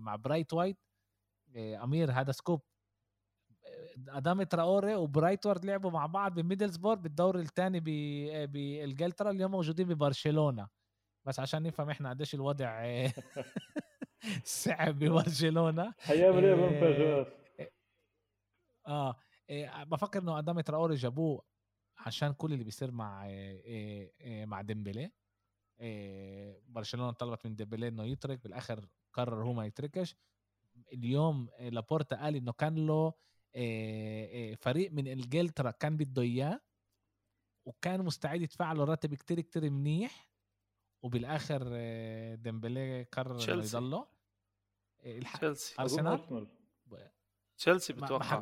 مع 0.00 0.16
برايثوايت 0.16 0.78
أمير 1.56 2.12
هذا 2.12 2.32
scoop. 2.32 2.62
أداما 4.08 4.42
تراوري 4.42 4.94
وبرايثوايت 4.94 5.64
لعبوا 5.64 5.90
مع 5.90 6.06
بعض 6.06 6.34
بميدلسبور 6.40 6.94
بالدور 6.94 7.38
الثاني 7.38 7.80
بانجلترا 8.46 9.30
اليوم 9.30 9.50
موجودين 9.50 9.88
ببرشلونة. 9.88 10.68
بس 11.24 11.40
عشان 11.40 11.62
نفهم 11.62 11.90
إحنا 11.90 12.10
قديش 12.10 12.34
الوضع 12.34 12.84
صعب 14.44 14.98
ببرشلونة. 14.98 15.94
إيه 16.10 16.54
مفاجات 16.54 17.26
آه 18.86 19.16
بفكر 19.84 20.22
إنه 20.22 20.38
أداما 20.38 20.60
تراوري 20.60 20.94
جابوه 20.94 21.42
عشان 21.98 22.32
كل 22.32 22.52
اللي 22.52 22.64
بيصير 22.64 22.90
مع 22.90 23.28
مع 24.44 24.60
ديمبلي. 24.60 25.12
برشلونة 26.68 27.12
طلبت 27.12 27.46
من 27.46 27.54
ديمبلي 27.56 27.88
إنه 27.88 28.04
يترك 28.04 28.42
بالآخر 28.42 28.88
قرر 29.12 29.42
هو 29.44 29.52
ما 29.52 29.66
يتركش. 29.66 30.16
اليوم 30.92 31.48
لابورتا 31.60 32.16
قال 32.16 32.36
إنه 32.36 32.52
كان 32.52 32.86
له 32.86 33.12
إيه 33.54 34.54
فريق 34.54 34.92
من 34.92 35.06
إنجلترا 35.08 35.70
كان 35.70 35.96
بده 35.96 36.22
إياه 36.22 36.60
وكان 37.64 38.04
مستعد 38.04 38.42
يدفع 38.42 38.72
له 38.72 38.84
راتب 38.84 39.14
كتير 39.14 39.40
كتير 39.40 39.70
منيح. 39.70 40.30
وبالآخر 41.02 41.68
آه، 41.72 42.34
ديمبلي 42.34 43.02
قرر 43.02 43.34
إنه 43.34 43.64
يضله. 43.64 44.06
تشيلسي. 45.02 45.74
أرسنال؟ 45.80 46.46
تشيلسي 47.56 47.92
بتوقع. 47.92 48.38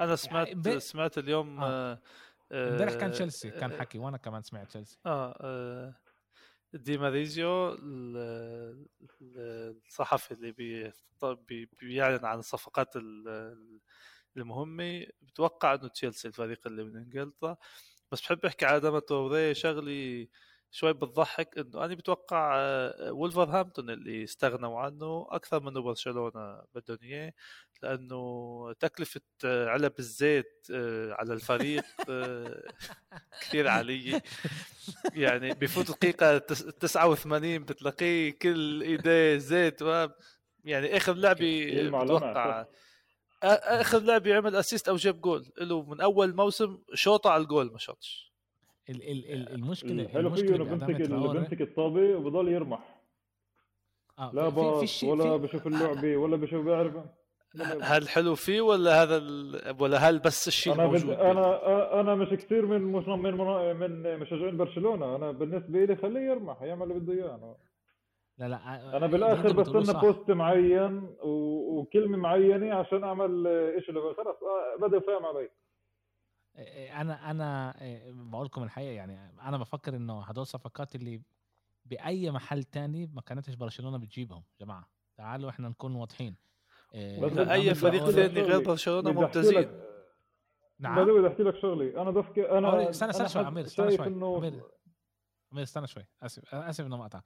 أنا 0.00 0.16
سمعت 0.16 0.48
يعني 0.66 0.80
سمعت 0.80 1.18
اليوم 1.18 1.60
آه. 1.62 2.00
امبارح 2.52 2.94
كان 2.94 3.12
تشيلسي 3.12 3.50
كان 3.50 3.72
حكي 3.72 3.98
وأنا 3.98 4.16
كمان 4.16 4.42
سمعت 4.42 4.68
تشيلسي. 4.68 4.98
آه, 5.06 5.36
آه 5.40 5.94
دي 6.74 6.98
ماريزيو 6.98 7.76
الصحفي 9.86 10.30
اللي 10.34 10.52
بي 10.52 10.92
بيعلن 11.80 12.24
عن 12.24 12.38
الصفقات 12.38 12.92
المهمة. 14.36 15.06
بتوقع 15.22 15.74
إنه 15.74 15.88
تشيلسي 15.88 16.28
الفريق 16.28 16.66
اللي 16.66 16.84
من 16.84 16.96
إنجلترا. 16.96 17.56
بس 18.12 18.20
بحب 18.20 18.44
أحكي 18.46 18.66
على 18.66 18.80
أداما 18.80 19.00
تراوري 19.00 19.54
شغلي 19.54 20.28
شوي 20.74 20.92
بتضحك 20.92 21.58
إنه 21.58 21.84
أنا 21.84 21.94
بتوقع 21.94 22.56
آه، 22.58 23.12
ولفرهامبتون 23.12 23.90
اللي 23.90 24.24
استغنوا 24.24 24.80
عنه 24.80 25.26
أكثر 25.30 25.60
من 25.60 25.82
برشلونة 25.82 26.62
بدهم 26.74 26.98
إياه 27.02 27.32
لأنه 27.82 28.72
تكلفة 28.80 29.20
آه، 29.44 29.68
علب 29.68 29.92
الزيت 29.98 30.66
آه، 30.74 31.12
على 31.12 31.34
الفريق 31.34 31.84
كثير 33.40 33.68
عالية. 33.68 34.22
يعني 35.14 35.52
بفوت 35.54 35.90
دقيقه 35.90 36.38
89 36.38 37.64
بتلاقيه 37.64 38.30
كل 38.30 38.82
إيديه 38.82 39.36
زيت 39.36 39.82
يعني 40.64 40.96
آخر 40.96 41.12
لعبة 41.14 41.90
بتوقع 42.02 42.66
آخر 43.42 43.98
لعبة 43.98 44.36
عمل 44.36 44.56
assist 44.56 44.88
أو 44.88 44.96
جاب 44.96 45.20
جول 45.20 45.52
له 45.58 45.82
من 45.82 46.00
أول 46.00 46.34
موسم 46.36 46.78
شوطه 46.94 47.30
على 47.30 47.42
الجول 47.42 47.72
ما 47.72 47.78
شاطش. 47.78 48.33
ال 48.90 49.02
ال 49.02 49.32
ال 49.32 49.54
المشكلة 49.54 50.02
الحلو 50.02 50.30
فيه 50.30 50.54
انه 50.54 50.64
بيمسك 50.64 51.10
بيمسك 51.10 51.60
الطابة 51.60 52.16
وبضل 52.16 52.48
يرمح. 52.48 53.00
آه 54.18 54.30
لا 54.34 54.48
باص 54.48 55.04
ولا 55.04 55.36
بشوف 55.36 55.66
اللعبه 55.66 56.16
ولا 56.16 56.36
بشوف 56.36 56.64
بيعرف 56.64 56.94
هل 57.82 58.08
حلو 58.08 58.34
فيه 58.34 58.60
ولا 58.60 59.02
هذا 59.02 59.16
ال... 59.16 59.60
ولا 59.80 59.98
هل 59.98 60.18
بس 60.18 60.48
الشيء 60.48 60.74
أنا 60.74 60.86
موجود 60.86 61.10
أنا 61.10 62.00
أنا 62.00 62.14
مش 62.14 62.28
كثير 62.28 62.66
من 62.66 62.82
من 62.82 63.76
من 63.76 64.18
مشجعين 64.18 64.56
برشلونة. 64.56 65.16
أنا 65.16 65.30
بالنسبة 65.30 65.84
لي 65.84 65.96
خليه 65.96 66.20
يرمح 66.20 66.62
يعمل 66.62 66.82
اللي 66.82 66.94
بده 66.94 67.12
إياه. 67.12 67.56
لا 68.38 68.48
لا 68.48 68.96
أنا 68.96 69.06
بالآخر 69.06 69.52
بستنى 69.52 70.00
بوست 70.00 70.30
معين 70.30 71.08
و... 71.22 71.28
وكلمة 71.78 72.16
معينة 72.16 72.74
عشان 72.74 73.04
أعمل 73.04 73.44
شيء 73.86 73.94
خلص 73.94 74.18
آه، 74.42 74.76
بدأ 74.80 75.00
فاهم 75.00 75.26
علي. 75.26 75.48
أنا 76.56 77.30
أنا 77.30 77.74
بقول 78.08 78.46
لكم 78.46 78.62
الحقيقة 78.62 78.92
يعني 78.92 79.40
أنا 79.40 79.58
بفكر 79.58 79.96
إنه 79.96 80.22
هدول 80.22 80.42
الصفقات 80.42 80.94
اللي 80.94 81.22
بأي 81.84 82.30
محل 82.30 82.64
تاني 82.64 83.06
ما 83.06 83.20
كانتش 83.20 83.54
برشلونة 83.54 83.98
بتجيبهم 83.98 84.44
جماعة. 84.60 84.88
تعالوا 85.16 85.50
إحنا 85.50 85.68
نكون 85.68 85.94
واضحين. 85.94 86.36
أي 86.94 87.74
فريق 87.74 88.10
ثاني 88.10 88.40
غير 88.40 88.62
برشلونة 88.62 89.12
ممتازين. 89.12 89.80
نعم. 90.78 91.04
بدي 91.04 91.28
أحكي 91.28 91.42
لك 91.42 91.56
شغلي. 91.56 92.02
أنا 92.02 92.10
بفكر 92.10 92.58
أنا 92.58 92.90
استنى 92.90 93.10
استنى 93.10 93.28
شوي 93.28 93.44
عمير 93.44 93.64
استنى 93.64 93.96
شوي 93.96 94.06
إنه... 94.06 94.36
عمير 94.36 94.62
عمير 95.52 95.62
استنى 95.64 95.86
شوي. 95.86 96.06
آسف 96.22 96.54
آسف 96.54 96.84
إنه 96.84 96.96
مقطع 96.96 97.20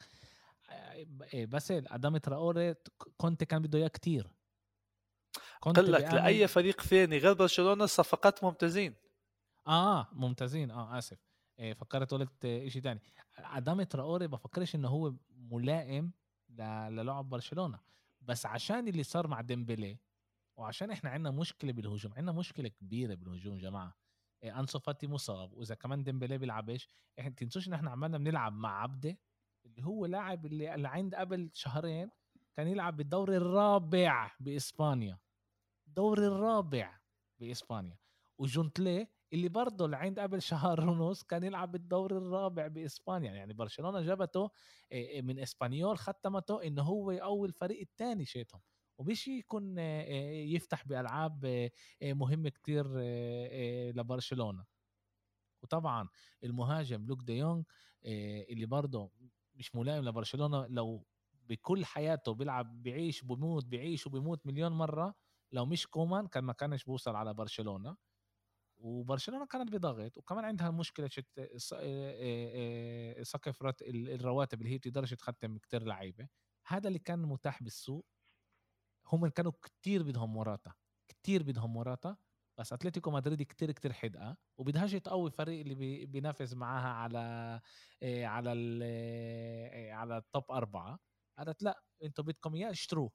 إيه، 1.35 1.47
بس 1.47 1.71
آدم 1.71 2.17
تراوري 2.17 2.75
كنت 3.17 3.45
كان 3.45 3.63
بده 3.63 3.79
إياه 3.79 3.89
كثير 3.89 4.31
قل 5.63 5.93
لك 5.93 6.15
لأي 6.15 6.49
فريق 6.49 6.81
ثاني 6.81 7.19
غير 7.19 7.33
برشلونة 7.33 7.85
الصفقات 7.85 8.45
ممتازين. 8.45 8.95
آه 9.69 10.09
ممتازين. 10.13 10.71
آه 10.71 10.99
آسف. 10.99 11.19
إيه 11.59 11.73
فكرت 11.73 12.15
قلت 12.15 12.43
شيء 12.43 12.83
ثاني 12.83 13.01
أداما 13.39 13.83
تراوري 13.83 14.27
بفكرش 14.27 14.75
إنه 14.75 14.89
هو 14.89 15.15
ملائم 15.31 16.13
للعب 16.91 17.29
برشلونة. 17.29 17.81
بس 18.21 18.47
عشان 18.47 18.89
اللي 18.89 19.03
صار 19.03 19.27
مع 19.27 19.41
ديمبلي 19.41 19.99
وعشان 20.57 20.91
إحنا 20.91 21.11
عندنا 21.11 21.31
مشكلة 21.31 21.73
بالهجوم 21.73 22.13
عندنا 22.13 22.33
مشكلة 22.33 22.69
كبيرة 22.69 23.15
بالهجوم 23.15 23.55
يا 23.55 23.61
جماعة. 23.61 23.95
إيه 24.43 24.61
أنسو 24.61 24.79
فاتي 24.79 25.07
مصاب 25.07 25.53
وإذا 25.53 25.75
كمان 25.75 26.05
ديمبلي 26.05 26.39
بيلعبش 26.39 26.89
إحنا 27.19 27.31
تنسوش 27.31 27.69
إن 27.69 27.73
إحنا 27.73 27.91
عمالنا 27.91 28.19
بنلعب 28.19 28.53
مع 28.53 28.83
عبدي 28.83 29.19
اللي 29.67 29.85
هو 29.85 30.07
لاعب 30.07 30.47
اللي, 30.47 30.75
اللي 30.75 30.89
عند 30.89 31.15
قبل 31.15 31.51
شهرين 31.55 32.11
كان 32.57 32.69
يلعب 32.69 32.97
بالدوري 32.97 33.37
الرابع 33.37 34.31
بإسبانيا. 34.41 35.19
الدوري 35.89 36.27
الرابع 36.27 36.99
بإسبانيا. 37.41 37.99
وجونتلي 38.39 39.09
اللي 39.33 39.49
برضه 39.49 39.85
اللي 39.85 39.97
عند 39.97 40.21
قبل 40.21 40.43
شهر 40.43 40.89
ونص 40.89 41.23
كان 41.23 41.45
يلعب 41.45 41.73
بالدوري 41.73 42.17
الرابع 42.17 42.67
بإسبانيا. 42.67 43.33
يعني 43.35 43.53
برشلونة 43.53 44.01
جابته 44.01 44.51
من 45.23 45.39
إسبانيول 45.39 45.99
ختمته 45.99 46.63
إنه 46.63 46.83
هو 46.83 47.11
اول 47.11 47.53
فريق 47.53 47.81
الثاني 47.81 48.25
شيتهم. 48.25 48.61
ومش 48.99 49.29
يكون 49.29 49.79
يفتح 49.79 50.87
بألعاب 50.87 51.71
مهمه 52.03 52.49
كتير 52.49 52.87
لبرشلونة. 53.93 54.65
وطبعا 55.63 56.09
المهاجم 56.45 57.07
لوك 57.07 57.23
دي 57.23 57.33
يونغ 57.39 57.63
اللي 58.51 58.67
برضه 58.67 59.11
مش 59.55 59.75
ملائم 59.75 60.05
لبرشلونة 60.05 60.67
لو 60.67 61.07
بكل 61.33 61.85
حياته 61.85 62.35
بيلعب 62.35 62.83
بيعيش 62.83 63.25
بموت 63.25 63.65
بيعيش 63.67 64.07
وبيموت 64.07 64.47
مليون 64.47 64.73
مرة 64.73 65.15
لو 65.53 65.67
مش 65.67 65.87
كومان 65.87 66.27
كان 66.27 66.45
ما 66.45 66.53
كانش 66.53 66.85
بوصل 66.85 67.17
على 67.17 67.35
برشلونة. 67.35 67.97
وبرشلونة 68.79 69.47
كانت 69.47 69.73
بضغط 69.73 70.19
وكمان 70.19 70.45
عندها 70.45 70.71
مشكلة 70.71 71.09
شد 71.09 71.27
سقف 73.23 73.63
الرواتب 73.83 74.61
اللي 74.61 74.73
هي 74.73 74.79
بتقدرش 74.79 75.15
تختم 75.15 75.59
كتير 75.59 75.83
لعيبة. 75.85 76.29
هذا 76.67 76.89
اللي 76.89 76.99
كان 76.99 77.19
متاح 77.23 77.63
بالسوق. 77.63 78.07
هم 79.13 79.29
كانوا 79.29 79.53
كتير 79.63 80.03
بدهم 80.03 80.33
موراتا 80.33 80.73
كتير 81.09 81.43
بدهم 81.43 81.73
موراتا 81.73 82.17
بس 82.59 82.73
أتلتيكو 82.73 83.11
مدريد 83.11 83.43
كتير 83.43 83.73
كتير 83.73 83.93
حدقة 83.93 84.37
وبدهاش 84.59 84.93
تقوي 84.93 85.31
فريق 85.31 85.61
اللي 85.61 86.07
بينافس 86.07 86.55
معاها 86.55 86.89
على 86.89 87.19
على 88.05 88.51
على 89.93 90.17
التوب 90.19 90.45
أربعة. 90.51 90.99
قالت 91.39 91.63
لا 91.63 91.83
أنتوا 92.03 92.25
بدكم 92.25 92.55
اياه 92.55 92.71
اشتروه 92.71 93.13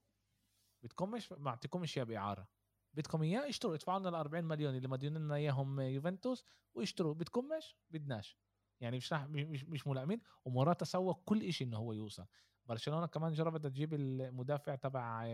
بدكم 0.84 1.12
مش 1.12 1.32
ما 1.34 1.50
اعطيكمش 1.50 1.98
اياه 1.98 2.06
بإعارة. 2.06 2.48
بدكم 2.94 3.22
إياه 3.22 3.50
اشتروا 3.50 3.76
ادفعوا 3.76 4.00
لنا 4.00 4.10
ال 4.10 4.16
40 4.16 4.44
مليون 4.44 4.76
اللي 4.76 4.88
مديونين 4.88 5.22
لنا 5.22 5.36
إياهم 5.36 5.80
يوفنتوس 5.80 6.46
واشتروا 6.76 7.14
بدكم 7.14 7.50
مش 7.58 7.78
بدناش. 7.90 8.38
يعني 8.82 8.98
مش 8.98 9.14
مش 9.14 9.64
مش 9.64 9.88
ملائمين. 9.88 10.22
وموراتا 10.46 10.86
سوى 10.86 11.14
كل 11.26 11.54
شيء 11.54 11.68
إنه 11.68 11.78
هو 11.78 11.94
يوصل. 11.94 12.26
برشلونة 12.66 13.06
كمان 13.06 13.34
جربت 13.34 13.64
تجيب 13.64 13.94
المدافع 13.94 14.76
تبع 14.76 15.28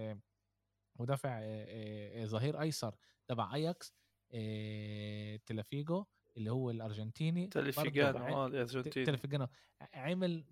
مدافع 1.00 1.40
ظهير 2.26 2.62
أيسر 2.62 2.96
تبع 3.28 3.54
أياكس 3.56 3.94
تاليافيكو 5.46 6.06
اللي 6.38 6.52
هو 6.52 6.72
الأرجنتيني. 6.72 7.48
تاليافيكو 7.48 8.18
آه 8.18 8.48
الأرجنتيني. 8.48 9.06
تاليافيكو 9.06 9.48
عمل 9.94 10.46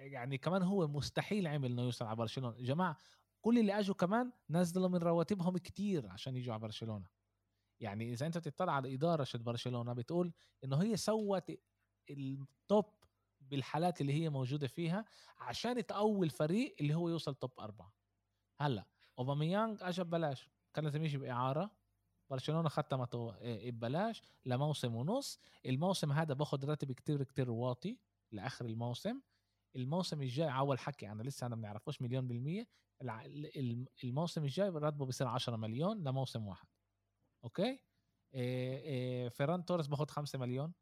يعني 0.00 0.38
كمان 0.38 0.62
هو 0.62 0.88
مستحيل 0.88 1.46
عمل 1.46 1.70
إنه 1.72 1.82
يوصل 1.82 2.04
على 2.04 2.16
برشلونة. 2.16 2.56
يا 2.56 2.64
جماعة 2.64 2.96
كل 3.42 3.58
اللي 3.58 3.78
أجوا 3.78 3.94
كمان 3.94 4.32
نزلوا 4.50 4.88
من 4.88 4.98
رواتبهم 4.98 5.58
كتير 5.58 6.08
عشان 6.08 6.36
يجوا 6.36 6.54
على 6.54 6.62
برشلونة. 6.62 7.06
يعني 7.80 8.12
إذا 8.12 8.26
أنت 8.26 8.38
تطلع 8.38 8.72
على 8.72 8.94
إدارة 8.94 9.26
برشلونة 9.34 9.92
بتقول 9.92 10.32
إنه 10.64 10.82
هي 10.82 10.96
سوت 10.96 11.50
ال 12.10 12.28
top 12.28 12.84
بالحالات 13.40 14.00
اللي 14.00 14.12
هي 14.12 14.30
موجودة 14.30 14.66
فيها 14.66 15.04
عشان 15.38 15.86
تقوي 15.86 16.26
الفريق 16.26 16.76
اللي 16.80 16.94
هو 16.94 17.08
يوصل 17.08 17.34
top 17.34 17.60
أربعة. 17.60 17.92
هلأ 18.60 18.86
أوباميانج 19.18 19.78
اجى 19.82 20.04
ببلاش. 20.04 20.50
كان 20.74 20.84
لازم 20.84 21.04
يجي 21.04 21.18
بإعارة. 21.18 21.70
برشلونة 22.30 22.68
ختمته 22.68 23.34
آه، 23.34 23.70
ببلاش 23.70 24.22
لموسم 24.46 24.94
ونص. 24.94 25.38
الموسم 25.66 26.12
هذا 26.12 26.34
باخذ 26.34 26.64
راتب 26.64 26.92
كتير 26.92 27.22
كتير 27.22 27.50
واطي 27.50 27.98
لآخر 28.32 28.64
الموسم. 28.64 29.20
الموسم 29.76 30.22
الجاي 30.22 30.48
اول 30.58 30.78
حكي 30.78 31.12
أنا 31.12 31.22
لسه 31.22 31.46
أنا 31.46 31.56
ما 31.56 31.62
بنعرفوش 31.62 32.02
مليون 32.02 32.28
بالمية 32.28 32.68
الموسم 34.04 34.44
الجاي 34.44 34.68
راتبه 34.68 35.06
بيصير 35.06 35.26
10 35.26 35.56
مليون 35.56 36.04
لموسم 36.04 36.46
واحد. 36.46 36.66
أوكي؟ 37.44 37.78
إيه 38.34 39.28
فيران 39.28 39.64
توريس 39.64 39.86
باخذ 39.86 40.06
5 40.06 40.38
مليون. 40.38 40.72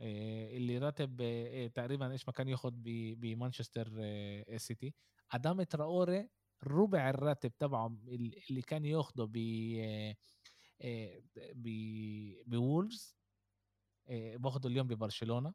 إيه 0.00 0.56
اللي 0.56 0.78
راتب 0.78 1.20
إيه 1.20 1.68
تقريبا 1.68 2.12
إيش 2.12 2.28
ما 2.28 2.32
كان 2.32 2.48
ياخذ 2.48 2.72
بمانشستر 3.16 3.88
سيتي. 4.56 4.94
أداما 5.32 5.62
تراوري 5.62 6.28
ربع 6.64 7.10
الراتب 7.10 7.56
تبعه 7.58 7.98
اللي 8.50 8.62
كان 8.62 8.84
ياخده 8.84 9.24
ب 9.24 9.32
ب 11.54 11.68
بولفز 12.46 13.16
باخده 14.10 14.68
اليوم 14.68 14.86
ببرشلونة. 14.86 15.54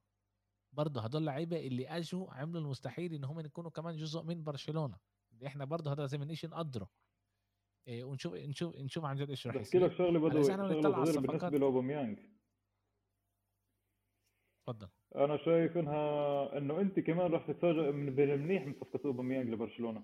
برضه 0.74 1.02
هدول 1.02 1.26
لعيبه 1.26 1.68
اللي 1.68 1.88
اجوا 1.88 2.34
عملوا 2.34 2.62
المستحيل 2.62 3.14
إن 3.14 3.24
هم 3.24 3.40
يكونوا 3.40 3.72
كمان 3.72 3.96
جزء 3.96 4.24
من 4.24 4.44
برشلونة. 4.44 4.98
إحنا 5.46 5.66
برضه 5.66 5.92
هذا 5.92 6.02
لازم 6.02 6.34
شيء 6.34 6.50
نقدره. 6.50 6.90
إيه 7.88 8.04
ونشوف 8.04 8.34
نشوف 8.34 8.76
نشوف 8.76 9.06
عن 9.06 9.16
جد 9.16 9.30
إيش 9.30 9.48
رح 9.48 9.56
يصير. 9.56 9.86
لك 9.86 9.98
شغله 9.98 10.20
بدو 10.20 10.44
شغله 10.44 10.92
بالنسبة 10.92 11.58
لاوباميانج 11.58 12.20
تفضل. 14.66 14.88
أنا 15.16 15.38
شايف 15.38 15.78
إنها 15.78 16.58
إنه 16.58 16.82
أنت 16.82 17.00
كمان 17.00 17.32
رح 17.32 17.48
تتفاجئ 17.48 17.92
من 17.92 18.16
بالمنيح 18.16 18.66
من 18.66 18.74
صفقة 18.74 19.00
أوباميانج 19.06 19.50
لبرشلونة. 19.50 20.04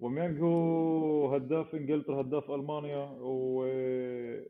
أوباميانج 0.00 0.40
هو 0.40 1.34
هداف 1.34 1.74
إنجلترا 1.74 2.20
هداف 2.20 2.50
ألمانيا 2.50 3.04
وإنسان 3.20 4.48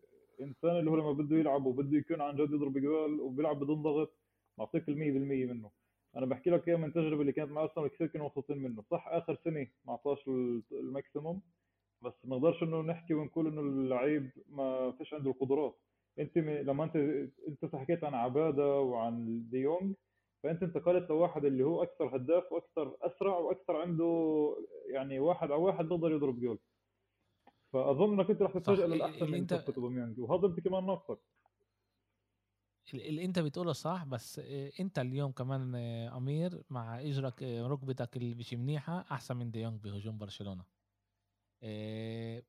اللي 0.79 0.91
هو 0.91 0.97
لما 0.97 1.13
بده 1.13 1.37
يلعب 1.37 1.67
وبده 1.67 1.99
يكون 1.99 2.21
عن 2.21 2.37
جد 2.37 2.51
يضرب 2.51 2.79
جوال 2.79 3.21
وبيلعب 3.21 3.61
بدون 3.61 3.83
ضغط 3.83 4.24
بعطيك 4.59 4.89
ال 4.89 4.99
100% 4.99 5.53
منه. 5.53 5.71
أنا 6.17 6.27
بحكي 6.27 6.51
لك 6.51 6.69
اياها 6.69 6.79
من 6.79 6.93
تجربة 6.93 7.21
اللي 7.21 7.33
كانت 7.33 7.51
مع 7.51 7.63
ارسنال 7.63 7.89
كثير 7.89 8.07
كانوا 8.07 8.27
مبسوطين 8.27 8.59
منه. 8.59 8.83
صح 8.91 9.09
آخر 9.09 9.35
سنة 9.45 9.67
ما 9.85 9.93
أعطاش 9.93 10.29
ال 10.73 10.82
maximum 10.82 11.43
بس 12.03 12.13
ما 12.25 12.37
نقدرش 12.37 12.63
إنه 12.63 12.83
نحكي 12.83 13.15
ونقول 13.15 13.47
إنه 13.47 13.61
اللعيب 13.61 14.31
ما 14.49 14.93
فيش 14.93 15.15
عنده 15.15 15.31
القدرات. 15.31 15.79
أنت 16.19 16.39
لما 16.39 16.85
أنت 16.85 16.97
أنت 17.49 17.77
حكيت 17.77 18.05
عن 18.05 18.15
عبدي 18.15 18.81
ودي 18.81 19.45
يونج 19.51 19.95
فأنت 20.43 20.63
انتقلت 20.63 21.11
لواحد 21.11 21.45
اللي 21.45 21.65
هو 21.65 21.83
أكثر 21.83 22.17
هداف 22.17 22.53
وأكثر 22.53 22.97
أسرع 23.03 23.39
وأكثر 23.39 23.77
عنده 23.77 24.57
يعني 24.87 25.19
واحد 25.19 25.51
على 25.53 25.63
واحد 25.63 25.85
بيقدر 25.85 26.13
يضرب 26.13 26.41
جول. 26.41 26.59
فأظن 27.73 28.13
إنك 28.21 28.31
أنت 28.31 28.43
رح 28.43 28.53
تتفاجئ 28.53 28.87
للاحسن 28.87 29.27
من 29.27 29.35
أنت 29.35 29.53
أوباميانج 29.79 30.21
وهذا 30.21 30.47
أنت 30.47 30.61
كمان 30.61 30.87
ناقصك. 30.87 31.19
اللي 32.95 33.25
أنت 33.25 33.39
بتقوله 33.39 33.73
صح 33.73 34.05
بس 34.05 34.39
أنت 34.81 34.99
اليوم 34.99 35.33
كمان 35.33 35.75
أمير 36.09 36.63
مع 36.71 37.01
إجرك 37.01 37.43
ركبتك 37.43 38.17
اللي 38.17 38.35
مش 38.35 38.55
منيحة 38.55 39.05
أحسن 39.11 39.37
من 39.37 39.51
ديونج 39.51 39.81
بهجوم 39.81 40.19
برشلونة. 40.19 40.65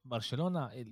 برشلونة 0.06 0.86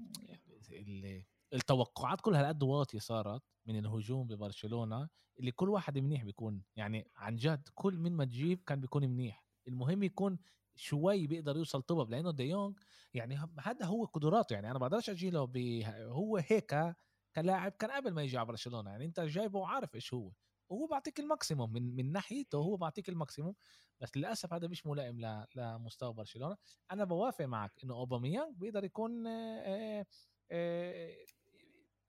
التوقعات 1.54 2.22
كلها 2.22 2.42
هالقد 2.42 2.64
واطية 2.64 3.00
صارت 3.00 3.42
من 3.66 3.80
الهجوم 3.80 4.28
ببرشلونة 4.28 5.10
اللي 5.40 5.52
كل 5.52 5.70
واحد 5.70 5.98
منيح 5.98 6.24
بيكون 6.24 6.64
يعني 6.76 7.12
عن 7.16 7.36
جد 7.36 7.70
كل 7.76 7.98
من 7.98 8.12
ما 8.12 8.26
تجيب 8.26 8.64
كان 8.68 8.80
بيكون 8.80 9.04
منيح. 9.08 9.46
المهم 9.68 10.04
يكون 10.04 10.40
شوي 10.76 11.28
بيقدر 11.28 11.58
يوصل 11.58 11.82
top 11.82 12.10
لأنه 12.10 12.32
دي 12.32 12.48
يونج 12.48 12.80
يعني 13.14 13.40
هذا 13.60 13.86
هو 13.86 14.06
قدراته 14.06 14.54
يعني 14.54 14.72
أنا 14.72 14.80
بقدرش 14.80 15.10
أجي 15.10 15.30
له 15.30 15.50
هو 15.88 16.38
هيك 16.38 16.96
كلاعب 17.36 17.72
كان 17.72 17.92
قبل 17.92 18.12
ما 18.12 18.24
يجي 18.24 18.38
على 18.38 18.48
برشلونة 18.48 18.90
يعني 18.90 19.06
أنت 19.06 19.20
جايبه 19.20 19.60
وعارف 19.60 19.96
إيش 19.96 20.14
هو 20.14 20.32
وهو 20.70 20.88
بعطيك 20.88 21.20
ال 21.20 21.27
maximum 21.27 21.74
من 21.74 21.96
من 21.96 22.12
ناحيته 22.12 22.58
هو 22.58 22.78
بعطيك 22.78 23.10
ال 23.10 23.16
maximum 23.16 23.56
بس 24.00 24.18
للأسف 24.18 24.54
هذا 24.54 24.68
مش 24.68 24.86
ملائم 24.86 25.46
لمستوى 25.56 26.14
برشلونة. 26.14 26.58
أنا 26.92 27.04
بوافق 27.04 27.46
معك 27.46 27.72
إنه 27.84 27.94
اوباميانج 27.94 28.58
بيقدر 28.58 28.84
يكون 28.84 29.28
آآ 29.28 30.06
آآ 30.52 31.16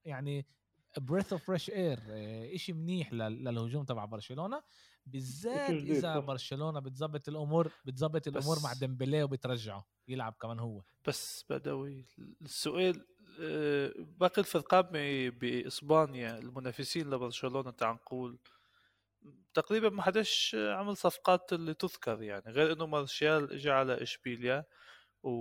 يعني 0.05 0.45
breath 0.97 1.33
of 1.33 1.43
fresh 1.43 1.69
air 1.69 1.99
شيء 2.57 2.75
منيح 2.75 3.13
للهجوم 3.13 3.85
تبع 3.85 4.05
برشلونة. 4.05 4.63
بالذات 5.05 5.69
إذا 5.69 6.19
برشلونة 6.19 6.79
بتظبط 6.79 7.29
الأمور 7.29 7.71
بتظبط 7.85 8.27
الأمور 8.27 8.57
مع 8.63 8.73
ديمبلي 8.73 9.23
وبترجعه 9.23 9.85
يلعب 10.07 10.33
كمان 10.41 10.59
هو. 10.59 10.83
بس 11.07 11.45
بدوي 11.49 12.05
السؤال 12.41 12.99
آه، 12.99 13.05
باقي 13.99 14.39
الفرقان 14.41 14.83
بإسبانيا 15.29 16.37
المنافسين 16.39 17.09
لبرشلونة 17.09 17.71
تعال 17.71 17.95
نقول 17.95 18.39
تقريبا 19.53 19.89
ما 19.89 20.01
حدش 20.01 20.55
عمل 20.59 20.97
صفقات 20.97 21.53
اللي 21.53 21.73
تذكر 21.73 22.21
يعني 22.23 22.51
غير 22.51 22.73
إنه 22.73 22.85
مارشال 22.85 23.51
اجى 23.53 23.71
على 23.71 24.03
إشبيليا 24.03 24.65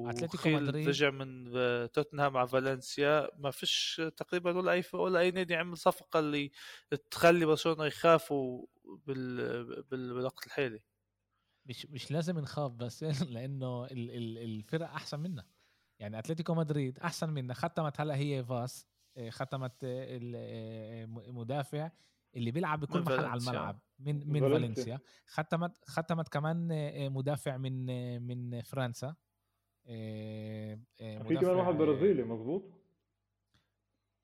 أتلتيكو 0.06 0.48
مدريد. 0.48 0.88
رجع 0.88 1.10
من 1.10 1.52
توتنهام 1.92 2.32
مع 2.32 2.46
فالنسيا. 2.46 3.28
ما 3.38 3.50
فيش 3.50 4.02
تقريبا 4.16 4.58
ولا 4.58 4.72
أي 4.72 4.84
ولا 4.94 5.20
أي 5.20 5.30
نادي 5.30 5.54
عمل 5.54 5.78
صفقة 5.78 6.18
اللي 6.20 6.52
تخلي 7.10 7.46
برشلونة 7.46 7.84
يخافوا 7.86 8.66
بال... 8.84 9.82
بالوقت 9.82 10.46
الحالي. 10.46 10.80
مش 11.66 11.86
مش 11.86 12.10
لازم 12.10 12.38
نخاف 12.38 12.72
بس 12.72 13.02
لأنه 13.34 13.86
الفرق 13.90 14.90
أحسن 14.90 15.20
منا. 15.20 15.46
يعني 15.98 16.18
أتلتيكو 16.18 16.54
مدريد 16.54 16.98
أحسن 16.98 17.30
منا 17.30 17.54
ختمت 17.54 18.00
هلأ 18.00 18.16
هي 18.16 18.44
فاس 18.44 18.86
آه، 19.16 19.30
ختمت 19.30 19.72
المدافع 21.28 21.84
آه، 21.84 21.92
اللي 22.36 22.50
بيلعب 22.50 22.80
بكل 22.80 23.00
محل 23.00 23.24
على 23.24 23.40
الملعب 23.40 23.80
من 23.98 24.32
من 24.32 24.40
فالنسيا. 24.40 25.00
ختمت 25.26 25.84
ختمت 25.84 26.28
كمان 26.28 26.72
آه، 26.72 27.08
مدافع 27.08 27.56
من 27.56 27.86
من 28.22 28.62
فرنسا 28.62 29.14
في 29.84 31.36
كمان 31.40 31.56
واحد 31.56 31.74
برازيلي 31.74 32.22
مظبوط؟ 32.22 32.62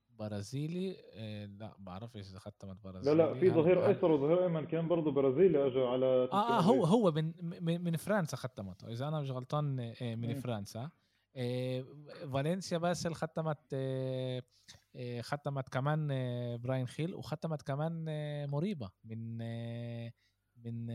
برازيلي 0.08 0.96
لا 1.58 1.76
بعرفش 1.78 2.30
إذا 2.30 2.38
ختمت 2.38 2.84
برازيلي 2.84 3.16
لا 3.16 3.22
لا 3.22 3.34
في 3.34 3.50
ظهير 3.50 3.86
أيسر 3.86 4.10
وظهير 4.10 4.42
أيمن 4.42 4.66
كان 4.66 4.88
برضه 4.88 5.10
برازيلي 5.10 5.66
اجى 5.66 5.80
على 5.80 6.06
آه, 6.06 6.58
آه 6.58 6.60
هو 6.60 6.84
هو 6.84 7.12
من 7.12 7.32
من 7.84 7.96
فرنسا 7.96 8.36
ختمته. 8.36 8.88
إذا 8.88 9.08
أنا 9.08 9.20
مش 9.20 9.30
غلطان 9.30 9.94
من 10.00 10.34
فرنسا. 10.34 10.90
فالنسيا 12.32 12.78
بس 12.78 13.06
اللي 13.06 13.14
ختمت 13.14 13.74
ختمت 15.20 15.68
كمان 15.68 16.08
براين 16.60 16.86
خيل 16.86 17.14
وختمت 17.14 17.62
كمان 17.62 18.04
موريبا 18.50 18.90
من 19.04 19.38
من 20.56 20.86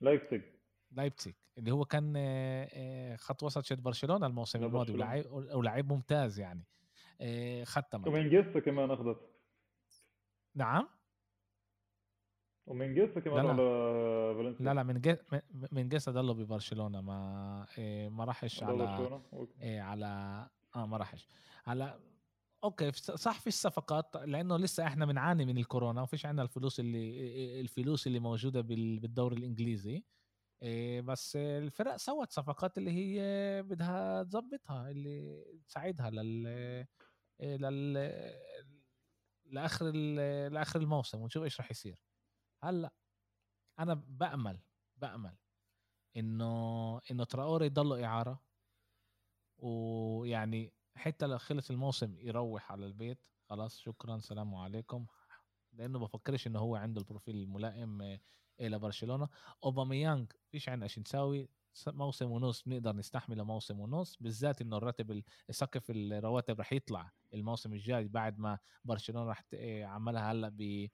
لايبزيج 0.00 0.42
لايبزيج 0.90 1.34
اللي 1.58 1.70
هو 1.70 1.84
كان 1.84 2.16
خط 3.16 3.42
وسط 3.42 3.64
شد 3.64 3.82
برشلونة 3.82 4.26
الموسم 4.26 4.64
الماضي 4.64 4.92
ولاعب 5.30 5.92
ممتاز 5.92 6.40
يعني. 6.40 6.66
ختمت. 7.64 8.06
ومن 8.06 8.28
جيسا 8.28 8.60
كمان 8.60 8.90
أخذت. 8.90 9.18
نعم؟ 10.54 10.88
ومن 12.66 12.94
جيسا 12.94 13.20
كمان 13.20 13.46
على 13.46 13.62
فالنسيا؟ 14.36 14.64
لا 14.64 14.74
لا 14.74 14.82
من 14.82 15.00
جي 15.00 15.16
من 15.72 15.88
جيسا 15.88 16.12
ضله 16.12 16.34
ببرشلونة 16.34 17.00
ما 17.00 17.66
إيه 17.78 18.08
ما 18.08 18.24
راحش 18.24 18.62
على 18.62 19.20
إيه 19.60 19.80
على 19.80 20.06
آه 20.76 20.86
ما 20.86 20.96
راحش. 20.96 21.28
على 21.66 22.00
أوكي 22.64 22.92
صح 22.92 23.40
في 23.40 23.46
الصفقات 23.46 24.16
لأنه 24.16 24.56
لسه 24.56 24.86
إحنا 24.86 25.06
بنعاني 25.06 25.44
من 25.44 25.58
الكورونا 25.58 26.02
وفيش 26.02 26.26
عندنا 26.26 26.42
الفلوس 26.42 26.80
اللي 26.80 27.60
الفلوس 27.60 28.06
اللي 28.06 28.18
موجودة 28.18 28.60
بالدوري 28.60 29.36
الإنجليزي. 29.36 30.04
إيه 30.62 31.00
بس 31.00 31.36
الفرق 31.36 31.96
سوت 31.96 32.32
صفقات 32.32 32.78
اللي 32.78 32.90
هي 32.90 33.62
بدها 33.62 34.22
تظبطها 34.22 34.90
اللي 34.90 35.44
تساعدها 35.68 36.10
لل 36.10 36.46
إيه، 37.40 37.56
لل 37.56 37.92
لآخر 39.46 39.90
لآخر 40.48 40.80
الموسم 40.80 41.20
ونشوف 41.20 41.44
إيش 41.44 41.60
راح 41.60 41.70
يصير. 41.70 42.02
هلأ 42.64 42.92
أنا 43.78 43.94
بأمل 43.94 44.58
بأمل 44.96 45.36
إنه 46.16 47.00
إنه 47.10 47.24
تراوري 47.24 47.66
يضل 47.66 48.00
إعارة 48.02 48.42
ويعني 49.58 50.72
حتى 50.96 51.26
لو 51.26 51.38
خلص 51.38 51.70
الموسم 51.70 52.18
يروح 52.18 52.72
على 52.72 52.86
البيت 52.86 53.18
خلاص 53.48 53.78
شكرا 53.78 54.18
سلام 54.18 54.54
عليكم. 54.54 55.06
لأنه 55.72 55.98
بفكرش 55.98 56.46
إنه 56.46 56.58
هو 56.58 56.76
عنده 56.76 57.00
ال 57.00 57.05
profile 57.05 57.36
الملائم 57.36 58.18
إلى 58.60 58.78
برشلونه 58.78 59.28
أوباميانج 59.64 60.32
فيش 60.50 60.68
عندنا 60.68 60.88
شيء 60.88 61.02
نساوي 61.02 61.48
موسم 61.86 62.30
ونص 62.30 62.62
بنقدر 62.62 62.96
نستحمله 62.96 63.44
موسم 63.44 63.80
ونص 63.80 64.16
بالذات 64.20 64.60
إنه 64.60 64.76
الراتب 64.76 65.22
سقف 65.50 65.90
الرواتب 65.90 66.60
رح 66.60 66.72
يطلع 66.72 67.12
الموسم 67.34 67.72
الجاي 67.72 68.08
بعد 68.08 68.38
ما 68.38 68.58
برشلونة 68.84 69.30
رح 69.30 69.44
عملها 69.82 70.32
هلأ 70.32 70.48
ب 70.48 70.88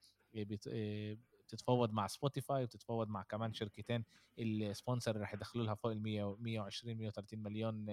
بتتفاوض 1.51 1.91
مع 1.91 2.07
سبوتيفاي 2.07 2.63
وتتفاوض 2.63 3.07
مع 3.07 3.23
كمان 3.23 3.53
شركتين 3.53 4.05
ال 4.39 4.49
sponsor 4.49 5.21
رح 5.21 5.33
يدخلوا 5.33 5.65
لها 5.65 5.73
فوق 5.75 5.91
ال 5.91 6.01
100 6.01 6.35
120 6.39 6.97
130 6.97 7.39
مليون 7.39 7.85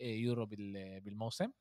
يورو 0.00 0.46
بالموسم. 0.46 1.52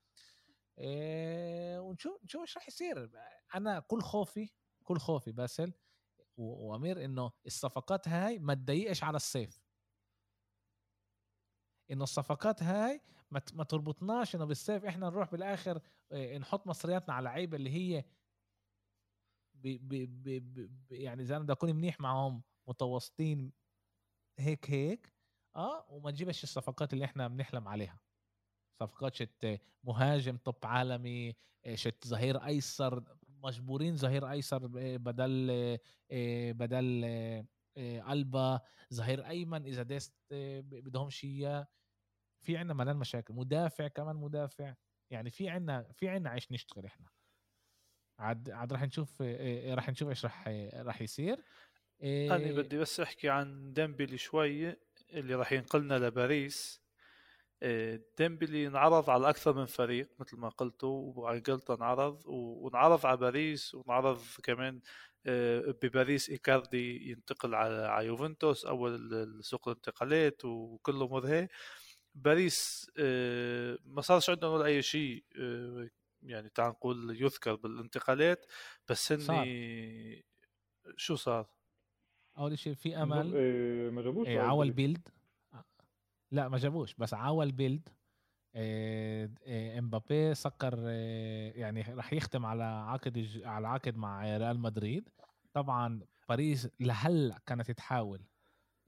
ونشوف 1.79 2.23
نشوف 2.23 2.41
إيش 2.41 2.57
رح 2.57 2.67
يصير. 2.67 3.11
أنا 3.55 3.79
كل 3.79 4.01
خوفي 4.01 4.49
كل 4.83 4.97
خوفي 4.97 5.31
باسل 5.31 5.73
وأمير 6.37 7.05
إنه 7.05 7.31
الصفقات 7.45 8.07
هاي 8.07 8.39
ما 8.39 8.53
تضايقش 8.53 9.03
على 9.03 9.15
الصيف. 9.15 9.61
إنه 11.91 12.03
الصفقات 12.03 12.63
هاي 12.63 13.01
ما 13.31 13.63
تربطناش 13.63 14.35
إنه 14.35 14.45
بالصيف 14.45 14.85
إحنا 14.85 15.09
نروح 15.09 15.31
بالآخر 15.31 15.81
نحط 16.39 16.67
مصرياتنا 16.67 17.13
على 17.13 17.23
لعيبه 17.23 17.57
اللي 17.57 17.69
هي 17.69 18.05
بي 19.63 19.77
بي 19.77 20.05
بي 20.05 20.39
بي 20.39 20.69
يعني 20.91 21.21
اذا 21.21 21.35
أنا 21.35 21.43
بدي 21.43 21.53
أكون 21.53 21.75
منيح 21.75 21.99
معهم 21.99 22.43
متوسطين 22.67 23.53
هيك 24.39 24.71
هيك 24.71 25.13
آه 25.55 25.85
وما 25.89 26.11
تجيبش 26.11 26.43
الصفقات 26.43 26.93
اللي 26.93 27.05
إحنا 27.05 27.27
بنحلم 27.27 27.67
عليها. 27.67 27.99
صفقات 28.79 29.15
شت 29.15 29.61
مهاجم 29.83 30.37
top 30.37 30.55
عالمي 30.63 31.35
شت 31.73 32.07
ظهير 32.07 32.45
أيسر 32.45 33.17
مجبورين 33.27 33.95
ظهير 33.97 34.31
أيسر 34.31 34.67
بدل 34.97 35.77
بدل 36.53 37.05
ألبا 37.77 38.61
ظهير 38.93 39.27
أيمن 39.27 39.65
إذا 39.65 39.83
ديست 39.83 40.13
بدهمش 40.61 41.23
اياه 41.23 41.67
في 42.45 42.57
عندنا 42.57 42.73
ملان 42.73 42.95
مشاكل 42.97 43.33
مدافع 43.33 43.87
كمان 43.87 44.15
مدافع. 44.15 44.75
يعني 45.11 45.29
في 45.29 45.49
عندنا 45.49 45.91
في 45.91 46.09
عندنا 46.09 46.29
عيش 46.29 46.51
نشتغل 46.51 46.85
إحنا. 46.85 47.09
عاد 48.21 48.49
عاد 48.49 48.73
راح 48.73 48.83
نشوف 48.83 49.21
راح 49.67 49.89
نشوف 49.89 50.09
إيش 50.09 50.25
راح 50.25 50.47
راح 50.75 51.01
يصير. 51.01 51.37
أنا 52.03 52.51
بدي 52.51 52.77
بس 52.77 52.99
أحكي 52.99 53.29
عن 53.29 53.73
ديمبلي 53.73 54.17
شوي 54.17 54.75
اللي 55.13 55.35
راح 55.35 55.51
ينقلنا 55.51 55.93
لباريس. 55.99 56.81
ديمبلي 58.17 58.67
انعرض 58.67 59.09
على 59.09 59.29
أكثر 59.29 59.53
من 59.53 59.65
فريق 59.65 60.09
مثل 60.19 60.37
ما 60.37 60.49
قلتوا 60.49 61.13
وعقلت 61.15 61.69
انعرض 61.69 62.21
وانعرض 62.25 63.05
على 63.05 63.17
باريس 63.17 63.75
وانعرض 63.75 64.21
كمان 64.43 64.81
بباريس 65.83 66.29
إيكاردي 66.29 67.11
ينتقل 67.11 67.55
على 67.55 68.07
يوفنتوس 68.07 68.65
أول 68.65 69.39
سوق 69.43 69.67
الانتقالات 69.69 70.45
وكله 70.45 71.07
مذهل 71.07 71.47
باريس 72.15 72.91
ما 73.85 74.01
صارش 74.01 74.29
عندهم 74.29 74.53
ولا 74.53 74.65
أي 74.65 74.81
شيء 74.81 75.23
يعني 76.23 76.49
تعال 76.49 76.69
نقول 76.69 77.21
يذكر 77.21 77.55
بالانتقالات 77.55 78.45
بس 78.89 79.11
هني 79.11 80.25
شو 80.97 81.15
صار؟ 81.15 81.49
أول 82.37 82.59
شيء 82.59 82.73
في 82.73 82.97
أمل. 82.97 83.35
إيه 83.35 83.89
ما 83.89 84.01
جابوش 84.01 84.27
إيه 84.27 84.39
عاول 84.39 84.71
بيلد 84.71 85.09
لا 86.31 86.47
ما 86.49 86.57
جابوش 86.57 86.95
بس 86.95 87.13
عاول 87.13 87.51
بيلد 87.51 87.89
إيه 88.55 89.31
إيه 89.41 89.79
إمبابي 89.79 90.33
سكر 90.33 90.89
إيه 90.89 91.61
يعني 91.61 91.81
راح 91.81 92.13
يختم 92.13 92.45
على 92.45 92.63
عقد 92.63 93.41
على 93.43 93.67
عقد 93.67 93.97
مع 93.97 94.37
ريال 94.37 94.59
مدريد. 94.59 95.09
طبعا 95.53 96.01
باريس 96.29 96.69
لهلأ 96.79 97.39
كانت 97.45 97.71
تحاول 97.71 98.25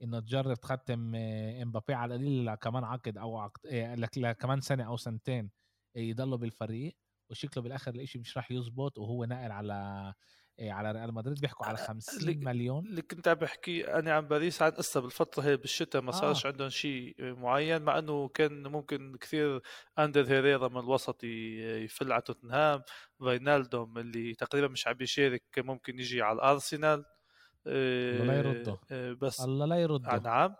إنه 0.02 0.20
تجرب 0.20 0.54
تختم 0.54 1.14
إمبابي 1.14 1.94
على 1.94 2.14
القليل 2.14 2.54
كمان 2.54 2.84
عقد 2.84 3.18
أو 3.18 3.38
عقد 3.38 3.66
إيه 3.66 4.32
كمان 4.32 4.60
سنة 4.60 4.84
أو 4.84 4.96
سنتين 4.96 5.50
يضلوا 5.96 6.38
بالفريق. 6.38 6.96
وشكله 7.34 7.62
بالآخر 7.62 7.94
الإشي 7.94 8.18
مش 8.18 8.36
راح 8.36 8.50
يزبط 8.50 8.98
وهو 8.98 9.24
ناقل 9.24 9.52
على 9.52 10.14
إيه 10.58 10.72
على 10.72 10.92
ريال 10.92 11.14
مدريد 11.14 11.40
بيحكوا 11.40 11.66
على 11.66 11.76
50 11.76 12.20
اللي 12.20 12.34
مليون. 12.44 12.86
اللي 12.86 13.02
كنت 13.02 13.28
عم 13.28 13.34
بحكي 13.34 13.94
أنا 13.94 14.12
عن 14.12 14.28
باريس 14.28 14.62
عن 14.62 14.70
قصة 14.70 15.00
بالفترة 15.00 15.42
هي 15.42 15.56
بالشتاء 15.56 16.02
ما 16.02 16.12
صارش 16.12 16.46
آه. 16.46 16.50
عندهم 16.50 16.68
شيء 16.68 17.14
معين 17.18 17.82
مع 17.82 17.98
إنه 17.98 18.28
كان 18.28 18.66
ممكن 18.66 19.16
كثير 19.16 19.60
أندر 19.98 20.28
هيريرا 20.28 20.68
من 20.68 20.78
الوسط 20.80 21.24
يفل 21.24 22.12
على 22.12 22.22
توتنهام. 22.22 22.82
فاينالدوم 23.20 23.98
اللي 23.98 24.34
تقريبا 24.34 24.68
مش 24.68 24.86
عم 24.88 24.96
يشارك 25.00 25.42
ممكن 25.58 25.98
يجي 25.98 26.22
على 26.22 26.36
الأرسنال. 26.36 27.04
الله 27.66 28.24
لا 28.24 28.38
يرده. 28.38 28.78
آه، 28.90 29.12
بس 29.12 29.40
الله 29.40 29.66
لا 29.66 29.76
يرده. 29.76 30.18
نعم. 30.18 30.54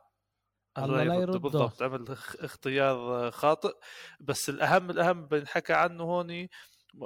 الله 0.78 1.05
لا 1.05 1.14
يرده 1.14 1.38
بالضبط 1.38 1.82
عمل 1.82 2.05
اختيار 2.38 3.30
خاطئ. 3.30 3.74
بس 4.20 4.48
الأهم 4.48 4.90
الأهم 4.90 5.26
بنحكى 5.26 5.72
عنه 5.72 6.05
هون 6.05 6.48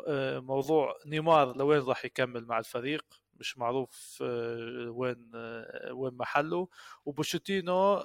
آه، 0.08 0.38
موضوع 0.38 0.96
نيمار 1.06 1.56
لوين 1.56 1.82
راح 1.82 2.04
يكمل 2.04 2.46
مع 2.46 2.58
الفريق؟ 2.58 3.04
مش 3.34 3.58
معروف 3.58 4.18
آه، 4.22 4.90
وين 4.90 5.30
آه، 5.34 5.92
وين 5.92 6.14
محله. 6.14 6.68
وبوشيتينو 7.04 7.96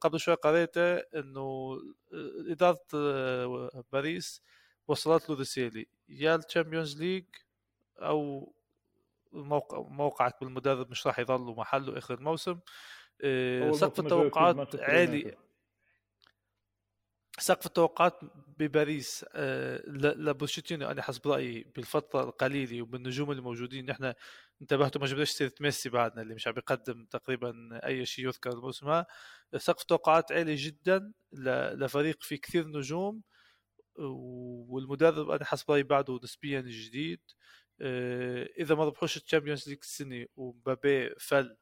قبل 0.00 0.20
شوي 0.20 0.34
قريته 0.34 0.96
إنه 0.96 1.76
إدارة 2.50 2.80
باريس 3.92 4.42
وصلت 4.88 5.30
له 5.30 5.36
رسالة. 5.40 5.84
يا 6.08 6.34
ال 6.36 6.43
Champions 6.43 7.02
League 7.02 7.24
أو 7.98 8.52
موقع 9.32 9.80
موقعك 9.80 10.40
بالمدرب 10.40 10.90
مش 10.90 11.06
راح 11.06 11.18
يضل 11.18 11.56
محله 11.56 11.98
آخر 11.98 12.14
الموسم. 12.14 12.58
سقف 13.72 14.00
التوقعات 14.00 14.76
عالي. 14.76 15.36
سقف 17.38 17.66
التوقعات 17.66 18.20
بباريس 18.58 19.24
آه، 19.34 19.82
لبوشيتينو 19.86 20.90
أنا 20.90 21.02
حسب 21.02 21.28
رأيي 21.28 21.66
بالفترة 21.76 22.22
القليلة 22.22 22.82
وبالنجوم 22.82 23.30
الموجودين 23.30 23.86
نحن 23.86 24.12
انتبهتوا 24.62 25.00
ما 25.00 25.06
جبناش 25.06 25.30
سيرة 25.30 25.52
ميسي 25.60 25.88
بعدنا 25.88 26.22
اللي 26.22 26.34
مش 26.34 26.48
عم 26.48 26.54
يقدم 26.56 27.04
تقريبا 27.04 27.80
أي 27.86 28.06
شيء 28.06 28.26
يذكر 28.26 28.52
الموسم 28.52 29.02
سقف 29.56 29.82
التوقعات 29.82 30.32
عالي 30.32 30.54
جدا 30.54 31.12
لفريق 31.32 32.22
فيه 32.22 32.36
كثير 32.36 32.66
نجوم 32.68 33.22
والمدرب 34.68 35.30
أنا 35.30 35.44
حسب 35.44 35.70
رأيي 35.70 35.82
بعده 35.82 36.20
نسبيا 36.24 36.60
جديد. 36.60 37.20
آه، 37.80 38.48
إذا 38.58 38.74
ما 38.74 38.84
ربحوش 38.84 39.16
ال 39.16 39.21
Champions 39.21 39.68
League 39.68 39.78
السنة 39.82 40.26
ومبابي 40.36 41.10
فل 41.18 41.44
آه، 41.46 41.56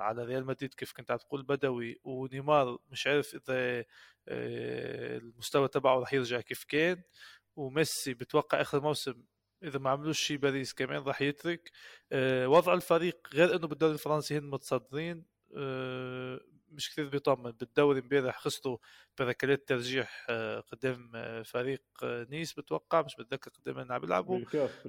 على 0.00 0.24
ريال 0.24 0.46
مدريد 0.46 0.74
كيف 0.74 0.92
كنت 0.92 1.12
تقول 1.12 1.42
بدوي 1.42 2.00
ونيمار 2.04 2.78
مش 2.90 3.06
عارف 3.06 3.34
إذا 3.34 3.84
آه، 4.28 5.18
المستوى 5.18 5.68
تبعه 5.68 5.98
رح 6.00 6.12
يرجع 6.14 6.40
كيف 6.40 6.64
كان 6.64 7.02
وميسي 7.56 8.14
بتوقع 8.14 8.60
آخر 8.60 8.80
موسم 8.80 9.22
إذا 9.62 9.78
ما 9.78 9.90
عملوش 9.90 10.20
شيء 10.20 10.36
باريس 10.36 10.72
كمان 10.74 11.02
راح 11.02 11.22
يترك. 11.22 11.70
آه، 12.12 12.48
وضع 12.48 12.74
الفريق 12.74 13.28
غير 13.34 13.56
إنه 13.56 13.66
بالدوري 13.68 13.92
الفرنسي 13.94 14.38
هن 14.38 14.44
متصدرين. 14.44 15.24
مش 16.72 16.90
كثير 16.90 17.08
بيطمن 17.08 17.50
بالدوري 17.50 18.00
امبارح 18.00 18.38
خسروا 18.38 18.78
بركلات 19.18 19.68
ترجيح 19.68 20.26
آه، 20.30 20.60
قدام 20.60 21.12
آه، 21.14 21.42
فريق 21.42 21.82
آه، 22.02 22.26
نيس 22.30 22.52
بتوقع 22.52 23.02
مش 23.02 23.16
بتذكر 23.16 23.50
قدام 23.50 23.76
من 23.76 23.92
عم 23.92 24.00
بيلعبوا 24.00 24.38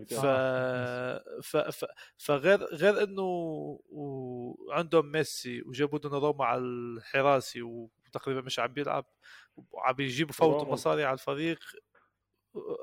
ف... 0.10 0.26
ف... 1.41 1.57
ف... 1.57 1.85
فغير 2.18 2.64
غير 2.64 3.03
إنه 3.03 3.80
عندهم 4.69 5.11
ميسي 5.11 5.61
وجابوا 5.61 5.99
دوناروما 5.99 6.45
على 6.45 6.61
الحراسي 6.61 7.61
وتقريبا 7.61 8.41
مش 8.41 8.60
عم 8.60 8.73
بيلعب 8.73 9.05
وعم 9.72 9.95
يجيبوا 9.99 10.34
فوتوا 10.34 10.72
مصاري 10.72 11.03
على 11.03 11.14
الفريق 11.14 11.60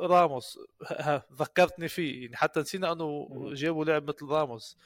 راموس 0.00 0.58
ذكرتني 1.40 1.88
فيه 1.88 2.22
يعني 2.22 2.36
حتى 2.36 2.60
نسينا 2.60 2.92
إنه 2.92 3.28
جابوا 3.52 3.84
لاعب 3.84 4.08
مثل 4.08 4.26
راموس. 4.26 4.78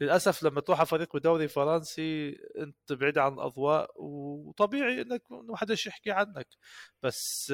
للأسف 0.00 0.42
لما 0.42 0.60
تروح 0.60 0.78
على 0.78 0.86
فريق 0.86 1.16
بدوري 1.16 1.48
فرنسي 1.48 2.30
أنت 2.58 2.92
بعيد 2.92 3.18
عن 3.18 3.32
الأضواء 3.32 3.90
وطبيعي 3.96 5.00
إنك 5.02 5.22
ما 5.30 5.56
حدش 5.56 5.86
يحكي 5.86 6.10
عنك. 6.10 6.46
بس 7.02 7.52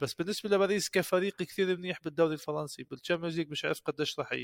بس 0.00 0.14
بالنسبة 0.14 0.50
لباريس 0.50 0.90
كفريق 0.90 1.36
كثير 1.36 1.76
منيح 1.76 1.98
بالدوري 2.04 2.34
الفرنسي 2.34 2.82
بال 2.84 2.94
Champions 2.94 3.38
League 3.38 3.50
مش 3.50 3.64
عارف 3.64 3.80
قديش 3.80 4.18
راح 4.18 4.34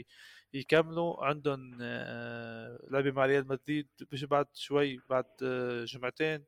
يكملوا. 0.55 1.25
عندهم 1.25 1.79
آه، 1.83 2.79
لعبه 2.91 3.11
مع 3.11 3.27
ريال 3.27 3.49
مدريد 3.49 3.89
بعد 4.31 4.47
شوي 4.55 4.99
بعد 5.11 5.25
آه، 5.43 5.85
جمعتين. 5.85 6.45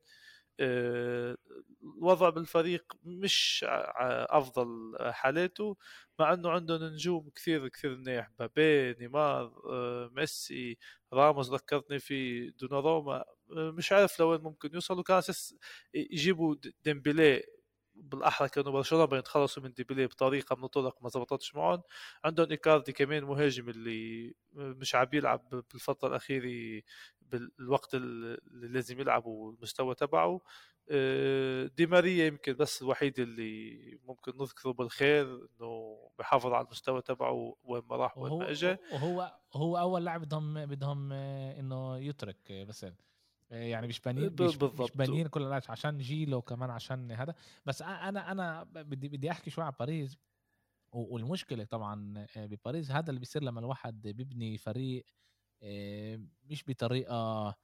الوضع 0.59 2.29
بالفريق 2.29 2.93
مش 3.03 3.65
أفضل 4.29 4.97
حالاته 5.13 5.77
مع 6.19 6.33
إنه 6.33 6.49
عندهم 6.51 6.83
نجوم 6.83 7.29
كثير 7.35 7.67
كثير 7.67 7.95
منيح. 7.97 8.29
مبابي 8.39 8.93
نيمار 8.99 9.61
آه، 9.71 10.09
ميسي 10.13 10.77
راموس 11.13 11.49
ذكرتني 11.49 11.99
في 11.99 12.49
دوناروما. 12.49 13.23
آه، 13.57 13.71
مش 13.71 13.91
عارف 13.91 14.19
لوين 14.19 14.41
ممكن 14.41 14.69
يوصلوا. 14.73 15.03
كان 15.03 15.17
أساس 15.17 15.55
يجيبوا 15.93 16.55
ديمبلي 16.85 17.43
بالأحرى 17.95 18.49
كانوا 18.49 18.71
برشلونة 18.71 19.17
يتخلصوا 19.17 19.63
من 19.63 19.73
ديمبلي 19.73 20.07
بطريقة 20.07 20.55
من 20.55 20.63
الطرق 20.63 21.03
ما 21.03 21.09
زبطتش 21.09 21.55
معهم. 21.55 21.81
عندهم 22.23 22.51
إيكاردي 22.51 22.91
كمان 22.91 23.23
مهاجم 23.23 23.69
اللي 23.69 24.33
مش 24.53 24.95
عم 24.95 25.07
يلعب 25.13 25.49
بالفترة 25.71 26.07
الأخيرة 26.09 26.81
بالوقت 27.31 27.95
اللي 27.95 28.67
لازم 28.67 28.99
يلعب 28.99 29.25
والمستوى 29.25 29.95
تبعه. 29.95 30.41
آه، 30.89 31.65
دي 31.65 31.85
ماريا 31.85 32.25
يمكن 32.25 32.53
بس 32.53 32.81
الوحيد 32.81 33.19
اللي 33.19 33.99
ممكن 34.03 34.31
نذكره 34.37 34.71
بالخير 34.71 35.35
إنه 35.35 35.97
بحافظ 36.19 36.53
على 36.53 36.65
المستوى 36.65 37.01
تبعه 37.01 37.55
وين 37.63 37.83
ما 37.89 37.95
راح 37.95 38.17
وين 38.17 38.33
ما 38.33 38.51
اجى 38.51 38.77
وهو 38.93 39.33
هو 39.53 39.77
أول 39.77 40.05
لاعب 40.05 40.21
بدهم 40.21 40.65
بدهم 40.65 41.09
آه، 41.13 41.59
إنه 41.59 41.97
يترك 41.97 42.51
آه، 42.51 42.63
بس 42.63 42.85
يعني 43.49 43.87
مش 43.87 43.99
بانين 43.99 44.35
مش, 44.39 44.57
بانين 44.95 45.27
كل 45.27 45.43
الناس 45.43 45.69
عشان 45.69 45.97
جيله 45.97 46.37
وكمان 46.37 46.69
عشان 46.69 47.11
هذا. 47.11 47.35
بس 47.65 47.81
أنا 47.81 48.31
أنا 48.31 48.63
بدي 48.63 49.09
بدي 49.09 49.31
أحكي 49.31 49.49
شوي 49.49 49.63
عن 49.63 49.71
باريس. 49.79 50.17
والمشكلة 50.91 51.63
طبعا 51.63 52.25
بباريس 52.35 52.91
هذا 52.91 53.09
اللي 53.09 53.19
بيصير 53.19 53.43
لما 53.43 53.59
الواحد 53.59 54.07
بيبني 54.07 54.57
فريق 54.57 55.05
مش 56.43 56.63
بطريقة 56.67 57.55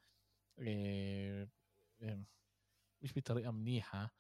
مش 3.02 3.14
بطريقة 3.16 3.52
منيحة. 3.52 4.16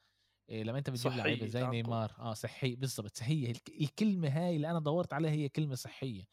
لما 0.50 0.78
أنت 0.78 0.90
بتجيب 0.90 1.12
لعيبة 1.12 1.48
زي 1.48 1.68
نيمار 1.68 2.16
آه 2.20 2.34
صحية 2.34 2.76
بالضبط 2.76 3.18
صحية. 3.18 3.54
الكلمة 3.82 4.28
هاي 4.28 4.56
اللي 4.56 4.72
أنا 4.72 4.80
دورت 4.80 5.14
عليها 5.14 5.32
هي 5.32 5.50
كلمة 5.50 5.76
صحية. 5.76 6.24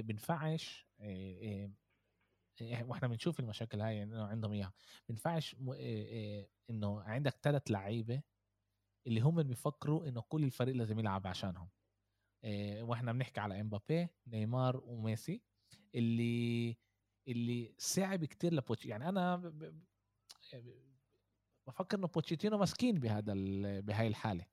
بنفعش 0.00 0.86
وإحنا 2.60 3.08
بنشوف 3.08 3.40
المشاكل 3.40 3.80
هاي 3.80 4.02
إنه 4.02 4.24
عندهم 4.24 4.52
إياها. 4.52 4.72
بنفعش 5.08 5.56
إنه 6.70 7.00
عندك 7.00 7.34
ثلاث 7.42 7.70
لعيبة 7.70 8.22
اللي 9.06 9.20
هم 9.20 9.42
بيفكروا 9.42 10.08
إنه 10.08 10.20
كل 10.20 10.44
الفريق 10.44 10.74
لازم 10.74 10.98
يلعب 10.98 11.26
عشانهم. 11.26 11.68
وإحنا 12.80 13.12
بنحكي 13.12 13.40
على 13.40 13.60
إمبابي 13.60 14.08
نيمار 14.26 14.76
وميسي. 14.84 15.42
اللي 15.96 16.76
اللي 17.28 17.74
صعب 17.78 18.24
كتير 18.24 18.54
لبوتش 18.54 18.86
يعني 18.86 19.08
أنا 19.08 19.36
بفكر 21.66 21.98
إنه 21.98 22.06
بوتشيتينو 22.06 22.58
مسكين 22.58 23.00
بهذا 23.00 23.32
بهاي 23.80 24.06
الحالة. 24.06 24.46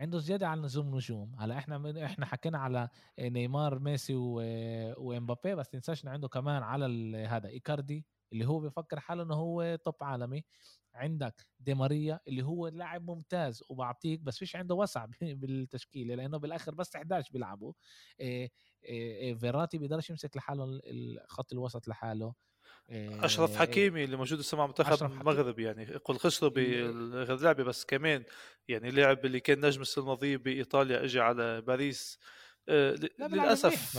عنده 0.00 0.18
زيادة 0.18 0.48
عن 0.48 0.62
لزوم 0.62 0.94
نجوم. 0.94 1.34
هلأ 1.34 1.58
إحنا 1.58 2.04
إحنا 2.06 2.26
حكينا 2.26 2.58
على 2.58 2.88
نيمار 3.20 3.78
ميسي 3.78 4.14
وإمبابي 4.14 5.54
بس 5.54 5.68
تنساش 5.68 6.04
إنه 6.04 6.12
عنده 6.12 6.28
كمان 6.28 6.62
على 6.62 7.16
هذا 7.26 7.48
إيكاردي 7.48 8.06
اللي 8.32 8.46
هو 8.46 8.60
بفكر 8.60 9.00
حاله 9.00 9.22
إنه 9.22 9.34
هو 9.34 9.76
توب 9.84 9.94
عالمي. 10.00 10.44
عندك 10.96 11.46
دي 11.60 11.74
ماريا 11.74 12.20
اللي 12.28 12.42
هو 12.42 12.68
لاعب 12.68 13.10
ممتاز 13.10 13.64
وبعطيك 13.68 14.20
بس 14.20 14.38
فيش 14.38 14.56
عنده 14.56 14.74
وسع 14.74 15.06
بالتشكيلة 15.22 16.14
لأنه 16.14 16.38
بالآخر 16.38 16.74
بس 16.74 16.96
11 16.96 17.30
بيلعبوا. 17.32 17.72
إيه 18.20 18.50
إيه 18.84 19.34
فيراتي 19.34 19.78
بيقدرش 19.78 20.10
يمسك 20.10 20.36
لحاله 20.36 20.80
خط 21.28 21.52
الوسط 21.52 21.88
لحاله. 21.88 22.34
أشرف 22.90 23.56
حكيمي 23.56 24.04
اللي 24.04 24.16
موجود 24.16 24.40
هسه 24.40 24.56
مع 24.56 24.66
منتخب 24.66 25.06
المغرب 25.06 25.58
يعني 25.58 25.84
قل 25.84 26.18
خسروا 26.18 26.50
بغير 26.50 27.36
لعبة 27.40 27.64
بس 27.64 27.84
كمان 27.84 28.24
يعني 28.68 28.90
لعب 28.90 29.24
اللي 29.26 29.40
كان 29.40 29.66
نجم 29.66 29.80
السنة 29.82 30.04
الماضية 30.04 30.36
بإيطاليا 30.36 31.04
اجى 31.04 31.20
على 31.20 31.60
باريس. 31.60 32.18
آه 32.68 32.94
للأسف 33.18 33.96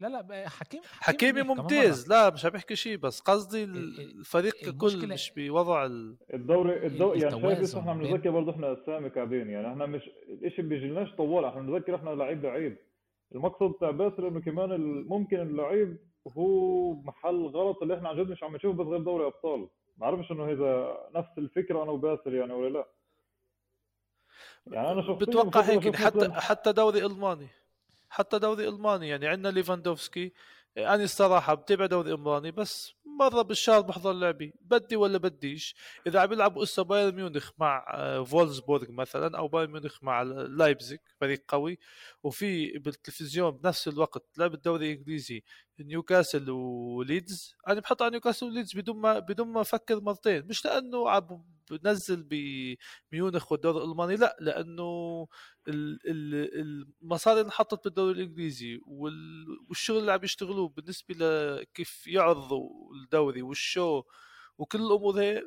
لا 0.00 0.08
لا 0.08 0.48
حكيم 0.48 0.80
حكيمي 0.84 1.42
ممتاز. 1.42 2.08
لا 2.08 2.30
مش 2.30 2.44
عم 2.44 2.50
بحكي 2.50 2.76
شيء 2.76 2.96
بس 2.96 3.20
قصدي 3.20 3.64
الفريق 3.64 4.54
ككل 4.54 5.08
مش 5.08 5.32
بوضع 5.36 5.86
ال... 5.86 6.16
الدوري 6.34 6.86
الدوري 6.86 7.20
يعني 7.20 7.40
شايف 7.40 7.76
إحنا 7.76 7.92
بنذكر 7.92 8.30
برضه 8.30 8.52
إحنا 8.52 8.72
أسامي 8.82 9.10
كعبين 9.10 9.50
يعني 9.50 9.68
إحنا 9.68 9.86
مش 9.86 10.10
الشيء 10.42 10.64
بيجيلناش 10.64 11.12
طوال 11.16 11.44
إحنا 11.44 11.60
بنذكر 11.60 11.94
إحنا 11.94 12.10
لعيب 12.10 12.44
لعيب 12.44 12.76
المقصد 13.34 13.72
تاع 13.80 13.90
باسل 13.90 14.26
إنه 14.26 14.40
كمان 14.40 14.80
ممكن 15.08 15.40
اللعيب 15.40 15.96
هو 16.28 16.94
محل 16.94 17.46
غلط 17.46 17.82
اللي 17.82 17.94
إحنا 17.96 18.08
عن 18.08 18.16
جد 18.16 18.30
مش 18.30 18.42
عم 18.42 18.56
نشوفه 18.56 18.84
بس 18.84 18.86
غير 18.86 19.00
دوري 19.00 19.26
أبطال. 19.26 19.60
ما 19.60 19.68
بعرفش 19.96 20.30
إنه 20.32 20.52
إذا 20.52 20.98
نفس 21.14 21.28
الفكرة 21.38 21.82
أنا 21.82 21.90
وباسل 21.90 22.34
يعني 22.34 22.52
ولا 22.52 22.68
لا. 22.78 22.88
يعني 24.66 24.90
أنا 24.92 25.02
شخصيا 25.02 25.26
بتوقع 25.26 25.60
هيك 25.60 25.96
حتى 25.96 26.30
حتى 26.32 26.72
دوري 26.72 27.06
ألماني. 27.06 27.48
حتى 28.08 28.38
دوري 28.38 28.68
إلماني. 28.68 29.08
يعني 29.08 29.26
عندنا 29.26 29.48
ليفاندوفسكي 29.48 30.32
أنا 30.78 31.04
الصراحة 31.04 31.54
بتابع 31.54 31.86
دوري 31.86 32.12
إلماني 32.12 32.50
بس 32.50 32.94
مرة 33.20 33.42
بالشهر 33.42 33.80
بحضر 33.80 34.12
لعبي. 34.12 34.54
بدي 34.60 34.96
ولا 34.96 35.18
بديش؟ 35.18 35.74
إذا 36.06 36.20
عم 36.20 36.32
يلعبوا 36.32 36.62
اسا 36.62 36.82
بايرن 36.82 37.14
ميونخ 37.14 37.50
مع 37.58 37.86
آه، 37.94 38.24
فولزبورغ 38.24 38.90
مثلا 38.90 39.38
أو 39.38 39.48
بايرن 39.48 39.70
ميونخ 39.70 39.98
مع 40.02 40.22
لايبزيج 40.22 40.98
فريق 41.20 41.44
قوي. 41.48 41.78
وفي 42.22 42.78
بالتلفزيون 42.78 43.50
بنفس 43.50 43.88
الوقت 43.88 44.24
لعب 44.38 44.54
الدوري 44.54 44.92
الإنجليزي 44.92 45.42
نيوكاسل 45.80 46.50
وليدز. 46.50 47.54
أنا 47.68 47.80
بحط 47.80 48.02
على 48.02 48.10
نيوكاسل 48.10 48.46
وليدز 48.46 48.76
بدون 48.76 48.96
ما 48.96 49.18
بدون 49.18 49.48
ما 49.48 49.60
أفكر 49.60 50.00
مرتين. 50.00 50.46
مش 50.46 50.64
لأنه 50.64 51.10
عم 51.10 51.44
بنزل 51.72 52.22
بميونخ 53.12 53.52
والدوري 53.52 53.84
الألماني؟ 53.84 54.16
لا 54.16 54.36
لأنه 54.40 55.26
المصاري 55.68 57.40
اللي 57.40 57.46
انحطت 57.46 57.84
بالدوري 57.84 58.12
الإنجليزي 58.12 58.80
والشغل 58.86 59.98
اللي 59.98 60.12
عم 60.12 60.24
يشتغلوه 60.24 60.68
بالنسبة 60.68 61.14
لكيف 61.14 62.06
يعرضوا 62.06 62.70
الدوري 62.94 63.42
والشو 63.42 64.02
وكل 64.58 64.78
الأمور 64.82 65.20
هي 65.20 65.42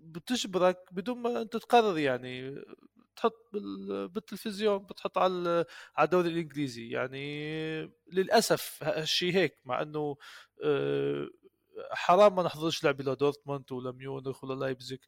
بتجبرك 0.00 0.78
بدون 0.92 1.18
ما 1.18 1.42
أنت 1.42 1.56
تقرر 1.56 1.98
يعني 1.98 2.62
تحط 3.16 3.50
بالتلفزيون 4.14 4.78
بتحط 4.78 5.18
على 5.18 5.64
على 5.96 6.04
الدوري 6.06 6.28
الإنجليزي. 6.28 6.88
يعني 6.90 7.26
للأسف 8.12 8.78
هالشيء 8.82 9.34
هيك 9.34 9.58
مع 9.64 9.82
إنه 9.82 10.16
آه، 10.64 11.28
حرام 11.92 12.36
ما 12.36 12.42
نحضرش 12.42 12.84
لعبة 12.84 13.12
لدورتموند 13.12 13.72
ولا 13.72 13.92
ميونخ 13.92 14.44
ولا 14.44 14.54
لايبزيج 14.54 14.98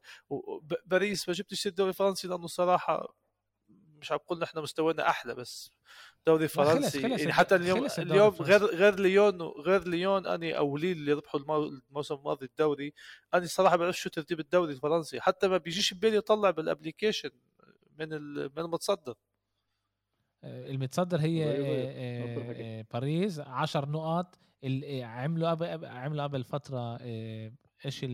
باريس 0.85 1.29
ما 1.29 1.35
جبتش 1.35 1.67
الدوري 1.67 1.89
الفرنسي 1.89 2.27
لأنه 2.27 2.47
صراحة 2.47 3.15
مش 3.69 4.11
عم 4.11 4.17
بقول 4.17 4.39
نحن 4.39 4.59
مستوانا 4.59 5.09
أحلى 5.09 5.35
بس 5.35 5.71
دوري 6.27 6.47
فرنسي 6.47 7.01
خلص 7.01 7.11
خلص 7.11 7.19
يعني 7.19 7.33
حتى 7.33 7.55
اليوم 7.55 7.87
اليوم 7.97 8.33
غير 8.33 8.65
غير 8.65 8.99
ليون 8.99 9.41
غير 9.41 9.87
ليون 9.87 10.27
أني 10.27 10.57
أو 10.57 10.77
ليل 10.77 10.97
اللي 10.97 11.13
ربحوا 11.13 11.39
الموسم 11.39 12.15
الماضي 12.15 12.45
الدوري 12.45 12.93
أني 13.33 13.47
صراحة 13.47 13.75
بعرف 13.75 13.97
شو 13.97 14.09
ترتيب 14.09 14.39
الدوري 14.39 14.73
الفرنسي. 14.73 15.21
حتى 15.21 15.47
ما 15.47 15.57
بيجيش 15.57 15.93
ببالي 15.93 16.17
يطلع 16.17 16.49
بال 16.49 16.61
application 16.61 17.29
من 17.99 18.09
من 18.35 18.59
المتصدر. 18.59 19.15
آه، 20.43 20.69
المتصدر 20.69 21.19
هي 21.19 21.43
آه، 21.45 22.79
آه، 22.79 22.85
باريس 22.93 23.39
10 23.39 23.85
نقط 23.85 24.39
عملوا 25.03 25.49
قبل 25.49 25.85
عملوا 25.85 26.23
قبل 26.23 26.43
فترة 26.43 26.97
إيش 27.85 28.05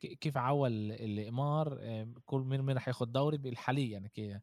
كيف 0.00 0.36
عول 0.36 0.92
الامار 0.92 1.78
كل 2.24 2.40
مين 2.40 2.62
مين 2.62 2.76
رح 2.76 2.88
ياخذ 2.88 3.06
دوري؟ 3.06 3.38
بالحاليا 3.38 3.92
يعني 4.16 4.42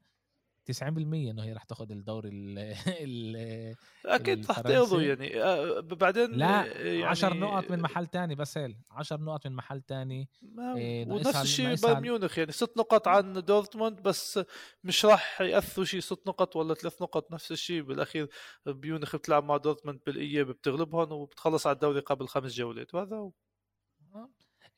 90% 0.70 0.82
إنه 0.88 1.44
هي 1.44 1.54
راح 1.54 1.64
تاخذ 1.64 1.92
الدوري 1.92 2.30
ال 2.30 2.60
ال 3.06 3.76
أكيد 4.06 4.46
راح 4.46 4.60
تاخذه 4.60 5.02
يعني 5.02 5.44
آه، 5.44 5.80
بعدين 5.80 6.32
لا 6.32 6.66
يعني 6.66 7.04
10 7.04 7.34
نقط 7.34 7.72
من 7.72 7.80
محل 7.80 8.08
تاني 8.08 8.36
بس 8.36 8.60
10 8.92 9.18
نقط 9.18 9.48
من 9.48 9.56
محل 9.56 9.82
تاني 9.82 10.30
إيه 10.60 11.08
ونفس 11.08 11.36
الشيء 11.36 11.76
بايرن 11.76 12.02
ميونخ 12.02 12.38
يعني 12.38 12.52
ست 12.52 12.78
نقط 12.78 13.08
عن 13.08 13.34
دورتموند 13.34 14.02
بس 14.02 14.40
مش 14.84 15.06
راح 15.06 15.42
يأثروا 15.42 15.86
شيء 15.86 16.00
ست 16.00 16.28
نقط 16.28 16.56
ولا 16.56 16.74
ثلاث 16.74 17.02
نقط 17.02 17.32
نفس 17.32 17.52
الشيء 17.52 17.82
بالأخير 17.82 18.30
ميونخ 18.66 19.16
بتلعب 19.16 19.44
مع 19.44 19.58
دورتموند 19.58 20.00
بالإياب 20.06 20.48
بتغلبهم 20.48 21.12
وبتخلص 21.12 21.68
على 21.68 21.74
الدوري 21.74 22.00
قبل 22.00 22.28
خمس 22.28 22.54
جولات 22.54 22.96
وهذا 22.96 23.32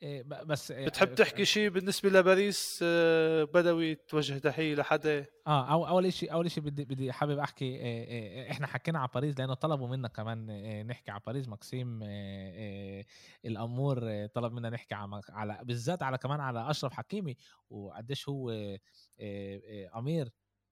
إيه، 0.03 0.23
بس 0.23 0.71
إيه، 0.71 0.85
بتحب 0.85 1.09
آه، 1.09 1.15
تحكي 1.15 1.45
شيء 1.45 1.69
بالنسبة 1.69 2.09
لباريس 2.09 2.79
آه، 2.83 3.43
بدوي 3.43 3.95
توجه 3.95 4.37
تحية 4.37 4.75
لحدا؟ 4.75 5.25
آه 5.47 5.71
أو 5.71 5.87
أول 5.87 6.13
شيء 6.13 6.33
أول 6.33 6.51
شيء 6.51 6.63
بدي 6.63 6.85
بدي 6.85 7.11
حابب 7.11 7.37
أحكي 7.39 7.65
إيه، 7.65 8.51
إحنا 8.51 8.67
حكينا 8.67 8.99
على 8.99 9.09
باريس 9.13 9.39
لأنه 9.39 9.53
طلبوا 9.53 9.87
منا 9.87 10.07
كمان 10.07 10.87
نحكي 10.87 11.11
على 11.11 11.21
باريس. 11.25 11.47
مكسيم 11.47 11.99
الأمور 13.45 14.25
طلب 14.25 14.53
منا 14.53 14.69
نحكي 14.69 14.95
على 15.29 15.59
بالذات 15.63 16.03
على 16.03 16.17
كمان 16.17 16.39
على 16.39 16.69
أشرف 16.69 16.93
حكيمي. 16.93 17.37
وقديش 17.69 18.29
هو 18.29 18.51
أمير. 19.95 20.29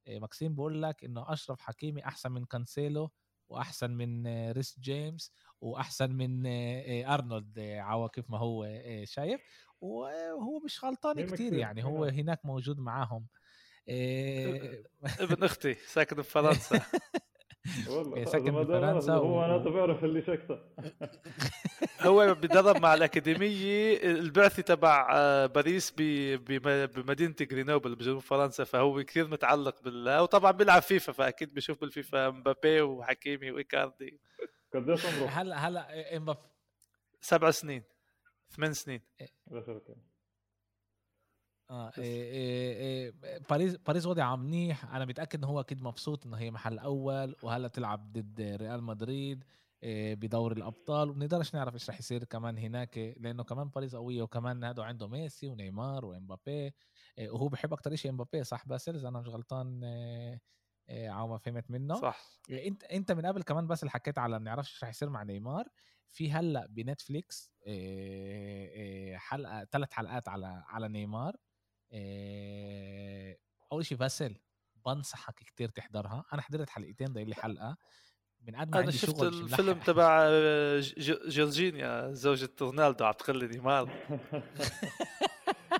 مكسيم 0.07 0.55
بقول 0.55 0.81
لك 0.81 1.03
إنه 1.03 1.33
أشرف 1.33 1.61
حكيمي 1.61 2.05
أحسن 2.05 2.31
من 2.31 2.45
كانسيلو 2.45 3.11
وأحسن 3.49 3.91
من 3.91 4.27
ريس 4.51 4.79
جيمس 4.79 5.31
وأحسن 5.61 6.11
من 6.11 6.43
أرنولد 7.05 7.59
عوا 7.59 8.07
كيف 8.07 8.25
ما 8.29 8.37
هو 8.37 8.81
شايف. 9.03 9.41
وهو 9.81 10.59
مش 10.65 10.83
غلطان 10.83 11.25
كثير 11.25 11.53
يعني 11.53 11.83
هو 11.83 12.03
هناك 12.03 12.45
موجود 12.45 12.79
معاهم. 12.79 13.27
ابن 15.19 15.43
أختي 15.43 15.73
ساكن 15.73 16.15
بفرنسا 16.15 16.81
والله 17.89 18.25
ساكن 18.25 18.51
بفرنسا 18.51 19.13
هو 19.13 19.45
أنا 19.45 19.57
بعرف 19.57 20.03
اللي 20.03 20.21
شكته 20.21 20.59
هو 22.07 22.33
بيدرب 22.33 22.81
مع 22.81 22.93
الأكاديمية 22.93 23.97
البعثه 24.03 24.61
تبع 24.61 25.07
آه، 25.13 25.45
باريس 25.45 25.91
بمدينة 25.91 27.35
جرينوبل 27.41 27.95
بجنوب 27.95 28.19
فرنسا 28.19 28.63
فهو 28.63 29.03
كثير 29.03 29.27
متعلق 29.27 29.83
بال 29.83 30.19
وطبعا 30.19 30.51
بيلعب 30.51 30.81
فيفا 30.81 31.11
فأكيد 31.13 31.53
بيشوف 31.53 31.81
بالفيفا 31.81 32.29
مبابي 32.29 32.81
وحكيمي 32.81 33.51
وإيكاردي. 33.51 34.19
قديش 34.73 35.05
عمره؟ 35.05 35.27
هلا 35.27 35.67
هلا 35.67 36.17
امبابي 36.17 36.47
سبع 37.21 37.51
سنين 37.51 37.83
ثمان 38.49 38.73
سنين. 38.73 39.01
آه 41.69 41.91
إيه 41.97 42.23
إيه 42.23 43.11
إيه 43.23 43.39
باريس 43.49 43.75
باريس 43.75 44.05
وضعها 44.05 44.35
منيح. 44.35 44.95
أنا 44.95 45.05
متأكد 45.05 45.39
انه 45.39 45.47
هو 45.47 45.59
أكيد 45.59 45.81
مبسوط 45.83 46.25
انه 46.25 46.37
هي 46.37 46.51
محل 46.51 46.79
أول 46.79 47.35
وهلا 47.43 47.67
تلعب 47.67 48.13
ضد 48.13 48.41
ريال 48.41 48.83
مدريد 48.83 49.43
إيه 49.83 50.15
بدور 50.15 50.51
الأبطال. 50.51 51.09
وبنقدرش 51.09 51.55
نعرف 51.55 51.73
إيش 51.73 51.89
رح 51.89 51.99
يصير 51.99 52.23
كمان 52.23 52.57
هناك 52.57 52.97
لأنه 52.97 53.43
كمان 53.43 53.69
باريس 53.69 53.95
قوية 53.95 54.21
وكمان 54.21 54.63
هادو 54.63 54.81
عنده 54.81 55.07
ميسي 55.07 55.47
ونيمار 55.47 56.05
وإمبابي. 56.05 56.73
إيه 57.17 57.29
وهو 57.29 57.47
بحب 57.47 57.73
أكثر 57.73 57.95
شيء 57.95 58.11
إمبابي 58.11 58.43
صح 58.43 58.67
باسل؟ 58.67 59.05
أنا 59.05 59.19
مش 59.19 59.27
غلطان 59.27 59.81
إيه 60.91 61.09
على 61.09 61.27
ما 61.27 61.37
فهمت 61.37 61.71
منه. 61.71 61.95
صح. 61.95 62.21
إنت 62.49 62.83
إنت 62.83 63.11
من 63.11 63.25
قبل 63.25 63.43
كمان 63.43 63.67
بس 63.67 63.83
اللي 63.83 63.91
حكيت 63.91 64.17
على 64.17 64.39
ما 64.39 64.45
نعرفش 64.45 64.73
إيش 64.73 64.83
رح 64.83 64.89
يصير 64.89 65.09
مع 65.09 65.23
نيمار 65.23 65.67
في 66.07 66.31
هلأ 66.31 66.67
بنتفليكس 66.69 67.51
حلقة 69.15 69.65
ثلاث 69.71 69.91
حلقات 69.91 70.29
على 70.29 70.63
على 70.67 70.87
نيمار. 70.87 71.35
أول 73.71 73.85
شيء 73.85 73.97
باسل 73.97 74.37
بنصحك 74.85 75.35
كتير 75.35 75.69
تحضرها. 75.69 76.25
أنا 76.33 76.41
حضرت 76.41 76.69
حلقتين 76.69 77.07
ضايل 77.07 77.29
لي 77.29 77.35
حلقة. 77.35 77.77
من 78.41 78.55
قد 78.55 78.69
ما 78.75 78.79
أنا 78.79 78.91
شفت 78.91 79.23
الفيلم 79.23 79.79
تبع 79.79 80.19
آه، 80.21 80.81
جورجينيا 81.27 82.13
زوجة 82.13 82.49
رونالدو 82.61 83.05
عم 83.05 83.13
تقول 83.13 83.39
لي 83.39 83.47
نيمار. 83.47 83.89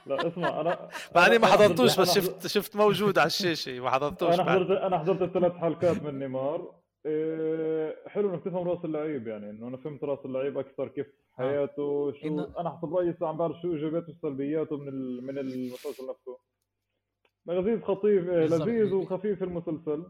لا 0.06 0.28
اسمع 0.28 0.62
أنا 0.62 0.90
مع 1.16 1.28
اني 1.28 1.38
ما 1.38 1.48
حضرتوش 1.48 2.00
بس 2.00 2.16
شفت 2.16 2.48
شفت 2.48 2.76
موجود 2.76 3.20
على 3.20 3.28
الشاشة 3.28 3.80
ما 3.80 3.90
حضرتوش 3.90 4.40
أنا 4.40 4.52
حضرت 4.52 4.70
أنا 4.72 5.00
حضرت 5.00 5.22
الثلاث 5.22 5.54
حلقات 5.54 6.04
من 6.04 6.20
نيمار. 6.20 6.82
إيه 7.06 7.96
حلو 8.08 8.34
إنك 8.34 8.44
تفهم 8.44 8.70
رأس 8.70 8.86
اللعيب 8.86 9.28
يعني 9.28 9.50
إنه 9.50 9.68
أنا 9.68 9.78
فهمت 9.78 10.04
رأس 10.04 10.20
اللعيب 10.26 10.58
أكثر 10.58 10.88
كيف 10.88 11.08
آه. 11.08 11.38
حياته 11.38 12.12
شو 12.12 12.28
إنه... 12.28 12.48
أنا 12.60 12.70
حسب 12.78 12.96
رأيي 12.96 13.16
عم 13.22 13.38
بعرف 13.38 13.56
شو 13.62 13.74
إيجابياته 13.74 14.10
وسلبياته 14.10 14.78
من 14.78 14.88
ال... 14.88 15.26
من 15.26 15.38
المسلسل 15.38 16.04
نفسه. 16.10 16.38
لذيذ 17.48 17.82
خطيف 17.82 18.30
إيه، 18.30 18.46
لذيذ 18.46 18.94
وخفيف 18.94 19.44
المسلسل. 19.44 20.06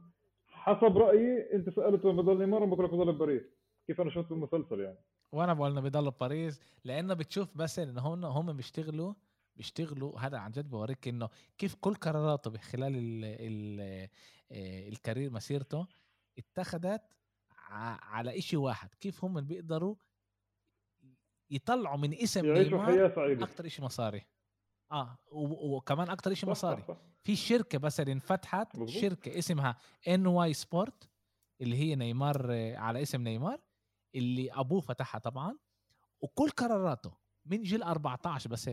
حسب 0.48 0.98
رأيي 0.98 1.54
أنت 1.54 1.70
سالته 1.70 2.08
وين 2.08 2.18
بضل 2.18 2.40
نيمار 2.40 2.66
بقول 2.66 2.86
لك 2.86 2.92
بضل 2.92 3.14
بباريس 3.14 3.44
كيف 3.88 4.02
أنا 4.02 4.10
شفت 4.10 4.32
المسلسل 4.32 4.80
يعني؟ 4.80 4.98
وأنا 5.32 5.54
بقول 5.54 5.72
إنه 5.72 5.82
بيضلوا 5.82 6.12
بباريس 6.12 6.62
لأنه 6.86 7.14
بتشوف 7.14 7.58
بس 7.58 7.80
انه 7.80 8.28
هم 8.28 8.54
بيشتغلوا 8.54 9.14
بيشتغلوا 9.62 10.20
هذا 10.20 10.38
عن 10.38 10.52
جد 10.52 10.70
بوريك 10.70 11.08
إنه 11.08 11.30
كيف 11.58 11.76
كل 11.76 11.94
قراراته 11.94 12.58
خلال 12.58 12.96
ال 12.96 13.26
ال 13.26 13.80
آه، 14.52 14.90
ال 14.90 14.95
career 14.95 15.30
مسيرته 15.32 15.88
اتخذت 16.38 17.02
على 18.02 18.38
إشي 18.38 18.58
واحد. 18.58 18.90
كيف 18.96 19.24
هم 19.26 19.42
بيقدروا 19.42 19.96
يطلعوا 21.50 21.98
من 21.98 22.14
اسم 22.14 22.46
نيمار 22.46 23.06
أكثر 23.44 23.68
شيء 23.68 23.86
مصاري. 23.86 24.26
آه 24.92 25.18
وكمان 25.32 26.10
أكثر 26.10 26.34
شيء 26.34 26.50
مصاري. 26.50 26.84
في 27.24 27.36
شركة 27.36 27.78
اللي 28.00 28.12
انفتحت 28.14 28.90
شركة 28.90 29.40
اسمها 29.40 29.78
NR 30.08 30.28
Sport 30.28 31.10
اللي 31.62 31.76
هي 31.76 31.96
نيمار 31.96 32.52
على 32.76 33.02
اسم 33.02 33.22
نيمار 33.22 33.62
اللي 34.16 34.52
أبوه 34.52 34.82
فتحها 34.82 35.20
طبعا 35.20 35.58
وكل 36.22 36.50
قراراته 36.50 37.12
من 37.46 37.62
جيل 37.62 37.84
14 37.84 38.50
بس 38.50 38.70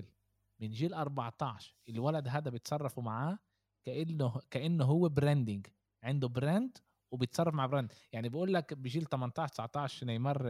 من 0.60 0.70
جيل 0.70 0.94
14 0.94 1.76
الولد 1.88 2.28
هذا 2.28 2.50
بيتصرفوا 2.50 3.02
معاه 3.02 3.38
كأنه 3.84 4.40
كأنه 4.50 4.84
هو 4.84 5.08
branding 5.08 5.66
عنده 6.02 6.28
brand 6.28 6.78
وبيتصرف 7.10 7.54
مع 7.54 7.66
brand 7.66 7.92
يعني 8.12 8.28
بقول 8.28 8.54
لك 8.54 8.74
بجيل 8.74 9.04
18 9.04 9.52
19 9.52 10.06
نيمار 10.06 10.48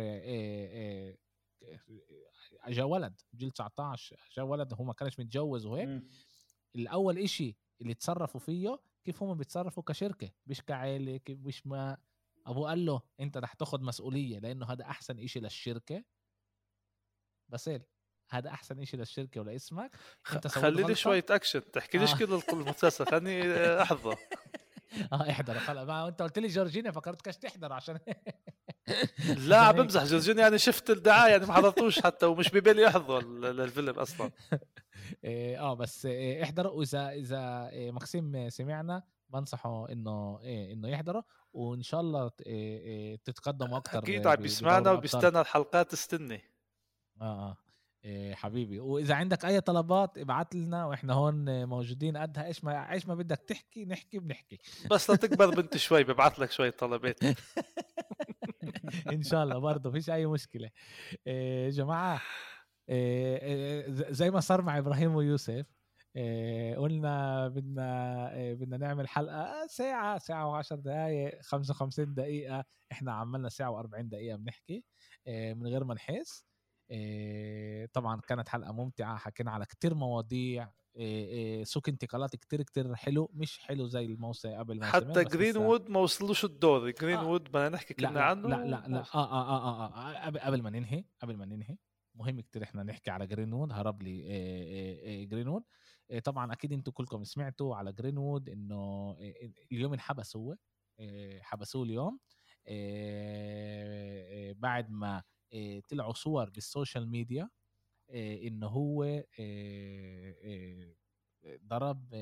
اجا 2.60 2.84
ولد. 2.84 3.20
جيل 3.34 3.50
19 3.50 4.20
اجا 4.32 4.42
ولد 4.42 4.74
هو 4.74 4.84
ما 4.84 4.92
كانش 4.92 5.20
متجوز 5.20 5.66
وهيك. 5.66 6.02
الأول 6.76 7.18
إشي 7.18 7.56
اللي 7.80 7.94
تصرفوا 7.94 8.40
فيه 8.40 8.78
كيف 9.04 9.22
هم 9.22 9.34
بيتصرفوا 9.36 9.82
كشركة. 9.82 10.30
مش 10.46 10.62
كعائله 10.62 11.20
مش 11.28 11.66
ما. 11.66 11.96
أبوه 12.46 12.68
قال 12.68 12.86
له 12.86 13.02
أنت 13.20 13.36
رح 13.36 13.52
تاخذ 13.54 13.82
مسؤولية 13.82 14.38
لأنه 14.38 14.66
هذا 14.66 14.84
أحسن 14.84 15.18
إشي 15.18 15.40
للشركة. 15.40 16.04
بس 17.48 17.70
هذا 18.30 18.50
أحسن 18.50 18.84
شيء 18.84 19.00
للشركة 19.00 19.40
ولاسمك. 19.40 19.90
أنت 20.32 20.46
خلي 20.46 20.82
لي 20.82 20.94
شوية 20.94 21.26
أكشن. 21.30 21.70
تحكي 21.70 21.98
ليش 21.98 22.12
آه. 22.12 22.16
كذا 22.16 22.40
المسلسل؟ 22.52 23.06
خليني 23.06 23.56
احظى 23.82 24.16
آه 25.12 25.30
احضر. 25.30 25.58
خلص 25.68 25.88
ما 25.88 26.08
أنت 26.08 26.22
قلت 26.22 26.38
لي 26.38 26.48
جورجينيا 26.48 26.90
فكرت 26.90 27.22
كاش 27.22 27.36
تحضر 27.36 27.72
عشان 27.72 27.98
لا 29.36 29.70
بمزح. 29.76 30.04
جورجينيا 30.04 30.42
يعني 30.42 30.58
شفت 30.58 30.90
الدعاية 30.90 31.32
يعني 31.32 31.46
ما 31.46 31.52
حضرتوش 31.54 32.00
حتى 32.00 32.26
ومش 32.26 32.50
ببالي 32.50 32.88
أحضر 32.88 33.22
للفيلم 33.52 33.98
أصلا. 33.98 34.30
إيه، 35.24 35.60
آه 35.60 35.74
بس 35.74 36.06
إيه، 36.06 36.42
احضروا. 36.42 36.72
وإذا 36.72 37.08
إذا 37.08 37.68
إيه، 37.68 37.90
مقسيم 37.90 38.48
سمعنا 38.48 39.02
بنصحه 39.28 39.88
إنه 39.92 40.40
إيه 40.42 40.72
إنه 40.72 40.88
يحضره 40.88 41.24
وإن 41.52 41.82
شاء 41.82 42.00
الله 42.00 42.28
تتقدموا 43.24 43.78
أكثر 43.78 43.98
أكيد 43.98 44.26
عم 44.26 44.36
بيسمعنا 44.36 44.90
وبيستنى 44.90 45.40
الحلقات 45.40 45.92
استني 45.92 46.42
آه 47.20 47.24
آه. 47.24 47.48
إيه 47.50 47.67
حبيبي. 48.32 48.80
وإذا 48.80 49.14
عندك 49.14 49.44
أي 49.44 49.60
طلبات 49.60 50.18
ابعت 50.18 50.54
لنا 50.54 50.86
وإحنا 50.86 51.12
هون 51.12 51.64
موجودين 51.64 52.16
قدها. 52.16 52.46
إيش 52.46 52.64
ما 52.64 52.92
إيش 52.92 53.06
ما 53.06 53.14
بدك 53.14 53.38
تحكي 53.38 53.84
نحكي 53.84 54.18
بنحكي. 54.18 54.58
بس 54.90 55.10
لتكبر 55.10 55.54
بنت 55.54 55.76
شوي 55.86 56.04
ببعث 56.04 56.40
لك 56.40 56.50
شوية 56.50 56.70
طلبات. 56.70 57.20
إن 59.12 59.22
شاء 59.22 59.44
الله 59.44 59.58
برضه 59.58 59.90
فيش 59.90 60.10
أي 60.10 60.26
مشكلة. 60.26 60.70
إيه 61.26 61.70
جماعة 61.70 62.20
إيه 62.88 63.84
زي 63.90 64.30
ما 64.30 64.40
صار 64.40 64.62
مع 64.62 64.78
إبراهيم 64.78 65.14
ويوسف 65.14 65.66
قلنا 66.76 67.48
بدنا 67.48 68.30
بدنا 68.54 68.76
نعمل 68.76 69.08
حلقة 69.08 69.66
ساعة 69.66 70.18
ساعة 70.18 70.62
و10 70.62 70.74
دقائق 70.74 71.42
55 71.42 72.14
دقيقة. 72.14 72.64
إحنا 72.92 73.12
عملنا 73.12 73.48
ساعة 73.48 73.82
و40 73.82 74.00
دقيقة 74.00 74.36
بنحكي 74.36 74.84
من 75.28 75.66
غير 75.66 75.84
ما 75.84 75.94
نحس. 75.94 76.47
طبعا 77.92 78.20
كانت 78.20 78.48
حلقه 78.48 78.72
ممتعه 78.72 79.16
حكينا 79.16 79.50
على 79.50 79.66
كتير 79.66 79.94
مواضيع 79.94 80.70
سوق 81.62 81.88
انتقالات 81.88 82.36
كتير 82.36 82.62
كتير 82.62 82.94
حلو 82.94 83.30
مش 83.34 83.58
حلو 83.58 83.86
زي 83.86 84.04
الموسم 84.04 84.54
قبل 84.54 84.80
ما 84.80 84.86
حتى 84.86 85.24
جرين 85.24 85.56
وود 85.56 85.90
ما 85.90 86.00
وصلوش 86.00 86.44
الدور 86.44 86.90
جرين 86.90 87.16
آه. 87.16 87.28
وود 87.28 87.44
بدنا 87.44 87.68
نحكي 87.68 87.94
كنا 87.94 88.22
عنه 88.22 88.48
لا 88.48 88.56
لا 88.56 88.84
لا 88.88 88.98
آه, 88.98 89.14
آه, 89.14 89.32
آه, 89.32 89.86
آه, 89.86 90.26
آه 90.26 90.46
قبل 90.46 90.62
ما 90.62 90.70
ننهي 90.70 91.04
قبل 91.20 91.36
ما 91.36 91.44
ننهي 91.44 91.76
مهم 92.14 92.40
كتير 92.40 92.62
إحنا 92.62 92.82
نحكي 92.82 93.10
على 93.10 93.26
جرين 93.26 93.52
وود 93.52 93.72
هرب 93.72 94.02
لي 94.02 95.26
جرين 95.26 95.48
وود 95.48 95.62
طبعا 96.24 96.52
أكيد 96.52 96.72
أنتم 96.72 96.92
كلكم 96.92 97.24
سمعتوا 97.24 97.76
على 97.76 97.92
جرين 97.92 98.18
وود 98.18 98.48
انه 98.48 99.16
اليوم 99.72 99.92
انحبس 99.92 100.36
هو 100.36 100.56
حبسوه 101.40 101.82
اليوم 101.82 102.18
بعد 104.60 104.90
ما 104.90 105.16
آه، 105.16 105.22
طلعوا 105.88 106.12
صور 106.12 106.50
بال 106.50 106.65
social 106.65 107.08
media 107.08 107.50
آه، 108.10 108.36
انه 108.36 108.66
هو 108.66 109.04
آه، 109.40 110.94
ضرب 111.64 112.14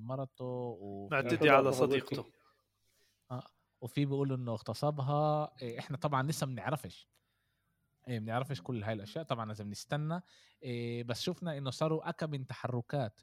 مرته 0.00 0.78
معتدي 1.10 1.50
على 1.50 1.72
صديقته. 1.72 2.24
وفي 3.80 4.04
بيقولوا 4.04 4.36
إنه 4.36 4.52
اغتصبها. 4.52 5.52
إحنا 5.78 5.96
طبعا 5.96 6.22
لسه 6.22 6.46
ما 6.46 6.52
بنعرفش. 6.52 7.08
ما 8.08 8.18
بنعرفش 8.18 8.60
كل 8.60 8.84
هاي 8.84 8.92
الأشياء. 8.92 9.24
طبعا 9.24 9.46
لازم 9.46 9.70
نستنى. 9.70 10.20
بس 11.04 11.22
شفنا 11.22 11.58
إنه 11.58 11.70
صاروا 11.70 12.08
اكم 12.08 12.26
من 12.26 12.46
تحركات 12.46 13.20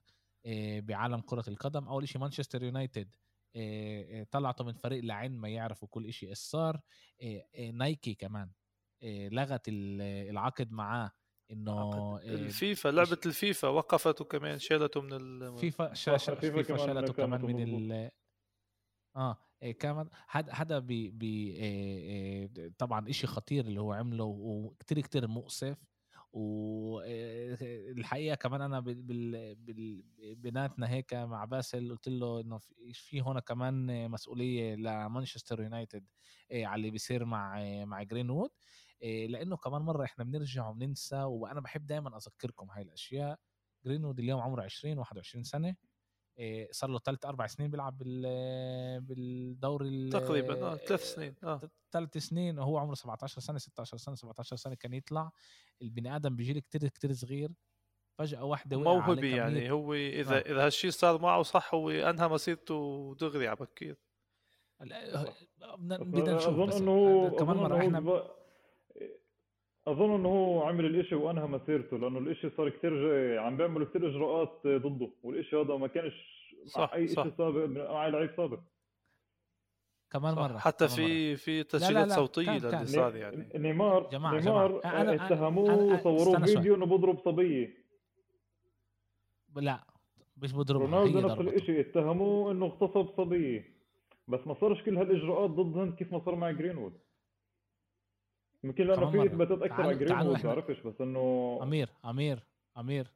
بعالم 0.78 1.22
كرة 1.22 1.44
القدم. 1.48 1.88
أول 1.88 2.08
شيء 2.08 2.22
مانشستر 2.22 2.64
يونايتد 2.64 3.16
طلعته 4.32 4.64
من 4.64 4.74
فريق 4.74 5.04
لعين 5.04 5.32
ما 5.32 5.50
يعرفوا 5.50 5.88
كل 5.88 6.14
شيء 6.14 6.30
إيش 6.30 6.38
صار. 6.38 6.82
نايكي 7.74 8.16
كمان. 8.16 8.44
آه، 8.44 8.65
لغت 9.04 9.62
العقد 9.68 10.72
معاه 10.72 11.12
إنه 11.52 12.18
الفيفا 12.18 12.90
لعبة 12.90 13.20
الفيفا 13.26 13.68
وقفته 13.68 14.26
كمان 14.26 14.60
شالته 14.60 15.02
من 15.02 15.14
الفيفا 15.14 15.94
فيفا 16.64 16.78
شالته 16.78 17.14
كمان 17.14 17.42
من 17.42 17.60
ال 17.92 18.12
آه 19.16 19.38
إيه 19.64 19.78
كمان 19.78 20.10
هذا 20.30 20.54
هذا 20.54 20.80
بي 20.80 21.12
بي 21.12 21.52
إيه 21.52 21.98
إيه 21.98 22.72
طبعا 22.78 23.10
إشي 23.10 23.28
خطير 23.28 23.66
اللي 23.66 23.82
هو 23.82 23.94
عمله 23.94 24.24
وكتير 24.24 25.00
كتير 25.02 25.28
مؤسف 25.28 25.78
والحقيقة 26.34 28.36
كمان 28.36 28.62
أنا 28.62 28.80
بال 28.80 29.56
بال 29.56 30.04
بيناتنا 30.36 30.90
هيك 30.90 31.14
مع 31.14 31.46
باسل 31.46 31.90
قلت 31.92 32.08
له 32.10 32.42
إنه 32.42 32.58
في 32.94 33.22
هنا 33.22 33.40
كمان 33.40 34.10
مسؤولية 34.12 34.76
لمانشستر 34.76 35.62
يونايتد 35.62 36.06
على 36.52 36.76
اللي 36.76 36.92
بيصير 36.92 37.26
مع 37.26 37.64
مع 37.86 38.04
جرين 38.04 38.30
وود 38.30 38.50
لأنه 39.02 39.58
كمان 39.58 39.82
مرة 39.82 40.04
إحنا 40.04 40.24
بنرجع 40.24 40.70
وبننسى 40.70 41.24
وأنا 41.24 41.62
بحب 41.62 41.86
دائما 41.86 42.18
أذكركم 42.18 42.70
هاي 42.72 42.82
الأشياء. 42.82 43.40
جرينوود 43.86 44.20
اليوم 44.20 44.42
عمره 44.42 44.64
20 44.64 44.98
21 44.98 45.44
سنة. 45.44 45.76
صار 46.72 46.90
له 46.90 47.00
ثلاث 47.00 47.26
أربع 47.26 47.48
سنين 47.48 47.72
بيلعب 47.72 47.98
بالدوري 49.08 50.10
تقريبا 50.10 50.72
آه 50.72 50.76
ثلاث 50.76 51.14
سنين 51.14 51.36
آه. 51.44 51.62
ثلاث 51.92 52.18
سنين 52.18 52.60
وهو 52.60 52.78
عمره 52.78 52.94
17 52.94 53.42
سنة 53.42 53.58
16 53.58 53.98
سنة 53.98 54.16
17 54.16 54.56
سنة 54.56 54.76
كان 54.76 54.94
يطلع. 54.94 55.32
البني 55.82 56.16
آدم 56.16 56.36
بيجي 56.36 56.62
كتير 56.62 56.88
كتير 56.88 57.14
صغير. 57.14 57.52
فجأة 58.18 58.44
واحدة 58.44 58.78
موهبة 58.78 59.28
يعني 59.28 59.72
هو 59.72 59.94
إذا 59.94 60.38
آه. 60.38 60.40
إذا 60.40 60.66
هالشيء 60.66 60.92
صار 60.92 61.22
معه 61.22 61.44
صح 61.44 61.74
هو 61.74 61.90
أنهى 61.90 62.28
مسيرته 62.28 63.16
دغري 63.20 63.48
على 63.48 63.58
بكير 63.58 63.98
بدنا 64.80 66.34
نشوف 66.34 66.78
إنه 66.78 67.30
كمان 67.30 67.58
مرة 67.58 67.80
إحنا 67.80 68.00
أظن 69.88 70.16
إنه 70.16 70.30
هو 70.30 70.64
عمل 70.64 70.86
الإشي 70.86 71.16
وأنهى 71.16 71.48
مسيرته 71.48 71.98
لأنه 71.98 72.20
الإشي 72.20 72.50
صار 72.50 72.70
كثير 72.70 72.94
عم 73.40 73.58
بيعملوا 73.58 73.88
كثير 73.88 74.10
إجراءات 74.10 74.62
ضده 74.68 75.12
والإشي 75.24 75.56
هذا 75.56 75.76
ما 75.76 75.88
كانش 75.88 76.14
صح 76.66 76.80
مع 76.80 76.96
اي 76.96 77.08
شيء 77.08 77.32
سابق 77.38 77.66
مع 77.66 78.08
لعيب 78.08 78.30
سابق. 78.38 78.60
كمان 80.12 80.36
مرة 80.36 80.58
حتى 80.58 80.88
في 80.88 81.36
في 81.36 81.64
تسجيلات 81.64 82.12
صوتية 82.12 82.84
صار 82.84 83.16
يعني. 83.16 83.50
نيمار 83.56 84.10
جماعة 84.10 84.40
نيمار 84.40 84.82
جماعة. 84.82 85.26
اتهموه 85.26 85.94
وصوروه 85.94 86.46
فيديو 86.46 86.76
إنه 86.76 86.86
بضرب 86.86 87.20
صبية. 87.26 87.86
لا 89.56 89.88
مش 90.38 90.54
بضرب 90.54 90.82
رونالدو 90.82 91.20
نفس 91.20 91.40
الشيء 91.40 91.80
اتهموه 91.80 92.52
إنه 92.52 92.66
اغتصب 92.66 93.10
صبية. 93.18 93.76
بس 94.28 94.48
ما 94.48 94.54
صارش 94.54 94.84
كل 94.84 94.98
هالإجراءات 94.98 95.50
ضدهم 95.50 95.96
كيف 95.96 96.14
ما 96.14 96.20
صار 96.26 96.36
مع 96.36 96.52
جرينوود 96.52 96.94
يمكن 98.66 98.88
لأنه 98.88 99.12
في 99.12 99.26
إثباتات 99.26 99.62
أكثر 99.62 99.82
على 99.82 99.96
جرين 99.96 100.16
ما 100.16 100.42
بعرفش 100.44 100.80
بس 100.80 101.02
إنه 101.02 101.60
أمير 101.64 101.90
أمير 102.06 102.48
أمير 102.78 103.14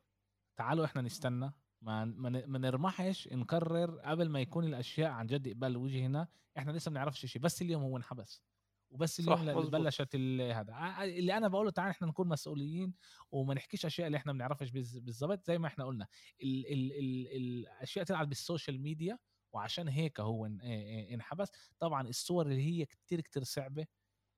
تعالوا 0.58 0.86
إحنا 0.86 1.02
نستنى. 1.02 1.52
ما 1.82 2.06
ما 2.48 2.60
نرمحش 2.60 3.28
نقرر 3.32 4.00
قبل 4.00 4.30
ما 4.30 4.42
يكون 4.42 4.64
الأشياء 4.64 5.12
عن 5.12 5.28
جد 5.28 5.50
قبال 5.50 5.78
وجهنا 5.78 6.28
إحنا 6.58 6.72
لسه 6.72 6.90
ما 6.90 6.94
بنعرفش 6.94 7.26
شيء 7.26 7.42
بس 7.42 7.62
اليوم 7.62 7.84
هو 7.84 7.98
انحبس. 7.98 8.44
وبس 8.90 9.20
اليوم 9.20 9.50
اللي 9.50 9.70
بلشت 9.70 10.16
هذا. 10.16 11.04
اللي 11.04 11.38
أنا 11.38 11.48
بقوله 11.48 11.70
تعال 11.70 11.90
إحنا 11.90 12.08
نكون 12.08 12.28
مسؤولين 12.28 12.94
وما 13.32 13.54
نحكيش 13.54 13.86
أشياء 13.86 14.08
اللي 14.08 14.18
إحنا 14.18 14.32
ما 14.32 14.38
بنعرفش 14.38 14.72
بالضبط 14.72 15.46
زي 15.46 15.58
ما 15.58 15.68
إحنا 15.68 15.86
قلنا. 15.86 16.08
ال 16.44 16.66
ال 16.74 16.92
ال 16.92 17.28
الأشياء 17.38 18.06
تلعب 18.06 18.30
بال 18.30 18.43
social 18.43 18.82
media 18.82 19.18
وعشان 19.54 19.88
هيك 19.88 20.20
هو 20.20 20.46
إنحبس. 21.14 21.52
طبعا 21.80 22.08
الصور 22.08 22.46
اللي 22.46 22.64
هي 22.64 22.86
كتير 22.86 23.22
كتير 23.22 23.44
صعبة 23.44 23.82
إيه 23.82 23.88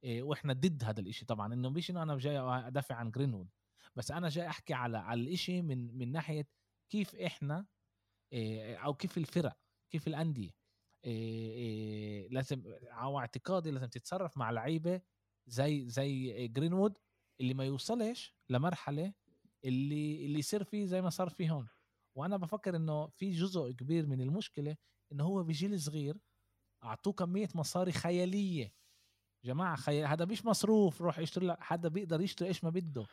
وإحنا 0.06 0.54
ضد 0.54 0.84
هذا 0.84 1.00
الإشي 1.00 1.26
طبعا. 1.26 1.54
إنه 1.54 1.70
مش 1.70 1.92
إنه 1.92 2.04
أنا 2.04 2.18
جاي 2.18 2.40
أدافع 2.40 2.96
عن 2.96 3.12
جرينوود 3.12 3.50
بس 3.96 4.12
أنا 4.12 4.30
جاي 4.30 4.48
أحكي 4.48 4.74
على 4.74 4.98
على 4.98 5.22
الإشي 5.22 5.62
من 5.62 5.98
من 5.98 6.12
ناحية 6.12 6.48
كيف 6.90 7.16
إحنا 7.16 7.66
إيه 8.34 8.76
أو 8.76 8.94
كيف 8.94 9.18
الفرق 9.18 9.58
كيف 9.92 10.08
الأندية. 10.08 10.52
إيه 11.06 11.52
إيه 11.52 12.30
لازم 12.30 12.64
أو 12.92 13.20
اعتقادي 13.20 13.72
لازم 13.72 13.88
تتصرف 13.88 14.38
مع 14.38 14.52
لعيبة 14.52 15.02
زي 15.48 15.90
زي 15.90 16.48
جرينوود 16.48 16.98
اللي 17.42 17.54
ما 17.54 17.66
يوصلش 17.66 18.36
لمرحلة 18.50 19.14
اللي 19.66 20.26
اللي 20.26 20.40
يصير 20.40 20.64
فيه 20.64 20.86
زي 20.86 21.02
ما 21.02 21.10
صار 21.10 21.30
فيه 21.30 21.52
هون. 21.52 21.68
وأنا 22.16 22.38
بفكر 22.38 22.76
إنه 22.76 23.08
في 23.08 23.32
جزء 23.32 23.72
كبير 23.72 24.08
من 24.08 24.22
المشكلة 24.22 24.78
إنه 25.12 25.24
هو 25.24 25.44
بجيل 25.44 25.80
صغير 25.82 26.18
أعطوه 26.84 27.14
كمية 27.14 27.50
مصاري 27.56 27.92
خيالية. 27.92 28.74
جماعة 29.46 29.76
خيال 29.76 30.08
هذا 30.08 30.26
مش 30.26 30.46
مصروف 30.46 31.02
روح 31.02 31.20
يشتري 31.20 31.48
لك 31.48 31.58
حدا 31.60 31.90
بيقدر 31.90 32.22
يشتري 32.22 32.48
إيش 32.48 32.64
ما 32.64 32.70
بده. 32.70 33.06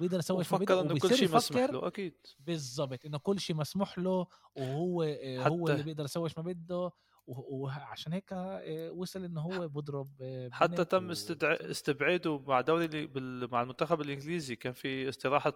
بيقدر 0.00 0.18
يسوي 0.18 0.38
إيش 0.38 0.52
ما 0.52 0.58
بده. 0.58 0.80
إنه 0.80 0.98
كل 0.98 1.14
شيء 1.16 1.36
مسموح 1.36 1.70
له 1.70 1.86
أكيد. 1.86 2.14
بالضبط 2.38 3.06
إنه 3.06 3.18
كل 3.18 3.40
شيء 3.40 3.56
مسموح 3.56 3.98
له 3.98 4.26
وهو 4.56 5.02
هو 5.38 5.68
اللي 5.68 5.82
بيقدر 5.82 6.04
يسوي 6.04 6.24
إيش 6.24 6.38
ما 6.38 6.44
بده. 6.44 6.90
وعشان 7.26 8.12
هيك 8.12 8.32
آه، 8.32 8.90
وصل 8.90 9.24
انه 9.24 9.40
هو 9.40 9.68
بضرب 9.68 10.08
آه، 10.20 10.48
حتى 10.52 10.84
تم 10.84 11.08
و... 11.08 11.12
استبعاده 11.42 12.38
مع 12.38 12.60
دوري 12.60 13.10
مع 13.46 13.62
المنتخب 13.62 14.00
الإنجليزي. 14.00 14.56
كان 14.56 14.72
في 14.72 15.08
استراحة 15.08 15.52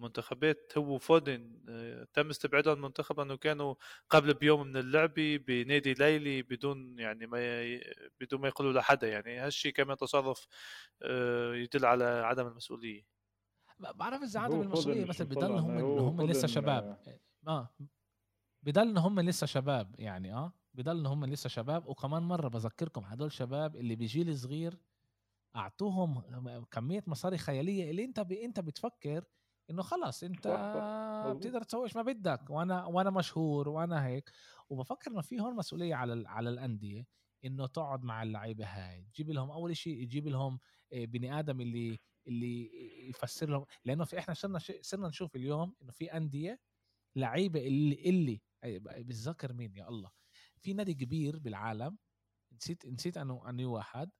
منتخبات 0.00 0.72
هو 0.78 0.94
وفودن 0.94 1.60
آه، 1.68 2.06
تم 2.12 2.28
استبعاده 2.28 2.70
عن 2.70 2.76
المنتخب 2.76 3.20
انه 3.20 3.36
كانوا 3.36 3.74
قبل 4.10 4.34
بيوم 4.34 4.66
من 4.66 4.76
اللعبه 4.76 5.36
بنادي 5.36 5.94
ليلي 5.94 6.42
بدون 6.42 6.98
يعني 6.98 7.26
ما 7.26 7.62
ي... 7.62 7.80
بدون 8.20 8.40
ما 8.40 8.48
يقولوا 8.48 8.72
لحدا. 8.72 9.08
يعني 9.08 9.38
هالشيء 9.38 9.72
كمان 9.72 9.96
تصرف 9.96 10.46
يدل 11.54 11.84
على 11.84 12.04
عدم 12.04 12.46
المسؤولية. 12.46 13.06
بعرف 13.94 14.22
إذا 14.22 14.40
عدم 14.40 14.60
المسؤولية 14.60 15.04
بس 15.04 15.22
بضل 15.22 15.52
هم 15.52 15.78
هم 15.98 16.22
لسه 16.22 16.46
شباب. 16.48 16.98
آه. 17.48 17.74
بضل 18.62 18.82
إن 18.82 18.98
هم 18.98 19.20
لسه 19.20 19.46
شباب 19.46 19.94
يعني 19.98 20.34
آه. 20.34 20.52
بضل 20.74 20.98
إن 20.98 21.06
هم 21.06 21.24
لسه 21.24 21.48
شباب. 21.48 21.88
وكمان 21.88 22.22
مرة 22.22 22.48
بذكركم 22.48 23.00
هدول 23.04 23.32
شباب 23.32 23.76
اللي 23.76 23.96
بجيل 23.96 24.38
صغير 24.38 24.78
أعطوهم 25.56 26.20
كمية 26.70 27.04
مصاري 27.06 27.38
خيالية 27.38 27.90
اللي 27.90 28.04
أنت 28.04 28.20
ب... 28.20 28.32
أنت 28.32 28.60
بتفكر 28.60 29.24
إنه 29.70 29.82
خلص 29.82 30.22
أنت 30.24 30.46
بتقدر 31.36 31.62
تسوي 31.62 31.84
إيش 31.84 31.96
ما 31.96 32.02
بدك 32.02 32.50
وأنا 32.50 32.84
وأنا 32.86 33.10
مشهور 33.10 33.68
وأنا 33.68 34.06
هيك. 34.06 34.30
وبفكر 34.68 35.10
إنه 35.10 35.20
في 35.20 35.40
هون 35.40 35.56
مسؤولية 35.56 35.94
على 35.94 36.28
على 36.28 36.50
الأندية 36.50 37.06
إنه 37.44 37.66
تقعد 37.66 38.04
مع 38.04 38.22
اللعيبة 38.22 38.64
هاي. 38.66 39.08
تجيب 39.14 39.30
لهم 39.30 39.50
أول 39.50 39.76
شيء 39.76 40.04
تجيب 40.04 40.28
لهم 40.28 40.58
آه، 40.92 41.04
بني 41.04 41.38
آدم 41.38 41.60
اللي 41.60 41.98
اللي 42.26 42.70
يفسر 43.10 43.50
لهم. 43.50 43.64
لأنه 43.84 44.04
في 44.04 44.18
إحنا 44.18 44.34
صرنا 44.34 44.58
صرنا 44.80 45.08
نشوف 45.08 45.36
اليوم 45.36 45.74
إنه 45.82 45.92
في 45.92 46.16
أندية 46.16 46.60
لعيبة 47.16 47.66
اللي 47.66 47.94
اللي 48.10 48.40
بتذكر 49.04 49.52
مين؟ 49.52 49.76
يا 49.76 49.88
الله. 49.88 50.21
في 50.62 50.72
نادي 50.72 50.94
كبير 50.94 51.38
بالعالم 51.38 51.98
نسيت 52.52 52.86
نسيت 52.86 53.16
أنه 53.16 53.48
اني 53.48 53.64
واحد 53.64 54.10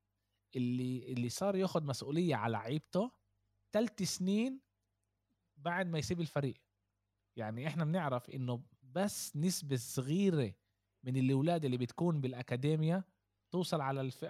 اللي 0.56 1.12
اللي 1.12 1.28
صار 1.28 1.56
ياخذ 1.56 1.84
مسؤولية 1.84 2.34
على 2.36 2.52
لعيبته 2.52 3.10
ثلاث 3.72 4.02
سنين 4.02 4.60
بعد 5.56 5.86
ما 5.86 5.98
يسيب 5.98 6.20
الفريق. 6.20 6.54
يعني 7.36 7.66
إحنا 7.66 7.84
بنعرف 7.84 8.30
إنه 8.30 8.62
بس 8.82 9.36
نسبة 9.36 9.76
صغيرة 9.76 10.54
من 11.04 11.16
الأولاد 11.16 11.64
اللي 11.64 11.76
بتكون 11.76 12.20
بالاكاديميا 12.20 13.04
توصل 13.50 13.80
على 13.80 14.00
الف... 14.00 14.24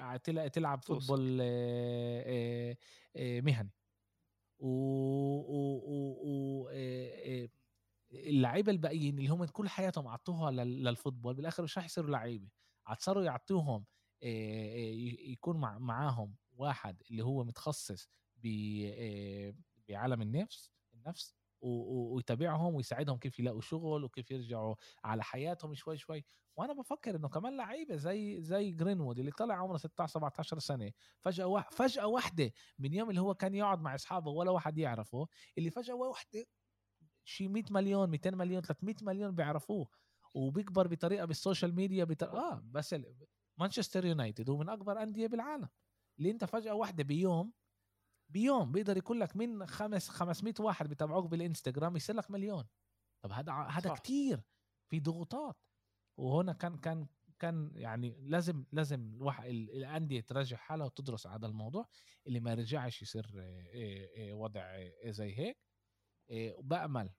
تلعب 0.53 0.83
فوتبول 0.83 1.39
آه، 1.41 2.25
آه، 2.27 2.77
آه، 3.17 3.41
مهني. 3.41 3.71
و, 4.59 4.69
و... 4.69 5.83
و... 5.87 6.19
و... 6.23 6.69
اللعيبة 8.13 8.73
الباقيين 8.73 9.19
اللي 9.19 9.29
هم 9.29 9.45
كل 9.45 9.69
حياتهم 9.69 10.09
عطوها 10.09 10.51
لل 10.51 10.68
football 10.68 11.35
بالآخر 11.35 11.63
مش 11.63 11.79
راح 11.79 11.85
يصيروا 11.87 12.11
لعيبة. 12.11 12.49
صاروا 12.99 13.23
يعطوهم 13.25 13.85
يكون 14.23 15.57
مع 15.57 15.79
معاهم 15.79 16.37
واحد 16.57 17.03
اللي 17.11 17.25
هو 17.25 17.45
متخصص 17.45 18.09
بعالم 19.89 20.23
النفس 20.23 20.71
النفس 20.95 21.35
ويتابعهم 21.61 22.75
ويساعدهم 22.75 23.19
كيف 23.19 23.39
يلاقوا 23.39 23.61
شغل 23.61 24.05
وكيف 24.05 24.31
يرجعوا 24.31 24.75
على 25.05 25.23
حياتهم 25.23 25.75
شوي 25.75 25.97
شوي. 25.99 26.25
وأنا 26.57 26.73
بفكر 26.73 27.17
إنه 27.17 27.29
كمان 27.29 27.57
لعيبة 27.57 27.97
زي 27.97 28.43
زي 28.43 28.71
جرينوود 28.73 29.19
اللي 29.19 29.31
طلع 29.31 29.55
عمره 29.55 29.77
16 29.77 30.13
17 30.13 30.59
سنة 30.59 30.93
فجأة 31.21 31.65
فجأة 31.71 32.07
واحدة 32.07 32.53
من 32.79 32.93
يوم 32.95 33.11
اللي 33.11 33.21
هو 33.21 33.35
كان 33.35 33.55
يقعد 33.55 33.81
مع 33.81 33.95
أصحابه 33.95 34.31
ولا 34.31 34.51
واحد 34.51 34.79
يعرفه 34.79 35.27
اللي 35.59 35.71
فجأة 35.71 35.95
واحدة 35.95 36.47
شي 37.25 37.49
100 37.49 37.65
مليون 37.71 38.11
200 38.11 38.31
مليون 38.31 38.63
300 38.63 38.95
مليون 39.03 39.35
بيعرفوه 39.35 39.89
وبيكبر 40.35 40.87
بطريقة 40.87 41.25
بال 41.25 41.37
social 41.37 41.75
media 41.75 42.05
بطريقة 42.05 42.39
آه 42.39 42.63
بس 42.65 42.97
مانشستر 43.59 44.05
يونايتد 44.05 44.51
هو 44.51 44.57
من 44.57 44.69
أكبر 44.69 45.03
أندية 45.03 45.27
بالعالم 45.27 45.69
اللي 46.19 46.31
أنت 46.31 46.45
فجأة 46.45 46.75
واحدة 46.75 47.05
بيوم 47.05 47.53
بيوم 48.29 48.73
بيقدر 48.73 48.97
يكون 48.97 49.19
لك 49.19 49.37
من 49.37 49.67
خمس 49.67 50.09
500 50.09 50.55
واحد 50.61 50.89
بيتابعوك 50.89 51.27
بالإنستغرام 51.27 51.97
يصير 51.97 52.17
لك 52.17 52.31
مليون. 52.31 52.65
طب 53.23 53.33
هذا 53.33 53.53
هذا 53.53 53.95
كثير 53.95 54.43
في 54.89 55.01
ضغوطات. 55.01 55.57
وهنا 56.17 56.53
كان 56.53 56.79
كان 56.79 57.07
كان 57.39 57.71
يعني 57.75 58.17
لازم 58.21 58.65
لازم 58.73 59.15
الواحد 59.15 59.45
الأندية 59.49 60.21
تراجع 60.21 60.57
حالها 60.57 60.87
وتدرس 60.87 61.27
هذا 61.27 61.47
الموضوع 61.47 61.89
اللي 62.27 62.41
ما 62.41 62.55
رجعش 62.55 63.03
يصير 63.03 63.27
وضع 64.33 64.91
زي 65.05 65.39
هيك. 65.39 65.59
وبأمل. 66.31 67.11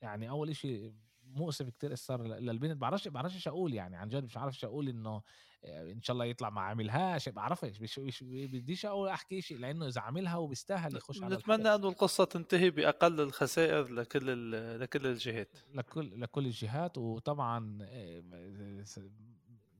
يعني 0.00 0.30
أول 0.30 0.50
إشي 0.50 0.92
مؤسف 1.24 1.68
كتير 1.68 1.94
صار 1.94 2.22
للبنت. 2.22 2.76
بعرفش 2.76 3.08
بعرفش 3.08 3.34
إيش 3.34 3.48
أقول 3.48 3.74
يعني 3.74 3.96
عن 3.96 4.08
جد 4.08 4.24
مش 4.24 4.36
عارف 4.36 4.54
إيش 4.54 4.64
أقول 4.64 4.88
إنه 4.88 5.22
إن 5.64 6.02
شاء 6.02 6.14
الله 6.14 6.24
يطلع 6.24 6.50
ما 6.50 6.60
عملهاش 6.60 7.28
بعرفش. 7.28 7.80
مش, 7.80 8.24
بديش 8.24 8.86
أقول 8.86 9.08
أحكي 9.08 9.40
شيء 9.40 9.58
لأنه 9.58 9.86
إذا 9.86 10.00
عملها 10.00 10.36
وبيستاهل 10.36 10.96
يخش 10.96 11.22
على 11.22 11.36
نتمنى 11.36 11.74
أنه 11.74 11.88
القصة 11.88 12.24
تنتهي 12.24 12.70
بأقل 12.70 13.20
الخسائر 13.20 13.88
لكل 13.88 14.52
لكل 14.80 15.06
الجهات. 15.06 15.56
لكل 15.74 16.20
لكل 16.20 16.46
الجهات. 16.46 16.98
وطبعا 16.98 17.78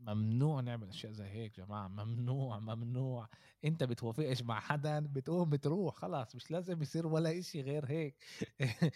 ممنوع 0.03 0.61
نعمل 0.61 0.89
أشياء 0.89 1.13
زي 1.13 1.25
هيك 1.25 1.57
جماعة 1.61 1.89
ممنوع 1.89 2.59
ممنوع. 2.59 3.29
أنت 3.65 3.85
بتوافقش 3.85 4.43
مع 4.43 4.61
حدا 4.61 5.01
بتقوم 5.01 5.51
بتروح 5.51 5.95
خلاص 5.95 6.35
مش 6.37 6.51
لازم 6.51 6.83
يصير 6.83 7.07
ولا 7.07 7.39
إشي 7.39 7.61
غير 7.63 7.87
هيك. 7.87 8.17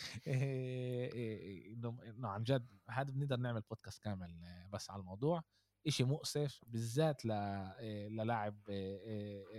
إنه 2.07 2.29
عن 2.29 2.43
جد 2.43 2.67
هذا 2.91 3.11
بنقدر 3.11 3.37
نعمل 3.37 3.61
بودكاست 3.61 4.03
كامل 4.03 4.35
بس 4.73 4.91
على 4.91 5.01
الموضوع. 5.01 5.43
إشي 5.87 6.05
مؤسف 6.05 6.61
بالذات 6.67 7.27
للاعب 7.27 8.61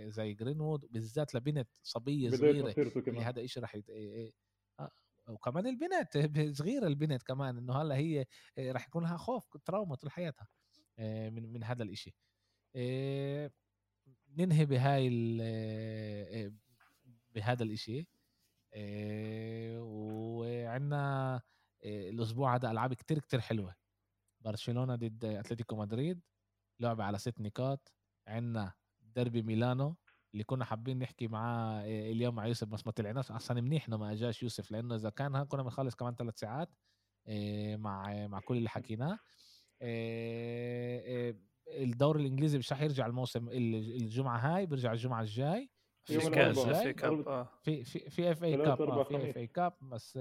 زي 0.06 0.34
جرينوود 0.34 0.86
بالذات 0.90 1.34
لبنت 1.34 1.68
صبية 1.82 2.30
صغيرة 2.30 2.74
هذا 3.28 3.44
إشي 3.44 3.60
رح 3.60 3.74
يت... 3.74 3.90
آه، 4.80 4.90
وكمان 5.28 5.66
البنت 5.66 6.18
صغيرة 6.58 6.86
البنت 6.86 7.22
كمان 7.22 7.58
إنه 7.58 7.82
هلأ 7.82 7.96
هي 7.96 8.26
رح 8.58 8.86
يكون 8.88 9.02
لها 9.02 9.16
خوف 9.16 9.56
تراوما 9.64 9.94
طول 9.94 10.10
حياتها. 10.10 10.42
آه، 10.42 10.57
من 10.98 11.52
من 11.52 11.64
هذا 11.64 11.82
الإشي. 11.82 12.14
آه، 12.76 13.50
ننهي 14.38 14.64
بهاي 14.66 15.10
آه، 15.42 16.52
بهذا 17.34 17.62
الإشي. 17.64 18.08
وعندنا 19.80 21.42
الأسبوع 21.84 22.54
هذا 22.56 22.70
ألعاب 22.70 22.94
كتير 22.94 23.18
كتير 23.18 23.40
حلوة. 23.40 23.76
برشلونة 24.40 24.94
ضد 24.96 25.24
أتلتيكو 25.24 25.76
مدريد 25.76 26.20
لعبة 26.80 27.04
على 27.04 27.18
ست 27.18 27.40
نقاط. 27.40 27.92
عندنا 28.28 28.74
ديربي 29.00 29.42
ميلانو 29.42 29.96
اللي 30.32 30.44
كنا 30.44 30.64
حابين 30.64 30.98
نحكي 30.98 31.28
معاه 31.28 31.84
اليوم 31.86 32.34
مع 32.34 32.46
يوسف 32.46 32.68
بس 32.68 32.86
ما 32.86 32.92
طلعناش. 32.92 33.32
أصلا 33.32 33.60
منيح 33.60 33.88
إنه 33.88 33.96
ما 33.96 34.12
أجاش 34.12 34.42
يوسف 34.42 34.70
لأنه 34.70 34.94
إذا 34.94 35.10
كان 35.10 35.44
كنا 35.44 35.62
بنخلص 35.62 35.94
كمان 35.94 36.14
ثلاث 36.14 36.38
ساعات 36.38 36.70
مع 37.76 38.26
مع 38.26 38.40
كل 38.40 38.56
اللي 38.56 38.68
حكيناه. 38.68 39.18
الدوري 41.68 42.20
الإنجليزي 42.20 42.58
مش 42.58 42.72
رح 42.72 42.82
يرجع 42.82 43.06
الموسم 43.06 43.48
الجمعة 43.48 44.38
هاي 44.38 44.66
بيرجع 44.66 44.92
الجمعة 44.92 45.20
الجاي. 45.20 45.70
في 46.04 46.30
كاس 46.30 46.58
FA 46.58 46.86
Cup 46.86 47.46
في 47.62 47.84
في 47.84 48.10
في 48.10 48.30
FA 48.30 48.44
Cup 48.44 48.82
آه 48.82 49.02
في 49.02 49.30
FA 49.30 49.36
Cup 49.36 49.72
بس 49.82 50.16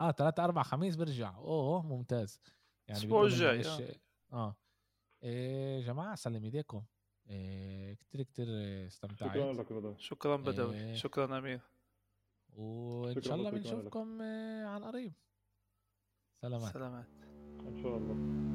آه 0.00 0.10
3 0.10 0.44
4 0.44 0.64
خميس 0.64 0.96
بيرجع. 0.96 1.36
أوه 1.36 1.82
ممتاز. 1.82 2.40
يعني 2.88 3.00
الأسبوع 3.00 3.24
الجاي 3.24 3.60
آه, 3.60 3.94
آه. 4.32 4.56
إيه 5.22 5.80
جماعة 5.80 6.14
سلم 6.14 6.44
إيديكم. 6.44 6.84
إيه 7.30 7.94
كتير 7.94 8.22
كتير 8.22 8.46
استمتعت. 8.86 9.30
شكرا 9.30 9.52
لك 9.52 9.98
شكرا 9.98 10.36
بدوي 10.36 10.76
إيه 10.76 10.94
شكرا 10.94 11.38
أمير. 11.38 11.60
وإن 12.56 13.22
شاء 13.22 13.34
الله 13.34 13.50
بنشوفكم 13.50 14.22
عن 14.66 14.84
قريب 14.84 15.12
سلامات. 16.40 16.72
سلامات. 16.72 17.06
إن 17.68 17.82
شاء 17.82 17.96
الله. 17.96 18.51